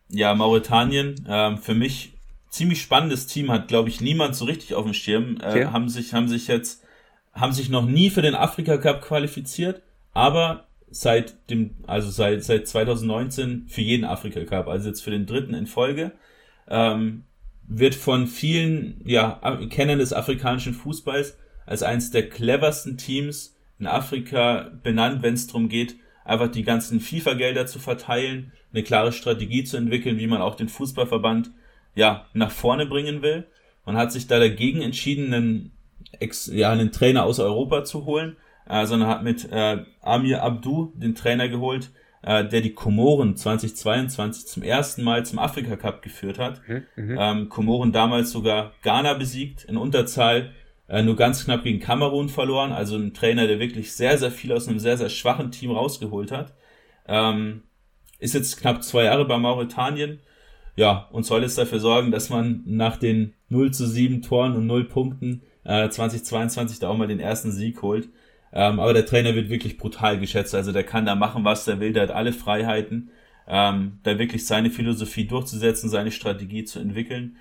Ja, 0.09 0.33
Mauretanien, 0.33 1.15
ähm, 1.27 1.57
für 1.57 1.75
mich 1.75 2.16
ziemlich 2.57 2.81
spannendes 2.81 3.27
Team, 3.27 3.51
hat, 3.51 3.67
glaube 3.67 3.89
ich, 3.89 4.01
niemand 4.01 4.35
so 4.35 4.45
richtig 4.45 4.73
auf 4.73 4.83
dem 4.83 4.93
Schirm. 4.93 5.37
Äh, 5.41 5.49
okay. 5.49 5.65
Haben 5.67 5.89
sich, 5.89 6.13
haben 6.13 6.27
sich 6.27 6.47
jetzt, 6.47 6.83
haben 7.33 7.53
sich 7.53 7.69
noch 7.69 7.85
nie 7.85 8.09
für 8.09 8.21
den 8.21 8.35
Afrika 8.35 8.77
Cup 8.77 9.01
qualifiziert, 9.01 9.81
aber 10.13 10.65
seit 10.89 11.49
dem, 11.49 11.75
also 11.85 12.09
seit, 12.09 12.43
seit 12.43 12.67
2019 12.67 13.65
für 13.67 13.81
jeden 13.81 14.05
Afrika 14.05 14.43
Cup, 14.43 14.67
also 14.67 14.89
jetzt 14.89 15.01
für 15.01 15.11
den 15.11 15.25
dritten 15.25 15.53
in 15.53 15.67
Folge, 15.67 16.11
ähm, 16.67 17.23
wird 17.67 17.95
von 17.95 18.27
vielen, 18.27 19.01
ja, 19.05 19.39
Kennern 19.69 19.99
des 19.99 20.13
afrikanischen 20.13 20.73
Fußballs 20.73 21.37
als 21.65 21.83
eines 21.83 22.11
der 22.11 22.29
cleversten 22.29 22.97
Teams 22.97 23.55
in 23.77 23.85
Afrika 23.87 24.71
benannt, 24.83 25.21
wenn 25.21 25.33
es 25.33 25.47
darum 25.47 25.69
geht, 25.69 25.97
einfach 26.23 26.47
die 26.47 26.63
ganzen 26.63 26.99
FIFA-Gelder 27.01 27.67
zu 27.67 27.79
verteilen, 27.79 28.53
eine 28.73 28.83
klare 28.83 29.11
Strategie 29.11 29.63
zu 29.63 29.77
entwickeln, 29.77 30.17
wie 30.17 30.27
man 30.27 30.41
auch 30.41 30.55
den 30.55 30.69
Fußballverband 30.69 31.51
ja 31.97 32.25
nach 32.33 32.51
vorne 32.51 32.85
bringen 32.85 33.21
will. 33.21 33.47
Man 33.85 33.97
hat 33.97 34.11
sich 34.11 34.27
da 34.27 34.39
dagegen 34.39 34.81
entschieden, 34.81 35.33
einen, 35.33 35.71
Ex, 36.19 36.47
ja, 36.47 36.71
einen 36.71 36.91
Trainer 36.91 37.23
aus 37.23 37.39
Europa 37.39 37.83
zu 37.83 38.05
holen, 38.05 38.37
äh, 38.69 38.85
sondern 38.85 39.09
hat 39.09 39.23
mit 39.23 39.51
äh, 39.51 39.83
Amir 40.01 40.43
Abdu 40.43 40.93
den 40.95 41.15
Trainer 41.15 41.49
geholt, 41.49 41.91
äh, 42.21 42.45
der 42.45 42.61
die 42.61 42.73
Komoren 42.73 43.35
2022 43.35 44.47
zum 44.47 44.63
ersten 44.63 45.03
Mal 45.03 45.25
zum 45.25 45.39
Afrika 45.39 45.75
Cup 45.75 46.01
geführt 46.01 46.37
hat. 46.37 46.61
Mhm, 46.67 46.83
mhm. 46.95 47.17
ähm, 47.19 47.49
Komoren 47.49 47.91
damals 47.91 48.31
sogar 48.31 48.73
Ghana 48.83 49.15
besiegt 49.15 49.65
in 49.65 49.75
Unterzahl 49.75 50.51
äh, 50.87 51.01
nur 51.01 51.15
ganz 51.15 51.43
knapp 51.43 51.63
gegen 51.63 51.79
Kamerun 51.79 52.29
verloren. 52.29 52.71
Also 52.71 52.95
ein 52.95 53.13
Trainer, 53.13 53.47
der 53.47 53.59
wirklich 53.59 53.93
sehr, 53.93 54.17
sehr 54.17 54.31
viel 54.31 54.53
aus 54.53 54.67
einem 54.67 54.79
sehr, 54.79 54.97
sehr 54.97 55.09
schwachen 55.09 55.51
Team 55.51 55.71
rausgeholt 55.71 56.31
hat. 56.31 56.53
Ähm, 57.07 57.63
ist 58.19 58.33
jetzt 58.33 58.59
knapp 58.59 58.83
zwei 58.83 59.05
Jahre 59.05 59.25
bei 59.25 59.37
Mauretanien. 59.37 60.19
Ja, 60.77 61.09
und 61.11 61.25
soll 61.25 61.41
jetzt 61.41 61.57
dafür 61.57 61.79
sorgen, 61.79 62.11
dass 62.11 62.29
man 62.29 62.61
nach 62.65 62.95
den 62.95 63.33
0 63.49 63.71
zu 63.71 63.85
7 63.85 64.21
Toren 64.21 64.55
und 64.55 64.65
0 64.65 64.85
Punkten 64.85 65.41
äh, 65.65 65.89
2022 65.89 66.79
da 66.79 66.87
auch 66.87 66.97
mal 66.97 67.07
den 67.07 67.19
ersten 67.19 67.51
Sieg 67.51 67.81
holt. 67.81 68.07
Ähm, 68.53 68.79
aber 68.79 68.93
der 68.93 69.05
Trainer 69.05 69.35
wird 69.35 69.49
wirklich 69.49 69.77
brutal 69.77 70.19
geschätzt. 70.19 70.55
Also 70.55 70.71
der 70.71 70.83
kann 70.83 71.05
da 71.05 71.15
machen, 71.15 71.43
was 71.43 71.67
er 71.67 71.81
will. 71.81 71.91
Der 71.91 72.03
hat 72.03 72.11
alle 72.11 72.31
Freiheiten, 72.31 73.09
ähm, 73.47 73.99
da 74.03 74.17
wirklich 74.17 74.45
seine 74.45 74.69
Philosophie 74.69 75.25
durchzusetzen, 75.25 75.89
seine 75.89 76.11
Strategie 76.11 76.63
zu 76.63 76.79
entwickeln 76.79 77.35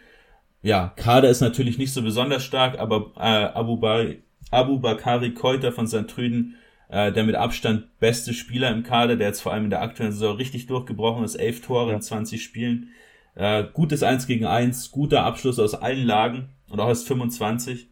ja, 0.67 0.93
Kader 0.97 1.29
ist 1.29 1.41
natürlich 1.41 1.79
nicht 1.79 1.93
so 1.93 2.03
besonders 2.03 2.45
stark, 2.45 2.81
aber 2.81 3.13
äh, 3.17 3.21
Abu, 3.57 3.77
Bari, 3.77 4.23
Abu 4.51 4.81
Bakari 4.81 5.33
Keuter 5.33 5.71
von 5.71 5.87
St. 5.87 6.09
Trüden, 6.09 6.57
äh, 6.89 7.13
der 7.13 7.23
mit 7.23 7.37
Abstand 7.37 7.99
beste 8.01 8.35
Spieler 8.35 8.73
im 8.73 8.83
Kader, 8.83 9.15
der 9.15 9.29
jetzt 9.29 9.43
vor 9.43 9.53
allem 9.53 9.65
in 9.65 9.71
der 9.71 9.83
aktuellen 9.83 10.11
Saison 10.11 10.37
richtig 10.37 10.67
durchgebrochen 10.67 11.25
ist, 11.25 11.37
elf 11.37 11.61
Tore 11.61 11.91
ja. 11.91 11.95
in 11.95 12.03
20 12.03 12.43
Spielen. 12.43 12.91
Äh, 13.37 13.65
gutes 13.73 14.03
1 14.03 14.27
gegen 14.27 14.47
1, 14.47 14.91
guter 14.91 15.25
Abschluss 15.25 15.59
aus 15.59 15.75
allen 15.75 16.07
Lagen 16.07 16.49
und 16.69 16.81
auch 16.81 16.89
aus 16.89 17.05
25. 17.05 17.89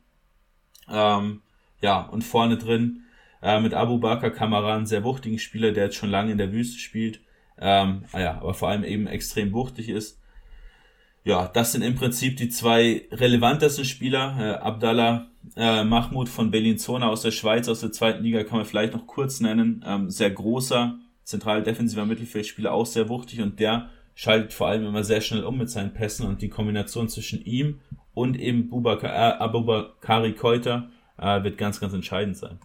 Ähm, 0.91 1.43
ja, 1.81 2.01
und 2.01 2.23
vorne 2.23 2.57
drin 2.57 3.03
äh, 3.43 3.61
mit 3.61 3.75
Abu 3.75 3.99
Bakr 3.99 4.31
Kamara, 4.31 4.75
einen 4.75 4.87
sehr 4.87 5.05
wuchtigen 5.05 5.39
Spieler, 5.39 5.73
der 5.73 5.85
jetzt 5.85 5.97
schon 5.97 6.11
lange 6.11 6.33
in 6.33 6.39
der 6.39 6.51
Wüste 6.51 6.79
spielt. 6.79 7.21
Ähm, 7.59 8.05
ah 8.13 8.21
ja, 8.21 8.39
aber 8.41 8.55
vor 8.55 8.69
allem 8.69 8.85
eben 8.85 9.07
extrem 9.07 9.53
wuchtig 9.53 9.91
ist. 9.91 10.19
Ja, 11.25 11.49
das 11.49 11.73
sind 11.73 11.83
im 11.83 11.95
Prinzip 11.95 12.39
die 12.39 12.49
zwei 12.49 13.07
relevantesten 13.13 13.85
Spieler. 13.85 14.37
Äh, 14.39 14.65
Abdallah 14.65 15.27
äh, 15.57 15.85
Mahmoud 15.85 16.31
von 16.31 16.51
Bellinzona 16.51 17.09
aus 17.09 17.21
der 17.21 17.33
Schweiz, 17.33 17.69
aus 17.69 17.81
der 17.81 17.93
zweiten 17.93 18.23
Liga, 18.23 18.45
kann 18.45 18.59
man 18.59 18.67
vielleicht 18.67 18.95
noch 18.95 19.07
kurz 19.07 19.41
nennen. 19.41 19.85
Ähm, 19.87 20.09
sehr 20.09 20.31
großer, 20.31 20.99
zentral 21.23 21.63
defensiver 21.63 22.07
Mittelfeldspieler, 22.07 22.73
auch 22.73 22.87
sehr 22.87 23.11
wuchtig 23.11 23.43
und 23.43 23.61
der 23.61 23.91
schaltet 24.15 24.53
vor 24.53 24.69
allem 24.69 24.87
immer 24.87 25.05
sehr 25.05 25.21
schnell 25.21 25.45
um 25.45 25.59
mit 25.59 25.71
seinen 25.71 25.93
Pässen 25.93 26.27
und 26.27 26.43
die 26.43 26.49
Kombination 26.49 27.09
zwischen 27.09 27.45
ihm 27.45 27.81
und 28.15 28.39
eben 28.39 28.71
äh, 28.73 29.07
Abubakari 29.07 30.35
Keuter 30.35 30.91
äh, 31.19 31.43
wird 31.43 31.59
ganz, 31.59 31.81
ganz 31.81 31.93
entscheidend 31.93 32.37
sein. 32.37 32.59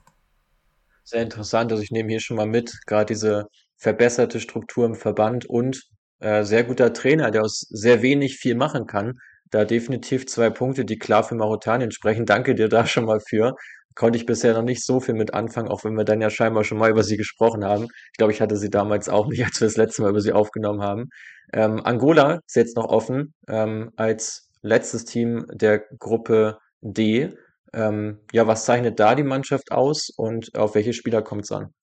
Sehr 1.04 1.24
interessant. 1.24 1.72
Also 1.72 1.84
ich 1.84 1.92
nehme 1.92 2.10
hier 2.10 2.20
schon 2.20 2.38
mal 2.38 2.46
mit, 2.46 2.86
gerade 2.86 3.08
diese 3.08 3.48
verbesserte 3.78 4.40
Struktur 4.40 4.86
im 4.86 4.96
Verband 4.96 5.46
und 5.46 5.82
äh, 6.20 6.44
sehr 6.44 6.64
guter 6.64 6.94
Trainer, 6.94 7.32
der 7.32 7.44
aus 7.44 7.62
sehr 7.70 8.02
wenig 8.02 8.38
viel 8.38 8.56
machen 8.56 8.86
kann. 8.86 9.20
Da 9.50 9.66
definitiv 9.66 10.28
zwei 10.28 10.52
Punkte, 10.52 10.86
die 10.86 11.00
klar 11.00 11.24
für 11.24 11.34
Mauretanien 11.34 11.92
sprechen. 11.92 12.28
Danke 12.28 12.54
dir 12.54 12.70
da 12.70 12.86
schon 12.86 13.06
mal 13.06 13.20
für. 13.20 13.56
Konnte 13.95 14.18
ich 14.18 14.26
bisher 14.26 14.53
noch 14.53 14.64
nicht 14.64 14.86
so 14.86 14.99
viel 14.99 15.14
mit 15.16 15.34
anfangen, 15.34 15.68
auch 15.70 15.84
wenn 15.84 15.95
wir 15.98 16.06
dann 16.06 16.22
ja 16.22 16.30
scheinbar 16.30 16.64
schon 16.64 16.78
mal 16.78 16.90
über 16.90 17.03
sie 17.03 17.18
gesprochen 17.18 17.66
haben. 17.66 17.84
Ich 18.11 18.18
glaube, 18.18 18.32
ich 18.32 18.41
hatte 18.41 18.56
sie 18.57 18.70
damals 18.70 19.10
auch 19.10 19.28
nicht, 19.28 19.44
als 19.45 19.60
wir 19.61 19.68
das 19.68 19.78
letzte 19.78 20.02
Mal 20.03 20.10
über 20.11 20.22
sie 20.22 20.34
aufgenommen 20.34 20.82
haben. 20.82 21.10
Ähm, 21.53 21.82
Angola 21.84 22.40
ist 22.45 22.56
jetzt 22.56 22.78
noch 22.78 22.86
offen 22.86 23.34
ähm, 23.48 23.91
als 23.95 24.49
letztes 24.61 25.06
Team 25.06 25.45
der 25.52 25.80
Gruppe 25.99 26.60
D. 26.82 27.34
Ähm, 27.74 28.20
ja, 28.32 28.48
was 28.48 28.66
zeichnet 28.66 28.99
da 28.99 29.16
die 29.16 29.24
Mannschaft 29.24 29.72
aus 29.72 30.10
und 30.16 30.56
auf 30.56 30.76
welche 30.76 30.94
Spieler 30.94 31.22
kommt 31.22 31.44
es 31.44 31.52
an? 31.52 31.74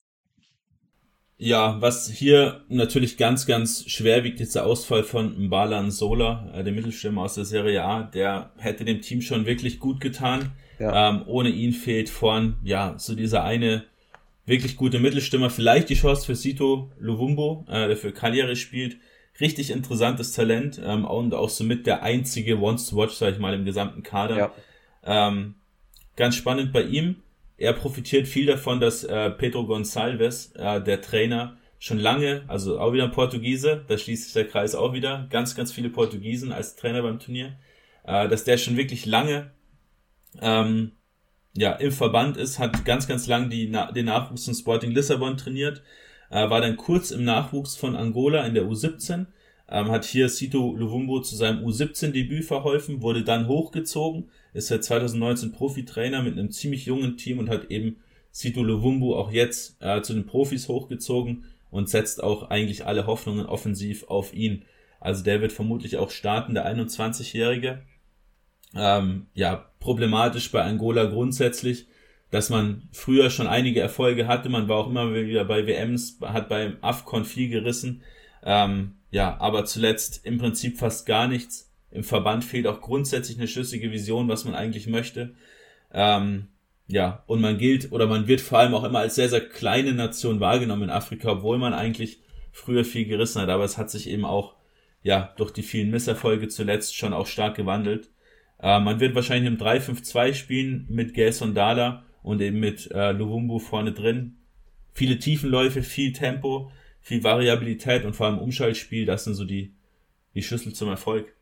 Ja, 1.39 1.81
was 1.83 2.09
hier 2.09 2.63
natürlich 2.69 3.19
ganz, 3.19 3.45
ganz 3.45 3.85
schwer 3.89 4.25
wiegt, 4.25 4.41
ist 4.41 4.55
der 4.55 4.65
Ausfall 4.65 5.05
von 5.05 5.47
Mbalan 5.47 5.91
Sola, 5.91 6.51
äh, 6.55 6.65
der 6.65 6.73
Mittelstürmer 6.73 7.23
aus 7.23 7.35
der 7.35 7.45
Serie 7.45 7.85
A. 7.85 8.05
Der 8.05 8.53
hätte 8.57 8.87
dem 8.87 9.03
Team 9.03 9.21
schon 9.21 9.45
wirklich 9.45 9.79
gut 9.79 10.01
getan. 10.01 10.53
Ja. 10.79 11.11
Ähm, 11.11 11.23
ohne 11.27 11.51
ihn 11.51 11.73
fehlt 11.73 12.09
vorn, 12.09 12.57
ja, 12.63 12.95
so 12.99 13.15
dieser 13.15 13.45
eine 13.45 13.85
wirklich 14.47 14.77
gute 14.77 14.99
Mittelstürmer. 14.99 15.51
Vielleicht 15.51 15.91
die 15.91 15.95
Chance 15.95 16.25
für 16.25 16.35
Sito 16.35 16.91
Luvumbo, 16.99 17.67
äh, 17.69 17.89
der 17.89 17.97
für 17.97 18.13
Cagliari 18.13 18.57
spielt. 18.57 18.97
Richtig 19.39 19.71
interessantes 19.71 20.33
Talent 20.33 20.81
ähm, 20.83 21.05
und 21.05 21.35
auch 21.35 21.51
somit 21.51 21.87
der 21.87 22.03
einzige 22.03 22.63
Wants 22.63 22.89
to 22.89 22.97
Watch, 22.97 23.15
sag 23.15 23.35
ich 23.35 23.39
mal, 23.39 23.53
im 23.53 23.67
gesamten 23.67 24.03
Kader. 24.03 24.37
Ja. 24.37 24.53
Ähm, 25.29 25.55
ganz 26.17 26.35
spannend 26.35 26.73
bei 26.73 26.83
ihm 26.83 27.17
er 27.59 27.73
profitiert 27.73 28.29
viel 28.29 28.47
davon, 28.47 28.81
dass 28.81 29.05
äh, 29.05 29.31
Pedro 29.31 29.63
Gonçalves, 29.63 30.55
äh, 30.57 30.83
der 30.83 31.01
Trainer, 31.01 31.57
schon 31.79 31.99
lange, 31.99 32.43
also 32.49 32.81
auch 32.81 32.93
wieder 32.93 33.05
ein 33.05 33.13
Portugiese, 33.13 33.85
da 33.87 33.99
schließt 33.99 34.25
sich 34.25 34.33
der 34.33 34.49
Kreis 34.49 34.75
auch 34.75 34.93
wieder, 34.93 35.27
ganz, 35.31 35.55
ganz 35.55 35.73
viele 35.73 35.91
Portugiesen 35.91 36.53
als 36.53 36.77
Trainer 36.77 37.03
beim 37.03 37.19
Turnier, 37.19 37.59
äh, 38.05 38.29
dass 38.29 38.45
der 38.45 38.59
schon 38.59 38.77
wirklich 38.77 39.07
lange 39.07 39.51
ähm, 40.41 40.93
ja, 41.57 41.73
im 41.73 41.93
Verband 41.93 42.37
ist, 42.37 42.59
hat 42.59 42.85
ganz, 42.85 43.07
ganz 43.09 43.27
lang 43.27 43.51
die, 43.51 43.73
den 43.95 44.07
Nachwuchs 44.07 44.45
von 44.45 44.55
Sporting 44.55 44.91
Lissabon 44.91 45.37
trainiert, 45.37 45.83
äh, 46.31 46.49
war 46.49 46.61
dann 46.61 46.77
kurz 46.77 47.11
im 47.11 47.25
Nachwuchs 47.25 47.77
von 47.77 47.97
Angola 47.97 48.47
in 48.47 48.55
der 48.55 48.65
U17, 48.65 49.27
ähm, 49.69 49.91
hat 49.91 50.05
hier 50.05 50.29
Sito 50.29 50.75
Luvumbo 50.77 51.21
zu 51.21 51.35
seinem 51.37 51.65
U17-Debüt 51.65 52.45
verholfen, 52.45 53.03
wurde 53.03 53.25
dann 53.25 53.49
hochgezogen, 53.49 54.31
ist 54.57 54.69
seit 54.69 54.85
2019 54.85 55.53
Profitrainer 55.53 56.23
mit 56.23 56.39
einem 56.39 56.51
ziemlich 56.51 56.87
jungen 56.87 57.17
Team 57.17 57.39
und 57.39 57.49
hat 57.49 57.71
eben 57.71 57.97
Sito 58.31 58.63
Luvumbu 58.63 59.15
auch 59.15 59.31
jetzt 59.31 59.77
äh, 59.81 60.03
zu 60.03 60.15
den 60.15 60.27
Profis 60.27 60.69
hochgezogen 60.69 61.45
und 61.71 61.89
setzt 61.89 62.23
auch 62.23 62.51
eigentlich 62.51 62.87
alle 62.87 63.07
Hoffnungen 63.07 63.47
offensiv 63.47 64.05
auf 64.09 64.33
ihn. 64.35 64.65
Also 65.01 65.23
der 65.23 65.41
wird 65.41 65.53
vermutlich 65.53 65.99
auch 65.99 66.11
starten, 66.11 66.55
der 66.55 66.67
21-Jährige. 66.67 67.83
Ähm, 68.75 69.27
ja, 69.35 69.71
problematisch 69.79 70.51
bei 70.51 70.63
Angola 70.63 71.05
grundsätzlich, 71.05 71.87
dass 72.31 72.51
man 72.51 72.89
früher 72.93 73.31
schon 73.31 73.47
einige 73.47 73.81
Erfolge 73.81 74.27
hatte. 74.27 74.49
Man 74.49 74.69
war 74.69 74.79
auch 74.79 74.89
immer 74.89 75.15
wieder 75.15 75.45
bei 75.45 75.67
WMs, 75.67 76.19
hat 76.23 76.49
beim 76.49 76.79
AFCON 76.81 77.25
viel 77.25 77.49
gerissen. 77.49 78.03
Ähm, 78.43 78.97
ja, 79.11 79.39
aber 79.39 79.65
zuletzt 79.65 80.25
im 80.25 80.39
Prinzip 80.39 80.79
fast 80.79 81.07
gar 81.07 81.29
nichts. 81.29 81.66
Im 81.97 82.05
Verband 82.05 82.45
fehlt 82.45 82.67
auch 82.67 82.83
grundsätzlich 82.83 83.39
eine 83.39 83.49
schlüssige 83.49 83.91
Vision, 83.91 84.29
was 84.29 84.45
man 84.45 84.55
eigentlich 84.55 84.87
möchte. 84.87 85.35
Ähm, 85.93 86.49
ja, 86.89 87.25
und 87.27 87.41
man 87.41 87.57
gilt 87.57 87.91
oder 87.91 88.07
man 88.07 88.29
wird 88.29 88.43
vor 88.43 88.59
allem 88.59 88.75
auch 88.75 88.85
immer 88.85 88.99
als 88.99 89.15
sehr, 89.15 89.31
sehr 89.31 89.41
kleine 89.41 89.93
Nation 89.93 90.39
wahrgenommen 90.39 90.85
in 90.85 90.91
Afrika, 90.91 91.33
obwohl 91.33 91.57
man 91.57 91.73
eigentlich 91.73 92.21
früher 92.53 92.85
viel 92.85 93.07
gerissen 93.07 93.41
hat. 93.41 93.49
Aber 93.49 93.65
es 93.65 93.79
hat 93.79 93.91
sich 93.91 94.11
eben 94.11 94.27
auch, 94.27 94.57
ja, 95.03 95.33
durch 95.39 95.53
die 95.53 95.63
vielen 95.63 95.91
Misserfolge 95.91 96.49
zuletzt 96.49 96.95
schon 96.97 97.15
auch 97.15 97.27
stark 97.27 97.57
gewandelt. 97.57 98.11
Äh, 98.61 98.79
man 98.81 99.01
wird 99.01 99.15
wahrscheinlich 99.15 99.51
im 99.51 99.59
3-5-2 99.59 100.35
spielen 100.35 100.87
mit 100.91 101.15
Gelson 101.15 101.55
Dala 101.55 102.05
und 102.23 102.43
eben 102.43 102.61
mit 102.61 102.91
äh, 102.91 103.13
Luvumbu 103.13 103.59
vorne 103.59 103.93
drin. 103.93 104.37
Viele 104.93 105.19
Tiefenläufe, 105.19 105.83
viel 105.83 106.13
Tempo, 106.13 106.71
viel 107.01 107.25
Variabilität 107.25 108.05
und 108.05 108.15
vor 108.15 108.27
allem 108.27 108.39
Umschaltspiel, 108.39 109.07
das 109.07 109.25
sind 109.25 109.35
so 109.35 109.45
die, 109.47 109.75
die 110.35 110.43
Schlüssel 110.43 110.75
zum 110.75 110.91
Erfolg. 110.91 111.36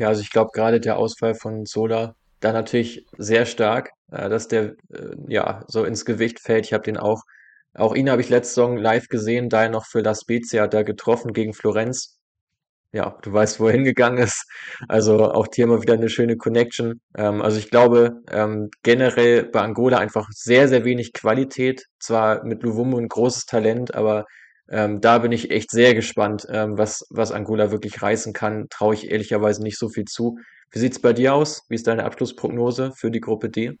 Ja, 0.00 0.08
also 0.08 0.22
ich 0.22 0.30
glaube 0.30 0.50
gerade 0.54 0.80
der 0.80 0.96
Ausfall 0.96 1.34
von 1.34 1.66
Sola 1.66 2.14
da 2.40 2.52
natürlich 2.54 3.06
sehr 3.18 3.44
stark, 3.44 3.90
äh, 4.10 4.30
dass 4.30 4.48
der 4.48 4.74
äh, 4.94 5.14
ja 5.28 5.62
so 5.68 5.84
ins 5.84 6.06
Gewicht 6.06 6.40
fällt. 6.40 6.64
Ich 6.64 6.72
habe 6.72 6.84
den 6.84 6.96
auch, 6.96 7.22
auch 7.74 7.94
ihn 7.94 8.10
habe 8.10 8.22
ich 8.22 8.30
letzte 8.30 8.54
Saison 8.54 8.78
live 8.78 9.08
gesehen, 9.08 9.50
da 9.50 9.64
er 9.64 9.68
noch 9.70 9.84
für 9.86 10.00
La 10.00 10.14
Spezia 10.14 10.68
da 10.68 10.84
getroffen 10.84 11.34
gegen 11.34 11.52
Florenz. 11.52 12.18
Ja, 12.92 13.18
du 13.22 13.32
weißt, 13.32 13.60
wo 13.60 13.66
er 13.68 13.74
hingegangen 13.74 14.18
ist. 14.24 14.44
Also 14.88 15.30
auch 15.32 15.46
hier 15.54 15.66
mal 15.66 15.82
wieder 15.82 15.94
eine 15.94 16.08
schöne 16.10 16.36
Connection. 16.38 17.00
Ähm, 17.16 17.42
also 17.42 17.58
ich 17.58 17.70
glaube 17.70 18.22
ähm, 18.30 18.70
generell 18.82 19.44
bei 19.44 19.60
Angola 19.60 19.98
einfach 19.98 20.28
sehr, 20.32 20.68
sehr 20.68 20.84
wenig 20.86 21.12
Qualität. 21.12 21.84
Zwar 21.98 22.44
mit 22.44 22.62
Luvumbo 22.62 22.98
ein 22.98 23.08
großes 23.08 23.44
Talent, 23.46 23.94
aber 23.94 24.24
ähm, 24.70 25.00
da 25.00 25.18
bin 25.18 25.32
ich 25.32 25.50
echt 25.50 25.70
sehr 25.70 25.94
gespannt, 25.94 26.46
ähm, 26.48 26.78
was, 26.78 27.04
was 27.10 27.32
Angola 27.32 27.72
wirklich 27.72 28.00
reißen 28.00 28.32
kann. 28.32 28.68
Traue 28.70 28.94
ich 28.94 29.10
ehrlicherweise 29.10 29.62
nicht 29.62 29.78
so 29.78 29.88
viel 29.88 30.04
zu. 30.04 30.38
Wie 30.70 30.78
sieht's 30.78 31.00
bei 31.00 31.12
dir 31.12 31.34
aus? 31.34 31.64
Wie 31.68 31.74
ist 31.74 31.88
deine 31.88 32.04
Abschlussprognose 32.04 32.92
für 32.94 33.10
die 33.10 33.20
Gruppe 33.20 33.50
D? 33.50 33.78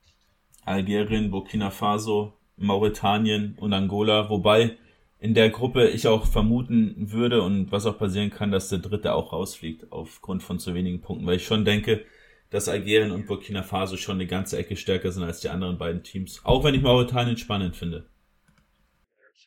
Algerien, 0.64 1.30
Burkina 1.30 1.70
Faso, 1.70 2.34
Mauretanien 2.56 3.56
und 3.58 3.72
Angola, 3.72 4.28
wobei 4.28 4.76
in 5.20 5.34
der 5.34 5.50
Gruppe 5.50 5.88
ich 5.88 6.08
auch 6.08 6.26
vermuten 6.26 7.12
würde 7.12 7.42
und 7.42 7.70
was 7.70 7.86
auch 7.86 7.98
passieren 7.98 8.30
kann, 8.30 8.50
dass 8.50 8.68
der 8.68 8.78
dritte 8.78 9.14
auch 9.14 9.32
rausfliegt 9.32 9.92
aufgrund 9.92 10.42
von 10.42 10.58
zu 10.58 10.74
wenigen 10.74 11.00
Punkten, 11.00 11.26
weil 11.26 11.36
ich 11.36 11.44
schon 11.44 11.64
denke, 11.64 12.04
dass 12.50 12.68
Algerien 12.68 13.12
und 13.12 13.26
Burkina 13.26 13.62
Faso 13.62 13.96
schon 13.96 14.16
eine 14.16 14.26
ganze 14.26 14.58
Ecke 14.58 14.74
stärker 14.74 15.12
sind 15.12 15.22
als 15.22 15.40
die 15.40 15.50
anderen 15.50 15.78
beiden 15.78 16.02
Teams. 16.02 16.40
Auch 16.42 16.64
wenn 16.64 16.74
ich 16.74 16.82
Mauretanien 16.82 17.36
spannend 17.36 17.76
finde 17.76 18.06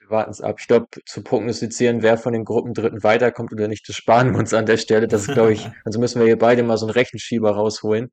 wir 0.03 0.09
warten 0.09 0.31
es 0.31 0.41
ab. 0.41 0.57
Ich 0.59 0.67
glaube, 0.67 0.87
zu 1.05 1.23
prognostizieren, 1.23 2.01
wer 2.01 2.17
von 2.17 2.33
den 2.33 2.45
Gruppen 2.45 2.73
Dritten 2.73 3.03
weiterkommt 3.03 3.51
oder 3.51 3.67
nicht, 3.67 3.87
das 3.87 3.95
sparen 3.95 4.31
wir 4.31 4.39
uns 4.39 4.53
an 4.53 4.65
der 4.65 4.77
Stelle. 4.77 5.07
Das 5.07 5.27
ist, 5.27 5.33
glaube 5.33 5.53
ich, 5.53 5.69
also 5.85 5.99
müssen 5.99 6.19
wir 6.19 6.27
hier 6.27 6.37
beide 6.37 6.63
mal 6.63 6.77
so 6.77 6.85
einen 6.85 6.93
Rechenschieber 6.93 7.51
rausholen. 7.51 8.11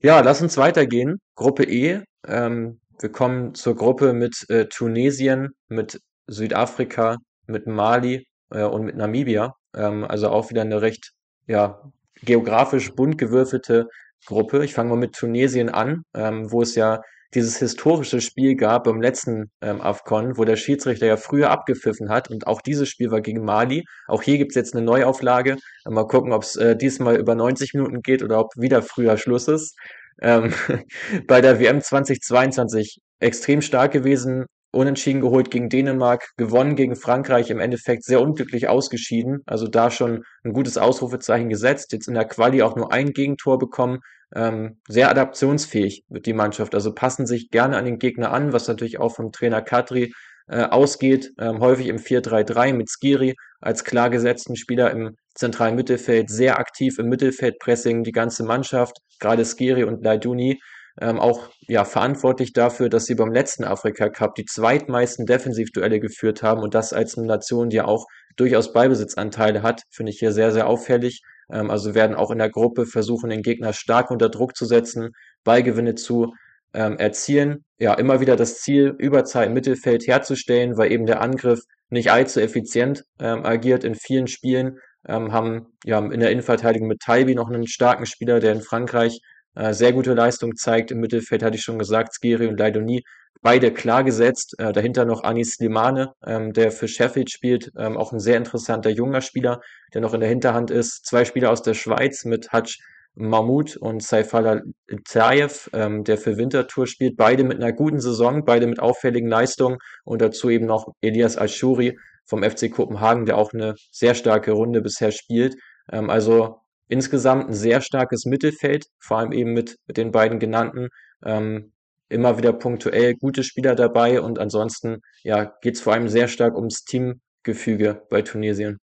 Ja, 0.00 0.20
lass 0.20 0.40
uns 0.40 0.56
weitergehen. 0.56 1.20
Gruppe 1.34 1.64
E. 1.64 2.02
Ähm, 2.26 2.80
wir 3.00 3.12
kommen 3.12 3.54
zur 3.54 3.76
Gruppe 3.76 4.12
mit 4.12 4.48
äh, 4.48 4.66
Tunesien, 4.66 5.50
mit 5.68 6.00
Südafrika, 6.26 7.16
mit 7.46 7.66
Mali 7.66 8.26
äh, 8.50 8.62
und 8.62 8.84
mit 8.84 8.96
Namibia. 8.96 9.54
Ähm, 9.74 10.04
also 10.04 10.30
auch 10.30 10.50
wieder 10.50 10.62
eine 10.62 10.80
recht 10.80 11.12
ja, 11.46 11.82
geografisch 12.22 12.92
bunt 12.94 13.18
gewürfelte 13.18 13.88
Gruppe. 14.26 14.64
Ich 14.64 14.74
fange 14.74 14.90
mal 14.90 14.96
mit 14.96 15.14
Tunesien 15.14 15.68
an, 15.68 16.02
ähm, 16.14 16.50
wo 16.50 16.62
es 16.62 16.74
ja 16.74 17.02
dieses 17.34 17.58
historische 17.58 18.20
Spiel 18.20 18.56
gab 18.56 18.84
beim 18.84 19.00
letzten 19.00 19.50
ähm, 19.60 19.80
AFCON, 19.80 20.36
wo 20.36 20.44
der 20.44 20.56
Schiedsrichter 20.56 21.06
ja 21.06 21.16
früher 21.16 21.50
abgepfiffen 21.50 22.08
hat 22.08 22.28
und 22.28 22.46
auch 22.46 22.60
dieses 22.60 22.88
Spiel 22.88 23.10
war 23.10 23.20
gegen 23.20 23.44
Mali. 23.44 23.84
Auch 24.08 24.22
hier 24.22 24.38
gibt's 24.38 24.56
jetzt 24.56 24.74
eine 24.74 24.84
Neuauflage. 24.84 25.56
Mal 25.84 26.06
gucken, 26.06 26.32
ob 26.32 26.42
es 26.42 26.56
äh, 26.56 26.76
diesmal 26.76 27.16
über 27.16 27.34
90 27.34 27.74
Minuten 27.74 28.02
geht 28.02 28.22
oder 28.22 28.40
ob 28.40 28.52
wieder 28.56 28.82
früher 28.82 29.16
Schluss 29.16 29.46
ist. 29.48 29.76
Ähm, 30.20 30.52
bei 31.26 31.40
der 31.40 31.60
WM 31.60 31.80
2022 31.80 32.98
extrem 33.20 33.62
stark 33.62 33.92
gewesen, 33.92 34.46
unentschieden 34.72 35.20
geholt 35.20 35.50
gegen 35.50 35.68
Dänemark, 35.68 36.30
gewonnen 36.36 36.76
gegen 36.76 36.96
Frankreich, 36.96 37.50
im 37.50 37.60
Endeffekt 37.60 38.04
sehr 38.04 38.20
unglücklich 38.20 38.68
ausgeschieden. 38.68 39.42
Also 39.46 39.66
da 39.66 39.90
schon 39.90 40.24
ein 40.44 40.52
gutes 40.52 40.78
Ausrufezeichen 40.78 41.48
gesetzt. 41.48 41.92
Jetzt 41.92 42.08
in 42.08 42.14
der 42.14 42.26
Quali 42.26 42.62
auch 42.62 42.76
nur 42.76 42.92
ein 42.92 43.12
Gegentor 43.12 43.58
bekommen. 43.58 44.00
Ähm, 44.34 44.80
sehr 44.88 45.10
adaptionsfähig 45.10 46.04
wird 46.08 46.26
die 46.26 46.32
Mannschaft. 46.32 46.74
Also 46.74 46.94
passen 46.94 47.26
sich 47.26 47.50
gerne 47.50 47.76
an 47.76 47.84
den 47.84 47.98
Gegner 47.98 48.32
an, 48.32 48.52
was 48.52 48.68
natürlich 48.68 48.98
auch 48.98 49.14
vom 49.14 49.32
Trainer 49.32 49.62
Kadri 49.62 50.12
äh, 50.48 50.64
ausgeht. 50.64 51.32
Ähm, 51.38 51.60
häufig 51.60 51.88
im 51.88 51.98
4-3-3 51.98 52.72
mit 52.74 52.88
Skiri 52.90 53.34
als 53.60 53.84
klar 53.84 54.10
gesetzten 54.10 54.56
Spieler 54.56 54.90
im 54.90 55.16
zentralen 55.34 55.74
Mittelfeld, 55.76 56.30
sehr 56.30 56.58
aktiv 56.58 56.98
im 56.98 57.08
Mittelfeldpressing, 57.08 58.02
die 58.04 58.12
ganze 58.12 58.44
Mannschaft, 58.44 58.96
gerade 59.18 59.44
Skiri 59.44 59.84
und 59.84 60.04
Laiduni 60.04 60.60
ähm, 61.00 61.18
auch 61.18 61.50
ja 61.68 61.84
verantwortlich 61.84 62.52
dafür, 62.52 62.88
dass 62.88 63.04
sie 63.04 63.14
beim 63.14 63.32
letzten 63.32 63.64
Afrika 63.64 64.08
Cup 64.08 64.34
die 64.34 64.44
zweitmeisten 64.44 65.26
Defensivduelle 65.26 66.00
geführt 66.00 66.42
haben 66.42 66.62
und 66.62 66.74
das 66.74 66.92
als 66.92 67.16
eine 67.16 67.26
Nation, 67.26 67.70
die 67.70 67.76
ja 67.76 67.84
auch 67.86 68.06
durchaus 68.40 68.72
Beibesitzanteile 68.72 69.62
hat, 69.62 69.82
finde 69.90 70.10
ich 70.10 70.18
hier 70.18 70.32
sehr, 70.32 70.52
sehr 70.52 70.66
auffällig. 70.66 71.22
Ähm, 71.52 71.70
also 71.70 71.94
werden 71.94 72.16
auch 72.16 72.30
in 72.30 72.38
der 72.38 72.50
Gruppe 72.50 72.86
versuchen, 72.86 73.30
den 73.30 73.42
Gegner 73.42 73.72
stark 73.72 74.10
unter 74.10 74.28
Druck 74.28 74.56
zu 74.56 74.64
setzen, 74.64 75.10
Ballgewinne 75.44 75.94
zu 75.94 76.34
ähm, 76.74 76.96
erzielen. 76.98 77.64
Ja, 77.78 77.94
immer 77.94 78.20
wieder 78.20 78.36
das 78.36 78.60
Ziel, 78.60 78.94
Überzahl 78.98 79.46
im 79.46 79.54
Mittelfeld 79.54 80.06
herzustellen, 80.06 80.76
weil 80.76 80.92
eben 80.92 81.06
der 81.06 81.20
Angriff 81.20 81.60
nicht 81.90 82.12
allzu 82.12 82.40
effizient 82.40 83.04
ähm, 83.18 83.44
agiert 83.44 83.84
in 83.84 83.94
vielen 83.94 84.26
Spielen. 84.26 84.78
Ähm, 85.08 85.32
haben 85.32 85.66
ja 85.84 85.98
in 85.98 86.20
der 86.20 86.30
Innenverteidigung 86.30 86.86
mit 86.86 87.00
Taibi 87.00 87.34
noch 87.34 87.48
einen 87.48 87.66
starken 87.66 88.06
Spieler, 88.06 88.38
der 88.38 88.52
in 88.52 88.60
Frankreich 88.60 89.20
äh, 89.54 89.72
sehr 89.72 89.92
gute 89.92 90.14
Leistung 90.14 90.54
zeigt. 90.56 90.90
Im 90.90 91.00
Mittelfeld 91.00 91.42
hatte 91.42 91.56
ich 91.56 91.62
schon 91.62 91.78
gesagt, 91.78 92.14
Skiri 92.14 92.46
und 92.46 92.58
Leidoni, 92.58 93.02
beide 93.42 93.72
klar 93.72 94.04
gesetzt. 94.04 94.54
Äh, 94.58 94.72
dahinter 94.72 95.04
noch 95.04 95.22
Anis 95.22 95.54
Slimane, 95.54 96.12
ähm, 96.26 96.52
der 96.52 96.72
für 96.72 96.88
Sheffield 96.88 97.30
spielt, 97.30 97.70
ähm, 97.78 97.96
auch 97.96 98.12
ein 98.12 98.20
sehr 98.20 98.36
interessanter 98.36 98.90
junger 98.90 99.20
Spieler, 99.20 99.60
der 99.94 100.00
noch 100.00 100.14
in 100.14 100.20
der 100.20 100.28
Hinterhand 100.28 100.70
ist. 100.70 101.06
Zwei 101.06 101.24
Spieler 101.24 101.50
aus 101.50 101.62
der 101.62 101.74
Schweiz 101.74 102.24
mit 102.24 102.50
Hatsch 102.52 102.78
Mahmoud 103.14 103.76
und 103.76 104.02
Saifala 104.02 104.62
Zayev, 105.04 105.68
ähm, 105.72 106.04
der 106.04 106.16
für 106.16 106.36
Winterthur 106.36 106.86
spielt, 106.86 107.16
beide 107.16 107.44
mit 107.44 107.58
einer 107.58 107.72
guten 107.72 108.00
Saison, 108.00 108.44
beide 108.44 108.66
mit 108.66 108.80
auffälligen 108.80 109.28
Leistungen 109.28 109.78
und 110.04 110.22
dazu 110.22 110.48
eben 110.48 110.66
noch 110.66 110.92
Elias 111.00 111.36
Ashuri 111.36 111.98
vom 112.24 112.42
FC 112.42 112.70
Kopenhagen, 112.70 113.26
der 113.26 113.36
auch 113.36 113.52
eine 113.52 113.74
sehr 113.90 114.14
starke 114.14 114.52
Runde 114.52 114.80
bisher 114.80 115.10
spielt. 115.10 115.56
Ähm, 115.92 116.08
also 116.10 116.60
insgesamt 116.88 117.48
ein 117.48 117.54
sehr 117.54 117.80
starkes 117.80 118.24
Mittelfeld, 118.24 118.86
vor 118.98 119.18
allem 119.18 119.32
eben 119.32 119.52
mit, 119.52 119.76
mit 119.86 119.96
den 119.96 120.12
beiden 120.12 120.38
genannten. 120.38 120.88
Ähm, 121.24 121.72
immer 122.10 122.36
wieder 122.36 122.52
punktuell 122.52 123.14
gute 123.14 123.42
Spieler 123.42 123.74
dabei 123.74 124.20
und 124.20 124.38
ansonsten 124.38 125.00
ja, 125.22 125.44
geht 125.62 125.76
es 125.76 125.80
vor 125.80 125.94
allem 125.94 126.08
sehr 126.08 126.28
stark 126.28 126.56
ums 126.56 126.84
Teamgefüge 126.84 128.02
bei 128.10 128.22
Tunesien. 128.22 128.78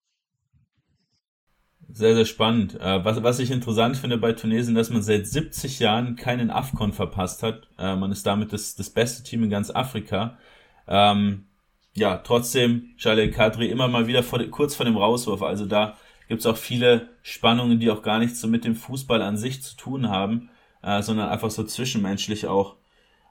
Sehr, 1.92 2.16
sehr 2.16 2.26
spannend. 2.26 2.80
Äh, 2.80 3.06
was, 3.06 3.22
was 3.22 3.40
ich 3.40 3.52
interessant 3.52 3.98
finde 3.98 4.18
bei 4.18 4.34
Tunesien, 4.34 4.74
dass 4.74 4.90
man 4.90 5.04
seit 5.04 5.28
70 5.28 5.80
Jahren 5.80 6.16
keinen 6.16 6.50
AFCON 6.50 6.92
verpasst 6.92 7.44
hat. 7.44 7.68
Äh, 7.78 7.96
man 7.96 8.12
ist 8.12 8.26
damit 8.26 8.52
das, 8.52 8.76
das 8.76 8.90
beste 8.90 9.24
Team 9.24 9.44
in 9.44 9.50
ganz 9.52 9.70
Afrika. 9.70 10.38
Ähm, 10.88 11.46
ja, 11.94 12.18
trotzdem, 12.18 12.96
Charles 12.98 13.36
Kadri 13.36 13.68
immer 13.68 13.88
mal 13.88 14.08
wieder 14.08 14.24
vor, 14.24 14.44
kurz 14.50 14.76
vor 14.76 14.86
dem 14.86 14.98
Rauswurf. 14.98 15.44
Also 15.44 15.66
da 15.68 15.96
gibt 16.28 16.40
es 16.40 16.48
auch 16.48 16.58
viele 16.58 17.10
Spannungen, 17.22 17.80
die 17.80 17.92
auch 17.92 18.02
gar 18.02 18.18
nichts 18.18 18.42
so 18.42 18.48
mit 18.48 18.66
dem 18.66 18.76
Fußball 18.76 19.22
an 19.22 19.38
sich 19.38 19.62
zu 19.62 19.76
tun 19.76 20.10
haben, 20.10 20.50
äh, 20.82 21.04
sondern 21.04 21.30
einfach 21.30 21.52
so 21.52 21.64
zwischenmenschlich 21.64 22.48
auch, 22.48 22.78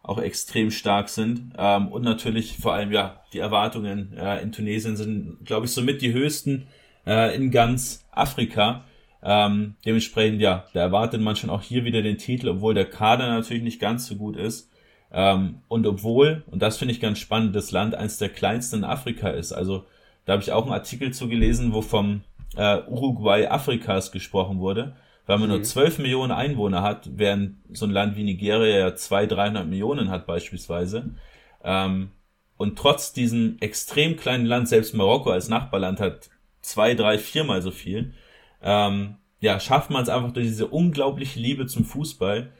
auch 0.02 0.18
extrem 0.18 0.70
stark 0.70 1.08
sind. 1.08 1.52
Ähm, 1.56 1.88
und 1.88 2.02
natürlich 2.02 2.58
vor 2.58 2.74
allem, 2.74 2.92
ja, 2.92 3.22
die 3.32 3.38
Erwartungen 3.38 4.16
äh, 4.16 4.42
in 4.42 4.52
Tunesien 4.52 4.96
sind, 4.96 5.38
glaube 5.44 5.66
ich, 5.66 5.72
somit 5.72 6.02
die 6.02 6.12
höchsten 6.12 6.66
äh, 7.06 7.34
in 7.36 7.50
ganz 7.50 8.04
Afrika. 8.10 8.84
Ähm, 9.22 9.76
dementsprechend, 9.84 10.40
ja, 10.40 10.64
da 10.72 10.80
erwartet 10.80 11.20
man 11.20 11.36
schon 11.36 11.50
auch 11.50 11.62
hier 11.62 11.84
wieder 11.84 12.02
den 12.02 12.18
Titel, 12.18 12.48
obwohl 12.48 12.74
der 12.74 12.90
Kader 12.90 13.28
natürlich 13.28 13.62
nicht 13.62 13.80
ganz 13.80 14.06
so 14.06 14.16
gut 14.16 14.36
ist. 14.36 14.70
Ähm, 15.12 15.60
und 15.68 15.86
obwohl, 15.86 16.42
und 16.50 16.60
das 16.60 16.78
finde 16.78 16.92
ich 16.92 17.00
ganz 17.00 17.18
spannend, 17.18 17.54
das 17.54 17.70
Land 17.70 17.94
eines 17.94 18.18
der 18.18 18.30
kleinsten 18.30 18.78
in 18.78 18.84
Afrika 18.84 19.28
ist. 19.28 19.52
Also 19.52 19.84
da 20.24 20.32
habe 20.32 20.42
ich 20.42 20.52
auch 20.52 20.64
einen 20.64 20.72
Artikel 20.72 21.12
zu 21.12 21.28
gelesen, 21.28 21.72
wo 21.72 21.82
vom 21.82 22.22
äh, 22.56 22.80
Uruguay 22.88 23.46
Afrikas 23.46 24.10
gesprochen 24.10 24.58
wurde. 24.58 24.96
Weil 25.26 25.38
man 25.38 25.48
mhm. 25.48 25.56
nur 25.56 25.62
12 25.62 25.98
Millionen 25.98 26.32
Einwohner 26.32 26.82
hat, 26.82 27.08
während 27.14 27.56
so 27.72 27.86
ein 27.86 27.90
Land 27.90 28.16
wie 28.16 28.24
Nigeria 28.24 28.78
ja 28.78 28.94
200, 28.94 29.38
300 29.38 29.66
Millionen 29.66 30.10
hat 30.10 30.26
beispielsweise. 30.26 31.14
Ähm, 31.62 32.10
und 32.56 32.78
trotz 32.78 33.12
diesem 33.12 33.56
extrem 33.60 34.16
kleinen 34.16 34.46
Land, 34.46 34.68
selbst 34.68 34.94
Marokko 34.94 35.30
als 35.30 35.48
Nachbarland 35.48 36.00
hat 36.00 36.30
zwei, 36.60 36.94
drei, 36.94 37.18
viermal 37.18 37.62
so 37.62 37.70
viel. 37.70 38.14
Ähm, 38.62 39.16
ja, 39.40 39.58
schafft 39.58 39.90
man 39.90 40.02
es 40.02 40.08
einfach 40.08 40.32
durch 40.32 40.46
diese 40.46 40.68
unglaubliche 40.68 41.40
Liebe 41.40 41.66
zum 41.66 41.84
Fußball, 41.84 42.52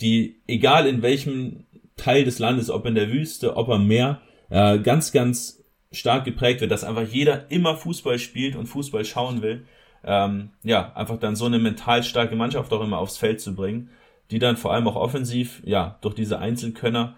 die, 0.00 0.40
egal 0.48 0.86
in 0.88 1.02
welchem 1.02 1.66
Teil 1.96 2.24
des 2.24 2.40
Landes, 2.40 2.70
ob 2.70 2.86
in 2.86 2.96
der 2.96 3.10
Wüste, 3.10 3.56
ob 3.56 3.68
am 3.68 3.86
Meer, 3.86 4.20
äh, 4.50 4.78
ganz, 4.78 5.12
ganz 5.12 5.62
stark 5.92 6.24
geprägt 6.24 6.60
wird, 6.60 6.72
dass 6.72 6.84
einfach 6.84 7.06
jeder 7.06 7.50
immer 7.50 7.76
Fußball 7.76 8.18
spielt 8.18 8.56
und 8.56 8.66
Fußball 8.66 9.04
schauen 9.04 9.42
will. 9.42 9.66
Ähm, 10.04 10.50
ja, 10.62 10.92
einfach 10.94 11.18
dann 11.18 11.36
so 11.36 11.46
eine 11.46 11.58
mental 11.58 12.02
starke 12.02 12.36
Mannschaft 12.36 12.72
auch 12.72 12.82
immer 12.82 12.98
aufs 12.98 13.16
Feld 13.16 13.40
zu 13.40 13.54
bringen, 13.54 13.90
die 14.30 14.38
dann 14.38 14.56
vor 14.56 14.72
allem 14.72 14.86
auch 14.86 14.96
offensiv, 14.96 15.62
ja, 15.64 15.98
durch 16.02 16.14
diese 16.14 16.38
Einzelkönner 16.38 17.16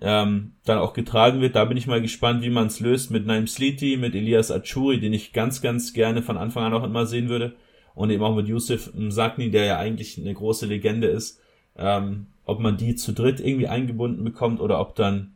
ähm, 0.00 0.52
dann 0.64 0.78
auch 0.78 0.92
getragen 0.92 1.40
wird. 1.40 1.56
Da 1.56 1.64
bin 1.64 1.76
ich 1.76 1.86
mal 1.86 2.00
gespannt, 2.00 2.42
wie 2.42 2.50
man 2.50 2.68
es 2.68 2.80
löst 2.80 3.10
mit 3.10 3.26
Naim 3.26 3.46
Sliti, 3.46 3.96
mit 3.96 4.14
Elias 4.14 4.50
Achuri, 4.50 5.00
den 5.00 5.12
ich 5.12 5.32
ganz, 5.32 5.60
ganz 5.60 5.92
gerne 5.92 6.22
von 6.22 6.36
Anfang 6.36 6.64
an 6.64 6.74
auch 6.74 6.84
immer 6.84 7.06
sehen 7.06 7.28
würde. 7.28 7.56
Und 7.94 8.10
eben 8.10 8.22
auch 8.22 8.36
mit 8.36 8.46
Yusuf 8.46 8.94
Msakni, 8.94 9.50
der 9.50 9.64
ja 9.64 9.78
eigentlich 9.78 10.18
eine 10.18 10.32
große 10.32 10.66
Legende 10.66 11.08
ist. 11.08 11.40
Ähm, 11.76 12.28
ob 12.44 12.60
man 12.60 12.76
die 12.76 12.94
zu 12.94 13.12
dritt 13.12 13.40
irgendwie 13.40 13.68
eingebunden 13.68 14.24
bekommt 14.24 14.60
oder 14.60 14.80
ob 14.80 14.94
dann, 14.94 15.34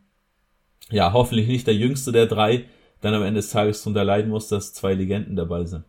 ja, 0.90 1.12
hoffentlich 1.12 1.48
nicht 1.48 1.66
der 1.66 1.74
jüngste 1.74 2.12
der 2.12 2.26
drei 2.26 2.64
dann 3.00 3.14
am 3.14 3.22
Ende 3.22 3.40
des 3.40 3.50
Tages 3.50 3.82
darunter 3.82 4.04
leiden 4.04 4.30
muss, 4.30 4.48
dass 4.48 4.72
zwei 4.72 4.94
Legenden 4.94 5.34
dabei 5.34 5.64
sind. 5.64 5.84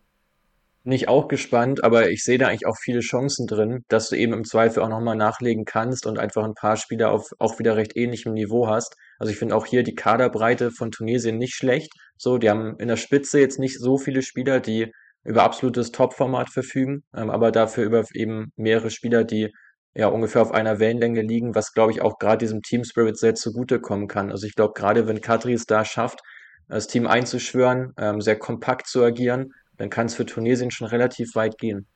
Nicht 0.86 1.08
auch 1.08 1.30
gespannt, 1.30 1.82
aber 1.82 2.10
ich 2.10 2.24
sehe 2.24 2.38
da 2.38 2.48
eigentlich 2.48 2.68
auch 2.68 2.76
viele 2.78 3.00
Chancen 3.00 3.48
drin, 3.48 3.86
dass 3.88 4.10
du 4.10 4.18
eben 4.18 4.34
im 4.34 4.44
Zweifel 4.44 4.84
auch 4.84 4.90
nochmal 4.90 5.16
nachlegen 5.16 5.64
kannst 5.64 6.06
und 6.06 6.20
einfach 6.20 6.44
ein 6.44 6.56
paar 6.56 6.76
Spieler 6.76 7.12
auf 7.12 7.30
auch 7.40 7.58
wieder 7.58 7.78
recht 7.78 7.96
ähnlichem 7.96 8.34
Niveau 8.34 8.68
hast. 8.68 8.96
Also 9.18 9.32
ich 9.32 9.40
finde 9.40 9.56
auch 9.56 9.66
hier 9.66 9.84
die 9.84 9.96
Kaderbreite 9.96 10.72
von 10.72 10.92
Tunesien 10.92 11.38
nicht 11.38 11.56
schlecht. 11.56 11.94
So, 12.18 12.38
die 12.38 12.50
haben 12.50 12.76
in 12.80 12.90
der 12.90 12.98
Spitze 12.98 13.40
jetzt 13.40 13.60
nicht 13.60 13.80
so 13.80 13.98
viele 13.98 14.22
Spieler, 14.22 14.60
die 14.60 14.92
über 15.24 15.44
absolutes 15.44 15.92
Topformat 15.92 16.50
verfügen, 16.50 17.04
ähm, 17.16 17.30
aber 17.30 17.52
dafür 17.52 17.86
über 17.86 18.04
eben 18.14 18.52
mehrere 18.58 18.90
Spieler, 18.90 19.24
die 19.24 19.52
ja 19.96 20.08
ungefähr 20.08 20.42
auf 20.42 20.52
einer 20.52 20.80
Wellenlänge 20.80 21.22
liegen, 21.22 21.56
was 21.56 21.72
glaube 21.72 21.94
ich 21.94 22.02
auch 22.02 22.18
gerade 22.20 22.40
diesem 22.40 22.62
Team 22.62 22.84
Spirit 22.84 23.18
sehr 23.18 23.36
zugutekommen 23.36 24.10
kann. 24.10 24.32
Also 24.32 24.48
ich 24.48 24.56
glaube 24.56 24.74
gerade, 24.76 25.08
wenn 25.08 25.22
Kadri 25.22 25.54
es 25.54 25.66
da 25.66 25.86
schafft, 25.86 26.20
das 26.68 26.88
Team 26.88 27.08
einzuschwören, 27.08 27.94
ähm, 27.98 28.20
sehr 28.20 28.38
kompakt 28.38 28.88
zu 28.88 29.04
agieren, 29.04 29.54
dann 29.78 29.90
kann 29.90 30.08
es 30.08 30.16
für 30.16 30.26
Tunesien 30.26 30.72
schon 30.72 30.88
relativ 30.88 31.36
weit 31.36 31.58
gehen. 31.58 31.88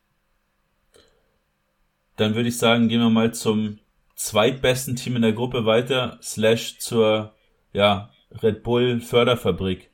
Dann 2.15 2.35
würde 2.35 2.49
ich 2.49 2.57
sagen, 2.57 2.87
gehen 2.87 2.99
wir 2.99 3.09
mal 3.09 3.33
zum 3.33 3.79
zweitbesten 4.15 4.95
Team 4.95 5.15
in 5.15 5.21
der 5.21 5.33
Gruppe 5.33 5.65
weiter, 5.65 6.17
slash 6.21 6.79
zur 6.79 7.33
ja, 7.73 8.09
Red 8.41 8.63
Bull 8.63 8.99
Förderfabrik. 8.99 9.91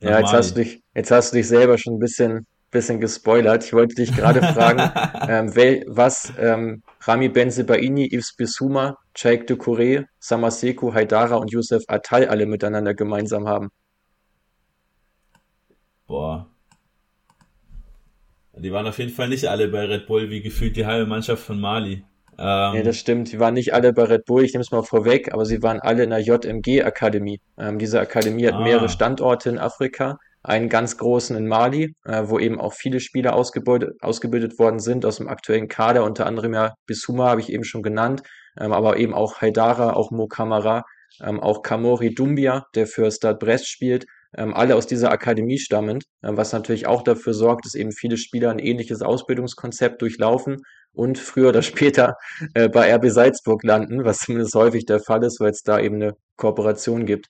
Ja, 0.00 0.18
jetzt 0.18 0.32
hast, 0.32 0.56
du 0.56 0.62
dich, 0.62 0.82
jetzt 0.94 1.10
hast 1.10 1.32
du 1.32 1.36
dich 1.36 1.48
selber 1.48 1.78
schon 1.78 1.94
ein 1.94 1.98
bisschen, 1.98 2.46
bisschen 2.70 3.00
gespoilert. 3.00 3.64
Ich 3.64 3.72
wollte 3.72 3.94
dich 3.94 4.14
gerade 4.14 4.42
fragen, 4.54 4.90
ähm, 5.28 5.54
wel, 5.54 5.84
was 5.86 6.32
ähm, 6.38 6.82
Rami 7.00 7.28
Benzebaini, 7.28 8.08
Yves 8.12 8.34
Bissouma, 8.36 8.98
Chaik 9.14 9.48
Ducouré, 9.48 10.06
Samaseku, 10.18 10.92
Haidara 10.92 11.36
und 11.36 11.52
Youssef 11.52 11.84
Attal 11.88 12.26
alle 12.26 12.46
miteinander 12.46 12.94
gemeinsam 12.94 13.48
haben. 13.48 13.70
Boah, 16.06 16.51
die 18.56 18.72
waren 18.72 18.86
auf 18.86 18.98
jeden 18.98 19.12
Fall 19.12 19.28
nicht 19.28 19.46
alle 19.46 19.68
bei 19.68 19.84
Red 19.84 20.06
Bull, 20.06 20.30
wie 20.30 20.42
gefühlt 20.42 20.76
die 20.76 20.86
halbe 20.86 21.06
Mannschaft 21.06 21.44
von 21.44 21.60
Mali. 21.60 22.04
Ähm, 22.38 22.74
ja, 22.74 22.82
das 22.82 22.96
stimmt. 22.96 23.32
Die 23.32 23.38
waren 23.38 23.54
nicht 23.54 23.74
alle 23.74 23.92
bei 23.92 24.04
Red 24.04 24.24
Bull, 24.24 24.44
ich 24.44 24.52
nehme 24.52 24.62
es 24.62 24.70
mal 24.70 24.82
vorweg, 24.82 25.32
aber 25.32 25.44
sie 25.44 25.62
waren 25.62 25.80
alle 25.80 26.04
in 26.04 26.10
der 26.10 26.20
JMG-Akademie. 26.20 27.40
Ähm, 27.58 27.78
diese 27.78 28.00
Akademie 28.00 28.46
hat 28.46 28.54
ah. 28.54 28.62
mehrere 28.62 28.88
Standorte 28.88 29.50
in 29.50 29.58
Afrika, 29.58 30.18
einen 30.42 30.68
ganz 30.68 30.96
großen 30.96 31.36
in 31.36 31.46
Mali, 31.46 31.94
äh, 32.04 32.22
wo 32.26 32.38
eben 32.38 32.60
auch 32.60 32.72
viele 32.72 33.00
Spieler 33.00 33.34
ausgebildet, 33.34 33.94
ausgebildet 34.00 34.58
worden 34.58 34.80
sind 34.80 35.04
aus 35.06 35.16
dem 35.16 35.28
aktuellen 35.28 35.68
Kader, 35.68 36.04
unter 36.04 36.26
anderem 36.26 36.54
ja 36.54 36.74
Bissouma 36.86 37.28
habe 37.28 37.40
ich 37.40 37.52
eben 37.52 37.64
schon 37.64 37.82
genannt, 37.82 38.22
ähm, 38.58 38.72
aber 38.72 38.96
eben 38.96 39.14
auch 39.14 39.40
Haidara, 39.40 39.92
auch 39.92 40.10
Mo 40.10 40.26
Kamara, 40.26 40.84
ähm, 41.22 41.38
auch 41.38 41.62
Kamori 41.62 42.14
Dumbia, 42.14 42.66
der 42.74 42.86
für 42.86 43.10
Stade 43.10 43.38
Brest 43.38 43.68
spielt, 43.68 44.06
ähm, 44.36 44.54
alle 44.54 44.76
aus 44.76 44.86
dieser 44.86 45.10
Akademie 45.10 45.58
stammend, 45.58 46.04
äh, 46.22 46.30
was 46.32 46.52
natürlich 46.52 46.86
auch 46.86 47.02
dafür 47.02 47.34
sorgt, 47.34 47.66
dass 47.66 47.74
eben 47.74 47.92
viele 47.92 48.16
Spieler 48.16 48.50
ein 48.50 48.58
ähnliches 48.58 49.02
Ausbildungskonzept 49.02 50.00
durchlaufen 50.02 50.58
und 50.92 51.18
früher 51.18 51.50
oder 51.50 51.62
später 51.62 52.16
äh, 52.54 52.68
bei 52.68 52.94
RB 52.94 53.08
Salzburg 53.10 53.62
landen, 53.64 54.04
was 54.04 54.20
zumindest 54.20 54.54
häufig 54.54 54.86
der 54.86 55.00
Fall 55.00 55.24
ist, 55.24 55.40
weil 55.40 55.50
es 55.50 55.62
da 55.62 55.78
eben 55.80 55.96
eine 55.96 56.16
Kooperation 56.36 57.06
gibt. 57.06 57.26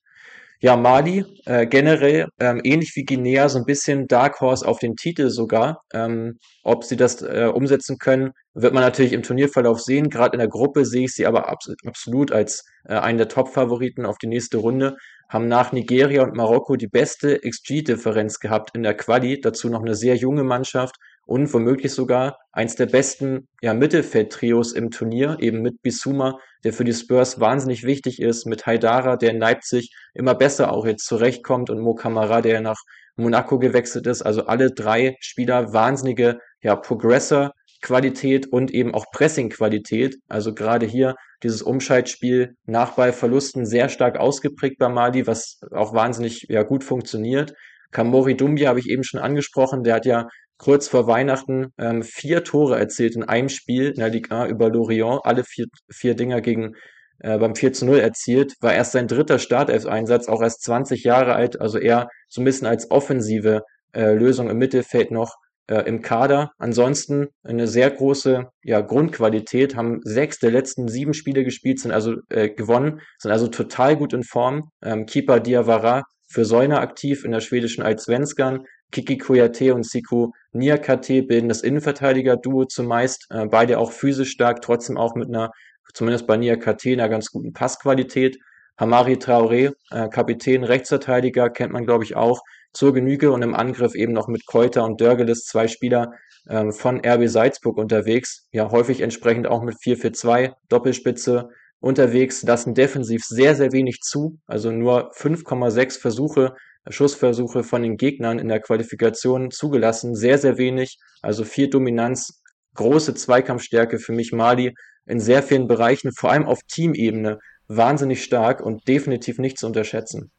Ja, 0.65 0.77
Mali 0.77 1.25
äh, 1.45 1.67
generell 1.67 2.29
ähm, 2.39 2.61
ähnlich 2.63 2.93
wie 2.95 3.05
Guinea 3.05 3.49
so 3.49 3.59
ein 3.59 3.65
bisschen 3.65 4.07
Dark 4.07 4.41
Horse 4.41 4.65
auf 4.65 4.79
den 4.79 4.95
Titel 4.95 5.29
sogar. 5.29 5.83
Ähm, 5.93 6.39
ob 6.63 6.85
sie 6.85 6.95
das 6.97 7.21
äh, 7.21 7.51
umsetzen 7.53 7.99
können, 7.99 8.31
wird 8.55 8.73
man 8.73 8.85
natürlich 8.85 9.13
im 9.13 9.25
Turnierverlauf 9.25 9.81
sehen. 9.81 10.09
Gerade 10.09 10.35
in 10.35 10.39
der 10.39 10.47
Gruppe 10.47 10.85
sehe 10.85 11.07
ich 11.07 11.15
sie 11.15 11.27
aber 11.27 11.49
abs 11.49 11.69
absolut 11.85 12.31
als 12.31 12.65
äh, 12.85 12.95
einen 12.95 13.19
der 13.19 13.27
Top-Favoriten 13.27 14.07
auf 14.07 14.19
die 14.19 14.29
nächste 14.29 14.59
Runde 14.59 14.97
haben 15.29 15.49
nach 15.49 15.73
Nigeria 15.73 16.23
und 16.23 16.37
Marokko 16.37 16.77
die 16.77 16.87
beste 16.87 17.41
XG-Differenz 17.41 18.39
gehabt 18.39 18.71
in 18.77 18.85
der 18.85 18.95
Quali, 18.95 19.41
dazu 19.41 19.69
noch 19.69 19.81
eine 19.81 19.97
sehr 19.97 20.15
junge 20.15 20.45
Mannschaft 20.45 20.95
und 21.27 21.53
womöglich 21.53 21.93
sogar 21.93 22.39
eins 22.53 22.75
der 22.75 22.87
besten 22.87 23.49
ja, 23.61 23.75
Mittelfeldtrios 23.75 24.73
im 24.73 24.91
Turnier, 24.91 25.37
eben 25.41 25.63
mit 25.63 25.83
Bisuma, 25.83 26.39
der 26.65 26.73
für 26.73 26.85
die 26.85 26.93
Spurs 26.93 27.41
wahnsinnig 27.41 27.85
wichtig 27.85 28.21
ist, 28.21 28.47
mit 28.47 28.67
Haidara, 28.67 29.17
der 29.17 29.31
in 29.31 29.39
Leipzig 29.39 29.95
immer 30.15 30.35
besser 30.35 30.73
auch 30.73 30.87
jetzt 30.87 31.07
zurechtkommt 31.07 31.71
und 31.71 31.81
Mo 31.81 31.95
Kamara, 31.95 32.41
der 32.41 32.61
nach 32.61 32.81
Monaco 33.17 33.59
gewechselt 33.59 34.07
ist. 34.07 34.23
Also 34.23 34.47
alle 34.47 34.71
drei 34.71 35.17
Spieler 35.21 35.73
wahnsinnige 35.73 36.39
ja, 36.63 36.77
Progressor, 36.77 37.53
Qualität 37.83 38.47
und 38.47 38.71
eben 38.71 38.95
auch 38.95 39.07
Pressing-Qualität. 39.13 40.17
Also 40.29 40.55
gerade 40.55 40.87
hier 40.87 41.17
dieses 41.43 41.63
Umschaltspiel 41.63 42.55
nach 42.65 42.93
Ballverlusten 42.93 43.67
sehr 43.67 43.89
stark 43.89 44.19
ausgeprägt 44.19 44.79
bei 44.79 44.89
Mali, 44.89 45.27
was 45.27 45.61
auch 45.73 45.93
wahnsinnig 45.93 46.47
ja, 46.49 46.63
gut 46.63 46.85
funktioniert. 46.85 47.55
Kamori 47.91 48.37
Dumbia 48.37 48.71
habe 48.71 48.81
ich 48.81 48.89
eben 48.89 49.05
schon 49.05 49.21
angesprochen, 49.21 49.83
der 49.83 49.97
hat 49.97 50.07
ja 50.07 50.29
kurz 50.63 50.87
vor 50.87 51.09
Weihnachten 51.09 51.73
ähm, 51.77 52.05
vier 52.05 52.45
Tore 52.45 52.79
erzielt 52.79 53.17
in 53.17 53.25
einem 53.25 53.49
Spiel 53.49 53.89
in 53.89 53.97
der 53.97 54.11
Liga 54.11 54.47
über 54.47 54.71
Lorient, 54.71 55.21
alle 55.25 55.43
vier, 55.43 55.67
vier 55.91 56.15
Dinger 56.15 56.41
gegen 56.41 56.77
äh, 57.19 57.37
beim 57.37 57.57
4 57.57 57.73
zu 57.73 57.85
0 57.85 57.99
erzielt, 57.99 58.55
war 58.61 58.73
erst 58.73 58.93
sein 58.93 59.09
dritter 59.09 59.41
Startelf-Einsatz, 59.41 60.29
auch 60.29 60.41
erst 60.41 60.63
20 60.63 61.03
Jahre 61.03 61.35
alt, 61.35 61.61
also 61.61 61.79
eher 61.79 62.09
so 62.29 62.41
ein 62.41 62.45
bisschen 62.45 62.69
als 62.69 62.93
offensive 62.93 63.63
äh, 63.93 64.13
Lösung 64.13 64.49
im 64.49 64.59
Mittelfeld 64.59 65.11
noch 65.11 65.35
äh, 65.67 65.81
im 65.83 66.01
Kader. 66.01 66.53
Ansonsten 66.59 67.27
eine 67.43 67.67
sehr 67.67 67.91
große 67.91 68.47
ja, 68.63 68.81
Grundqualität, 68.83 69.75
haben 69.75 69.99
sechs 70.05 70.39
der 70.39 70.53
letzten 70.53 70.87
sieben 70.87 71.13
Spiele 71.13 71.43
gespielt, 71.43 71.81
sind 71.81 71.91
also 71.91 72.15
äh, 72.29 72.51
gewonnen, 72.51 73.01
sind 73.19 73.33
also 73.33 73.49
total 73.49 73.97
gut 73.97 74.13
in 74.13 74.23
Form. 74.23 74.71
Ähm, 74.81 75.07
Keeper 75.07 75.41
Diawara 75.41 76.05
für 76.29 76.45
Säuner 76.45 76.81
aktiv 76.81 77.25
in 77.25 77.33
der 77.33 77.41
schwedischen 77.41 77.83
Allsvenskan. 77.83 78.65
Kiki 78.93 79.19
Koyate 79.19 79.75
und 79.75 79.85
Siku 79.85 80.31
Niakate 80.53 81.23
bilden 81.23 81.49
das 81.49 81.63
Innenverteidiger-Duo 81.63 82.67
zumeist, 82.67 83.27
äh, 83.31 83.47
beide 83.47 83.79
auch 83.79 83.91
physisch 83.91 84.31
stark, 84.31 84.63
trotzdem 84.63 84.97
auch 84.97 85.15
mit 85.17 85.29
einer, 85.29 85.51
zumindest 85.95 86.27
bei 86.27 86.37
Niakate, 86.37 86.93
einer 86.93 87.09
ganz 87.09 87.31
guten 87.31 87.53
Passqualität. 87.53 88.39
Hamari 88.79 89.15
Traoré, 89.15 89.73
äh, 89.91 90.09
Kapitän, 90.09 90.65
Rechtsverteidiger, 90.65 91.51
kennt 91.51 91.73
man 91.73 91.85
glaube 91.85 92.05
ich 92.05 92.17
auch, 92.17 92.43
zur 92.73 92.95
Genüge 92.95 93.33
und 93.33 93.43
im 93.43 93.55
Angriff 93.55 93.95
eben 93.95 94.13
noch 94.13 94.29
mit 94.29 94.47
Keuter 94.47 94.85
und 94.85 95.01
Dörgelis 95.01 95.45
zwei 95.45 95.69
Spieler 95.69 96.13
ähm, 96.49 96.73
von 96.73 97.01
RB 97.05 97.29
Salzburg 97.29 97.77
unterwegs, 97.77 98.49
ja 98.51 98.71
häufig 98.71 99.01
entsprechend 99.01 99.47
auch 99.47 99.63
mit 99.63 99.77
4-4-2, 99.77 100.55
Doppelspitze 100.69 101.51
unterwegs, 101.81 102.43
lassen 102.43 102.75
defensiv 102.75 103.25
sehr, 103.25 103.55
sehr 103.55 103.73
wenig 103.73 104.01
zu, 104.01 104.39
also 104.47 104.71
nur 104.71 105.13
5,6 105.13 106.01
Versuche, 106.01 106.55
Schussversuche 106.89 107.63
von 107.63 107.83
den 107.83 107.97
Gegnern 107.97 108.39
in 108.39 108.49
der 108.49 108.61
Qualifikation 108.61 109.51
zugelassen, 109.51 110.15
sehr, 110.15 110.39
sehr 110.39 110.59
wenig, 110.59 110.99
also 111.21 111.45
viel 111.45 111.69
Dominanz, 111.71 112.43
große 112.75 113.15
Zweikampfstärke 113.15 113.99
für 113.99 114.13
mich 114.13 114.33
Mali 114.33 114.75
in 115.07 115.21
sehr 115.21 115.43
vielen 115.43 115.69
Bereichen, 115.69 116.13
vor 116.13 116.31
allem 116.31 116.47
auf 116.47 116.61
Teamebene, 116.67 117.39
wahnsinnig 117.69 118.23
stark 118.25 118.61
und 118.61 118.87
definitiv 118.89 119.39
nicht 119.39 119.59
zu 119.59 119.67
unterschätzen. 119.67 120.31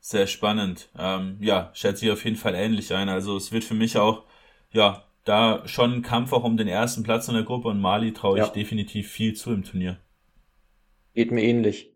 Sehr 0.00 0.26
spannend. 0.26 0.88
Ähm, 0.98 1.38
ja, 1.40 1.70
schätze 1.74 2.04
ich 2.04 2.12
auf 2.12 2.24
jeden 2.24 2.36
Fall 2.36 2.54
ähnlich 2.54 2.92
ein. 2.92 3.08
Also 3.08 3.36
es 3.36 3.52
wird 3.52 3.64
für 3.64 3.74
mich 3.74 3.96
auch, 3.98 4.24
ja, 4.72 5.04
da 5.24 5.62
schon 5.66 5.92
ein 5.92 6.02
Kampf 6.02 6.32
auch 6.32 6.42
um 6.42 6.56
den 6.56 6.66
ersten 6.66 7.04
Platz 7.04 7.28
in 7.28 7.34
der 7.34 7.44
Gruppe 7.44 7.68
und 7.68 7.80
Mali 7.80 8.12
traue 8.12 8.38
ich 8.38 8.44
ja. 8.46 8.50
definitiv 8.50 9.08
viel 9.08 9.34
zu 9.34 9.52
im 9.52 9.62
Turnier. 9.62 9.98
Geht 11.14 11.30
mir 11.30 11.42
ähnlich. 11.42 11.91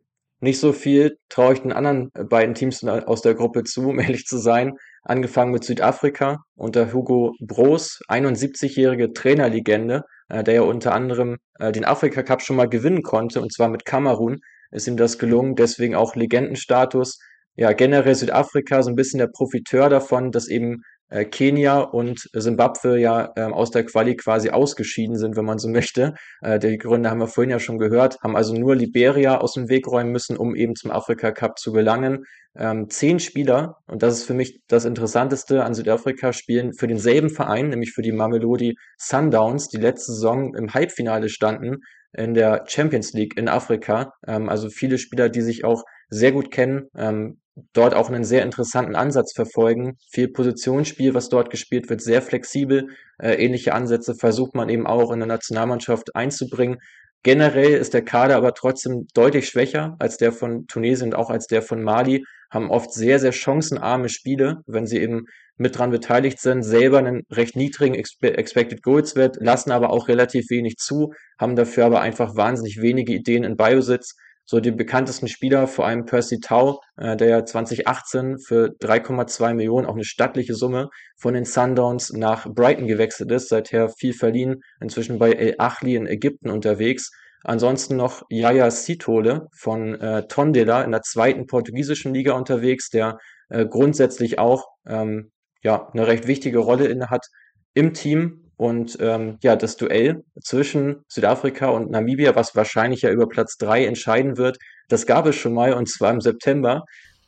Nicht 0.46 0.60
so 0.60 0.72
viel 0.72 1.18
traue 1.28 1.54
ich 1.54 1.62
den 1.62 1.72
anderen 1.72 2.12
beiden 2.12 2.54
Teams 2.54 2.84
aus 2.84 3.20
der 3.20 3.34
Gruppe 3.34 3.64
zu, 3.64 3.88
um 3.88 3.98
ehrlich 3.98 4.26
zu 4.26 4.38
sein. 4.38 4.74
Angefangen 5.02 5.50
mit 5.50 5.64
Südafrika 5.64 6.38
unter 6.54 6.92
Hugo 6.92 7.34
Broos, 7.40 7.98
71-jährige 8.08 9.12
Trainerlegende, 9.12 10.04
äh, 10.28 10.44
der 10.44 10.54
ja 10.54 10.62
unter 10.62 10.94
anderem 10.94 11.38
äh, 11.58 11.72
den 11.72 11.84
Afrika 11.84 12.22
Cup 12.22 12.42
schon 12.42 12.54
mal 12.54 12.68
gewinnen 12.68 13.02
konnte, 13.02 13.40
und 13.40 13.52
zwar 13.52 13.68
mit 13.68 13.84
Kamerun 13.84 14.38
ist 14.70 14.86
ihm 14.86 14.96
das 14.96 15.18
gelungen, 15.18 15.56
deswegen 15.56 15.96
auch 15.96 16.14
Legendenstatus. 16.14 17.18
Ja, 17.56 17.72
generell 17.72 18.14
Südafrika 18.14 18.84
so 18.84 18.90
ein 18.90 18.94
bisschen 18.94 19.18
der 19.18 19.30
Profiteur 19.34 19.88
davon, 19.88 20.30
dass 20.30 20.46
eben 20.46 20.74
äh, 20.74 20.78
Kenia 21.08 21.80
und 21.80 22.28
Simbabwe 22.32 22.98
ja 22.98 23.32
ähm, 23.36 23.52
aus 23.52 23.70
der 23.70 23.84
Quali 23.84 24.16
quasi 24.16 24.50
ausgeschieden 24.50 25.16
sind, 25.16 25.36
wenn 25.36 25.44
man 25.44 25.58
so 25.58 25.68
möchte. 25.70 26.14
Äh, 26.40 26.58
die 26.58 26.78
Gründe 26.78 27.10
haben 27.10 27.20
wir 27.20 27.28
vorhin 27.28 27.50
ja 27.50 27.60
schon 27.60 27.78
gehört, 27.78 28.18
haben 28.22 28.36
also 28.36 28.54
nur 28.54 28.74
Liberia 28.74 29.38
aus 29.38 29.54
dem 29.54 29.68
Weg 29.68 29.86
räumen 29.86 30.12
müssen, 30.12 30.36
um 30.36 30.54
eben 30.54 30.74
zum 30.74 30.90
Afrika 30.90 31.30
Cup 31.30 31.58
zu 31.58 31.72
gelangen. 31.72 32.24
Ähm, 32.58 32.88
zehn 32.88 33.20
Spieler, 33.20 33.76
und 33.86 34.02
das 34.02 34.18
ist 34.18 34.24
für 34.24 34.34
mich 34.34 34.60
das 34.66 34.84
Interessanteste 34.84 35.64
an 35.64 35.74
Südafrika, 35.74 36.32
spielen 36.32 36.72
für 36.72 36.88
denselben 36.88 37.30
Verein, 37.30 37.68
nämlich 37.68 37.92
für 37.92 38.02
die 38.02 38.12
Mamelodi 38.12 38.76
Sundowns, 38.96 39.68
die 39.68 39.76
letzte 39.76 40.12
Saison 40.12 40.54
im 40.54 40.72
Halbfinale 40.72 41.28
standen 41.28 41.82
in 42.12 42.34
der 42.34 42.64
Champions 42.66 43.12
League 43.12 43.36
in 43.36 43.48
Afrika. 43.48 44.12
Ähm, 44.26 44.48
also 44.48 44.70
viele 44.70 44.98
Spieler, 44.98 45.28
die 45.28 45.42
sich 45.42 45.64
auch 45.64 45.84
sehr 46.08 46.32
gut 46.32 46.50
kennen, 46.50 46.88
ähm, 46.96 47.40
dort 47.72 47.94
auch 47.94 48.08
einen 48.08 48.24
sehr 48.24 48.42
interessanten 48.42 48.94
Ansatz 48.94 49.32
verfolgen. 49.34 49.96
Viel 50.10 50.28
Positionsspiel, 50.28 51.14
was 51.14 51.28
dort 51.28 51.50
gespielt 51.50 51.88
wird, 51.88 52.02
sehr 52.02 52.22
flexibel. 52.22 52.88
Äh, 53.18 53.34
ähnliche 53.34 53.74
Ansätze 53.74 54.14
versucht 54.14 54.54
man 54.54 54.68
eben 54.68 54.86
auch 54.86 55.10
in 55.10 55.20
der 55.20 55.28
Nationalmannschaft 55.28 56.14
einzubringen. 56.14 56.78
Generell 57.22 57.72
ist 57.72 57.94
der 57.94 58.04
Kader 58.04 58.36
aber 58.36 58.54
trotzdem 58.54 59.06
deutlich 59.14 59.48
schwächer 59.48 59.96
als 59.98 60.16
der 60.16 60.32
von 60.32 60.66
Tunesien 60.66 61.08
und 61.08 61.14
auch 61.16 61.30
als 61.30 61.46
der 61.46 61.62
von 61.62 61.82
Mali, 61.82 62.24
haben 62.50 62.70
oft 62.70 62.92
sehr, 62.92 63.18
sehr 63.18 63.32
chancenarme 63.32 64.08
Spiele, 64.08 64.58
wenn 64.66 64.86
sie 64.86 64.98
eben 64.98 65.24
mit 65.56 65.76
dran 65.76 65.90
beteiligt 65.90 66.38
sind, 66.38 66.62
selber 66.62 66.98
einen 66.98 67.22
recht 67.30 67.56
niedrigen 67.56 67.94
Expected 67.94 68.82
Goals 68.82 69.16
Wert, 69.16 69.38
lassen 69.40 69.72
aber 69.72 69.90
auch 69.90 70.08
relativ 70.08 70.50
wenig 70.50 70.76
zu, 70.76 71.12
haben 71.40 71.56
dafür 71.56 71.86
aber 71.86 72.00
einfach 72.00 72.36
wahnsinnig 72.36 72.80
wenige 72.80 73.14
Ideen 73.14 73.42
in 73.42 73.56
Biositz 73.56 74.14
so 74.46 74.60
die 74.60 74.70
bekanntesten 74.70 75.28
Spieler, 75.28 75.66
vor 75.66 75.86
allem 75.86 76.06
Percy 76.06 76.38
Tau, 76.40 76.80
äh, 76.96 77.16
der 77.16 77.44
2018 77.44 78.38
für 78.38 78.70
3,2 78.80 79.54
Millionen, 79.54 79.86
auch 79.86 79.94
eine 79.94 80.04
stattliche 80.04 80.54
Summe, 80.54 80.88
von 81.18 81.34
den 81.34 81.44
Sundowns 81.44 82.12
nach 82.12 82.46
Brighton 82.48 82.86
gewechselt 82.86 83.30
ist, 83.32 83.48
seither 83.48 83.88
viel 83.88 84.14
verliehen, 84.14 84.62
inzwischen 84.80 85.18
bei 85.18 85.32
El 85.32 85.56
Achli 85.58 85.96
in 85.96 86.06
Ägypten 86.06 86.50
unterwegs. 86.50 87.10
Ansonsten 87.42 87.96
noch 87.96 88.22
Yaya 88.28 88.70
Sitole 88.70 89.48
von 89.56 90.00
äh, 90.00 90.26
Tondela 90.28 90.82
in 90.82 90.92
der 90.92 91.02
zweiten 91.02 91.46
portugiesischen 91.46 92.14
Liga 92.14 92.32
unterwegs, 92.32 92.88
der 92.88 93.18
äh, 93.48 93.66
grundsätzlich 93.66 94.38
auch 94.38 94.64
ähm, 94.86 95.30
ja, 95.62 95.88
eine 95.92 96.06
recht 96.06 96.26
wichtige 96.26 96.58
Rolle 96.58 96.86
inne 96.86 97.10
hat 97.10 97.26
im 97.74 97.92
Team, 97.92 98.45
und 98.56 98.96
ähm, 99.00 99.38
ja, 99.42 99.54
das 99.54 99.76
Duell 99.76 100.24
zwischen 100.42 101.04
Südafrika 101.08 101.68
und 101.68 101.90
Namibia, 101.90 102.34
was 102.34 102.56
wahrscheinlich 102.56 103.02
ja 103.02 103.10
über 103.10 103.28
Platz 103.28 103.56
drei 103.58 103.84
entscheiden 103.84 104.38
wird, 104.38 104.58
das 104.88 105.06
gab 105.06 105.26
es 105.26 105.36
schon 105.36 105.52
mal 105.52 105.74
und 105.74 105.88
zwar 105.88 106.10
im 106.10 106.20
September. 106.20 106.84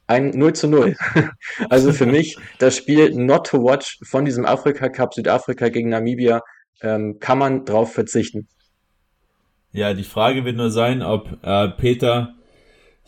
Ein 0.06 0.30
0 0.30 0.54
zu 0.54 0.68
0. 0.68 0.96
also 1.68 1.92
für 1.92 2.06
mich 2.06 2.38
das 2.58 2.76
Spiel 2.76 3.10
not 3.14 3.46
to 3.46 3.62
watch 3.62 3.98
von 4.04 4.24
diesem 4.24 4.46
Afrika 4.46 4.88
Cup 4.88 5.12
Südafrika 5.12 5.68
gegen 5.68 5.90
Namibia 5.90 6.40
ähm, 6.80 7.18
kann 7.20 7.38
man 7.38 7.66
drauf 7.66 7.92
verzichten. 7.92 8.48
Ja, 9.72 9.92
die 9.92 10.04
Frage 10.04 10.46
wird 10.46 10.56
nur 10.56 10.70
sein, 10.70 11.02
ob 11.02 11.38
äh, 11.42 11.68
Peter 11.68 12.37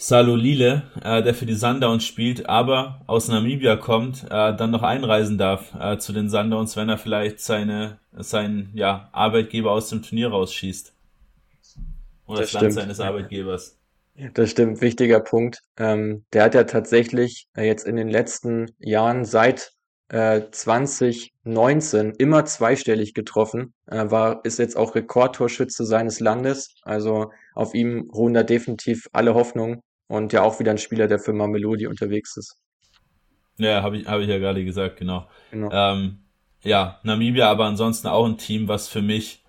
Salolile, 0.02 0.84
äh, 1.04 1.22
der 1.22 1.34
für 1.34 1.44
die 1.44 1.54
Sundowns 1.54 2.06
spielt, 2.06 2.48
aber 2.48 3.02
aus 3.06 3.28
Namibia 3.28 3.76
kommt, 3.76 4.24
äh, 4.24 4.56
dann 4.56 4.70
noch 4.70 4.82
einreisen 4.82 5.36
darf 5.36 5.74
äh, 5.78 5.98
zu 5.98 6.14
den 6.14 6.30
Sundowns, 6.30 6.74
wenn 6.74 6.88
er 6.88 6.96
vielleicht 6.96 7.40
seine, 7.40 7.98
seinen 8.12 8.70
ja, 8.72 9.10
Arbeitgeber 9.12 9.70
aus 9.72 9.90
dem 9.90 10.02
Turnier 10.02 10.30
rausschießt. 10.30 10.94
Oder 12.26 12.40
das, 12.40 12.52
das 12.52 12.62
Land 12.62 12.72
seines 12.72 12.98
Arbeitgebers. 13.00 13.78
Das 14.32 14.50
stimmt, 14.50 14.80
wichtiger 14.80 15.20
Punkt. 15.20 15.60
Ähm, 15.76 16.24
der 16.32 16.44
hat 16.44 16.54
ja 16.54 16.64
tatsächlich 16.64 17.48
äh, 17.54 17.66
jetzt 17.66 17.86
in 17.86 17.96
den 17.96 18.08
letzten 18.08 18.70
Jahren 18.78 19.26
seit 19.26 19.74
äh, 20.08 20.44
2019 20.50 22.12
immer 22.12 22.46
zweistellig 22.46 23.12
getroffen, 23.12 23.74
äh, 23.86 24.10
war, 24.10 24.46
ist 24.46 24.58
jetzt 24.58 24.78
auch 24.78 24.94
Rekordtorschütze 24.94 25.84
seines 25.84 26.20
Landes. 26.20 26.74
Also 26.84 27.32
auf 27.54 27.74
ihm 27.74 28.08
ruhen 28.10 28.32
da 28.32 28.42
definitiv 28.42 29.06
alle 29.12 29.34
Hoffnungen 29.34 29.82
und 30.10 30.32
ja 30.32 30.42
auch 30.42 30.58
wieder 30.58 30.72
ein 30.72 30.78
Spieler, 30.78 31.06
der 31.06 31.20
für 31.20 31.32
Mamelodi 31.32 31.86
unterwegs 31.86 32.36
ist. 32.36 32.56
Ja, 33.58 33.82
habe 33.82 33.98
ich, 33.98 34.06
hab 34.08 34.20
ich 34.20 34.28
ja 34.28 34.38
gerade 34.38 34.64
gesagt, 34.64 34.96
genau. 34.96 35.28
genau. 35.52 35.70
Ähm, 35.72 36.18
ja, 36.64 36.98
Namibia, 37.04 37.48
aber 37.48 37.66
ansonsten 37.66 38.08
auch 38.08 38.26
ein 38.26 38.36
Team, 38.36 38.66
was 38.66 38.88
für 38.88 39.02
mich 39.02 39.44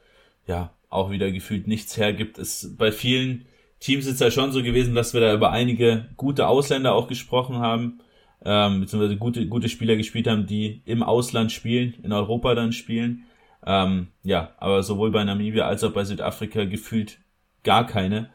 ja 0.45 0.71
auch 0.89 1.09
wieder 1.09 1.31
gefühlt 1.31 1.67
nichts 1.67 1.97
hergibt. 1.97 2.37
Ist 2.37 2.77
bei 2.77 2.91
vielen 2.91 3.47
Teams 3.79 4.05
ist 4.05 4.15
es 4.15 4.19
ja 4.19 4.29
schon 4.29 4.51
so 4.51 4.61
gewesen, 4.61 4.93
dass 4.93 5.15
wir 5.15 5.21
da 5.21 5.33
über 5.33 5.51
einige 5.51 6.09
gute 6.15 6.47
Ausländer 6.47 6.93
auch 6.93 7.07
gesprochen 7.07 7.57
haben, 7.57 8.01
ähm, 8.45 8.81
beziehungsweise 8.81 9.17
gute, 9.17 9.47
gute 9.47 9.67
Spieler 9.67 9.95
gespielt 9.95 10.27
haben, 10.27 10.45
die 10.45 10.83
im 10.85 11.01
Ausland 11.01 11.51
spielen, 11.51 11.95
in 12.03 12.13
Europa 12.13 12.53
dann 12.53 12.71
spielen. 12.71 13.23
Ähm, 13.65 14.09
ja, 14.21 14.53
aber 14.57 14.83
sowohl 14.83 15.09
bei 15.09 15.23
Namibia 15.23 15.65
als 15.65 15.83
auch 15.83 15.91
bei 15.91 16.03
Südafrika 16.03 16.65
gefühlt 16.65 17.17
gar 17.63 17.87
keine. 17.87 18.29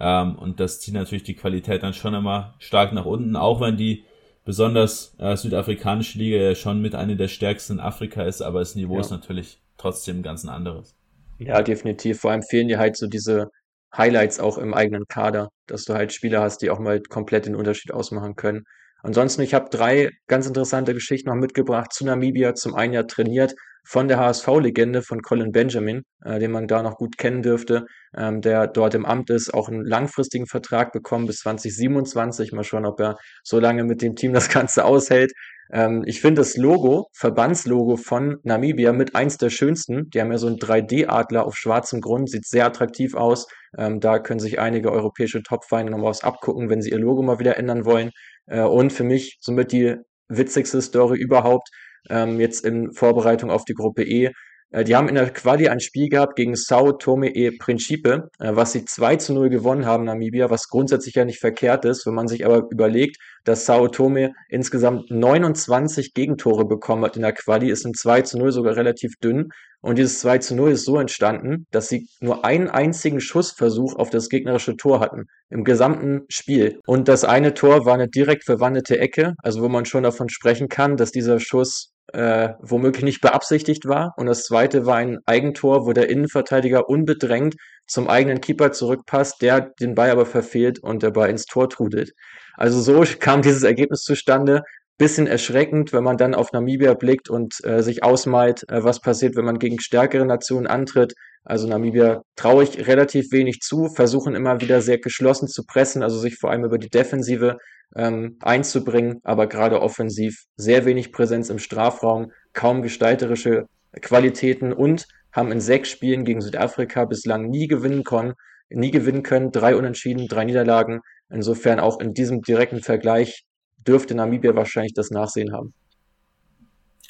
Ähm, 0.00 0.36
und 0.36 0.60
das 0.60 0.80
zieht 0.80 0.94
natürlich 0.94 1.24
die 1.24 1.34
Qualität 1.34 1.82
dann 1.82 1.94
schon 1.94 2.14
immer 2.14 2.54
stark 2.58 2.92
nach 2.92 3.04
unten, 3.04 3.36
auch 3.36 3.60
wenn 3.60 3.76
die 3.76 4.04
besonders 4.44 5.14
äh, 5.18 5.36
südafrikanische 5.36 6.18
Liga 6.18 6.38
ja 6.38 6.54
schon 6.54 6.80
mit 6.80 6.94
einer 6.94 7.16
der 7.16 7.28
stärksten 7.28 7.74
in 7.74 7.80
Afrika 7.80 8.22
ist, 8.22 8.40
aber 8.40 8.60
das 8.60 8.74
Niveau 8.74 8.94
ja. 8.94 9.00
ist 9.00 9.10
natürlich 9.10 9.60
trotzdem 9.76 10.22
ganz 10.22 10.44
ein 10.44 10.48
anderes. 10.48 10.96
Ja, 11.38 11.62
definitiv. 11.62 12.20
Vor 12.20 12.30
allem 12.30 12.42
fehlen 12.42 12.68
dir 12.68 12.78
halt 12.78 12.96
so 12.96 13.06
diese 13.06 13.50
Highlights 13.96 14.40
auch 14.40 14.58
im 14.58 14.74
eigenen 14.74 15.06
Kader, 15.06 15.48
dass 15.66 15.84
du 15.84 15.94
halt 15.94 16.12
Spieler 16.12 16.40
hast, 16.40 16.62
die 16.62 16.70
auch 16.70 16.78
mal 16.78 17.00
komplett 17.00 17.46
den 17.46 17.56
Unterschied 17.56 17.92
ausmachen 17.92 18.36
können. 18.36 18.64
Ansonsten, 19.02 19.42
ich 19.42 19.54
habe 19.54 19.70
drei 19.70 20.10
ganz 20.26 20.46
interessante 20.46 20.94
Geschichten 20.94 21.28
noch 21.28 21.36
mitgebracht 21.36 21.92
zu 21.92 22.04
Namibia. 22.04 22.54
Zum 22.54 22.74
einen 22.74 22.92
ja 22.92 23.04
trainiert 23.04 23.54
von 23.88 24.06
der 24.06 24.18
HSV-Legende 24.18 25.00
von 25.00 25.22
Colin 25.22 25.50
Benjamin, 25.50 26.02
äh, 26.22 26.38
den 26.38 26.50
man 26.50 26.66
da 26.66 26.82
noch 26.82 26.96
gut 26.96 27.16
kennen 27.16 27.40
dürfte, 27.40 27.86
ähm, 28.14 28.42
der 28.42 28.66
dort 28.66 28.94
im 28.94 29.06
Amt 29.06 29.30
ist, 29.30 29.54
auch 29.54 29.70
einen 29.70 29.82
langfristigen 29.82 30.46
Vertrag 30.46 30.92
bekommen 30.92 31.26
bis 31.26 31.38
2027. 31.38 32.52
Mal 32.52 32.64
schauen, 32.64 32.84
ob 32.84 33.00
er 33.00 33.16
so 33.42 33.58
lange 33.58 33.84
mit 33.84 34.02
dem 34.02 34.14
Team 34.14 34.34
das 34.34 34.50
Ganze 34.50 34.84
aushält. 34.84 35.32
Ähm, 35.72 36.02
ich 36.04 36.20
finde 36.20 36.42
das 36.42 36.58
Logo, 36.58 37.06
Verbandslogo 37.14 37.96
von 37.96 38.36
Namibia 38.42 38.92
mit 38.92 39.14
eins 39.14 39.38
der 39.38 39.48
schönsten. 39.48 40.10
Die 40.10 40.20
haben 40.20 40.32
ja 40.32 40.38
so 40.38 40.48
einen 40.48 40.58
3D-Adler 40.58 41.46
auf 41.46 41.56
schwarzem 41.56 42.02
Grund, 42.02 42.28
sieht 42.28 42.46
sehr 42.46 42.66
attraktiv 42.66 43.14
aus. 43.14 43.46
Ähm, 43.78 44.00
da 44.00 44.18
können 44.18 44.40
sich 44.40 44.58
einige 44.58 44.92
europäische 44.92 45.42
Topvereine 45.42 45.90
noch 45.90 46.02
was 46.02 46.24
abgucken, 46.24 46.68
wenn 46.68 46.82
sie 46.82 46.90
ihr 46.90 46.98
Logo 46.98 47.22
mal 47.22 47.38
wieder 47.38 47.56
ändern 47.56 47.86
wollen. 47.86 48.10
Äh, 48.48 48.60
und 48.60 48.92
für 48.92 49.04
mich 49.04 49.38
somit 49.40 49.72
die 49.72 49.96
witzigste 50.28 50.82
Story 50.82 51.18
überhaupt, 51.18 51.70
ähm, 52.10 52.40
jetzt 52.40 52.64
in 52.64 52.92
Vorbereitung 52.92 53.50
auf 53.50 53.64
die 53.64 53.74
Gruppe 53.74 54.04
E. 54.04 54.30
Äh, 54.70 54.84
die 54.84 54.96
haben 54.96 55.08
in 55.08 55.14
der 55.14 55.30
Quali 55.30 55.68
ein 55.68 55.80
Spiel 55.80 56.08
gehabt 56.08 56.36
gegen 56.36 56.54
Sao 56.54 56.92
Tome 56.92 57.34
e 57.34 57.50
Principe, 57.52 58.30
äh, 58.38 58.54
was 58.54 58.72
sie 58.72 58.84
2 58.84 59.16
zu 59.16 59.32
0 59.34 59.48
gewonnen 59.48 59.86
haben, 59.86 60.04
Namibia, 60.04 60.50
was 60.50 60.68
grundsätzlich 60.68 61.14
ja 61.14 61.24
nicht 61.24 61.40
verkehrt 61.40 61.84
ist. 61.84 62.06
Wenn 62.06 62.14
man 62.14 62.28
sich 62.28 62.44
aber 62.44 62.68
überlegt, 62.70 63.16
dass 63.44 63.66
Sao 63.66 63.88
Tome 63.88 64.32
insgesamt 64.48 65.10
29 65.10 66.12
Gegentore 66.14 66.66
bekommen 66.66 67.04
hat 67.04 67.16
in 67.16 67.22
der 67.22 67.32
Quali, 67.32 67.70
ist 67.70 67.86
ein 67.86 67.94
2 67.94 68.22
zu 68.22 68.38
0 68.38 68.52
sogar 68.52 68.76
relativ 68.76 69.14
dünn. 69.22 69.48
Und 69.80 69.96
dieses 69.96 70.18
2 70.20 70.38
zu 70.38 70.56
0 70.56 70.72
ist 70.72 70.84
so 70.84 70.98
entstanden, 70.98 71.66
dass 71.70 71.88
sie 71.88 72.08
nur 72.20 72.44
einen 72.44 72.68
einzigen 72.68 73.20
Schussversuch 73.20 73.94
auf 73.94 74.10
das 74.10 74.28
gegnerische 74.28 74.76
Tor 74.76 74.98
hatten 74.98 75.26
im 75.50 75.62
gesamten 75.62 76.22
Spiel. 76.28 76.80
Und 76.84 77.06
das 77.06 77.24
eine 77.24 77.54
Tor 77.54 77.86
war 77.86 77.94
eine 77.94 78.08
direkt 78.08 78.44
verwandelte 78.44 78.98
Ecke, 78.98 79.34
also 79.38 79.62
wo 79.62 79.68
man 79.68 79.84
schon 79.84 80.02
davon 80.02 80.28
sprechen 80.28 80.68
kann, 80.68 80.96
dass 80.96 81.12
dieser 81.12 81.38
Schuss 81.38 81.92
äh, 82.12 82.50
womöglich 82.60 83.04
nicht 83.04 83.20
beabsichtigt 83.20 83.86
war. 83.86 84.14
Und 84.16 84.26
das 84.26 84.44
zweite 84.44 84.86
war 84.86 84.96
ein 84.96 85.18
Eigentor, 85.26 85.86
wo 85.86 85.92
der 85.92 86.08
Innenverteidiger 86.08 86.88
unbedrängt 86.88 87.56
zum 87.86 88.08
eigenen 88.08 88.40
Keeper 88.40 88.72
zurückpasst, 88.72 89.42
der 89.42 89.72
den 89.80 89.94
Ball 89.94 90.10
aber 90.10 90.26
verfehlt 90.26 90.78
und 90.78 91.02
der 91.02 91.10
Ball 91.10 91.30
ins 91.30 91.46
Tor 91.46 91.68
trudelt. 91.68 92.12
Also 92.56 92.80
so 92.80 93.04
kam 93.20 93.42
dieses 93.42 93.62
Ergebnis 93.62 94.02
zustande. 94.02 94.62
Bisschen 94.98 95.28
erschreckend, 95.28 95.92
wenn 95.92 96.02
man 96.02 96.16
dann 96.16 96.34
auf 96.34 96.52
Namibia 96.52 96.94
blickt 96.94 97.30
und 97.30 97.54
äh, 97.62 97.82
sich 97.82 98.02
ausmalt, 98.02 98.64
äh, 98.68 98.82
was 98.82 99.00
passiert, 99.00 99.36
wenn 99.36 99.44
man 99.44 99.60
gegen 99.60 99.78
stärkere 99.78 100.26
Nationen 100.26 100.66
antritt. 100.66 101.14
Also 101.44 101.68
Namibia 101.68 102.22
traue 102.34 102.64
ich 102.64 102.88
relativ 102.88 103.30
wenig 103.30 103.60
zu, 103.60 103.88
versuchen 103.88 104.34
immer 104.34 104.60
wieder 104.60 104.80
sehr 104.80 104.98
geschlossen 104.98 105.46
zu 105.46 105.64
pressen, 105.64 106.02
also 106.02 106.18
sich 106.18 106.36
vor 106.36 106.50
allem 106.50 106.64
über 106.64 106.78
die 106.78 106.90
Defensive 106.90 107.58
ähm, 107.96 108.36
einzubringen, 108.40 109.20
aber 109.24 109.46
gerade 109.46 109.80
offensiv 109.80 110.44
sehr 110.56 110.84
wenig 110.84 111.12
Präsenz 111.12 111.50
im 111.50 111.58
Strafraum, 111.58 112.32
kaum 112.52 112.82
gestalterische 112.82 113.66
Qualitäten 114.00 114.72
und 114.72 115.06
haben 115.32 115.52
in 115.52 115.60
sechs 115.60 115.90
Spielen 115.90 116.24
gegen 116.24 116.40
Südafrika 116.40 117.04
bislang 117.04 117.48
nie 117.48 117.66
gewinnen 117.66 118.04
können, 118.04 118.34
nie 118.70 118.90
gewinnen 118.90 119.22
können, 119.22 119.52
drei 119.52 119.76
Unentschieden, 119.76 120.26
drei 120.28 120.44
Niederlagen. 120.44 121.00
Insofern 121.30 121.80
auch 121.80 122.00
in 122.00 122.14
diesem 122.14 122.42
direkten 122.42 122.80
Vergleich 122.80 123.44
dürfte 123.86 124.14
Namibia 124.14 124.54
wahrscheinlich 124.54 124.94
das 124.94 125.10
Nachsehen 125.10 125.52
haben. 125.52 125.74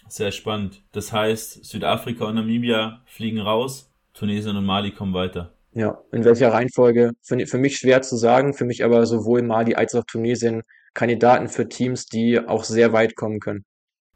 Sehr 0.09 0.33
spannend. 0.33 0.83
Das 0.93 1.13
heißt, 1.13 1.65
Südafrika 1.65 2.25
und 2.25 2.37
Namibia 2.37 3.03
fliegen 3.07 3.41
raus, 3.41 3.93
Tunesien 4.15 4.57
und 4.57 4.65
Mali 4.65 4.93
kommen 4.93 5.15
weiter. 5.15 5.55
Ja, 5.79 6.03
in 6.11 6.25
welcher 6.25 6.53
Reihenfolge? 6.53 7.13
Für, 7.23 7.39
für 7.47 7.59
mich 7.59 7.77
schwer 7.77 8.03
zu 8.03 8.17
sagen, 8.17 8.53
für 8.53 8.65
mich 8.65 8.85
aber 8.85 9.07
sowohl 9.07 9.43
Mali 9.43 9.77
als 9.77 9.95
auch 9.95 10.03
Tunesien 10.05 10.65
Kandidaten 10.93 11.49
für 11.49 11.69
Teams, 11.69 12.07
die 12.07 12.41
auch 12.41 12.65
sehr 12.65 12.93
weit 12.93 13.15
kommen 13.15 13.39
können. 13.39 13.65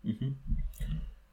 Mhm. 0.03 0.39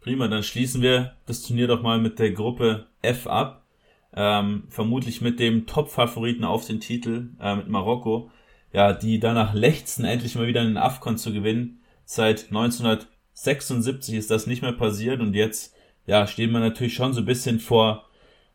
Prima, 0.02 0.28
dann 0.28 0.44
schließen 0.44 0.84
wir 0.84 1.16
das 1.26 1.42
Turnier 1.42 1.66
doch 1.66 1.82
mal 1.82 2.00
mit 2.00 2.20
der 2.20 2.30
Gruppe 2.32 2.86
F 3.02 3.26
ab. 3.26 3.66
Ähm, 4.14 4.66
vermutlich 4.70 5.22
mit 5.22 5.40
dem 5.40 5.66
Top-Favoriten 5.66 6.44
auf 6.44 6.64
den 6.68 6.80
Titel, 6.80 7.30
äh, 7.42 7.56
mit 7.56 7.68
Marokko. 7.68 8.30
Ja, 8.72 8.94
die 8.94 9.20
danach 9.20 9.56
lechzen, 9.56 10.06
endlich 10.06 10.36
mal 10.36 10.46
wieder 10.46 10.62
einen 10.62 10.78
AFCON 10.78 11.18
zu 11.18 11.34
gewinnen. 11.34 11.82
Seit 12.06 12.50
1976 12.50 14.14
ist 14.14 14.30
das 14.30 14.46
nicht 14.46 14.62
mehr 14.62 14.74
passiert 14.74 15.22
und 15.22 15.34
jetzt, 15.34 15.76
ja, 16.06 16.28
stehen 16.28 16.52
wir 16.52 16.60
natürlich 16.60 16.94
schon 16.94 17.14
so 17.14 17.22
ein 17.22 17.26
bisschen 17.26 17.60
vor, 17.60 18.08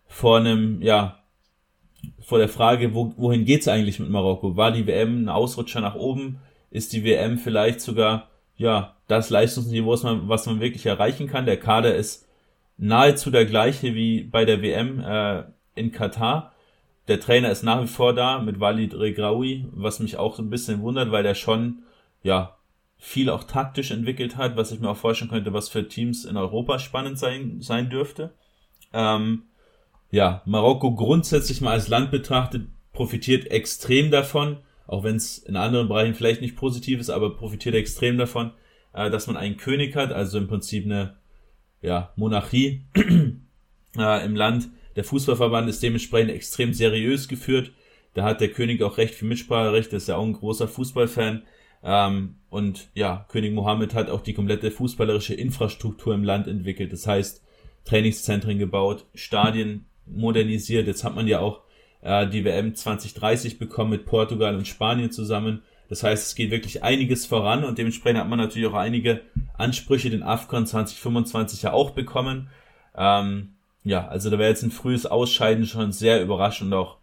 vor 0.06 0.38
einem, 0.38 0.80
ja, 0.80 1.23
vor 2.20 2.38
der 2.38 2.48
Frage, 2.48 2.94
wo, 2.94 3.12
wohin 3.16 3.44
geht's 3.44 3.68
eigentlich 3.68 4.00
mit 4.00 4.10
Marokko? 4.10 4.56
War 4.56 4.72
die 4.72 4.86
WM 4.86 5.24
ein 5.24 5.28
Ausrutscher 5.28 5.80
nach 5.80 5.94
oben? 5.94 6.40
Ist 6.70 6.92
die 6.92 7.04
WM 7.04 7.38
vielleicht 7.38 7.80
sogar 7.80 8.28
ja 8.56 8.96
das 9.08 9.30
Leistungsniveau, 9.30 9.92
was 9.92 10.02
man, 10.02 10.28
was 10.28 10.46
man 10.46 10.60
wirklich 10.60 10.86
erreichen 10.86 11.26
kann? 11.26 11.46
Der 11.46 11.58
Kader 11.58 11.94
ist 11.94 12.26
nahezu 12.76 13.30
der 13.30 13.46
gleiche 13.46 13.94
wie 13.94 14.22
bei 14.22 14.44
der 14.44 14.62
WM 14.62 15.00
äh, 15.00 15.44
in 15.74 15.92
Katar. 15.92 16.52
Der 17.08 17.20
Trainer 17.20 17.50
ist 17.50 17.62
nach 17.62 17.82
wie 17.82 17.86
vor 17.86 18.14
da 18.14 18.38
mit 18.38 18.60
Walid 18.60 18.94
Regraoui, 18.94 19.66
was 19.72 20.00
mich 20.00 20.16
auch 20.16 20.36
so 20.36 20.42
ein 20.42 20.50
bisschen 20.50 20.80
wundert, 20.80 21.10
weil 21.10 21.22
der 21.22 21.34
schon 21.34 21.82
ja 22.22 22.56
viel 22.96 23.28
auch 23.28 23.44
taktisch 23.44 23.90
entwickelt 23.90 24.36
hat, 24.38 24.56
was 24.56 24.72
ich 24.72 24.80
mir 24.80 24.88
auch 24.88 24.96
vorstellen 24.96 25.30
könnte, 25.30 25.52
was 25.52 25.68
für 25.68 25.86
Teams 25.86 26.24
in 26.24 26.38
Europa 26.38 26.78
spannend 26.78 27.18
sein, 27.18 27.60
sein 27.60 27.90
dürfte. 27.90 28.32
Ähm, 28.94 29.42
ja, 30.14 30.42
Marokko 30.44 30.94
grundsätzlich 30.94 31.60
mal 31.60 31.72
als 31.72 31.88
Land 31.88 32.12
betrachtet, 32.12 32.68
profitiert 32.92 33.50
extrem 33.50 34.12
davon, 34.12 34.58
auch 34.86 35.02
wenn 35.02 35.16
es 35.16 35.38
in 35.38 35.56
anderen 35.56 35.88
Bereichen 35.88 36.14
vielleicht 36.14 36.40
nicht 36.40 36.54
positiv 36.54 37.00
ist, 37.00 37.10
aber 37.10 37.36
profitiert 37.36 37.74
extrem 37.74 38.16
davon, 38.16 38.52
äh, 38.92 39.10
dass 39.10 39.26
man 39.26 39.36
einen 39.36 39.56
König 39.56 39.96
hat, 39.96 40.12
also 40.12 40.38
im 40.38 40.46
Prinzip 40.46 40.84
eine 40.84 41.16
ja, 41.82 42.12
Monarchie 42.14 42.84
äh, 43.98 44.24
im 44.24 44.36
Land. 44.36 44.68
Der 44.94 45.02
Fußballverband 45.02 45.68
ist 45.68 45.82
dementsprechend 45.82 46.30
extrem 46.30 46.74
seriös 46.74 47.26
geführt. 47.26 47.72
Da 48.14 48.22
hat 48.22 48.40
der 48.40 48.52
König 48.52 48.82
auch 48.84 48.98
recht 48.98 49.16
viel 49.16 49.26
Mitspracherecht, 49.26 49.92
ist 49.92 50.06
ja 50.06 50.14
auch 50.14 50.24
ein 50.24 50.34
großer 50.34 50.68
Fußballfan. 50.68 51.42
Ähm, 51.82 52.36
und 52.50 52.88
ja, 52.94 53.26
König 53.30 53.52
Mohammed 53.52 53.94
hat 53.94 54.10
auch 54.10 54.20
die 54.20 54.34
komplette 54.34 54.70
fußballerische 54.70 55.34
Infrastruktur 55.34 56.14
im 56.14 56.22
Land 56.22 56.46
entwickelt. 56.46 56.92
Das 56.92 57.08
heißt, 57.08 57.42
Trainingszentren 57.84 58.60
gebaut, 58.60 59.06
Stadien 59.16 59.86
modernisiert. 60.06 60.86
Jetzt 60.86 61.04
hat 61.04 61.14
man 61.14 61.26
ja 61.26 61.40
auch 61.40 61.62
äh, 62.02 62.28
die 62.28 62.44
WM 62.44 62.74
2030 62.74 63.58
bekommen 63.58 63.90
mit 63.90 64.06
Portugal 64.06 64.54
und 64.54 64.68
Spanien 64.68 65.10
zusammen. 65.10 65.62
Das 65.88 66.02
heißt, 66.02 66.26
es 66.26 66.34
geht 66.34 66.50
wirklich 66.50 66.82
einiges 66.82 67.26
voran 67.26 67.64
und 67.64 67.78
dementsprechend 67.78 68.20
hat 68.20 68.28
man 68.28 68.38
natürlich 68.38 68.68
auch 68.68 68.74
einige 68.74 69.22
Ansprüche 69.56 70.10
den 70.10 70.22
AFCON 70.22 70.66
2025 70.66 71.62
ja 71.62 71.72
auch 71.72 71.90
bekommen. 71.90 72.48
Ähm, 72.96 73.56
ja, 73.82 74.06
also 74.08 74.30
da 74.30 74.38
wäre 74.38 74.48
jetzt 74.48 74.62
ein 74.62 74.70
frühes 74.70 75.04
Ausscheiden 75.06 75.66
schon 75.66 75.92
sehr 75.92 76.22
überraschend 76.22 76.72
und 76.72 76.78
auch 76.78 76.98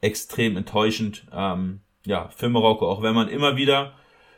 extrem 0.00 0.56
enttäuschend. 0.56 1.26
Ähm, 1.32 1.80
ja, 2.06 2.28
für 2.28 2.48
Marokko, 2.48 2.88
auch 2.90 3.02
wenn 3.02 3.14
man 3.14 3.28
immer 3.28 3.56
wieder, 3.56 3.94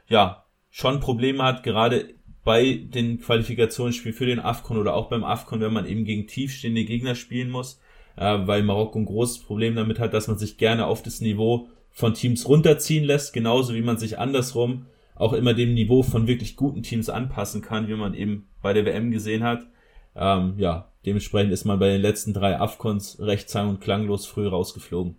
ja, 0.09 0.45
schon 0.70 1.01
Probleme 1.01 1.43
hat, 1.43 1.62
gerade 1.62 2.15
bei 2.45 2.74
den 2.74 3.20
Qualifikationsspielen 3.20 4.16
für 4.16 4.27
den 4.27 4.41
AFCON 4.41 4.78
oder 4.78 4.95
auch 4.95 5.09
beim 5.09 5.24
AFCON, 5.24 5.61
wenn 5.61 5.73
man 5.73 5.87
eben 5.87 6.05
gegen 6.05 6.27
tiefstehende 6.28 6.85
Gegner 6.85 7.15
spielen 7.15 7.51
muss 7.51 7.81
äh, 8.16 8.38
weil 8.47 8.62
Marokko 8.62 8.98
ein 8.98 9.06
großes 9.06 9.40
Problem 9.40 9.74
damit 9.76 9.98
hat, 9.98 10.14
dass 10.14 10.28
man 10.28 10.38
sich 10.38 10.59
gerne 10.59 10.86
auf 10.86 11.02
das 11.02 11.20
Niveau 11.20 11.68
von 11.90 12.14
Teams 12.14 12.48
runterziehen 12.48 13.05
lässt, 13.05 13.32
genauso 13.32 13.74
wie 13.74 13.82
man 13.82 13.98
sich 13.98 14.18
andersrum 14.18 14.86
auch 15.14 15.32
immer 15.32 15.55
dem 15.55 15.74
Niveau 15.74 16.02
von 16.02 16.26
wirklich 16.26 16.56
guten 16.56 16.82
Teams 16.82 17.09
anpassen 17.09 17.62
kann, 17.62 17.88
wie 17.88 17.94
man 17.94 18.14
eben 18.14 18.48
bei 18.62 18.72
der 18.72 18.84
WM 18.84 19.10
gesehen 19.10 19.44
hat. 19.44 19.66
Ähm, 20.14 20.55
ja, 20.59 20.93
dementsprechend 21.05 21.52
ist 21.52 21.64
man 21.64 21.78
bei 21.78 21.88
den 21.88 22.02
letzten 22.02 22.34
drei 22.34 22.59
Afcons 22.59 23.18
recht 23.20 23.48
sang- 23.48 23.70
und 23.70 23.80
klanglos 23.80 24.26
früh 24.26 24.47
rausgeflogen. 24.47 25.16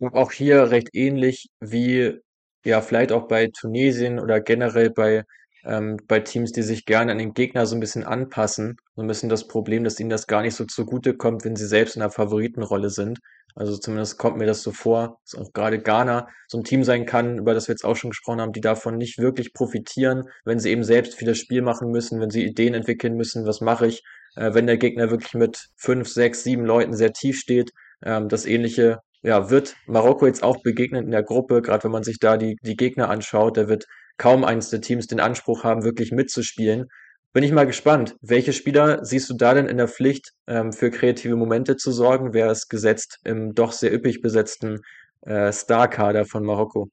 Auch 0.00 0.32
hier 0.32 0.70
recht 0.70 0.90
ähnlich 0.92 1.48
wie 1.60 2.18
ja 2.64 2.82
vielleicht 2.82 3.12
auch 3.12 3.28
bei 3.28 3.48
Tunesien 3.48 4.18
oder 4.18 4.40
generell 4.40 4.90
bei 4.90 5.24
ähm, 5.66 5.98
bei 6.06 6.20
Teams, 6.20 6.52
die 6.52 6.62
sich 6.62 6.86
gerne 6.86 7.12
an 7.12 7.18
den 7.18 7.34
Gegner 7.34 7.66
so 7.66 7.76
ein 7.76 7.80
bisschen 7.80 8.04
anpassen, 8.04 8.76
so 8.94 9.02
ein 9.02 9.08
bisschen 9.08 9.28
das 9.28 9.48
Problem, 9.48 9.84
dass 9.84 10.00
ihnen 10.00 10.10
das 10.10 10.26
gar 10.26 10.42
nicht 10.42 10.54
so 10.54 10.64
zugute 10.64 11.16
kommt, 11.16 11.44
wenn 11.44 11.56
sie 11.56 11.66
selbst 11.66 11.96
in 11.96 12.00
der 12.00 12.10
Favoritenrolle 12.10 12.90
sind. 12.90 13.18
Also 13.54 13.76
zumindest 13.76 14.18
kommt 14.18 14.36
mir 14.36 14.46
das 14.46 14.62
so 14.62 14.70
vor, 14.70 15.18
dass 15.24 15.40
auch 15.40 15.52
gerade 15.52 15.78
Ghana 15.80 16.28
so 16.46 16.58
ein 16.58 16.64
Team 16.64 16.84
sein 16.84 17.06
kann, 17.06 17.38
über 17.38 17.54
das 17.54 17.68
wir 17.68 17.72
jetzt 17.72 17.84
auch 17.84 17.96
schon 17.96 18.10
gesprochen 18.10 18.40
haben, 18.40 18.52
die 18.52 18.60
davon 18.60 18.98
nicht 18.98 19.18
wirklich 19.18 19.54
profitieren, 19.54 20.24
wenn 20.44 20.58
sie 20.58 20.70
eben 20.70 20.84
selbst 20.84 21.14
viel 21.14 21.28
das 21.28 21.38
Spiel 21.38 21.62
machen 21.62 21.90
müssen, 21.90 22.20
wenn 22.20 22.30
sie 22.30 22.44
Ideen 22.44 22.74
entwickeln 22.74 23.14
müssen, 23.14 23.46
was 23.46 23.60
mache 23.60 23.86
ich, 23.86 24.02
äh, 24.36 24.52
wenn 24.54 24.66
der 24.66 24.76
Gegner 24.76 25.10
wirklich 25.10 25.34
mit 25.34 25.68
fünf, 25.74 26.08
sechs, 26.08 26.44
sieben 26.44 26.66
Leuten 26.66 26.94
sehr 26.94 27.12
tief 27.12 27.38
steht. 27.38 27.70
Ähm, 28.04 28.28
das 28.28 28.44
ähnliche 28.44 28.98
ja, 29.22 29.50
wird 29.50 29.74
Marokko 29.86 30.26
jetzt 30.26 30.42
auch 30.42 30.62
begegnen 30.62 31.06
in 31.06 31.10
der 31.10 31.22
Gruppe, 31.22 31.62
gerade 31.62 31.84
wenn 31.84 31.90
man 31.90 32.04
sich 32.04 32.18
da 32.18 32.36
die, 32.36 32.56
die 32.62 32.76
Gegner 32.76 33.08
anschaut, 33.08 33.56
da 33.56 33.68
wird 33.68 33.86
kaum 34.16 34.44
eins 34.44 34.70
der 34.70 34.80
Teams 34.80 35.06
den 35.06 35.20
Anspruch 35.20 35.64
haben, 35.64 35.84
wirklich 35.84 36.12
mitzuspielen. 36.12 36.86
Bin 37.32 37.44
ich 37.44 37.52
mal 37.52 37.66
gespannt. 37.66 38.16
Welche 38.22 38.52
Spieler 38.52 39.04
siehst 39.04 39.28
du 39.28 39.34
da 39.34 39.52
denn 39.52 39.66
in 39.66 39.76
der 39.76 39.88
Pflicht, 39.88 40.32
ähm, 40.46 40.72
für 40.72 40.90
kreative 40.90 41.36
Momente 41.36 41.76
zu 41.76 41.92
sorgen? 41.92 42.32
Wer 42.32 42.50
ist 42.50 42.68
gesetzt 42.68 43.18
im 43.24 43.54
doch 43.54 43.72
sehr 43.72 43.92
üppig 43.92 44.22
besetzten 44.22 44.80
äh, 45.22 45.52
Star-Kader 45.52 46.24
von 46.24 46.44
Marokko? 46.44 46.88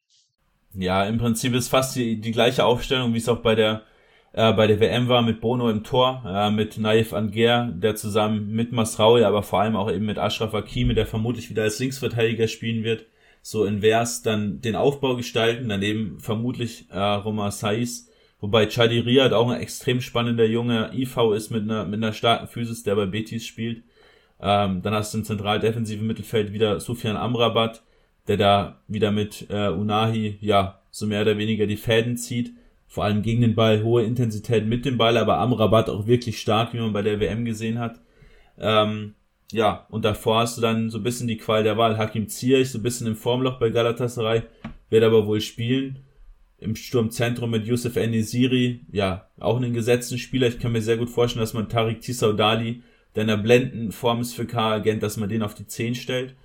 Ja, 0.73 1.05
im 1.05 1.17
Prinzip 1.17 1.53
ist 1.53 1.69
fast 1.69 1.95
die, 1.95 2.19
die 2.19 2.31
gleiche 2.31 2.65
Aufstellung, 2.65 3.13
wie 3.13 3.19
es 3.19 3.29
auch 3.29 3.41
bei 3.41 3.55
der 3.55 3.83
äh, 4.33 4.51
bei 4.53 4.67
der 4.67 4.79
WM 4.79 5.07
war, 5.07 5.21
mit 5.21 5.39
Bono 5.41 5.69
im 5.69 5.83
Tor, 5.83 6.23
äh, 6.25 6.51
mit 6.51 6.77
Naif 6.77 7.13
Anger, 7.13 7.71
der 7.71 7.95
zusammen 7.95 8.51
mit 8.51 8.71
Masraoui, 8.71 9.23
aber 9.23 9.43
vor 9.43 9.61
allem 9.61 9.75
auch 9.75 9.91
eben 9.91 10.05
mit 10.05 10.17
Ashraf 10.17 10.53
Hakimi, 10.53 10.95
der 10.95 11.05
vermutlich 11.05 11.49
wieder 11.49 11.63
als 11.63 11.79
Linksverteidiger 11.79 12.47
spielen 12.47 12.83
wird, 12.83 13.05
so 13.43 13.65
invers 13.65 14.21
dann 14.21 14.61
den 14.61 14.75
Aufbau 14.75 15.17
gestalten, 15.17 15.67
daneben 15.67 16.19
vermutlich 16.21 16.89
äh, 16.89 16.97
Roma 16.97 17.51
Saiz, 17.51 18.09
wobei 18.39 18.67
Chadi 18.67 18.99
Riyad 18.99 19.33
auch 19.33 19.49
ein 19.49 19.59
extrem 19.59 19.99
spannender 19.99 20.45
junge 20.45 20.91
IV 20.93 21.17
ist 21.35 21.51
mit 21.51 21.63
einer, 21.63 21.83
mit 21.83 22.01
einer 22.01 22.13
starken 22.13 22.47
Physis, 22.47 22.83
der 22.83 22.95
bei 22.95 23.05
Betis 23.05 23.45
spielt. 23.45 23.83
Ähm, 24.39 24.81
dann 24.81 24.93
hast 24.93 25.13
du 25.13 25.17
im 25.17 25.25
zentral 25.25 25.59
defensiven 25.59 26.07
Mittelfeld 26.07 26.53
wieder 26.53 26.79
Sufjan 26.79 27.17
Amrabat, 27.17 27.83
der 28.27 28.37
da 28.37 28.81
wieder 28.87 29.11
mit 29.11 29.47
äh, 29.49 29.67
Unahi, 29.67 30.37
ja, 30.39 30.79
so 30.89 31.05
mehr 31.05 31.23
oder 31.23 31.37
weniger 31.37 31.67
die 31.67 31.77
Fäden 31.77 32.15
zieht. 32.15 32.53
Vor 32.87 33.03
allem 33.03 33.23
gegen 33.23 33.41
den 33.41 33.55
Ball, 33.55 33.83
hohe 33.83 34.03
Intensität 34.03 34.65
mit 34.65 34.85
dem 34.85 34.97
Ball, 34.97 35.17
aber 35.17 35.39
am 35.39 35.51
Rabatt 35.51 35.89
auch 35.89 36.07
wirklich 36.07 36.39
stark, 36.39 36.73
wie 36.73 36.79
man 36.79 36.93
bei 36.93 37.01
der 37.01 37.19
WM 37.19 37.43
gesehen 37.43 37.79
hat. 37.79 37.99
Ähm, 38.57 39.15
ja, 39.51 39.85
und 39.89 40.05
davor 40.05 40.39
hast 40.39 40.57
du 40.57 40.61
dann 40.61 40.89
so 40.89 40.97
ein 40.97 41.03
bisschen 41.03 41.27
die 41.27 41.37
Qual 41.37 41.63
der 41.63 41.77
Wahl. 41.77 41.97
Hakim 41.97 42.27
Ziyech, 42.27 42.71
so 42.71 42.79
ein 42.79 42.83
bisschen 42.83 43.07
im 43.07 43.15
Formloch 43.15 43.59
bei 43.59 43.69
Galatasaray, 43.69 44.43
wird 44.89 45.03
aber 45.03 45.27
wohl 45.27 45.41
spielen. 45.41 45.99
Im 46.57 46.75
Sturmzentrum 46.75 47.51
mit 47.51 47.65
Youssef 47.65 47.97
Enesiri, 47.97 48.85
ja, 48.91 49.27
auch 49.37 49.57
einen 49.57 49.73
gesetzten 49.73 50.17
Spieler. 50.17 50.47
Ich 50.47 50.59
kann 50.59 50.71
mir 50.71 50.81
sehr 50.81 50.97
gut 50.97 51.09
vorstellen, 51.09 51.43
dass 51.43 51.53
man 51.53 51.67
Tarik 51.67 52.01
Tissaudali, 52.01 52.83
der 53.15 53.23
in 53.23 53.27
der 53.27 53.37
blenden 53.37 53.91
Form 53.91 54.21
ist 54.21 54.33
für 54.33 54.45
K-Agent, 54.45 55.03
dass 55.03 55.17
man 55.17 55.29
den 55.29 55.43
auf 55.43 55.55
die 55.55 55.67
10 55.67 55.95
stellt. 55.95 56.35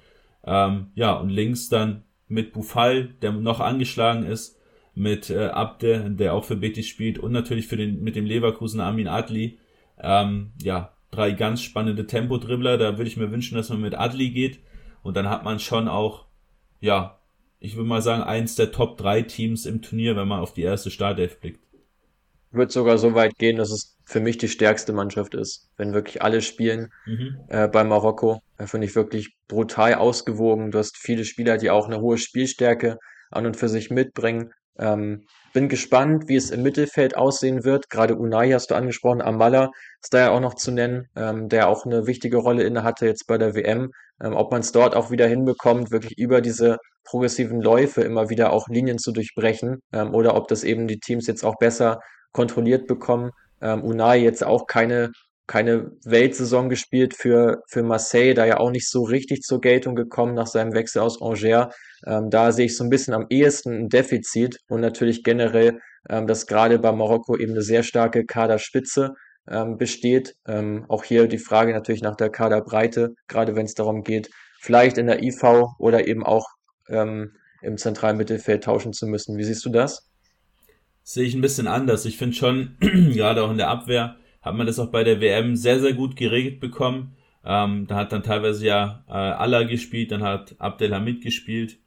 Ähm, 0.44 0.88
ja, 0.94 1.14
und 1.14 1.30
links 1.30 1.68
dann 1.68 2.02
mit 2.26 2.52
Bufal, 2.52 3.10
der 3.22 3.32
noch 3.32 3.60
angeschlagen 3.60 4.24
ist, 4.24 4.58
mit 4.94 5.30
äh, 5.30 5.46
Abde, 5.46 6.10
der 6.10 6.34
auch 6.34 6.44
für 6.44 6.56
Betis 6.56 6.88
spielt 6.88 7.18
und 7.18 7.32
natürlich 7.32 7.68
für 7.68 7.76
den 7.76 8.02
mit 8.02 8.16
dem 8.16 8.26
Leverkusen 8.26 8.80
Amin 8.80 9.06
Adli. 9.06 9.58
Ähm, 10.00 10.52
ja, 10.60 10.92
drei 11.10 11.32
ganz 11.32 11.62
spannende 11.62 12.06
Tempo-Dribbler. 12.06 12.78
Da 12.78 12.98
würde 12.98 13.08
ich 13.08 13.16
mir 13.16 13.30
wünschen, 13.30 13.56
dass 13.56 13.68
man 13.68 13.80
mit 13.80 13.94
Adli 13.94 14.30
geht 14.30 14.60
und 15.02 15.16
dann 15.16 15.28
hat 15.28 15.44
man 15.44 15.58
schon 15.58 15.88
auch, 15.88 16.26
ja, 16.80 17.18
ich 17.60 17.76
würde 17.76 17.88
mal 17.88 18.02
sagen, 18.02 18.22
eins 18.22 18.54
der 18.54 18.72
Top 18.72 18.96
3 18.98 19.22
Teams 19.22 19.66
im 19.66 19.82
Turnier, 19.82 20.16
wenn 20.16 20.28
man 20.28 20.40
auf 20.40 20.52
die 20.52 20.62
erste 20.62 20.90
Startelf 20.90 21.40
blickt. 21.40 21.64
Wird 22.50 22.72
sogar 22.72 22.96
so 22.98 23.14
weit 23.14 23.36
gehen, 23.36 23.56
dass 23.56 23.70
es 23.70 23.98
für 24.04 24.20
mich 24.20 24.38
die 24.38 24.48
stärkste 24.48 24.94
Mannschaft 24.94 25.34
ist, 25.34 25.68
wenn 25.76 25.92
wirklich 25.92 26.22
alle 26.22 26.40
spielen 26.40 26.92
mhm. 27.04 27.36
äh, 27.48 27.68
bei 27.68 27.84
Marokko. 27.84 28.40
Da 28.56 28.66
finde 28.66 28.86
ich 28.86 28.94
wirklich 28.94 29.36
brutal 29.48 29.94
ausgewogen. 29.94 30.70
Du 30.70 30.78
hast 30.78 30.96
viele 30.96 31.24
Spieler, 31.24 31.58
die 31.58 31.70
auch 31.70 31.86
eine 31.86 32.00
hohe 32.00 32.16
Spielstärke 32.16 32.98
an 33.30 33.44
und 33.44 33.56
für 33.56 33.68
sich 33.68 33.90
mitbringen. 33.90 34.52
Ähm, 34.78 35.24
bin 35.52 35.68
gespannt, 35.68 36.28
wie 36.28 36.36
es 36.36 36.50
im 36.50 36.62
Mittelfeld 36.62 37.16
aussehen 37.16 37.64
wird. 37.64 37.90
Gerade 37.90 38.16
Unai 38.16 38.50
hast 38.52 38.70
du 38.70 38.74
angesprochen, 38.74 39.22
Amala 39.22 39.70
ist 40.02 40.14
da 40.14 40.18
ja 40.18 40.30
auch 40.30 40.40
noch 40.40 40.54
zu 40.54 40.70
nennen, 40.70 41.06
ähm, 41.16 41.48
der 41.48 41.68
auch 41.68 41.84
eine 41.84 42.06
wichtige 42.06 42.36
Rolle 42.36 42.62
inne 42.62 42.84
jetzt 43.00 43.26
bei 43.26 43.38
der 43.38 43.54
WM. 43.54 43.90
Ähm, 44.22 44.34
ob 44.34 44.52
man 44.52 44.60
es 44.60 44.72
dort 44.72 44.94
auch 44.94 45.10
wieder 45.10 45.26
hinbekommt, 45.26 45.90
wirklich 45.90 46.18
über 46.18 46.40
diese 46.40 46.78
progressiven 47.04 47.60
Läufe 47.60 48.02
immer 48.02 48.30
wieder 48.30 48.52
auch 48.52 48.68
Linien 48.68 48.98
zu 48.98 49.12
durchbrechen 49.12 49.80
ähm, 49.92 50.14
oder 50.14 50.34
ob 50.34 50.48
das 50.48 50.64
eben 50.64 50.86
die 50.86 50.98
Teams 50.98 51.26
jetzt 51.26 51.44
auch 51.44 51.56
besser 51.56 52.00
kontrolliert 52.32 52.86
bekommen. 52.86 53.30
Ähm, 53.60 53.82
Unai 53.82 54.18
jetzt 54.18 54.44
auch 54.44 54.66
keine, 54.66 55.10
keine 55.48 55.90
Weltsaison 56.04 56.68
gespielt 56.68 57.14
für, 57.14 57.62
für 57.66 57.82
Marseille, 57.82 58.34
da 58.34 58.44
ja 58.46 58.58
auch 58.58 58.70
nicht 58.70 58.88
so 58.88 59.02
richtig 59.02 59.40
zur 59.40 59.60
Geltung 59.60 59.96
gekommen 59.96 60.34
nach 60.34 60.46
seinem 60.46 60.74
Wechsel 60.74 61.02
aus 61.02 61.20
Angers. 61.20 61.74
Ähm, 62.06 62.30
da 62.30 62.52
sehe 62.52 62.66
ich 62.66 62.76
so 62.76 62.84
ein 62.84 62.90
bisschen 62.90 63.14
am 63.14 63.26
ehesten 63.30 63.72
ein 63.72 63.88
Defizit 63.88 64.58
und 64.68 64.80
natürlich 64.80 65.24
generell, 65.24 65.80
ähm, 66.08 66.26
dass 66.28 66.46
gerade 66.46 66.78
bei 66.78 66.92
Marokko 66.92 67.36
eben 67.36 67.52
eine 67.52 67.62
sehr 67.62 67.82
starke 67.82 68.24
Kaderspitze 68.24 69.14
ähm, 69.48 69.78
besteht. 69.78 70.34
Ähm, 70.46 70.84
auch 70.88 71.02
hier 71.02 71.26
die 71.26 71.38
Frage 71.38 71.72
natürlich 71.72 72.02
nach 72.02 72.16
der 72.16 72.30
Kaderbreite, 72.30 73.14
gerade 73.26 73.56
wenn 73.56 73.66
es 73.66 73.74
darum 73.74 74.04
geht, 74.04 74.30
vielleicht 74.60 74.98
in 74.98 75.06
der 75.06 75.22
IV 75.22 75.42
oder 75.78 76.06
eben 76.06 76.24
auch 76.24 76.46
ähm, 76.88 77.32
im 77.62 77.78
zentralen 77.78 78.18
Mittelfeld 78.18 78.64
tauschen 78.64 78.92
zu 78.92 79.06
müssen. 79.06 79.36
Wie 79.38 79.44
siehst 79.44 79.64
du 79.64 79.70
das? 79.70 80.08
sehe 81.08 81.24
ich 81.24 81.34
ein 81.34 81.40
bisschen 81.40 81.68
anders. 81.68 82.04
Ich 82.04 82.18
finde 82.18 82.36
schon, 82.36 82.76
gerade 82.80 83.42
auch 83.42 83.50
in 83.50 83.56
der 83.56 83.68
Abwehr, 83.68 84.16
hat 84.48 84.56
man 84.56 84.66
das 84.66 84.78
auch 84.78 84.90
bei 84.90 85.04
der 85.04 85.20
WM 85.20 85.56
sehr, 85.56 85.80
sehr 85.80 85.92
gut 85.92 86.16
geregelt 86.16 86.60
bekommen. 86.60 87.16
Ähm, 87.44 87.86
da 87.86 87.96
hat 87.96 88.12
dann 88.12 88.22
teilweise 88.22 88.66
ja 88.66 89.04
äh, 89.08 89.12
Allah 89.12 89.62
gespielt, 89.62 90.10
dann 90.10 90.22
hat 90.22 90.56
Abdelhamid 90.58 91.22
gespielt, 91.22 91.78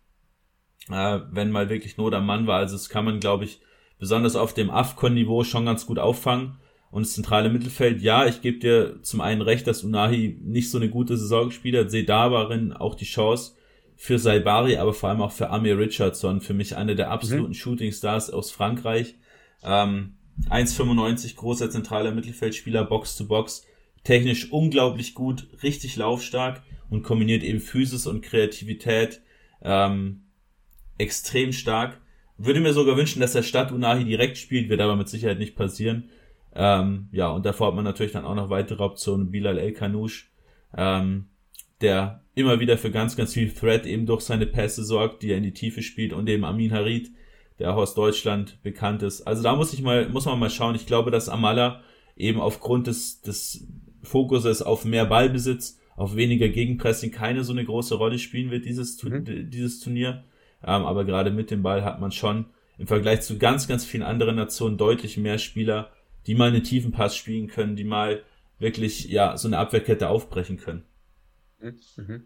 äh, 0.90 1.20
wenn 1.32 1.52
mal 1.52 1.70
wirklich 1.70 1.98
Not 1.98 2.14
am 2.14 2.26
Mann 2.26 2.48
war. 2.48 2.60
Also 2.60 2.76
das 2.76 2.90
kann 2.90 3.06
man, 3.06 3.20
glaube 3.20 3.46
ich, 3.46 3.62
besonders 4.00 4.36
auf 4.36 4.54
dem 4.54 4.70
AFCON-Niveau 4.70 5.44
schon 5.44 5.66
ganz 5.66 5.86
gut 5.86 6.00
auffangen. 6.00 6.58
Und 6.90 7.06
das 7.06 7.14
zentrale 7.14 7.50
Mittelfeld, 7.50 8.02
ja, 8.02 8.26
ich 8.26 8.42
gebe 8.42 8.60
dir 8.60 9.02
zum 9.02 9.22
einen 9.22 9.42
recht, 9.42 9.66
dass 9.66 9.84
Unahi 9.84 10.38
nicht 10.42 10.70
so 10.70 10.78
eine 10.78 10.90
gute 10.90 11.16
Saison 11.16 11.48
gespielt 11.48 11.76
hat, 11.76 11.92
sehe 11.92 12.04
da 12.04 12.30
darin 12.30 12.74
auch 12.74 12.96
die 12.96 13.06
Chance, 13.06 13.54
für 14.02 14.18
Saibari, 14.18 14.78
aber 14.78 14.96
vor 14.96 15.10
allem 15.10 15.22
auch 15.22 15.32
für 15.32 15.52
Amir 15.52 15.78
Richardson, 15.78 16.42
für 16.42 16.56
mich 16.56 16.76
einer 16.76 16.96
der 16.96 17.12
absoluten 17.12 17.50
mhm. 17.50 17.54
Shooting 17.54 17.92
Stars 17.92 18.32
aus 18.32 18.50
Frankreich. 18.50 19.14
Ähm, 19.64 20.16
1,95 20.50 21.36
großer 21.36 21.70
zentraler 21.70 22.12
Mittelfeldspieler, 22.12 22.84
Box 22.86 23.16
to 23.16 23.26
Box, 23.26 23.66
technisch 24.04 24.52
unglaublich 24.52 25.14
gut, 25.14 25.48
richtig 25.64 25.96
laufstark 25.96 26.62
und 26.90 27.04
kombiniert 27.04 27.44
eben 27.44 27.60
Physis 27.60 28.08
und 28.08 28.22
Kreativität 28.22 29.22
ähm, 29.62 30.24
extrem 30.98 31.54
stark. 31.54 32.00
Würde 32.38 32.60
mir 32.60 32.74
sogar 32.74 32.98
wünschen, 32.98 33.22
dass 33.22 33.36
er 33.36 33.44
statt 33.44 33.72
Unahi 33.72 34.04
direkt 34.04 34.38
spielt, 34.38 34.70
wird 34.70 34.82
aber 34.82 34.96
mit 34.96 35.10
Sicherheit 35.10 35.40
nicht 35.40 35.56
passieren. 35.56 36.10
Ähm, 36.54 37.08
ja, 37.12 37.30
und 37.30 37.46
davor 37.46 37.68
hat 37.68 37.76
man 37.76 37.86
natürlich 37.86 38.12
dann 38.12 38.26
auch 38.26 38.36
noch 38.36 38.50
weitere 38.50 38.84
Optionen. 38.84 39.32
Bilal 39.32 39.58
El 39.58 39.74
Kanouche, 39.74 40.26
ähm, 40.76 41.28
der 41.82 42.24
immer 42.34 42.60
wieder 42.60 42.78
für 42.78 42.92
ganz, 42.92 43.16
ganz 43.16 43.34
viel 43.34 43.54
Threat 43.54 43.86
eben 43.86 44.06
durch 44.06 44.22
seine 44.22 44.46
Pässe 44.46 44.84
sorgt, 44.84 45.24
die 45.24 45.32
er 45.32 45.38
in 45.38 45.44
die 45.44 45.54
Tiefe 45.54 45.82
spielt 45.82 46.14
und 46.14 46.28
eben 46.30 46.44
Amin 46.44 46.72
Harid, 46.72 47.12
der 47.62 47.72
auch 47.74 47.78
aus 47.78 47.94
Deutschland 47.94 48.62
bekannt 48.64 49.04
ist. 49.04 49.22
Also 49.22 49.44
da 49.44 49.56
muss 49.56 49.72
ich 49.72 49.84
mal, 49.84 50.10
muss 50.10 50.26
man 50.26 50.40
mal 50.40 50.50
schauen. 50.50 50.74
Ich 50.74 50.88
glaube, 50.88 51.12
dass 51.12 51.30
Amala 51.30 51.82
eben 52.16 52.42
aufgrund 52.42 52.88
des, 52.88 53.22
des 53.22 53.68
Fokuses 54.02 54.64
auf 54.64 54.84
mehr 54.84 55.06
Ballbesitz, 55.06 55.80
auf 55.96 56.16
weniger 56.16 56.50
Gegenpressing 56.50 57.12
keine 57.12 57.44
so 57.44 57.54
eine 57.54 57.64
große 57.64 57.94
Rolle 57.94 58.18
spielen 58.18 58.50
wird, 58.50 58.66
dieses, 58.66 59.02
mhm. 59.04 59.52
dieses 59.52 59.80
Turnier. 59.80 60.24
Ähm, 60.64 60.86
aber 60.86 61.06
gerade 61.06 61.30
mit 61.30 61.52
dem 61.52 61.62
Ball 61.62 61.84
hat 61.84 62.02
man 62.02 62.12
schon 62.12 62.46
im 62.80 62.88
Vergleich 62.88 63.22
zu 63.22 63.38
ganz, 63.38 63.68
ganz 63.68 63.86
vielen 63.86 64.02
anderen 64.02 64.38
Nationen 64.38 64.80
deutlich 64.80 65.18
mehr 65.18 65.38
Spieler, 65.38 65.92
die 66.26 66.34
mal 66.34 66.50
einen 66.50 66.64
tiefen 66.64 66.92
Pass 66.92 67.16
spielen 67.16 67.48
können, 67.48 67.76
die 67.76 67.84
mal 67.84 68.24
wirklich, 68.58 69.06
ja, 69.06 69.38
so 69.38 69.48
eine 69.48 69.60
Abwehrkette 69.60 70.10
aufbrechen 70.10 70.58
können. 70.58 70.84
Mhm. 71.60 72.24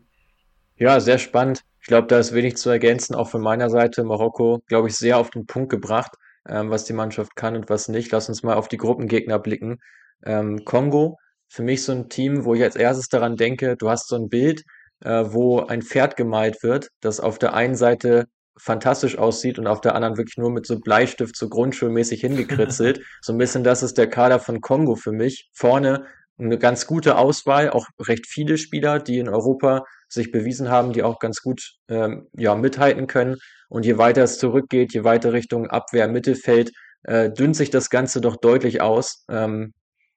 Ja, 0.78 1.02
sehr 1.02 1.18
spannend. 1.18 1.66
Ich 1.86 1.90
glaube, 1.90 2.08
da 2.08 2.18
ist 2.18 2.34
wenig 2.34 2.58
zu 2.58 2.72
ergänzen, 2.72 3.14
auch 3.14 3.30
von 3.30 3.42
meiner 3.42 3.70
Seite. 3.70 4.04
Marokko, 4.04 4.64
glaube 4.66 4.88
ich, 4.88 4.96
sehr 4.96 5.20
auf 5.20 5.30
den 5.30 5.46
Punkt 5.46 5.70
gebracht, 5.70 6.14
ähm, 6.50 6.72
was 6.72 6.86
die 6.86 6.94
Mannschaft 6.94 7.36
kann 7.36 7.56
und 7.56 7.70
was 7.70 7.90
nicht. 7.90 8.12
Lass 8.12 8.28
uns 8.28 8.42
mal 8.42 8.56
auf 8.56 8.68
die 8.68 8.78
Gruppengegner 8.78 9.38
blicken. 9.38 9.78
Ähm, 10.26 10.66
Kongo, 10.66 11.20
für 11.48 11.62
mich 11.62 11.84
so 11.84 11.92
ein 11.92 12.10
Team, 12.10 12.44
wo 12.44 12.56
ich 12.56 12.64
als 12.64 12.76
erstes 12.76 13.08
daran 13.10 13.36
denke, 13.36 13.78
du 13.78 13.88
hast 13.88 14.08
so 14.08 14.16
ein 14.16 14.30
Bild, 14.30 14.64
äh, 15.02 15.26
wo 15.28 15.60
ein 15.60 15.84
Pferd 15.84 16.18
gemalt 16.18 16.64
wird, 16.64 16.90
das 17.02 17.20
auf 17.20 17.38
der 17.38 17.54
einen 17.54 17.76
Seite 17.76 18.26
fantastisch 18.58 19.20
aussieht 19.20 19.60
und 19.60 19.68
auf 19.68 19.80
der 19.80 19.94
anderen 19.94 20.18
wirklich 20.18 20.38
nur 20.38 20.50
mit 20.50 20.66
so 20.66 20.80
Bleistift 20.80 21.36
so 21.36 21.50
grundschulmäßig 21.50 22.20
hingekritzelt. 22.20 23.00
so 23.22 23.32
ein 23.32 23.38
bisschen 23.38 23.64
das 23.64 23.84
ist 23.84 24.00
der 24.00 24.10
Kader 24.10 24.40
von 24.40 24.60
Kongo 24.60 24.96
für 24.96 25.12
mich. 25.12 25.52
Vorne 25.54 26.08
eine 26.38 26.58
ganz 26.58 26.86
gute 26.86 27.18
Auswahl, 27.18 27.70
auch 27.70 27.88
recht 28.00 28.28
viele 28.28 28.58
Spieler, 28.58 29.00
die 29.00 29.20
in 29.20 29.30
Europa 29.30 29.86
sich 30.08 30.32
bewiesen 30.32 30.70
haben, 30.70 30.94
die 30.94 31.04
auch 31.04 31.20
ganz 31.20 31.42
gut 31.42 31.76
ähm, 31.88 32.28
ja, 32.34 32.56
mithalten 32.56 33.08
können. 33.08 33.38
Und 33.70 33.86
je 33.86 33.98
weiter 33.98 34.24
es 34.24 34.38
zurückgeht, 34.38 34.94
je 34.94 35.04
weiter 35.04 35.34
Richtung 35.34 35.68
Abwehr, 35.68 36.08
Mittelfeld, 36.08 36.72
äh, 37.04 37.32
dünnt 37.32 37.56
sich 37.56 37.70
das 37.70 37.90
Ganze 37.90 38.22
doch 38.22 38.36
deutlich 38.36 38.82
aus. 38.82 39.26
Ähm, 39.30 39.74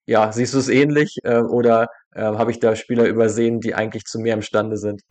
ja, 0.07 0.33
siehst 0.33 0.55
du 0.55 0.59
es 0.59 0.69
ähnlich 0.69 1.17
äh, 1.23 1.41
oder 1.41 1.89
äh, 2.15 2.23
habe 2.23 2.51
ich 2.51 2.61
da 2.61 2.77
Spieler 2.77 3.07
übersehen, 3.07 3.61
die 3.61 3.75
eigentlich 3.75 4.05
zu 4.05 4.19
mehr 4.19 4.35
imstande 4.35 4.77
sind? 4.77 5.03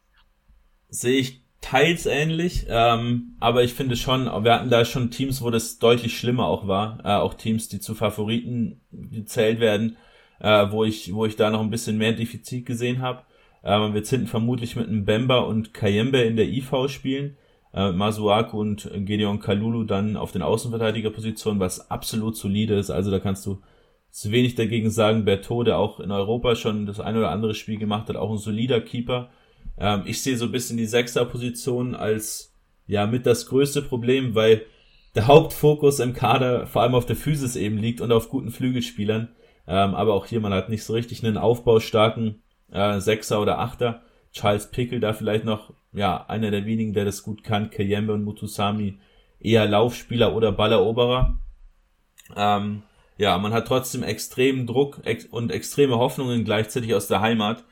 Sehe 0.89 1.19
ich 1.19 1.43
teils 1.61 2.05
ähnlich, 2.05 2.67
ähm, 2.69 3.35
aber 3.39 3.63
ich 3.63 3.73
finde 3.73 3.95
schon, 3.95 4.25
wir 4.25 4.53
hatten 4.53 4.69
da 4.69 4.85
schon 4.85 5.11
Teams, 5.11 5.41
wo 5.41 5.49
das 5.49 5.79
deutlich 5.79 6.17
schlimmer 6.17 6.45
auch 6.45 6.67
war, 6.67 6.99
äh, 7.03 7.15
auch 7.15 7.33
Teams, 7.33 7.67
die 7.67 7.79
zu 7.79 7.95
Favoriten 7.95 8.81
gezählt 8.91 9.59
werden 9.59 9.97
äh, 10.39 10.71
wo 10.71 10.83
ich, 10.83 11.13
wo 11.13 11.25
ich 11.25 11.35
da 11.35 11.49
noch 11.49 11.61
ein 11.61 11.69
bisschen 11.69 11.97
mehr 11.97 12.13
Defizit 12.13 12.65
gesehen 12.65 13.01
habe. 13.01 13.23
Äh, 13.63 13.77
man 13.77 13.93
wird 13.93 14.07
hinten 14.07 14.27
vermutlich 14.27 14.75
mit 14.75 14.87
einem 14.87 15.05
Bemba 15.05 15.39
und 15.39 15.73
Kayembe 15.73 16.19
in 16.19 16.35
der 16.35 16.47
IV 16.47 16.87
spielen. 16.87 17.37
Äh, 17.73 17.91
Masuaku 17.91 18.59
und 18.59 18.89
Gedeon 18.93 19.39
Kalulu 19.39 19.83
dann 19.83 20.17
auf 20.17 20.31
den 20.31 20.41
Außenverteidigerpositionen, 20.41 21.59
was 21.59 21.91
absolut 21.91 22.37
solide 22.37 22.75
ist. 22.75 22.89
Also 22.89 23.11
da 23.11 23.19
kannst 23.19 23.45
du 23.45 23.61
zu 24.09 24.31
wenig 24.31 24.55
dagegen 24.55 24.89
sagen. 24.89 25.25
Berthaud, 25.25 25.67
der 25.67 25.77
auch 25.77 25.99
in 25.99 26.11
Europa 26.11 26.55
schon 26.55 26.85
das 26.85 26.99
ein 26.99 27.17
oder 27.17 27.29
andere 27.31 27.53
Spiel 27.53 27.77
gemacht 27.77 28.09
hat, 28.09 28.15
auch 28.15 28.31
ein 28.31 28.37
solider 28.37 28.81
Keeper. 28.81 29.29
Ähm, 29.77 30.03
ich 30.05 30.21
sehe 30.21 30.37
so 30.37 30.45
ein 30.45 30.51
bisschen 30.51 30.77
die 30.77 30.85
Sechser-Position 30.85 31.95
als 31.95 32.53
ja 32.87 33.05
mit 33.05 33.25
das 33.25 33.47
größte 33.47 33.81
Problem, 33.81 34.33
weil 34.33 34.63
der 35.15 35.27
Hauptfokus 35.27 35.99
im 35.99 36.13
Kader 36.13 36.67
vor 36.67 36.83
allem 36.83 36.95
auf 36.95 37.05
der 37.05 37.15
Physis 37.15 37.55
eben 37.55 37.77
liegt 37.77 38.01
und 38.01 38.11
auf 38.11 38.29
guten 38.29 38.51
Flügelspielern. 38.51 39.29
Ähm, 39.67 39.95
aber 39.95 40.13
auch 40.13 40.25
hier, 40.25 40.39
man 40.39 40.53
hat 40.53 40.69
nicht 40.69 40.83
so 40.83 40.93
richtig 40.93 41.23
einen 41.23 41.37
aufbaustarken 41.37 42.41
äh, 42.71 42.99
Sechser 42.99 43.41
oder 43.41 43.59
Achter. 43.59 44.01
Charles 44.31 44.71
Pickle 44.71 44.99
da 44.99 45.13
vielleicht 45.13 45.45
noch, 45.45 45.73
ja, 45.93 46.25
einer 46.27 46.51
der 46.51 46.65
wenigen, 46.65 46.93
der 46.93 47.05
das 47.05 47.23
gut 47.23 47.43
kann. 47.43 47.69
Kayembe 47.69 48.13
und 48.13 48.23
Mutusami 48.23 48.99
eher 49.39 49.67
Laufspieler 49.67 50.35
oder 50.35 50.51
Balleroberer. 50.51 51.39
Ähm, 52.35 52.83
ja, 53.17 53.37
man 53.37 53.53
hat 53.53 53.67
trotzdem 53.67 54.03
extremen 54.03 54.67
Druck 54.67 55.01
ex 55.03 55.25
und 55.25 55.51
extreme 55.51 55.97
Hoffnungen 55.97 56.43
gleichzeitig 56.43 56.93
aus 56.93 57.07
der 57.07 57.21
Heimat, 57.21 57.63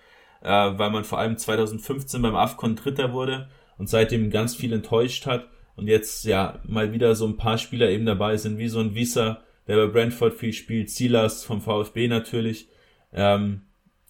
äh, 0.42 0.50
weil 0.50 0.90
man 0.90 1.04
vor 1.04 1.20
allem 1.20 1.38
2015 1.38 2.22
beim 2.22 2.36
AFCON 2.36 2.76
Dritter 2.76 3.14
wurde 3.14 3.50
und 3.78 3.90
seitdem 3.90 4.32
ganz 4.32 4.56
viel 4.56 4.74
enttäuscht 4.74 5.26
hat 5.26 5.48
und 5.76 5.88
jetzt 5.88 6.26
ja 6.26 6.60
mal 6.64 6.94
wieder 6.94 7.16
so 7.16 7.28
ein 7.28 7.38
paar 7.38 7.58
Spieler 7.58 7.90
eben 7.90 8.06
dabei 8.06 8.38
sind, 8.38 8.58
wie 8.58 8.70
so 8.70 8.80
ein 8.80 8.96
Visa, 8.96 9.44
der 9.68 9.78
bei 9.78 9.88
Brentford 9.88 10.34
viel 10.34 10.54
spielt, 10.54 10.90
Silas 10.90 11.44
vom 11.44 11.62
VfB 11.62 12.08
natürlich, 12.08 12.68
ähm, 13.14 13.62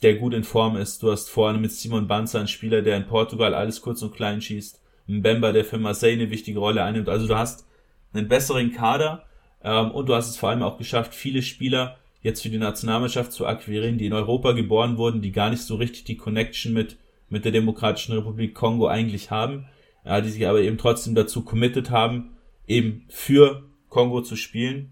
der 0.02 0.16
gut 0.16 0.34
in 0.34 0.44
Form 0.44 0.76
ist. 0.76 1.02
Du 1.02 1.12
hast 1.12 1.30
vorne 1.30 1.58
mit 1.58 1.72
Simon 1.72 2.08
Banzer 2.08 2.40
einen 2.40 2.48
Spieler, 2.48 2.82
der 2.82 2.98
in 2.98 3.08
Portugal 3.08 3.54
alles 3.54 3.82
kurz 3.82 4.02
und 4.02 4.14
klein 4.14 4.42
schießt. 4.42 4.82
Ein 5.08 5.22
Bemba, 5.22 5.52
der 5.52 5.66
für 5.66 5.78
Marseille 5.78 6.14
eine 6.14 6.32
wichtige 6.32 6.60
Rolle 6.60 6.84
einnimmt. 6.84 7.10
Also 7.10 7.28
du 7.28 7.38
hast 7.38 7.68
einen 8.14 8.28
besseren 8.28 8.74
Kader 8.74 9.26
ähm, 9.64 9.92
und 9.92 10.08
du 10.08 10.16
hast 10.16 10.30
es 10.30 10.38
vor 10.38 10.50
allem 10.50 10.64
auch 10.64 10.78
geschafft, 10.78 11.14
viele 11.14 11.42
Spieler 11.42 11.98
jetzt 12.22 12.42
für 12.42 12.50
die 12.50 12.58
Nationalmannschaft 12.58 13.32
zu 13.32 13.46
akquirieren, 13.46 13.98
die 13.98 14.08
in 14.08 14.14
Europa 14.14 14.52
geboren 14.54 14.98
wurden, 14.98 15.22
die 15.22 15.32
gar 15.32 15.50
nicht 15.50 15.62
so 15.62 15.76
richtig 15.76 16.06
die 16.06 16.18
Connection 16.18 16.74
mit, 16.74 16.98
mit 17.30 17.46
der 17.46 17.52
Demokratischen 17.52 18.16
Republik 18.16 18.56
Kongo 18.56 18.88
eigentlich 18.88 19.30
haben 19.32 19.68
ja, 20.06 20.22
die 20.22 20.30
sich 20.30 20.48
aber 20.48 20.62
eben 20.62 20.78
trotzdem 20.78 21.16
dazu 21.16 21.44
committed 21.44 21.90
haben, 21.90 22.36
eben 22.68 23.06
für 23.10 23.64
Kongo 23.90 24.22
zu 24.22 24.36
spielen. 24.36 24.92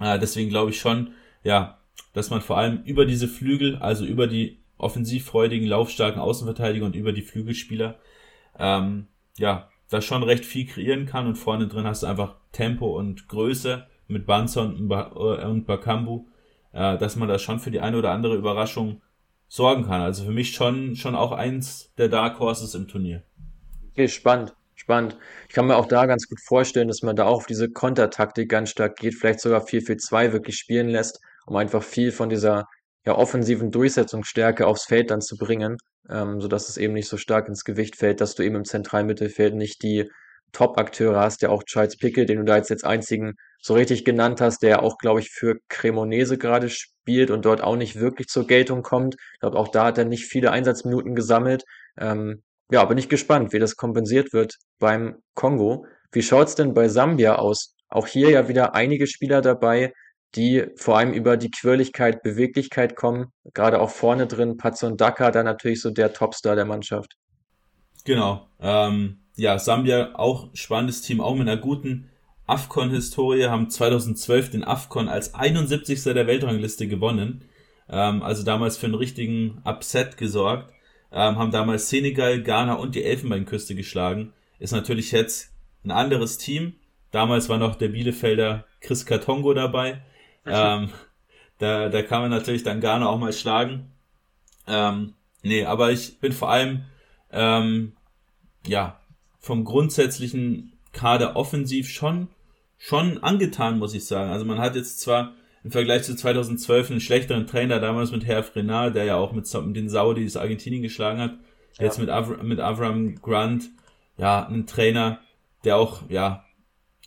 Äh, 0.00 0.18
deswegen 0.18 0.48
glaube 0.48 0.70
ich 0.70 0.80
schon, 0.80 1.12
ja, 1.44 1.78
dass 2.12 2.30
man 2.30 2.40
vor 2.40 2.58
allem 2.58 2.82
über 2.84 3.04
diese 3.06 3.28
Flügel, 3.28 3.76
also 3.76 4.04
über 4.04 4.26
die 4.26 4.60
offensivfreudigen, 4.78 5.68
laufstarken 5.68 6.20
Außenverteidiger 6.20 6.86
und 6.86 6.96
über 6.96 7.12
die 7.12 7.22
Flügelspieler, 7.22 7.98
ähm, 8.58 9.06
ja, 9.38 9.68
da 9.90 10.00
schon 10.00 10.22
recht 10.22 10.44
viel 10.44 10.66
kreieren 10.66 11.06
kann 11.06 11.26
und 11.26 11.36
vorne 11.36 11.68
drin 11.68 11.84
hast 11.84 12.02
du 12.02 12.06
einfach 12.06 12.36
Tempo 12.52 12.96
und 12.98 13.28
Größe 13.28 13.86
mit 14.08 14.26
Banzer 14.26 14.62
und, 14.62 14.90
äh, 14.90 15.60
Bakambu, 15.60 16.26
äh, 16.72 16.96
dass 16.98 17.16
man 17.16 17.28
da 17.28 17.38
schon 17.38 17.60
für 17.60 17.70
die 17.70 17.80
eine 17.80 17.98
oder 17.98 18.12
andere 18.12 18.36
Überraschung 18.36 19.02
sorgen 19.48 19.84
kann. 19.86 20.00
Also 20.00 20.24
für 20.24 20.30
mich 20.30 20.54
schon, 20.54 20.96
schon 20.96 21.14
auch 21.14 21.32
eins 21.32 21.92
der 21.98 22.08
Dark 22.08 22.38
Horses 22.38 22.74
im 22.74 22.88
Turnier. 22.88 23.22
Okay, 23.90 24.08
spannend. 24.90 25.16
Ich 25.48 25.54
kann 25.54 25.66
mir 25.66 25.76
auch 25.76 25.86
da 25.86 26.06
ganz 26.06 26.26
gut 26.26 26.40
vorstellen, 26.40 26.88
dass 26.88 27.02
man 27.02 27.14
da 27.14 27.26
auch 27.26 27.36
auf 27.36 27.46
diese 27.46 27.70
Kontertaktik 27.70 28.48
ganz 28.48 28.70
stark 28.70 28.96
geht, 28.96 29.14
vielleicht 29.14 29.38
sogar 29.38 29.64
4-4-2 29.64 30.32
wirklich 30.32 30.56
spielen 30.56 30.88
lässt, 30.88 31.20
um 31.46 31.54
einfach 31.54 31.84
viel 31.84 32.10
von 32.10 32.28
dieser 32.28 32.66
ja, 33.06 33.14
offensiven 33.14 33.70
Durchsetzungsstärke 33.70 34.66
aufs 34.66 34.86
Feld 34.86 35.12
dann 35.12 35.20
zu 35.20 35.36
bringen, 35.36 35.76
ähm, 36.08 36.40
sodass 36.40 36.68
es 36.68 36.76
eben 36.76 36.94
nicht 36.94 37.08
so 37.08 37.18
stark 37.18 37.46
ins 37.46 37.62
Gewicht 37.64 37.94
fällt, 37.94 38.20
dass 38.20 38.34
du 38.34 38.42
eben 38.42 38.56
im 38.56 38.64
Zentralmittelfeld 38.64 39.54
nicht 39.54 39.80
die 39.84 40.10
Top-Akteure 40.50 41.20
hast, 41.20 41.42
der 41.42 41.52
auch 41.52 41.62
Charles 41.62 41.96
Pickel, 41.96 42.26
den 42.26 42.38
du 42.38 42.44
da 42.44 42.56
jetzt 42.56 42.72
als 42.72 42.82
einzigen 42.82 43.34
so 43.62 43.74
richtig 43.74 44.04
genannt 44.04 44.40
hast, 44.40 44.64
der 44.64 44.82
auch, 44.82 44.98
glaube 44.98 45.20
ich, 45.20 45.30
für 45.30 45.60
Cremonese 45.68 46.36
gerade 46.36 46.68
spielt 46.68 47.30
und 47.30 47.44
dort 47.44 47.62
auch 47.62 47.76
nicht 47.76 48.00
wirklich 48.00 48.26
zur 48.26 48.48
Geltung 48.48 48.82
kommt. 48.82 49.14
Ich 49.34 49.40
glaube, 49.40 49.56
auch 49.56 49.68
da 49.68 49.84
hat 49.84 49.98
er 49.98 50.04
nicht 50.04 50.24
viele 50.24 50.50
Einsatzminuten 50.50 51.14
gesammelt. 51.14 51.62
Ähm, 51.96 52.42
ja, 52.70 52.84
bin 52.84 52.98
ich 52.98 53.08
gespannt, 53.08 53.52
wie 53.52 53.58
das 53.58 53.76
kompensiert 53.76 54.32
wird 54.32 54.56
beim 54.78 55.16
Kongo. 55.34 55.86
Wie 56.12 56.22
schaut's 56.22 56.54
denn 56.54 56.74
bei 56.74 56.88
Sambia 56.88 57.36
aus? 57.36 57.74
Auch 57.88 58.06
hier 58.06 58.30
ja 58.30 58.48
wieder 58.48 58.74
einige 58.74 59.06
Spieler 59.06 59.42
dabei, 59.42 59.92
die 60.36 60.66
vor 60.76 60.96
allem 60.96 61.12
über 61.12 61.36
die 61.36 61.50
Quirligkeit, 61.50 62.22
Beweglichkeit 62.22 62.94
kommen. 62.94 63.32
Gerade 63.52 63.80
auch 63.80 63.90
vorne 63.90 64.26
drin, 64.26 64.56
Patson 64.56 64.96
Daka, 64.96 65.30
da 65.30 65.42
natürlich 65.42 65.80
so 65.80 65.90
der 65.90 66.12
Topstar 66.12 66.54
der 66.54 66.64
Mannschaft. 66.64 67.14
Genau. 68.04 68.48
Ähm, 68.60 69.20
ja, 69.36 69.58
Sambia 69.58 70.14
auch 70.14 70.50
spannendes 70.54 71.02
Team, 71.02 71.20
auch 71.20 71.34
mit 71.34 71.48
einer 71.48 71.60
guten 71.60 72.10
AFCON-Historie, 72.46 73.46
haben 73.46 73.70
2012 73.70 74.50
den 74.50 74.64
AFCON 74.64 75.08
als 75.08 75.34
71. 75.34 76.02
der 76.04 76.26
Weltrangliste 76.26 76.86
gewonnen. 76.86 77.44
Ähm, 77.88 78.22
also 78.22 78.44
damals 78.44 78.76
für 78.76 78.86
einen 78.86 78.94
richtigen 78.94 79.60
Upset 79.64 80.16
gesorgt 80.16 80.72
ähm, 81.12 81.36
haben 81.36 81.50
damals 81.50 81.88
Senegal, 81.88 82.42
Ghana 82.42 82.74
und 82.74 82.94
die 82.94 83.04
Elfenbeinküste 83.04 83.74
geschlagen. 83.74 84.32
Ist 84.58 84.72
natürlich 84.72 85.12
jetzt 85.12 85.52
ein 85.84 85.90
anderes 85.90 86.38
Team. 86.38 86.74
Damals 87.10 87.48
war 87.48 87.58
noch 87.58 87.76
der 87.76 87.88
Bielefelder 87.88 88.64
Chris 88.80 89.06
Katongo 89.06 89.54
dabei. 89.54 90.02
Ähm, 90.46 90.90
da, 91.58 91.88
da 91.88 92.02
kann 92.02 92.22
man 92.22 92.30
natürlich 92.30 92.62
dann 92.62 92.80
Ghana 92.80 93.08
auch 93.08 93.18
mal 93.18 93.32
schlagen. 93.32 93.90
Ähm, 94.66 95.14
nee, 95.42 95.64
aber 95.64 95.90
ich 95.90 96.18
bin 96.20 96.32
vor 96.32 96.50
allem 96.50 96.84
ähm, 97.32 97.92
ja 98.66 99.00
vom 99.38 99.64
grundsätzlichen 99.64 100.72
Kader 100.92 101.36
offensiv 101.36 101.88
schon 101.88 102.28
schon 102.78 103.22
angetan, 103.22 103.78
muss 103.78 103.94
ich 103.94 104.06
sagen. 104.06 104.30
Also 104.30 104.46
man 104.46 104.58
hat 104.58 104.74
jetzt 104.74 105.00
zwar 105.00 105.34
im 105.62 105.70
Vergleich 105.70 106.04
zu 106.04 106.16
2012 106.16 106.90
einen 106.90 107.00
schlechteren 107.00 107.46
Trainer, 107.46 107.80
damals 107.80 108.12
mit 108.12 108.24
Herr 108.24 108.44
Renard, 108.54 108.94
der 108.94 109.04
ja 109.04 109.16
auch 109.16 109.32
mit, 109.32 109.52
mit 109.66 109.76
den 109.76 109.88
Saudis 109.88 110.36
Argentinien 110.36 110.82
geschlagen 110.82 111.20
hat. 111.20 111.34
Ja. 111.78 111.84
Jetzt 111.84 111.98
mit, 111.98 112.08
Avram, 112.08 112.46
mit 112.46 112.60
Avram 112.60 113.16
Grant, 113.16 113.64
ja, 114.16 114.46
ein 114.46 114.66
Trainer, 114.66 115.20
der 115.64 115.76
auch, 115.76 116.02
ja, 116.08 116.44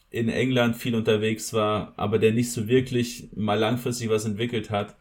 in 0.09 0.29
England 0.29 0.75
viel 0.75 0.93
unterwegs 0.93 1.53
war, 1.53 1.93
aber 1.97 2.19
der 2.19 2.33
nicht 2.33 2.51
so 2.51 2.67
wirklich 2.67 3.29
mal 3.35 3.57
langfristig 3.57 4.09
was 4.09 4.25
entwickelt 4.25 4.69
hat. 4.69 4.95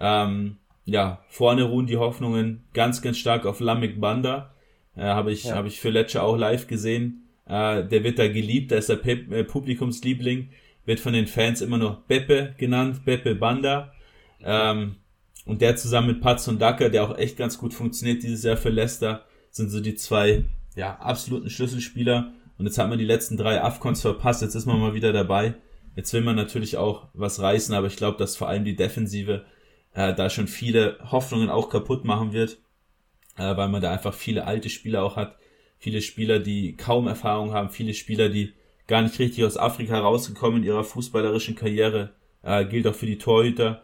Ähm, 0.00 0.56
ja, 0.84 1.24
vorne 1.28 1.62
ruhen 1.62 1.86
die 1.86 1.96
Hoffnungen 1.96 2.64
ganz, 2.72 3.00
ganz 3.00 3.18
stark 3.18 3.46
auf 3.46 3.60
Lamek 3.60 4.00
Banda. 4.00 4.54
Äh, 4.96 5.02
Habe 5.02 5.30
ich, 5.30 5.44
ja. 5.44 5.54
hab 5.54 5.66
ich 5.66 5.80
für 5.80 5.90
Lecce 5.90 6.20
auch 6.20 6.36
live 6.36 6.66
gesehen. 6.66 7.28
Äh, 7.46 7.84
der 7.84 8.02
wird 8.02 8.18
da 8.18 8.26
geliebt, 8.26 8.72
da 8.72 8.76
ist 8.76 8.88
der 8.88 9.04
äh, 9.06 9.44
Publikumsliebling 9.44 10.50
wird 10.86 11.00
von 11.00 11.12
den 11.12 11.26
Fans 11.26 11.60
immer 11.60 11.78
noch 11.78 12.00
Beppe 12.02 12.54
genannt, 12.56 13.04
Beppe 13.04 13.34
Banda. 13.34 13.92
Ähm, 14.42 14.96
und 15.44 15.60
der 15.60 15.76
zusammen 15.76 16.08
mit 16.08 16.20
Patz 16.20 16.48
und 16.48 16.60
Dacker, 16.60 16.88
der 16.88 17.04
auch 17.04 17.18
echt 17.18 17.36
ganz 17.36 17.58
gut 17.58 17.74
funktioniert 17.74 18.22
dieses 18.22 18.42
Jahr 18.42 18.56
für 18.56 18.70
Leicester, 18.70 19.24
sind 19.50 19.70
so 19.70 19.80
die 19.80 19.94
zwei 19.94 20.44
ja, 20.74 20.96
absoluten 20.96 21.50
Schlüsselspieler. 21.50 22.32
Und 22.58 22.66
jetzt 22.66 22.78
hat 22.78 22.88
man 22.88 22.98
die 22.98 23.04
letzten 23.04 23.36
drei 23.36 23.62
Afcons 23.62 24.00
verpasst, 24.00 24.42
jetzt 24.42 24.54
ist 24.54 24.66
man 24.66 24.80
mal 24.80 24.94
wieder 24.94 25.12
dabei. 25.12 25.54
Jetzt 25.94 26.12
will 26.12 26.20
man 26.20 26.36
natürlich 26.36 26.76
auch 26.76 27.08
was 27.14 27.40
reißen, 27.40 27.74
aber 27.74 27.86
ich 27.86 27.96
glaube, 27.96 28.18
dass 28.18 28.36
vor 28.36 28.48
allem 28.48 28.64
die 28.64 28.76
Defensive 28.76 29.44
äh, 29.94 30.14
da 30.14 30.30
schon 30.30 30.46
viele 30.46 30.98
Hoffnungen 31.10 31.48
auch 31.48 31.70
kaputt 31.70 32.04
machen 32.04 32.32
wird, 32.32 32.58
äh, 33.36 33.56
weil 33.56 33.68
man 33.68 33.80
da 33.80 33.90
einfach 33.90 34.14
viele 34.14 34.46
alte 34.46 34.68
Spieler 34.68 35.02
auch 35.02 35.16
hat, 35.16 35.36
viele 35.78 36.02
Spieler, 36.02 36.38
die 36.38 36.76
kaum 36.76 37.08
Erfahrung 37.08 37.52
haben, 37.52 37.70
viele 37.70 37.94
Spieler, 37.94 38.28
die 38.28 38.52
gar 38.86 39.02
nicht 39.02 39.18
richtig 39.18 39.44
aus 39.44 39.56
Afrika 39.56 39.98
rausgekommen 39.98 40.58
in 40.58 40.64
ihrer 40.68 40.84
fußballerischen 40.84 41.54
Karriere. 41.56 42.10
Äh, 42.42 42.64
gilt 42.66 42.86
auch 42.86 42.94
für 42.94 43.06
die 43.06 43.18
Torhüter. 43.18 43.82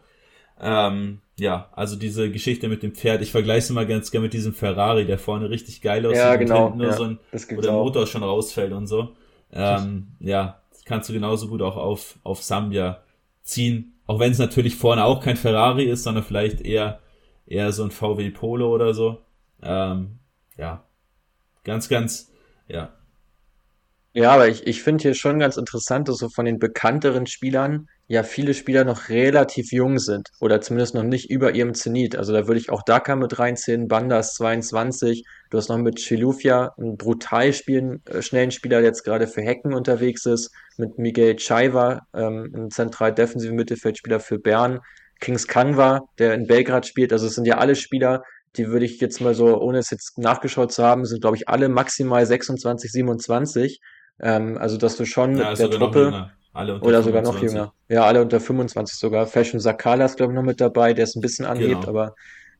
Ähm, 0.59 1.19
ja, 1.37 1.69
also 1.73 1.95
diese 1.95 2.29
Geschichte 2.31 2.69
mit 2.69 2.83
dem 2.83 2.93
Pferd, 2.93 3.21
ich 3.21 3.31
vergleiche 3.31 3.59
es 3.65 3.69
mal 3.71 3.87
ganz 3.87 4.11
gerne 4.11 4.25
mit 4.25 4.33
diesem 4.33 4.53
Ferrari, 4.53 5.05
der 5.05 5.17
vorne 5.17 5.49
richtig 5.49 5.81
geil 5.81 6.05
aussieht 6.05 6.17
ja, 6.17 6.35
genau, 6.35 6.67
und 6.67 6.77
nur 6.77 6.87
ja, 6.87 6.93
so 6.93 7.03
ein, 7.03 7.19
wo 7.55 7.61
der 7.61 7.71
Motor 7.71 8.05
schon 8.07 8.23
rausfällt 8.23 8.71
und 8.71 8.87
so. 8.87 9.15
Ähm, 9.51 10.15
ja, 10.19 10.61
das 10.71 10.85
kannst 10.85 11.09
du 11.09 11.13
genauso 11.13 11.47
gut 11.47 11.61
auch 11.61 11.75
auf, 11.75 12.19
auf 12.23 12.43
Sambia 12.43 13.03
ziehen. 13.41 13.99
Auch 14.05 14.19
wenn 14.19 14.31
es 14.31 14.39
natürlich 14.39 14.75
vorne 14.75 15.05
auch 15.05 15.21
kein 15.21 15.37
Ferrari 15.37 15.85
ist, 15.85 16.03
sondern 16.03 16.23
vielleicht 16.23 16.61
eher, 16.61 16.99
eher 17.45 17.71
so 17.71 17.83
ein 17.83 17.91
VW 17.91 18.29
Polo 18.31 18.73
oder 18.73 18.93
so. 18.93 19.21
Ähm, 19.61 20.19
ja, 20.57 20.83
ganz, 21.63 21.89
ganz, 21.89 22.31
ja, 22.67 22.93
ja, 24.15 24.31
aber 24.31 24.47
ich, 24.47 24.67
ich 24.67 24.83
finde 24.83 25.01
hier 25.01 25.15
schon 25.15 25.39
ganz 25.39 25.57
interessant, 25.57 26.07
dass 26.07 26.17
so 26.17 26.29
von 26.29 26.45
den 26.45 26.59
bekannteren 26.59 27.25
Spielern 27.25 27.87
ja 28.07 28.21
viele 28.21 28.53
Spieler 28.53 28.83
noch 28.83 29.09
relativ 29.09 29.71
jung 29.71 29.97
sind 29.97 30.29
oder 30.39 30.61
zumindest 30.61 30.93
noch 30.93 31.03
nicht 31.03 31.31
über 31.31 31.55
ihrem 31.55 31.73
Zenit. 31.73 32.15
Also 32.15 32.31
da 32.31 32.45
würde 32.45 32.59
ich 32.59 32.69
auch 32.69 32.83
Daka 32.83 33.15
mit 33.15 33.39
reinziehen, 33.39 33.87
Bandas 33.87 34.35
22, 34.35 35.25
du 35.49 35.57
hast 35.57 35.69
noch 35.69 35.79
mit 35.79 35.95
Chilufia 35.95 36.73
einen 36.77 36.95
brutal 36.95 37.53
spielen, 37.53 38.03
äh, 38.05 38.21
schnellen 38.21 38.51
Spieler, 38.51 38.81
der 38.81 38.89
jetzt 38.89 39.03
gerade 39.03 39.25
für 39.25 39.41
Hecken 39.41 39.73
unterwegs 39.73 40.27
ist, 40.27 40.51
mit 40.77 40.99
Miguel 40.99 41.35
Chaiva, 41.37 42.01
ähm, 42.13 42.51
ein 42.55 42.69
zentral 42.69 43.13
defensiven 43.15 43.55
Mittelfeldspieler 43.55 44.19
für 44.19 44.37
Bern, 44.37 44.79
Kings 45.21 45.47
Kanwa, 45.47 46.01
der 46.19 46.35
in 46.35 46.45
Belgrad 46.45 46.85
spielt. 46.85 47.13
Also 47.13 47.25
es 47.25 47.33
sind 47.33 47.45
ja 47.45 47.57
alle 47.57 47.75
Spieler, 47.75 48.21
die 48.57 48.67
würde 48.67 48.85
ich 48.85 48.99
jetzt 48.99 49.21
mal 49.21 49.33
so, 49.33 49.59
ohne 49.59 49.79
es 49.79 49.89
jetzt 49.89 50.19
nachgeschaut 50.19 50.71
zu 50.71 50.83
haben, 50.83 51.05
sind, 51.05 51.21
glaube 51.21 51.37
ich, 51.37 51.49
alle 51.49 51.69
maximal 51.69 52.23
26, 52.23 52.91
27. 52.91 53.79
Ähm, 54.19 54.57
also, 54.57 54.77
dass 54.77 54.95
du 54.97 55.05
schon 55.05 55.37
Ja, 55.37 55.53
der 55.53 55.69
Truppe. 55.71 56.31
Alle 56.55 56.75
unter 56.75 56.85
oder 56.85 57.01
sogar 57.01 57.23
noch 57.23 57.33
25. 57.33 57.51
jünger. 57.51 57.73
Ja, 57.89 58.05
alle 58.05 58.21
unter 58.21 58.39
25 58.39 58.97
sogar. 58.97 59.25
Fashion 59.25 59.59
Sakala 59.59 60.05
ist, 60.05 60.17
glaube 60.17 60.33
ich, 60.33 60.35
noch 60.35 60.43
mit 60.43 60.61
dabei, 60.61 60.93
der 60.93 61.05
es 61.05 61.15
ein 61.15 61.21
bisschen 61.21 61.45
anhebt, 61.45 61.81
Genau. 61.81 61.87
aber 61.89 62.13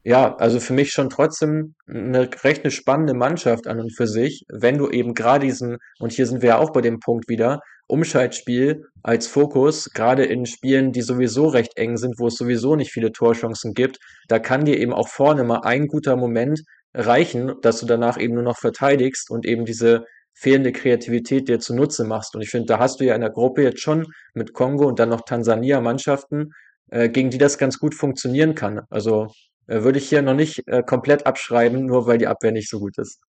ja, 0.04 0.36
also 0.36 0.60
für 0.60 0.74
mich 0.74 0.92
schon 0.92 1.10
trotzdem 1.10 1.76
eine 1.88 2.28
recht 2.44 2.64
eine 2.64 2.72
spannende 2.72 3.14
Mannschaft 3.14 3.68
an 3.68 3.80
und 3.80 3.96
für 3.96 4.08
sich, 4.08 4.44
wenn 4.50 4.78
du 4.78 4.90
eben 4.90 5.14
gerade 5.14 5.46
diesen, 5.46 5.78
und 6.00 6.12
hier 6.12 6.26
sind 6.26 6.42
wir 6.42 6.50
ja 6.50 6.58
auch 6.58 6.72
bei 6.72 6.82
dem 6.82 7.00
Punkt 7.00 7.30
wieder, 7.30 7.62
Umschaltspiel 7.88 8.84
als 9.04 9.28
Fokus, 9.28 9.90
gerade 9.94 10.26
in 10.26 10.46
Spielen, 10.46 10.92
die 10.92 11.02
sowieso 11.04 11.48
recht 11.48 11.78
eng 11.78 11.96
sind, 11.98 12.16
wo 12.20 12.28
es 12.28 12.36
sowieso 12.36 12.76
nicht 12.76 12.92
viele 12.92 13.12
Torchancen 13.12 13.74
gibt, 13.74 13.98
da 14.28 14.40
kann 14.40 14.66
dir 14.66 14.78
eben 14.80 14.92
auch 14.94 15.08
vorne 15.08 15.44
mal 15.44 15.60
ein 15.64 15.88
guter 15.88 16.16
Moment 16.18 16.62
reichen, 16.94 17.54
dass 17.62 17.80
du 17.80 17.86
danach 17.86 18.20
eben 18.20 18.34
nur 18.34 18.44
noch 18.44 18.58
verteidigst 18.58 19.30
und 19.30 19.46
eben 19.46 19.66
diese 19.66 20.06
fehlende 20.34 20.72
Kreativität 20.72 21.48
dir 21.48 21.60
zunutze 21.60 22.04
machst. 22.06 22.36
Und 22.36 22.42
ich 22.42 22.50
finde, 22.50 22.68
da 22.68 22.80
hast 22.80 23.00
du 23.00 23.06
ja 23.06 23.16
in 23.16 23.22
der 23.22 23.30
Gruppe 23.30 23.64
jetzt 23.64 23.82
schon 23.82 24.08
mit 24.34 24.54
Kongo 24.54 24.88
und 24.88 25.00
dann 25.00 25.10
noch 25.10 25.22
Tansania 25.22 25.80
Mannschaften, 25.82 26.54
äh, 26.90 27.10
gegen 27.10 27.30
die 27.30 27.38
das 27.38 27.58
ganz 27.58 27.80
gut 27.80 27.96
funktionieren 27.96 28.56
kann. 28.56 28.82
Also 28.90 29.28
äh, 29.68 29.84
würde 29.84 30.00
ich 30.00 30.10
hier 30.10 30.22
noch 30.22 30.34
nicht 30.34 30.68
äh, 30.68 30.84
komplett 30.84 31.26
abschreiben, 31.26 31.86
nur 31.86 32.08
weil 32.08 32.18
die 32.18 32.28
Abwehr 32.28 32.52
nicht 32.52 32.70
so 32.70 32.80
gut 32.80 32.98
ist. 32.98 33.20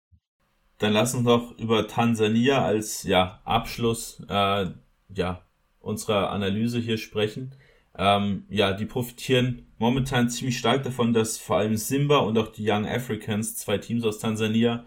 Dann 0.79 0.93
lass 0.93 1.15
uns 1.15 1.25
noch 1.25 1.57
über 1.59 1.87
Tansania 1.87 2.65
als 2.65 3.05
ja, 3.05 3.41
Abschluss 3.45 4.23
äh, 4.29 4.67
ja, 5.15 5.43
unserer 5.81 6.31
Analyse 6.31 6.79
hier 6.79 6.99
sprechen. 6.99 7.55
Ähm, 7.97 8.45
ja, 8.49 8.73
die 8.73 8.87
profitieren 8.87 9.67
momentan 9.79 10.29
ziemlich 10.29 10.59
stark 10.59 10.83
davon, 10.83 11.13
dass 11.13 11.39
vor 11.39 11.59
allem 11.59 11.77
Simba 11.77 12.19
und 12.19 12.37
auch 12.39 12.49
die 12.49 12.69
Young 12.69 12.87
Africans, 12.87 13.57
zwei 13.57 13.79
Teams 13.79 14.05
aus 14.05 14.19
Tansania, 14.19 14.85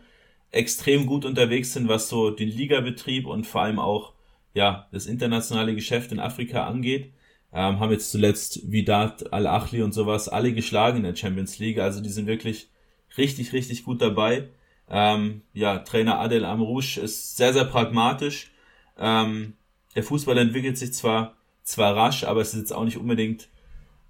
extrem 0.51 1.05
gut 1.05 1.25
unterwegs 1.25 1.73
sind, 1.73 1.87
was 1.87 2.09
so 2.09 2.31
den 2.31 2.49
Ligabetrieb 2.49 3.27
und 3.27 3.45
vor 3.45 3.61
allem 3.61 3.79
auch 3.79 4.13
ja, 4.53 4.87
das 4.91 5.05
internationale 5.05 5.75
Geschäft 5.75 6.11
in 6.11 6.19
Afrika 6.19 6.65
angeht. 6.65 7.13
Ähm, 7.53 7.79
haben 7.79 7.91
jetzt 7.91 8.11
zuletzt 8.11 8.71
Vidat, 8.71 9.31
Al-Achli 9.31 9.81
und 9.81 9.93
sowas 9.93 10.27
alle 10.27 10.53
geschlagen 10.53 10.97
in 10.97 11.03
der 11.03 11.15
Champions 11.15 11.59
League. 11.59 11.79
Also 11.79 12.01
die 12.01 12.09
sind 12.09 12.27
wirklich 12.27 12.69
richtig, 13.17 13.53
richtig 13.53 13.83
gut 13.83 14.01
dabei. 14.01 14.49
Ähm, 14.89 15.41
ja, 15.53 15.79
Trainer 15.79 16.19
Adel 16.19 16.45
Amrouche 16.45 16.99
ist 16.99 17.37
sehr, 17.37 17.53
sehr 17.53 17.65
pragmatisch. 17.65 18.51
Ähm, 18.97 19.53
der 19.95 20.03
Fußball 20.03 20.37
entwickelt 20.37 20.77
sich 20.77 20.93
zwar, 20.93 21.35
zwar 21.63 21.95
rasch, 21.95 22.23
aber 22.23 22.41
es 22.41 22.53
ist 22.53 22.59
jetzt 22.59 22.73
auch 22.73 22.85
nicht 22.85 22.97
unbedingt, 22.97 23.49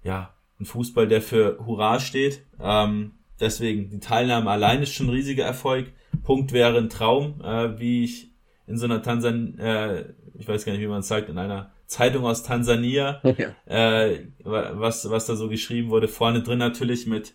ja, 0.02 0.34
ein 0.60 0.64
Fußball, 0.64 1.06
der 1.06 1.22
für 1.22 1.64
Hurra 1.64 2.00
steht. 2.00 2.42
Ähm, 2.60 3.12
deswegen, 3.38 3.90
die 3.90 4.00
Teilnahme 4.00 4.50
allein 4.50 4.82
ist 4.82 4.92
schon 4.92 5.06
ein 5.06 5.14
riesiger 5.14 5.44
Erfolg. 5.44 5.92
Punkt 6.28 6.52
wäre 6.52 6.76
ein 6.76 6.90
Traum, 6.90 7.40
äh, 7.40 7.80
wie 7.80 8.04
ich 8.04 8.30
in 8.66 8.76
so 8.76 8.84
einer 8.84 9.00
Tansan, 9.00 9.58
äh, 9.58 10.12
ich 10.34 10.46
weiß 10.46 10.66
gar 10.66 10.72
nicht, 10.72 10.82
wie 10.82 10.86
man 10.86 11.00
es 11.00 11.08
sagt, 11.08 11.30
in 11.30 11.38
einer 11.38 11.72
Zeitung 11.86 12.26
aus 12.26 12.42
Tansania, 12.42 13.22
Ja. 13.38 13.54
äh, 13.64 14.26
was, 14.44 15.08
was 15.08 15.24
da 15.24 15.36
so 15.36 15.48
geschrieben 15.48 15.88
wurde. 15.88 16.06
Vorne 16.06 16.42
drin 16.42 16.58
natürlich 16.58 17.06
mit, 17.06 17.32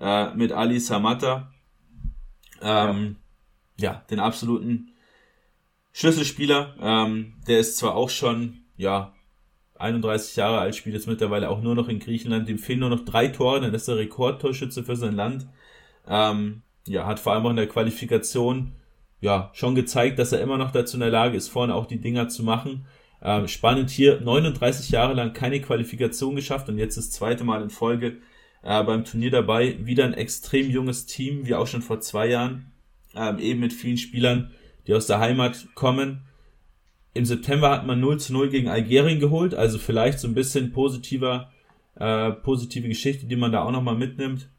äh, 0.00 0.32
mit 0.36 0.52
Ali 0.52 0.78
Samata, 0.78 1.52
ähm, 2.62 3.16
ja. 3.78 3.90
ja, 3.94 4.02
den 4.10 4.20
absoluten 4.20 4.92
Schlüsselspieler. 5.92 6.76
Ähm, 6.80 7.32
der 7.48 7.58
ist 7.58 7.78
zwar 7.78 7.96
auch 7.96 8.10
schon, 8.10 8.58
ja, 8.76 9.12
31 9.74 10.36
Jahre 10.36 10.58
alt, 10.60 10.76
spielt 10.76 10.94
jetzt 10.94 11.08
mittlerweile 11.08 11.50
auch 11.50 11.62
nur 11.62 11.74
noch 11.74 11.88
in 11.88 11.98
Griechenland. 11.98 12.48
Dem 12.48 12.60
fehlen 12.60 12.78
nur 12.78 12.90
noch 12.90 13.04
drei 13.04 13.26
Tore, 13.26 13.60
dann 13.60 13.74
ist 13.74 13.88
er 13.88 13.96
Rekordtorschütze 13.96 14.84
für 14.84 14.94
sein 14.94 15.16
Land. 15.16 15.48
Ähm, 16.06 16.62
ja, 16.86 17.06
hat 17.06 17.20
vor 17.20 17.32
allem 17.32 17.46
auch 17.46 17.50
in 17.50 17.56
der 17.56 17.68
Qualifikation 17.68 18.72
ja 19.20 19.50
schon 19.54 19.74
gezeigt, 19.74 20.18
dass 20.18 20.32
er 20.32 20.40
immer 20.40 20.58
noch 20.58 20.70
dazu 20.70 20.96
in 20.96 21.00
der 21.00 21.10
Lage 21.10 21.36
ist, 21.36 21.48
vorne 21.48 21.74
auch 21.74 21.86
die 21.86 22.00
Dinger 22.00 22.28
zu 22.28 22.42
machen. 22.42 22.86
Ähm, 23.22 23.48
spannend 23.48 23.90
hier, 23.90 24.20
39 24.20 24.90
Jahre 24.90 25.14
lang 25.14 25.32
keine 25.32 25.60
Qualifikation 25.60 26.36
geschafft 26.36 26.68
und 26.68 26.78
jetzt 26.78 26.96
das 26.96 27.10
zweite 27.10 27.44
Mal 27.44 27.62
in 27.62 27.70
Folge 27.70 28.18
äh, 28.62 28.82
beim 28.84 29.04
Turnier 29.04 29.30
dabei. 29.30 29.76
Wieder 29.84 30.04
ein 30.04 30.14
extrem 30.14 30.70
junges 30.70 31.06
Team, 31.06 31.46
wie 31.46 31.54
auch 31.54 31.66
schon 31.66 31.82
vor 31.82 32.00
zwei 32.00 32.28
Jahren. 32.28 32.72
Ähm, 33.14 33.38
eben 33.38 33.60
mit 33.60 33.72
vielen 33.72 33.96
Spielern, 33.96 34.50
die 34.86 34.94
aus 34.94 35.06
der 35.06 35.18
Heimat 35.18 35.68
kommen. 35.74 36.22
Im 37.14 37.24
September 37.24 37.70
hat 37.70 37.86
man 37.86 37.98
0 37.98 38.20
zu 38.20 38.34
0 38.34 38.50
gegen 38.50 38.68
Algerien 38.68 39.20
geholt, 39.20 39.54
also 39.54 39.78
vielleicht 39.78 40.18
so 40.20 40.28
ein 40.28 40.34
bisschen 40.34 40.72
positiver, 40.72 41.50
äh, 41.94 42.30
positive 42.32 42.86
Geschichte, 42.88 43.26
die 43.26 43.36
man 43.36 43.52
da 43.52 43.62
auch 43.62 43.70
nochmal 43.70 43.96
mitnimmt. 43.96 44.50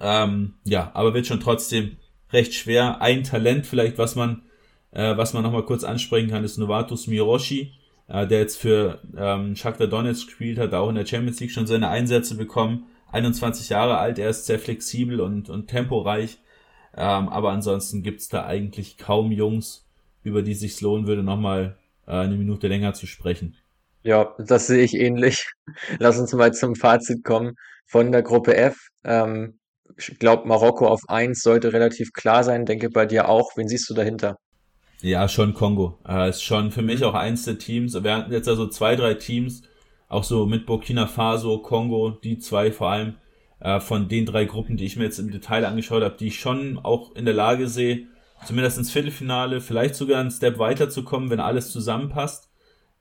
Ähm, 0.00 0.54
ja, 0.64 0.90
aber 0.94 1.14
wird 1.14 1.26
schon 1.26 1.40
trotzdem 1.40 1.96
recht 2.32 2.54
schwer. 2.54 3.00
Ein 3.00 3.24
Talent 3.24 3.66
vielleicht, 3.66 3.98
was 3.98 4.16
man, 4.16 4.42
äh, 4.90 5.16
was 5.16 5.32
man 5.32 5.42
nochmal 5.42 5.64
kurz 5.64 5.84
ansprechen 5.84 6.30
kann, 6.30 6.44
ist 6.44 6.58
Novatus 6.58 7.06
Miroshi, 7.06 7.72
äh, 8.08 8.26
der 8.26 8.40
jetzt 8.40 8.60
für 8.60 9.00
ähm, 9.16 9.56
Shakhtar 9.56 9.86
Donetsk 9.86 10.26
gespielt 10.26 10.58
hat, 10.58 10.74
auch 10.74 10.88
in 10.88 10.96
der 10.96 11.06
Champions 11.06 11.40
League 11.40 11.52
schon 11.52 11.66
seine 11.66 11.88
Einsätze 11.88 12.36
bekommen. 12.36 12.86
21 13.10 13.70
Jahre 13.70 13.98
alt, 13.98 14.18
er 14.18 14.30
ist 14.30 14.46
sehr 14.46 14.58
flexibel 14.58 15.20
und, 15.20 15.48
und 15.48 15.68
temporeich. 15.68 16.38
Ähm, 16.94 17.28
aber 17.28 17.50
ansonsten 17.50 18.02
gibt's 18.02 18.28
da 18.28 18.44
eigentlich 18.44 18.98
kaum 18.98 19.32
Jungs, 19.32 19.86
über 20.22 20.42
die 20.42 20.52
es 20.52 20.60
sich 20.60 20.80
lohnen 20.80 21.06
würde, 21.06 21.22
nochmal 21.22 21.78
äh, 22.06 22.12
eine 22.12 22.36
Minute 22.36 22.68
länger 22.68 22.92
zu 22.94 23.06
sprechen. 23.06 23.56
Ja, 24.02 24.34
das 24.38 24.66
sehe 24.66 24.82
ich 24.82 24.94
ähnlich. 24.94 25.52
Lass 25.98 26.18
uns 26.18 26.32
mal 26.32 26.52
zum 26.52 26.74
Fazit 26.74 27.24
kommen 27.24 27.54
von 27.86 28.12
der 28.12 28.22
Gruppe 28.22 28.56
F. 28.56 28.88
Ähm, 29.04 29.57
ich 29.96 30.18
glaube, 30.18 30.46
Marokko 30.46 30.86
auf 30.86 31.02
eins 31.08 31.40
sollte 31.42 31.72
relativ 31.72 32.12
klar 32.12 32.44
sein. 32.44 32.66
Denke 32.66 32.90
bei 32.90 33.06
dir 33.06 33.28
auch. 33.28 33.56
Wen 33.56 33.68
siehst 33.68 33.88
du 33.90 33.94
dahinter? 33.94 34.36
Ja, 35.00 35.28
schon 35.28 35.54
Kongo. 35.54 35.98
Äh, 36.06 36.30
ist 36.30 36.42
schon 36.42 36.72
für 36.72 36.82
mich 36.82 37.04
auch 37.04 37.14
eins 37.14 37.44
der 37.44 37.58
Teams. 37.58 38.02
Wir 38.02 38.16
hatten 38.16 38.32
jetzt 38.32 38.48
also 38.48 38.66
zwei, 38.66 38.96
drei 38.96 39.14
Teams, 39.14 39.62
auch 40.08 40.24
so 40.24 40.46
mit 40.46 40.66
Burkina 40.66 41.06
Faso, 41.06 41.58
Kongo, 41.58 42.10
die 42.10 42.38
zwei 42.38 42.72
vor 42.72 42.90
allem, 42.90 43.14
äh, 43.60 43.78
von 43.78 44.08
den 44.08 44.26
drei 44.26 44.44
Gruppen, 44.44 44.76
die 44.76 44.86
ich 44.86 44.96
mir 44.96 45.04
jetzt 45.04 45.18
im 45.18 45.30
Detail 45.30 45.64
angeschaut 45.64 46.02
habe, 46.02 46.16
die 46.18 46.28
ich 46.28 46.40
schon 46.40 46.78
auch 46.78 47.14
in 47.14 47.24
der 47.24 47.34
Lage 47.34 47.68
sehe, 47.68 48.06
zumindest 48.44 48.78
ins 48.78 48.90
Viertelfinale, 48.90 49.60
vielleicht 49.60 49.94
sogar 49.94 50.20
einen 50.20 50.30
Step 50.30 50.58
weiterzukommen, 50.58 51.30
wenn 51.30 51.40
alles 51.40 51.70
zusammenpasst. 51.70 52.50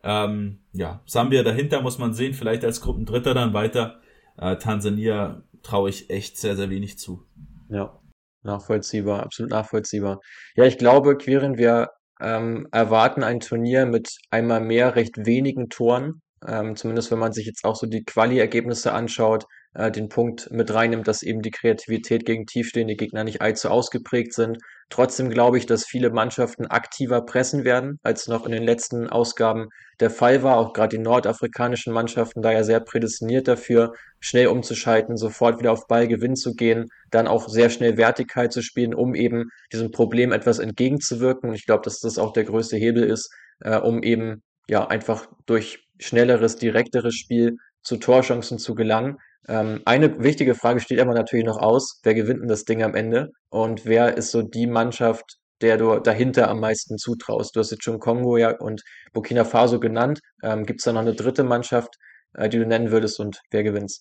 Ähm, 0.04 0.60
ja, 0.74 1.02
Sambia 1.06 1.42
dahinter 1.42 1.82
muss 1.82 1.98
man 1.98 2.14
sehen, 2.14 2.34
vielleicht 2.34 2.64
als 2.64 2.82
Gruppendritter 2.82 3.34
dann 3.34 3.54
weiter. 3.54 4.00
Äh, 4.38 4.58
Tansania 4.58 5.42
traue 5.64 5.90
ich 5.90 6.10
echt 6.10 6.38
sehr, 6.38 6.56
sehr 6.56 6.70
wenig 6.70 6.98
zu. 6.98 7.24
Ja, 7.70 8.00
nachvollziehbar, 8.44 9.24
absolut 9.24 9.52
nachvollziehbar. 9.52 10.20
Ja, 10.56 10.66
ich 10.66 10.78
glaube, 10.78 11.18
Quirin, 11.18 11.58
wir 11.58 11.90
ähm, 12.22 12.68
erwarten 12.72 13.24
ein 13.24 13.40
Turnier 13.40 13.86
mit 13.86 14.10
einmal 14.32 14.62
mehr 14.62 14.96
recht 14.96 15.26
wenigen 15.26 15.70
Toren. 15.70 16.22
Ähm, 16.48 16.76
zumindest 16.76 17.12
wenn 17.12 17.20
man 17.20 17.34
sich 17.34 17.46
jetzt 17.46 17.64
auch 17.66 17.76
so 17.76 17.88
die 17.88 18.04
Quali-Ergebnisse 18.04 18.94
anschaut, 18.94 19.46
äh, 19.74 19.92
den 19.92 20.10
Punkt 20.10 20.50
mit 20.52 20.74
reinnimmt, 20.74 21.08
dass 21.08 21.24
eben 21.24 21.42
die 21.42 21.52
Kreativität 21.52 22.26
gegen 22.26 22.46
tiefstehende 22.46 22.96
Gegner 22.96 23.24
nicht 23.24 23.42
allzu 23.42 23.70
ausgeprägt 23.70 24.34
sind. 24.34 24.58
Trotzdem 24.90 25.30
glaube 25.30 25.58
ich, 25.58 25.66
dass 25.66 25.86
viele 25.86 26.10
Mannschaften 26.12 26.66
aktiver 26.66 27.22
pressen 27.22 27.66
werden, 27.66 28.00
als 28.04 28.28
noch 28.28 28.46
in 28.46 28.54
den 28.54 28.64
letzten 28.64 29.10
Ausgaben 29.10 29.68
der 30.00 30.10
Fall 30.10 30.44
war. 30.44 30.58
Auch 30.58 30.72
gerade 30.72 30.96
die 30.96 31.04
nordafrikanischen 31.04 31.92
Mannschaften 31.92 32.42
da 32.42 32.52
ja 32.52 32.64
sehr 32.64 32.80
prädestiniert 32.80 33.50
dafür, 33.50 33.94
schnell 34.22 34.48
umzuschalten, 34.48 35.18
sofort 35.18 35.60
wieder 35.60 35.74
auf 35.74 35.88
Ballgewinn 35.88 36.38
zu 36.38 36.54
gehen, 36.54 36.90
dann 37.12 37.28
auch 37.28 37.50
sehr 37.50 37.70
schnell 37.70 37.98
Vertikal 37.98 38.50
zu 38.50 38.62
spielen, 38.62 38.94
um 38.94 39.14
eben 39.14 39.50
diesem 39.74 39.92
Problem 39.92 40.32
etwas 40.32 40.60
entgegenzuwirken. 40.60 41.50
Und 41.50 41.56
ich 41.56 41.66
glaube, 41.66 41.84
dass 41.84 42.00
das 42.00 42.18
auch 42.18 42.32
der 42.32 42.46
größte 42.46 42.78
Hebel 42.78 43.04
ist, 43.04 43.30
äh, 43.60 43.78
um 43.78 44.04
eben 44.04 44.42
ja 44.70 44.88
einfach 44.88 45.28
durch 45.46 45.86
schnelleres, 46.00 46.56
direkteres 46.56 47.16
Spiel 47.16 47.58
zu 47.82 47.98
Torchancen 47.98 48.58
zu 48.58 48.74
gelangen. 48.76 49.18
Ähm, 49.48 49.82
eine 49.86 50.22
wichtige 50.22 50.56
Frage 50.56 50.80
steht 50.80 51.00
immer 51.00 51.14
natürlich 51.14 51.46
noch 51.46 51.58
aus, 51.58 52.00
wer 52.04 52.14
gewinnt 52.14 52.42
denn 52.42 52.50
das 52.50 52.66
Ding 52.66 52.84
am 52.84 52.96
Ende 52.96 53.32
und 53.50 53.86
wer 53.86 54.18
ist 54.18 54.32
so 54.32 54.42
die 54.42 54.68
Mannschaft, 54.68 55.38
der 55.62 55.78
du 55.78 56.00
dahinter 56.00 56.50
am 56.50 56.60
meisten 56.60 56.98
zutraust? 56.98 57.56
Du 57.56 57.62
hast 57.62 57.72
jetzt 57.72 57.84
schon 57.84 58.00
Kongo 58.00 58.38
ja 58.38 58.58
und 58.58 58.84
Burkina 59.14 59.46
Faso 59.46 59.80
genannt. 59.80 60.20
Ähm, 60.44 60.66
Gibt 60.66 60.82
es 60.82 60.86
da 60.86 60.94
noch 60.94 61.02
eine 61.02 61.16
dritte 61.16 61.44
Mannschaft, 61.44 61.96
äh, 62.34 62.50
die 62.50 62.58
du 62.58 62.66
nennen 62.66 62.92
würdest 62.92 63.20
und 63.20 63.40
wer 63.52 63.64
gewinnt? 63.64 63.94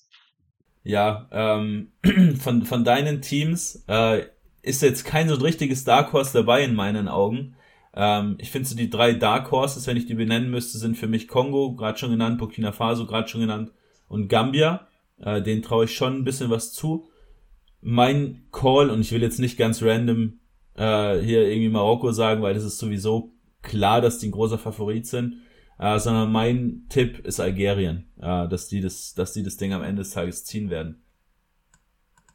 Ja, 0.83 1.29
ähm, 1.33 1.93
von, 2.41 2.65
von 2.65 2.85
deinen 2.85 3.23
Teams 3.23 3.85
äh, 3.89 4.23
ist 4.63 4.83
jetzt 4.83 5.05
kein 5.05 5.29
so 5.29 5.37
richtiges 5.37 5.85
Dark 5.85 6.13
Horse 6.13 6.33
dabei 6.33 6.65
in 6.65 6.75
meinen 6.75 7.09
Augen. 7.09 7.57
Ähm, 7.95 8.37
ich 8.39 8.51
finde 8.51 8.69
so 8.69 8.77
die 8.77 8.91
drei 8.91 9.13
Dark 9.15 9.51
Horses, 9.51 9.87
wenn 9.87 9.97
ich 9.97 10.07
die 10.07 10.15
benennen 10.15 10.51
müsste, 10.51 10.79
sind 10.79 10.97
für 10.97 11.09
mich 11.09 11.29
Kongo, 11.29 11.75
gerade 11.75 11.99
schon 11.99 12.11
genannt, 12.11 12.39
Burkina 12.39 12.73
Faso, 12.73 13.07
gerade 13.07 13.29
schon 13.29 13.41
genannt, 13.41 13.73
und 14.09 14.29
Gambia. 14.29 14.87
Äh, 15.21 15.43
den 15.43 15.63
traue 15.63 15.87
ich 15.87 15.95
schon 15.95 16.17
ein 16.17 16.25
bisschen 16.25 16.51
was 16.51 16.73
zu. 16.73 17.09
Mein 17.81 18.47
Call, 18.53 18.91
und 18.91 19.01
ich 19.01 19.13
will 19.13 19.23
jetzt 19.23 19.39
nicht 19.39 19.57
ganz 19.57 19.83
random 19.83 20.41
äh, 20.77 21.19
hier 21.19 21.49
irgendwie 21.49 21.69
Marokko 21.69 22.13
sagen, 22.13 22.43
weil 22.43 22.55
das 22.55 22.65
ist 22.65 22.79
sowieso 22.79 23.33
klar, 23.63 24.01
dass 24.01 24.19
die 24.19 24.29
ein 24.29 24.33
großer 24.33 24.59
Favorit 24.59 25.07
sind, 25.07 25.43
äh, 25.79 25.99
sondern 25.99 26.31
mein 26.31 26.87
Tipp 26.89 27.27
ist 27.27 27.41
Algerien, 27.41 28.09
äh, 28.21 28.49
dass 28.49 28.69
die 28.69 28.81
das, 28.81 29.15
dass 29.15 29.33
die 29.33 29.43
das 29.43 29.57
Ding 29.57 29.73
am 29.73 29.83
Ende 29.83 30.03
des 30.03 30.11
Tages 30.11 30.45
ziehen 30.45 30.71
werden. 30.71 31.03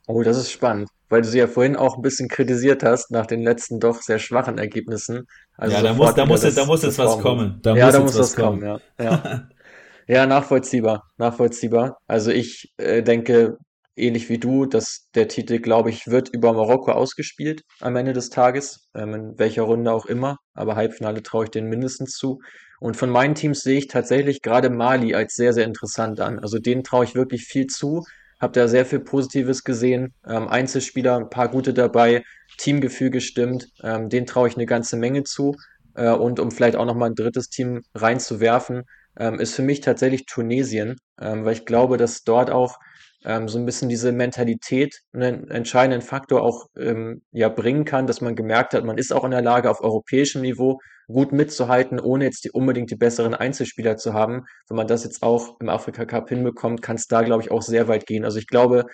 Oh, 0.08 0.24
das 0.24 0.38
ist 0.38 0.52
spannend, 0.52 0.90
weil 1.10 1.22
du 1.22 1.28
sie 1.28 1.38
ja 1.38 1.48
vorhin 1.48 1.76
auch 1.76 1.96
ein 1.96 2.02
bisschen 2.02 2.28
kritisiert 2.28 2.84
hast 2.84 3.12
nach 3.12 3.26
den 3.26 3.44
letzten 3.44 3.80
doch 3.80 4.02
sehr 4.02 4.20
schwachen 4.20 4.58
Ergebnissen. 4.58 5.28
Also 5.56 5.76
ja, 5.76 5.82
da 5.82 5.94
muss, 5.94 6.14
da 6.16 6.26
muss, 6.26 6.42
das, 6.42 6.56
da 6.56 6.66
muss 6.66 6.84
jetzt 6.84 6.98
was 6.98 7.20
kommen. 7.20 7.60
Da 7.62 7.76
ja, 7.76 7.86
muss 7.86 7.94
da 7.94 8.00
muss 8.02 8.18
was 8.18 8.36
kommen, 8.36 8.62
kommen 8.62 8.82
ja. 9.00 9.04
Ja. 9.04 9.50
ja, 10.08 10.26
nachvollziehbar, 10.26 11.04
nachvollziehbar. 11.18 11.98
Also 12.08 12.32
ich 12.32 12.74
äh, 12.78 13.04
denke, 13.04 13.58
ähnlich 13.96 14.30
wie 14.30 14.38
du, 14.38 14.66
dass 14.66 15.08
der 15.16 15.28
Titel, 15.28 15.60
glaube 15.60 15.90
ich, 15.90 16.08
wird 16.08 16.30
über 16.30 16.54
Marokko 16.54 16.92
ausgespielt 16.92 17.64
am 17.80 17.96
Ende 17.96 18.14
des 18.14 18.30
Tages, 18.30 18.88
ähm, 18.96 19.14
in 19.14 19.40
welcher 19.40 19.64
Runde 19.64 19.92
auch 19.92 20.06
immer. 20.06 20.38
Aber 20.54 20.76
Halbfinale 20.76 21.24
traue 21.24 21.46
ich 21.46 21.52
denen 21.52 21.70
mindestens 21.70 22.12
zu. 22.12 22.40
Und 22.80 22.98
von 22.98 23.10
meinen 23.10 23.36
Teams 23.36 23.62
sehe 23.62 23.78
ich 23.78 23.88
tatsächlich 23.88 24.42
gerade 24.42 24.70
Mali 24.70 25.14
als 25.14 25.36
sehr, 25.36 25.54
sehr 25.54 25.66
interessant 25.66 26.20
an. 26.20 26.40
Also 26.40 26.58
denen 26.58 26.84
traue 26.84 27.06
ich 27.06 27.16
wirklich 27.16 27.44
viel 27.44 27.68
zu. 27.68 28.04
Hab 28.40 28.54
da 28.54 28.68
sehr 28.68 28.88
viel 28.88 29.02
Positives 29.02 29.64
gesehen. 29.64 30.16
Ähm, 30.28 30.48
Einzelspieler, 30.48 31.18
ein 31.18 31.30
paar 31.30 31.50
gute 31.50 31.76
dabei, 31.76 32.24
Teamgefühl 32.58 33.12
gestimmt. 33.12 33.68
Ähm, 33.84 34.10
denen 34.10 34.26
traue 34.26 34.48
ich 34.48 34.56
eine 34.56 34.66
ganze 34.66 34.98
Menge 34.98 35.24
zu. 35.24 35.56
Äh, 35.94 36.10
und 36.10 36.40
um 36.40 36.50
vielleicht 36.50 36.76
auch 36.76 36.86
nochmal 36.86 37.12
ein 37.12 37.16
drittes 37.16 37.50
Team 37.50 37.82
reinzuwerfen, 37.94 38.84
ähm, 39.18 39.40
ist 39.40 39.56
für 39.56 39.62
mich 39.62 39.82
tatsächlich 39.82 40.26
Tunesien, 40.26 40.98
ähm, 41.20 41.46
weil 41.46 41.54
ich 41.54 41.66
glaube, 41.66 41.98
dass 41.98 42.24
dort 42.24 42.50
auch 42.52 42.78
ähm, 43.24 43.48
so 43.48 43.60
ein 43.60 43.66
bisschen 43.66 43.90
diese 43.90 44.12
Mentalität 44.12 45.02
einen 45.14 45.50
entscheidenden 45.50 46.02
Faktor 46.02 46.42
auch 46.42 46.68
ähm, 46.78 47.22
ja 47.32 47.50
bringen 47.50 47.86
kann, 47.86 48.08
dass 48.08 48.22
man 48.22 48.36
gemerkt 48.36 48.74
hat, 48.74 48.84
man 48.84 48.98
ist 48.98 49.14
auch 49.14 49.24
in 49.24 49.32
der 49.32 49.42
Lage, 49.42 49.70
auf 49.70 49.82
europäischem 49.82 50.42
Niveau 50.42 50.80
gut 51.08 51.32
mitzuhalten, 51.32 52.00
ohne 52.00 52.26
jetzt 52.26 52.46
die, 52.46 52.52
unbedingt 52.52 52.90
die 52.90 52.96
besseren 52.96 53.36
Einzelspieler 53.36 53.98
zu 53.98 54.14
haben. 54.14 54.46
Wenn 54.68 54.78
man 54.78 54.88
das 54.88 55.04
jetzt 55.04 55.24
auch 55.24 55.60
im 55.60 55.70
Afrika 55.70 56.06
Cup 56.06 56.30
hinbekommt, 56.30 56.82
kann 56.82 56.96
es 56.96 57.08
da, 57.08 57.22
glaube 57.22 57.44
ich, 57.44 57.52
auch 57.52 57.62
sehr 57.62 57.88
weit 57.88 58.06
gehen. 58.08 58.26
Also 58.26 58.40
ich 58.40 58.48
glaube, 58.48 58.86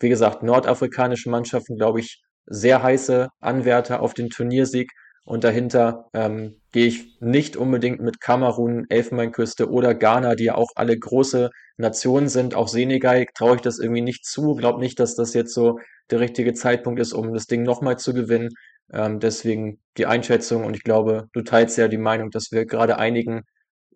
wie 0.00 0.08
gesagt, 0.08 0.42
nordafrikanische 0.42 1.30
Mannschaften, 1.30 1.76
glaube 1.76 2.00
ich, 2.00 2.22
sehr 2.46 2.82
heiße 2.82 3.28
Anwärter 3.40 4.00
auf 4.00 4.14
den 4.14 4.30
Turniersieg. 4.30 4.90
Und 5.26 5.42
dahinter 5.42 6.08
ähm, 6.14 6.54
gehe 6.70 6.86
ich 6.86 7.20
nicht 7.20 7.56
unbedingt 7.56 8.00
mit 8.00 8.20
Kamerun, 8.20 8.86
Elfenbeinküste 8.88 9.68
oder 9.68 9.92
Ghana, 9.92 10.36
die 10.36 10.44
ja 10.44 10.54
auch 10.54 10.70
alle 10.76 10.96
große 10.96 11.50
Nationen 11.76 12.28
sind. 12.28 12.54
Auch 12.54 12.68
Senegal 12.68 13.26
traue 13.34 13.56
ich 13.56 13.60
das 13.60 13.80
irgendwie 13.80 14.02
nicht 14.02 14.24
zu. 14.24 14.54
Glaube 14.54 14.78
nicht, 14.78 15.00
dass 15.00 15.16
das 15.16 15.34
jetzt 15.34 15.52
so 15.52 15.80
der 16.10 16.20
richtige 16.20 16.54
Zeitpunkt 16.54 17.00
ist, 17.00 17.12
um 17.12 17.34
das 17.34 17.46
Ding 17.46 17.64
nochmal 17.64 17.98
zu 17.98 18.14
gewinnen. 18.14 18.50
Ähm, 18.92 19.18
deswegen 19.18 19.80
die 19.96 20.06
Einschätzung 20.06 20.64
und 20.64 20.76
ich 20.76 20.84
glaube, 20.84 21.28
du 21.32 21.42
teilst 21.42 21.76
ja 21.76 21.88
die 21.88 21.98
Meinung, 21.98 22.30
dass 22.30 22.52
wir 22.52 22.64
gerade 22.64 22.96
einigen 22.96 23.42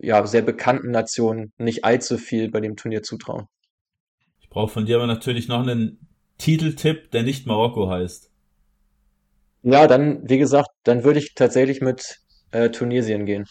ja, 0.00 0.26
sehr 0.26 0.42
bekannten 0.42 0.90
Nationen 0.90 1.52
nicht 1.58 1.84
allzu 1.84 2.18
viel 2.18 2.50
bei 2.50 2.58
dem 2.58 2.74
Turnier 2.74 3.04
zutrauen. 3.04 3.46
Ich 4.40 4.48
brauche 4.48 4.72
von 4.72 4.84
dir 4.84 4.96
aber 4.96 5.06
natürlich 5.06 5.46
noch 5.46 5.62
einen 5.62 6.08
Titeltipp, 6.38 7.12
der 7.12 7.22
nicht 7.22 7.46
Marokko 7.46 7.88
heißt. 7.88 8.30
Ja, 9.62 9.86
dann, 9.86 10.28
wie 10.28 10.38
gesagt, 10.38 10.69
dann 10.84 11.04
würde 11.04 11.18
ich 11.18 11.34
tatsächlich 11.34 11.80
mit 11.80 12.18
äh, 12.52 12.70
Tunesien 12.70 13.26
gehen. 13.26 13.46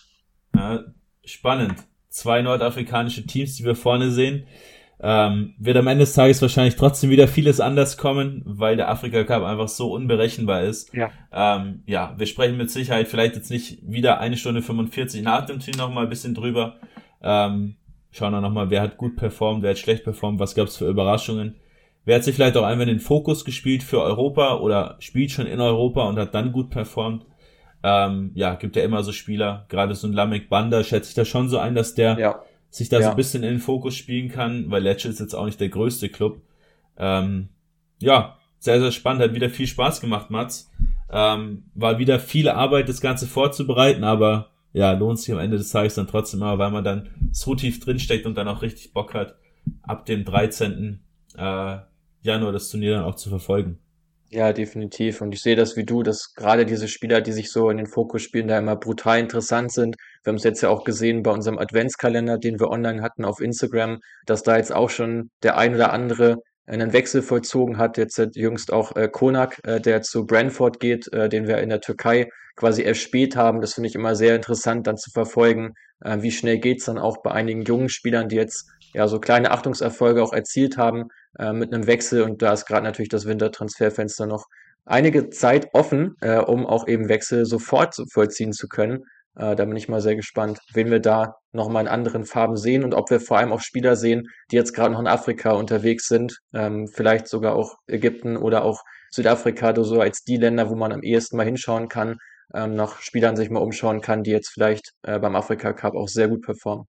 Ja, 0.55 0.83
spannend. 1.23 1.75
Zwei 2.09 2.41
nordafrikanische 2.41 3.25
Teams, 3.25 3.55
die 3.55 3.65
wir 3.65 3.75
vorne 3.75 4.11
sehen. 4.11 4.47
Ähm, 5.01 5.53
wird 5.57 5.77
am 5.77 5.87
Ende 5.87 6.03
des 6.03 6.13
Tages 6.13 6.41
wahrscheinlich 6.41 6.75
trotzdem 6.75 7.09
wieder 7.09 7.29
vieles 7.29 7.61
anders 7.61 7.95
kommen, 7.97 8.41
weil 8.45 8.75
der 8.75 8.89
Afrika 8.89 9.23
Cup 9.23 9.43
einfach 9.43 9.69
so 9.69 9.93
unberechenbar 9.93 10.63
ist. 10.63 10.93
Ja. 10.93 11.09
Ähm, 11.31 11.83
ja, 11.85 12.15
wir 12.17 12.25
sprechen 12.25 12.57
mit 12.57 12.69
Sicherheit 12.69 13.07
vielleicht 13.07 13.35
jetzt 13.35 13.49
nicht 13.49 13.79
wieder 13.81 14.19
eine 14.19 14.35
Stunde 14.35 14.61
45 14.61 15.21
nach 15.21 15.45
dem 15.45 15.59
Team 15.59 15.75
noch 15.77 15.93
mal 15.93 16.03
ein 16.03 16.09
bisschen 16.09 16.35
drüber. 16.35 16.77
Ähm, 17.21 17.77
schauen 18.11 18.33
wir 18.33 18.41
noch 18.41 18.51
mal, 18.51 18.69
wer 18.69 18.81
hat 18.81 18.97
gut 18.97 19.15
performt, 19.15 19.63
wer 19.63 19.69
hat 19.69 19.77
schlecht 19.77 20.03
performt, 20.03 20.39
was 20.39 20.53
gab 20.53 20.67
es 20.67 20.75
für 20.75 20.89
Überraschungen. 20.89 21.55
Wer 22.05 22.15
hat 22.15 22.23
sich 22.23 22.35
vielleicht 22.35 22.57
auch 22.57 22.63
einfach 22.63 22.83
in 22.83 22.89
den 22.89 22.99
Fokus 22.99 23.45
gespielt 23.45 23.83
für 23.83 24.01
Europa 24.01 24.57
oder 24.57 24.95
spielt 24.99 25.31
schon 25.31 25.45
in 25.45 25.59
Europa 25.59 26.07
und 26.07 26.17
hat 26.17 26.33
dann 26.33 26.51
gut 26.51 26.69
performt? 26.69 27.25
Ähm, 27.83 28.31
ja, 28.33 28.55
gibt 28.55 28.75
ja 28.75 28.83
immer 28.83 29.03
so 29.03 29.11
Spieler, 29.11 29.65
gerade 29.69 29.95
so 29.95 30.07
ein 30.07 30.13
Lamek 30.13 30.49
Banda 30.49 30.83
schätze 30.83 31.09
ich 31.09 31.15
da 31.15 31.23
schon 31.23 31.47
so 31.47 31.59
ein, 31.59 31.75
dass 31.75 31.95
der 31.95 32.19
ja. 32.19 32.41
sich 32.69 32.89
da 32.89 32.97
ja. 32.97 33.03
so 33.03 33.09
ein 33.11 33.15
bisschen 33.15 33.43
in 33.43 33.51
den 33.51 33.59
Fokus 33.59 33.95
spielen 33.95 34.29
kann, 34.29 34.69
weil 34.69 34.83
Lecce 34.83 35.07
ist 35.07 35.19
jetzt 35.19 35.33
auch 35.33 35.45
nicht 35.45 35.61
der 35.61 35.69
größte 35.69 36.09
Club. 36.09 36.41
Ähm, 36.97 37.49
ja, 37.99 38.37
sehr, 38.59 38.81
sehr 38.81 38.91
spannend, 38.91 39.23
hat 39.23 39.33
wieder 39.33 39.49
viel 39.49 39.67
Spaß 39.67 40.01
gemacht, 40.01 40.29
Mats. 40.29 40.69
Ähm, 41.11 41.63
war 41.73 41.97
wieder 41.97 42.19
viel 42.19 42.49
Arbeit, 42.49 42.89
das 42.89 43.01
Ganze 43.01 43.27
vorzubereiten, 43.27 44.03
aber 44.03 44.49
ja, 44.73 44.91
lohnt 44.91 45.19
sich 45.19 45.33
am 45.33 45.39
Ende 45.39 45.57
des 45.57 45.71
Tages 45.71 45.95
dann 45.95 46.07
trotzdem 46.07 46.41
mal, 46.41 46.59
weil 46.59 46.71
man 46.71 46.83
dann 46.83 47.09
so 47.31 47.55
tief 47.55 47.79
drinsteckt 47.79 48.25
und 48.25 48.37
dann 48.37 48.47
auch 48.47 48.61
richtig 48.61 48.93
Bock 48.93 49.13
hat, 49.13 49.35
ab 49.81 50.05
dem 50.05 50.25
13. 50.25 50.99
Äh, 51.35 51.77
Januar 52.21 52.51
das 52.51 52.69
Turnier 52.69 52.95
dann 52.95 53.05
auch 53.05 53.15
zu 53.15 53.29
verfolgen. 53.29 53.79
Ja, 54.31 54.53
definitiv. 54.53 55.21
Und 55.21 55.33
ich 55.33 55.41
sehe 55.41 55.55
das 55.55 55.75
wie 55.75 55.85
du, 55.85 56.03
dass 56.03 56.35
gerade 56.35 56.65
diese 56.65 56.87
Spieler, 56.87 57.19
die 57.19 57.31
sich 57.31 57.51
so 57.51 57.71
in 57.71 57.77
den 57.77 57.87
Fokus 57.87 58.21
spielen, 58.21 58.47
da 58.47 58.59
immer 58.59 58.75
brutal 58.75 59.19
interessant 59.19 59.71
sind. 59.71 59.95
Wir 60.23 60.31
haben 60.31 60.37
es 60.37 60.43
jetzt 60.43 60.61
ja 60.61 60.69
auch 60.69 60.83
gesehen 60.83 61.23
bei 61.23 61.31
unserem 61.31 61.57
Adventskalender, 61.57 62.37
den 62.37 62.59
wir 62.59 62.69
online 62.69 63.01
hatten 63.01 63.25
auf 63.25 63.41
Instagram, 63.41 63.99
dass 64.27 64.43
da 64.43 64.57
jetzt 64.57 64.71
auch 64.71 64.91
schon 64.91 65.31
der 65.41 65.57
ein 65.57 65.73
oder 65.73 65.91
andere 65.93 66.37
einen 66.67 66.93
Wechsel 66.93 67.23
vollzogen 67.23 67.79
hat. 67.79 67.97
Jetzt 67.97 68.21
jüngst 68.35 68.71
auch 68.71 68.95
äh, 68.95 69.09
Konak, 69.11 69.59
äh, 69.63 69.81
der 69.81 70.03
zu 70.03 70.27
Brentford 70.27 70.79
geht, 70.79 71.11
äh, 71.11 71.27
den 71.27 71.47
wir 71.47 71.57
in 71.57 71.69
der 71.69 71.81
Türkei 71.81 72.29
quasi 72.55 72.83
erspäht 72.83 73.35
haben. 73.35 73.61
Das 73.61 73.73
finde 73.73 73.89
ich 73.89 73.95
immer 73.95 74.15
sehr 74.15 74.35
interessant 74.35 74.85
dann 74.85 74.97
zu 74.97 75.09
verfolgen. 75.09 75.73
Äh, 76.01 76.21
wie 76.21 76.31
schnell 76.31 76.59
geht's 76.59 76.85
dann 76.85 76.99
auch 76.99 77.23
bei 77.23 77.31
einigen 77.31 77.63
jungen 77.63 77.89
Spielern, 77.89 78.29
die 78.29 78.35
jetzt 78.35 78.69
ja 78.93 79.07
so 79.07 79.19
kleine 79.19 79.49
Achtungserfolge 79.49 80.21
auch 80.21 80.33
erzielt 80.33 80.77
haben 80.77 81.05
äh, 81.37 81.53
mit 81.53 81.73
einem 81.73 81.87
Wechsel 81.87 82.23
und 82.23 82.41
da 82.41 82.53
ist 82.53 82.65
gerade 82.65 82.83
natürlich 82.83 83.09
das 83.09 83.25
Wintertransferfenster 83.25 84.25
noch 84.25 84.45
einige 84.85 85.29
Zeit 85.29 85.69
offen, 85.73 86.15
äh, 86.21 86.39
um 86.39 86.65
auch 86.65 86.87
eben 86.87 87.09
Wechsel 87.09 87.45
sofort 87.45 87.95
vollziehen 88.11 88.53
zu 88.53 88.67
können. 88.67 89.05
Äh, 89.35 89.55
da 89.55 89.65
bin 89.65 89.75
ich 89.75 89.87
mal 89.87 90.01
sehr 90.01 90.15
gespannt, 90.15 90.59
wen 90.73 90.89
wir 90.89 90.99
da 90.99 91.35
nochmal 91.51 91.83
in 91.83 91.87
anderen 91.87 92.25
Farben 92.25 92.57
sehen 92.57 92.83
und 92.83 92.93
ob 92.93 93.09
wir 93.09 93.19
vor 93.19 93.37
allem 93.37 93.51
auch 93.51 93.61
Spieler 93.61 93.95
sehen, 93.95 94.27
die 94.51 94.55
jetzt 94.55 94.73
gerade 94.73 94.91
noch 94.91 94.99
in 94.99 95.07
Afrika 95.07 95.51
unterwegs 95.51 96.07
sind, 96.07 96.39
ähm, 96.53 96.87
vielleicht 96.87 97.27
sogar 97.27 97.55
auch 97.55 97.75
Ägypten 97.87 98.37
oder 98.37 98.63
auch 98.63 98.83
Südafrika, 99.11 99.73
so 99.83 100.01
als 100.01 100.23
die 100.23 100.37
Länder, 100.37 100.69
wo 100.69 100.75
man 100.75 100.91
am 100.91 101.03
ehesten 101.03 101.37
mal 101.37 101.45
hinschauen 101.45 101.87
kann, 101.87 102.17
ähm, 102.53 102.75
nach 102.75 103.01
Spielern 103.01 103.35
sich 103.35 103.49
mal 103.49 103.59
umschauen 103.59 104.01
kann, 104.01 104.23
die 104.23 104.31
jetzt 104.31 104.49
vielleicht 104.49 104.93
äh, 105.03 105.19
beim 105.19 105.35
Afrika 105.35 105.73
Cup 105.73 105.95
auch 105.95 106.07
sehr 106.07 106.27
gut 106.27 106.41
performen. 106.41 106.85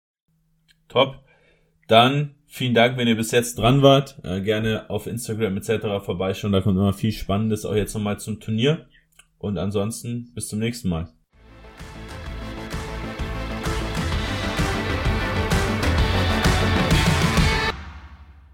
Top. 0.88 1.24
Dann 1.86 2.34
vielen 2.50 2.74
Dank, 2.74 2.98
wenn 2.98 3.08
ihr 3.08 3.16
bis 3.16 3.30
jetzt 3.30 3.58
dran 3.58 3.80
wart. 3.82 4.18
Äh, 4.22 4.40
gerne 4.42 4.90
auf 4.90 5.06
Instagram 5.06 5.56
etc. 5.56 6.04
vorbeischauen. 6.04 6.52
Da 6.52 6.60
kommt 6.60 6.76
immer 6.76 6.92
viel 6.92 7.12
Spannendes 7.12 7.64
auch 7.64 7.74
jetzt 7.74 7.94
nochmal 7.94 8.18
zum 8.18 8.40
Turnier. 8.40 8.86
Und 9.38 9.56
ansonsten 9.56 10.32
bis 10.34 10.48
zum 10.48 10.58
nächsten 10.58 10.90
Mal. 10.90 11.08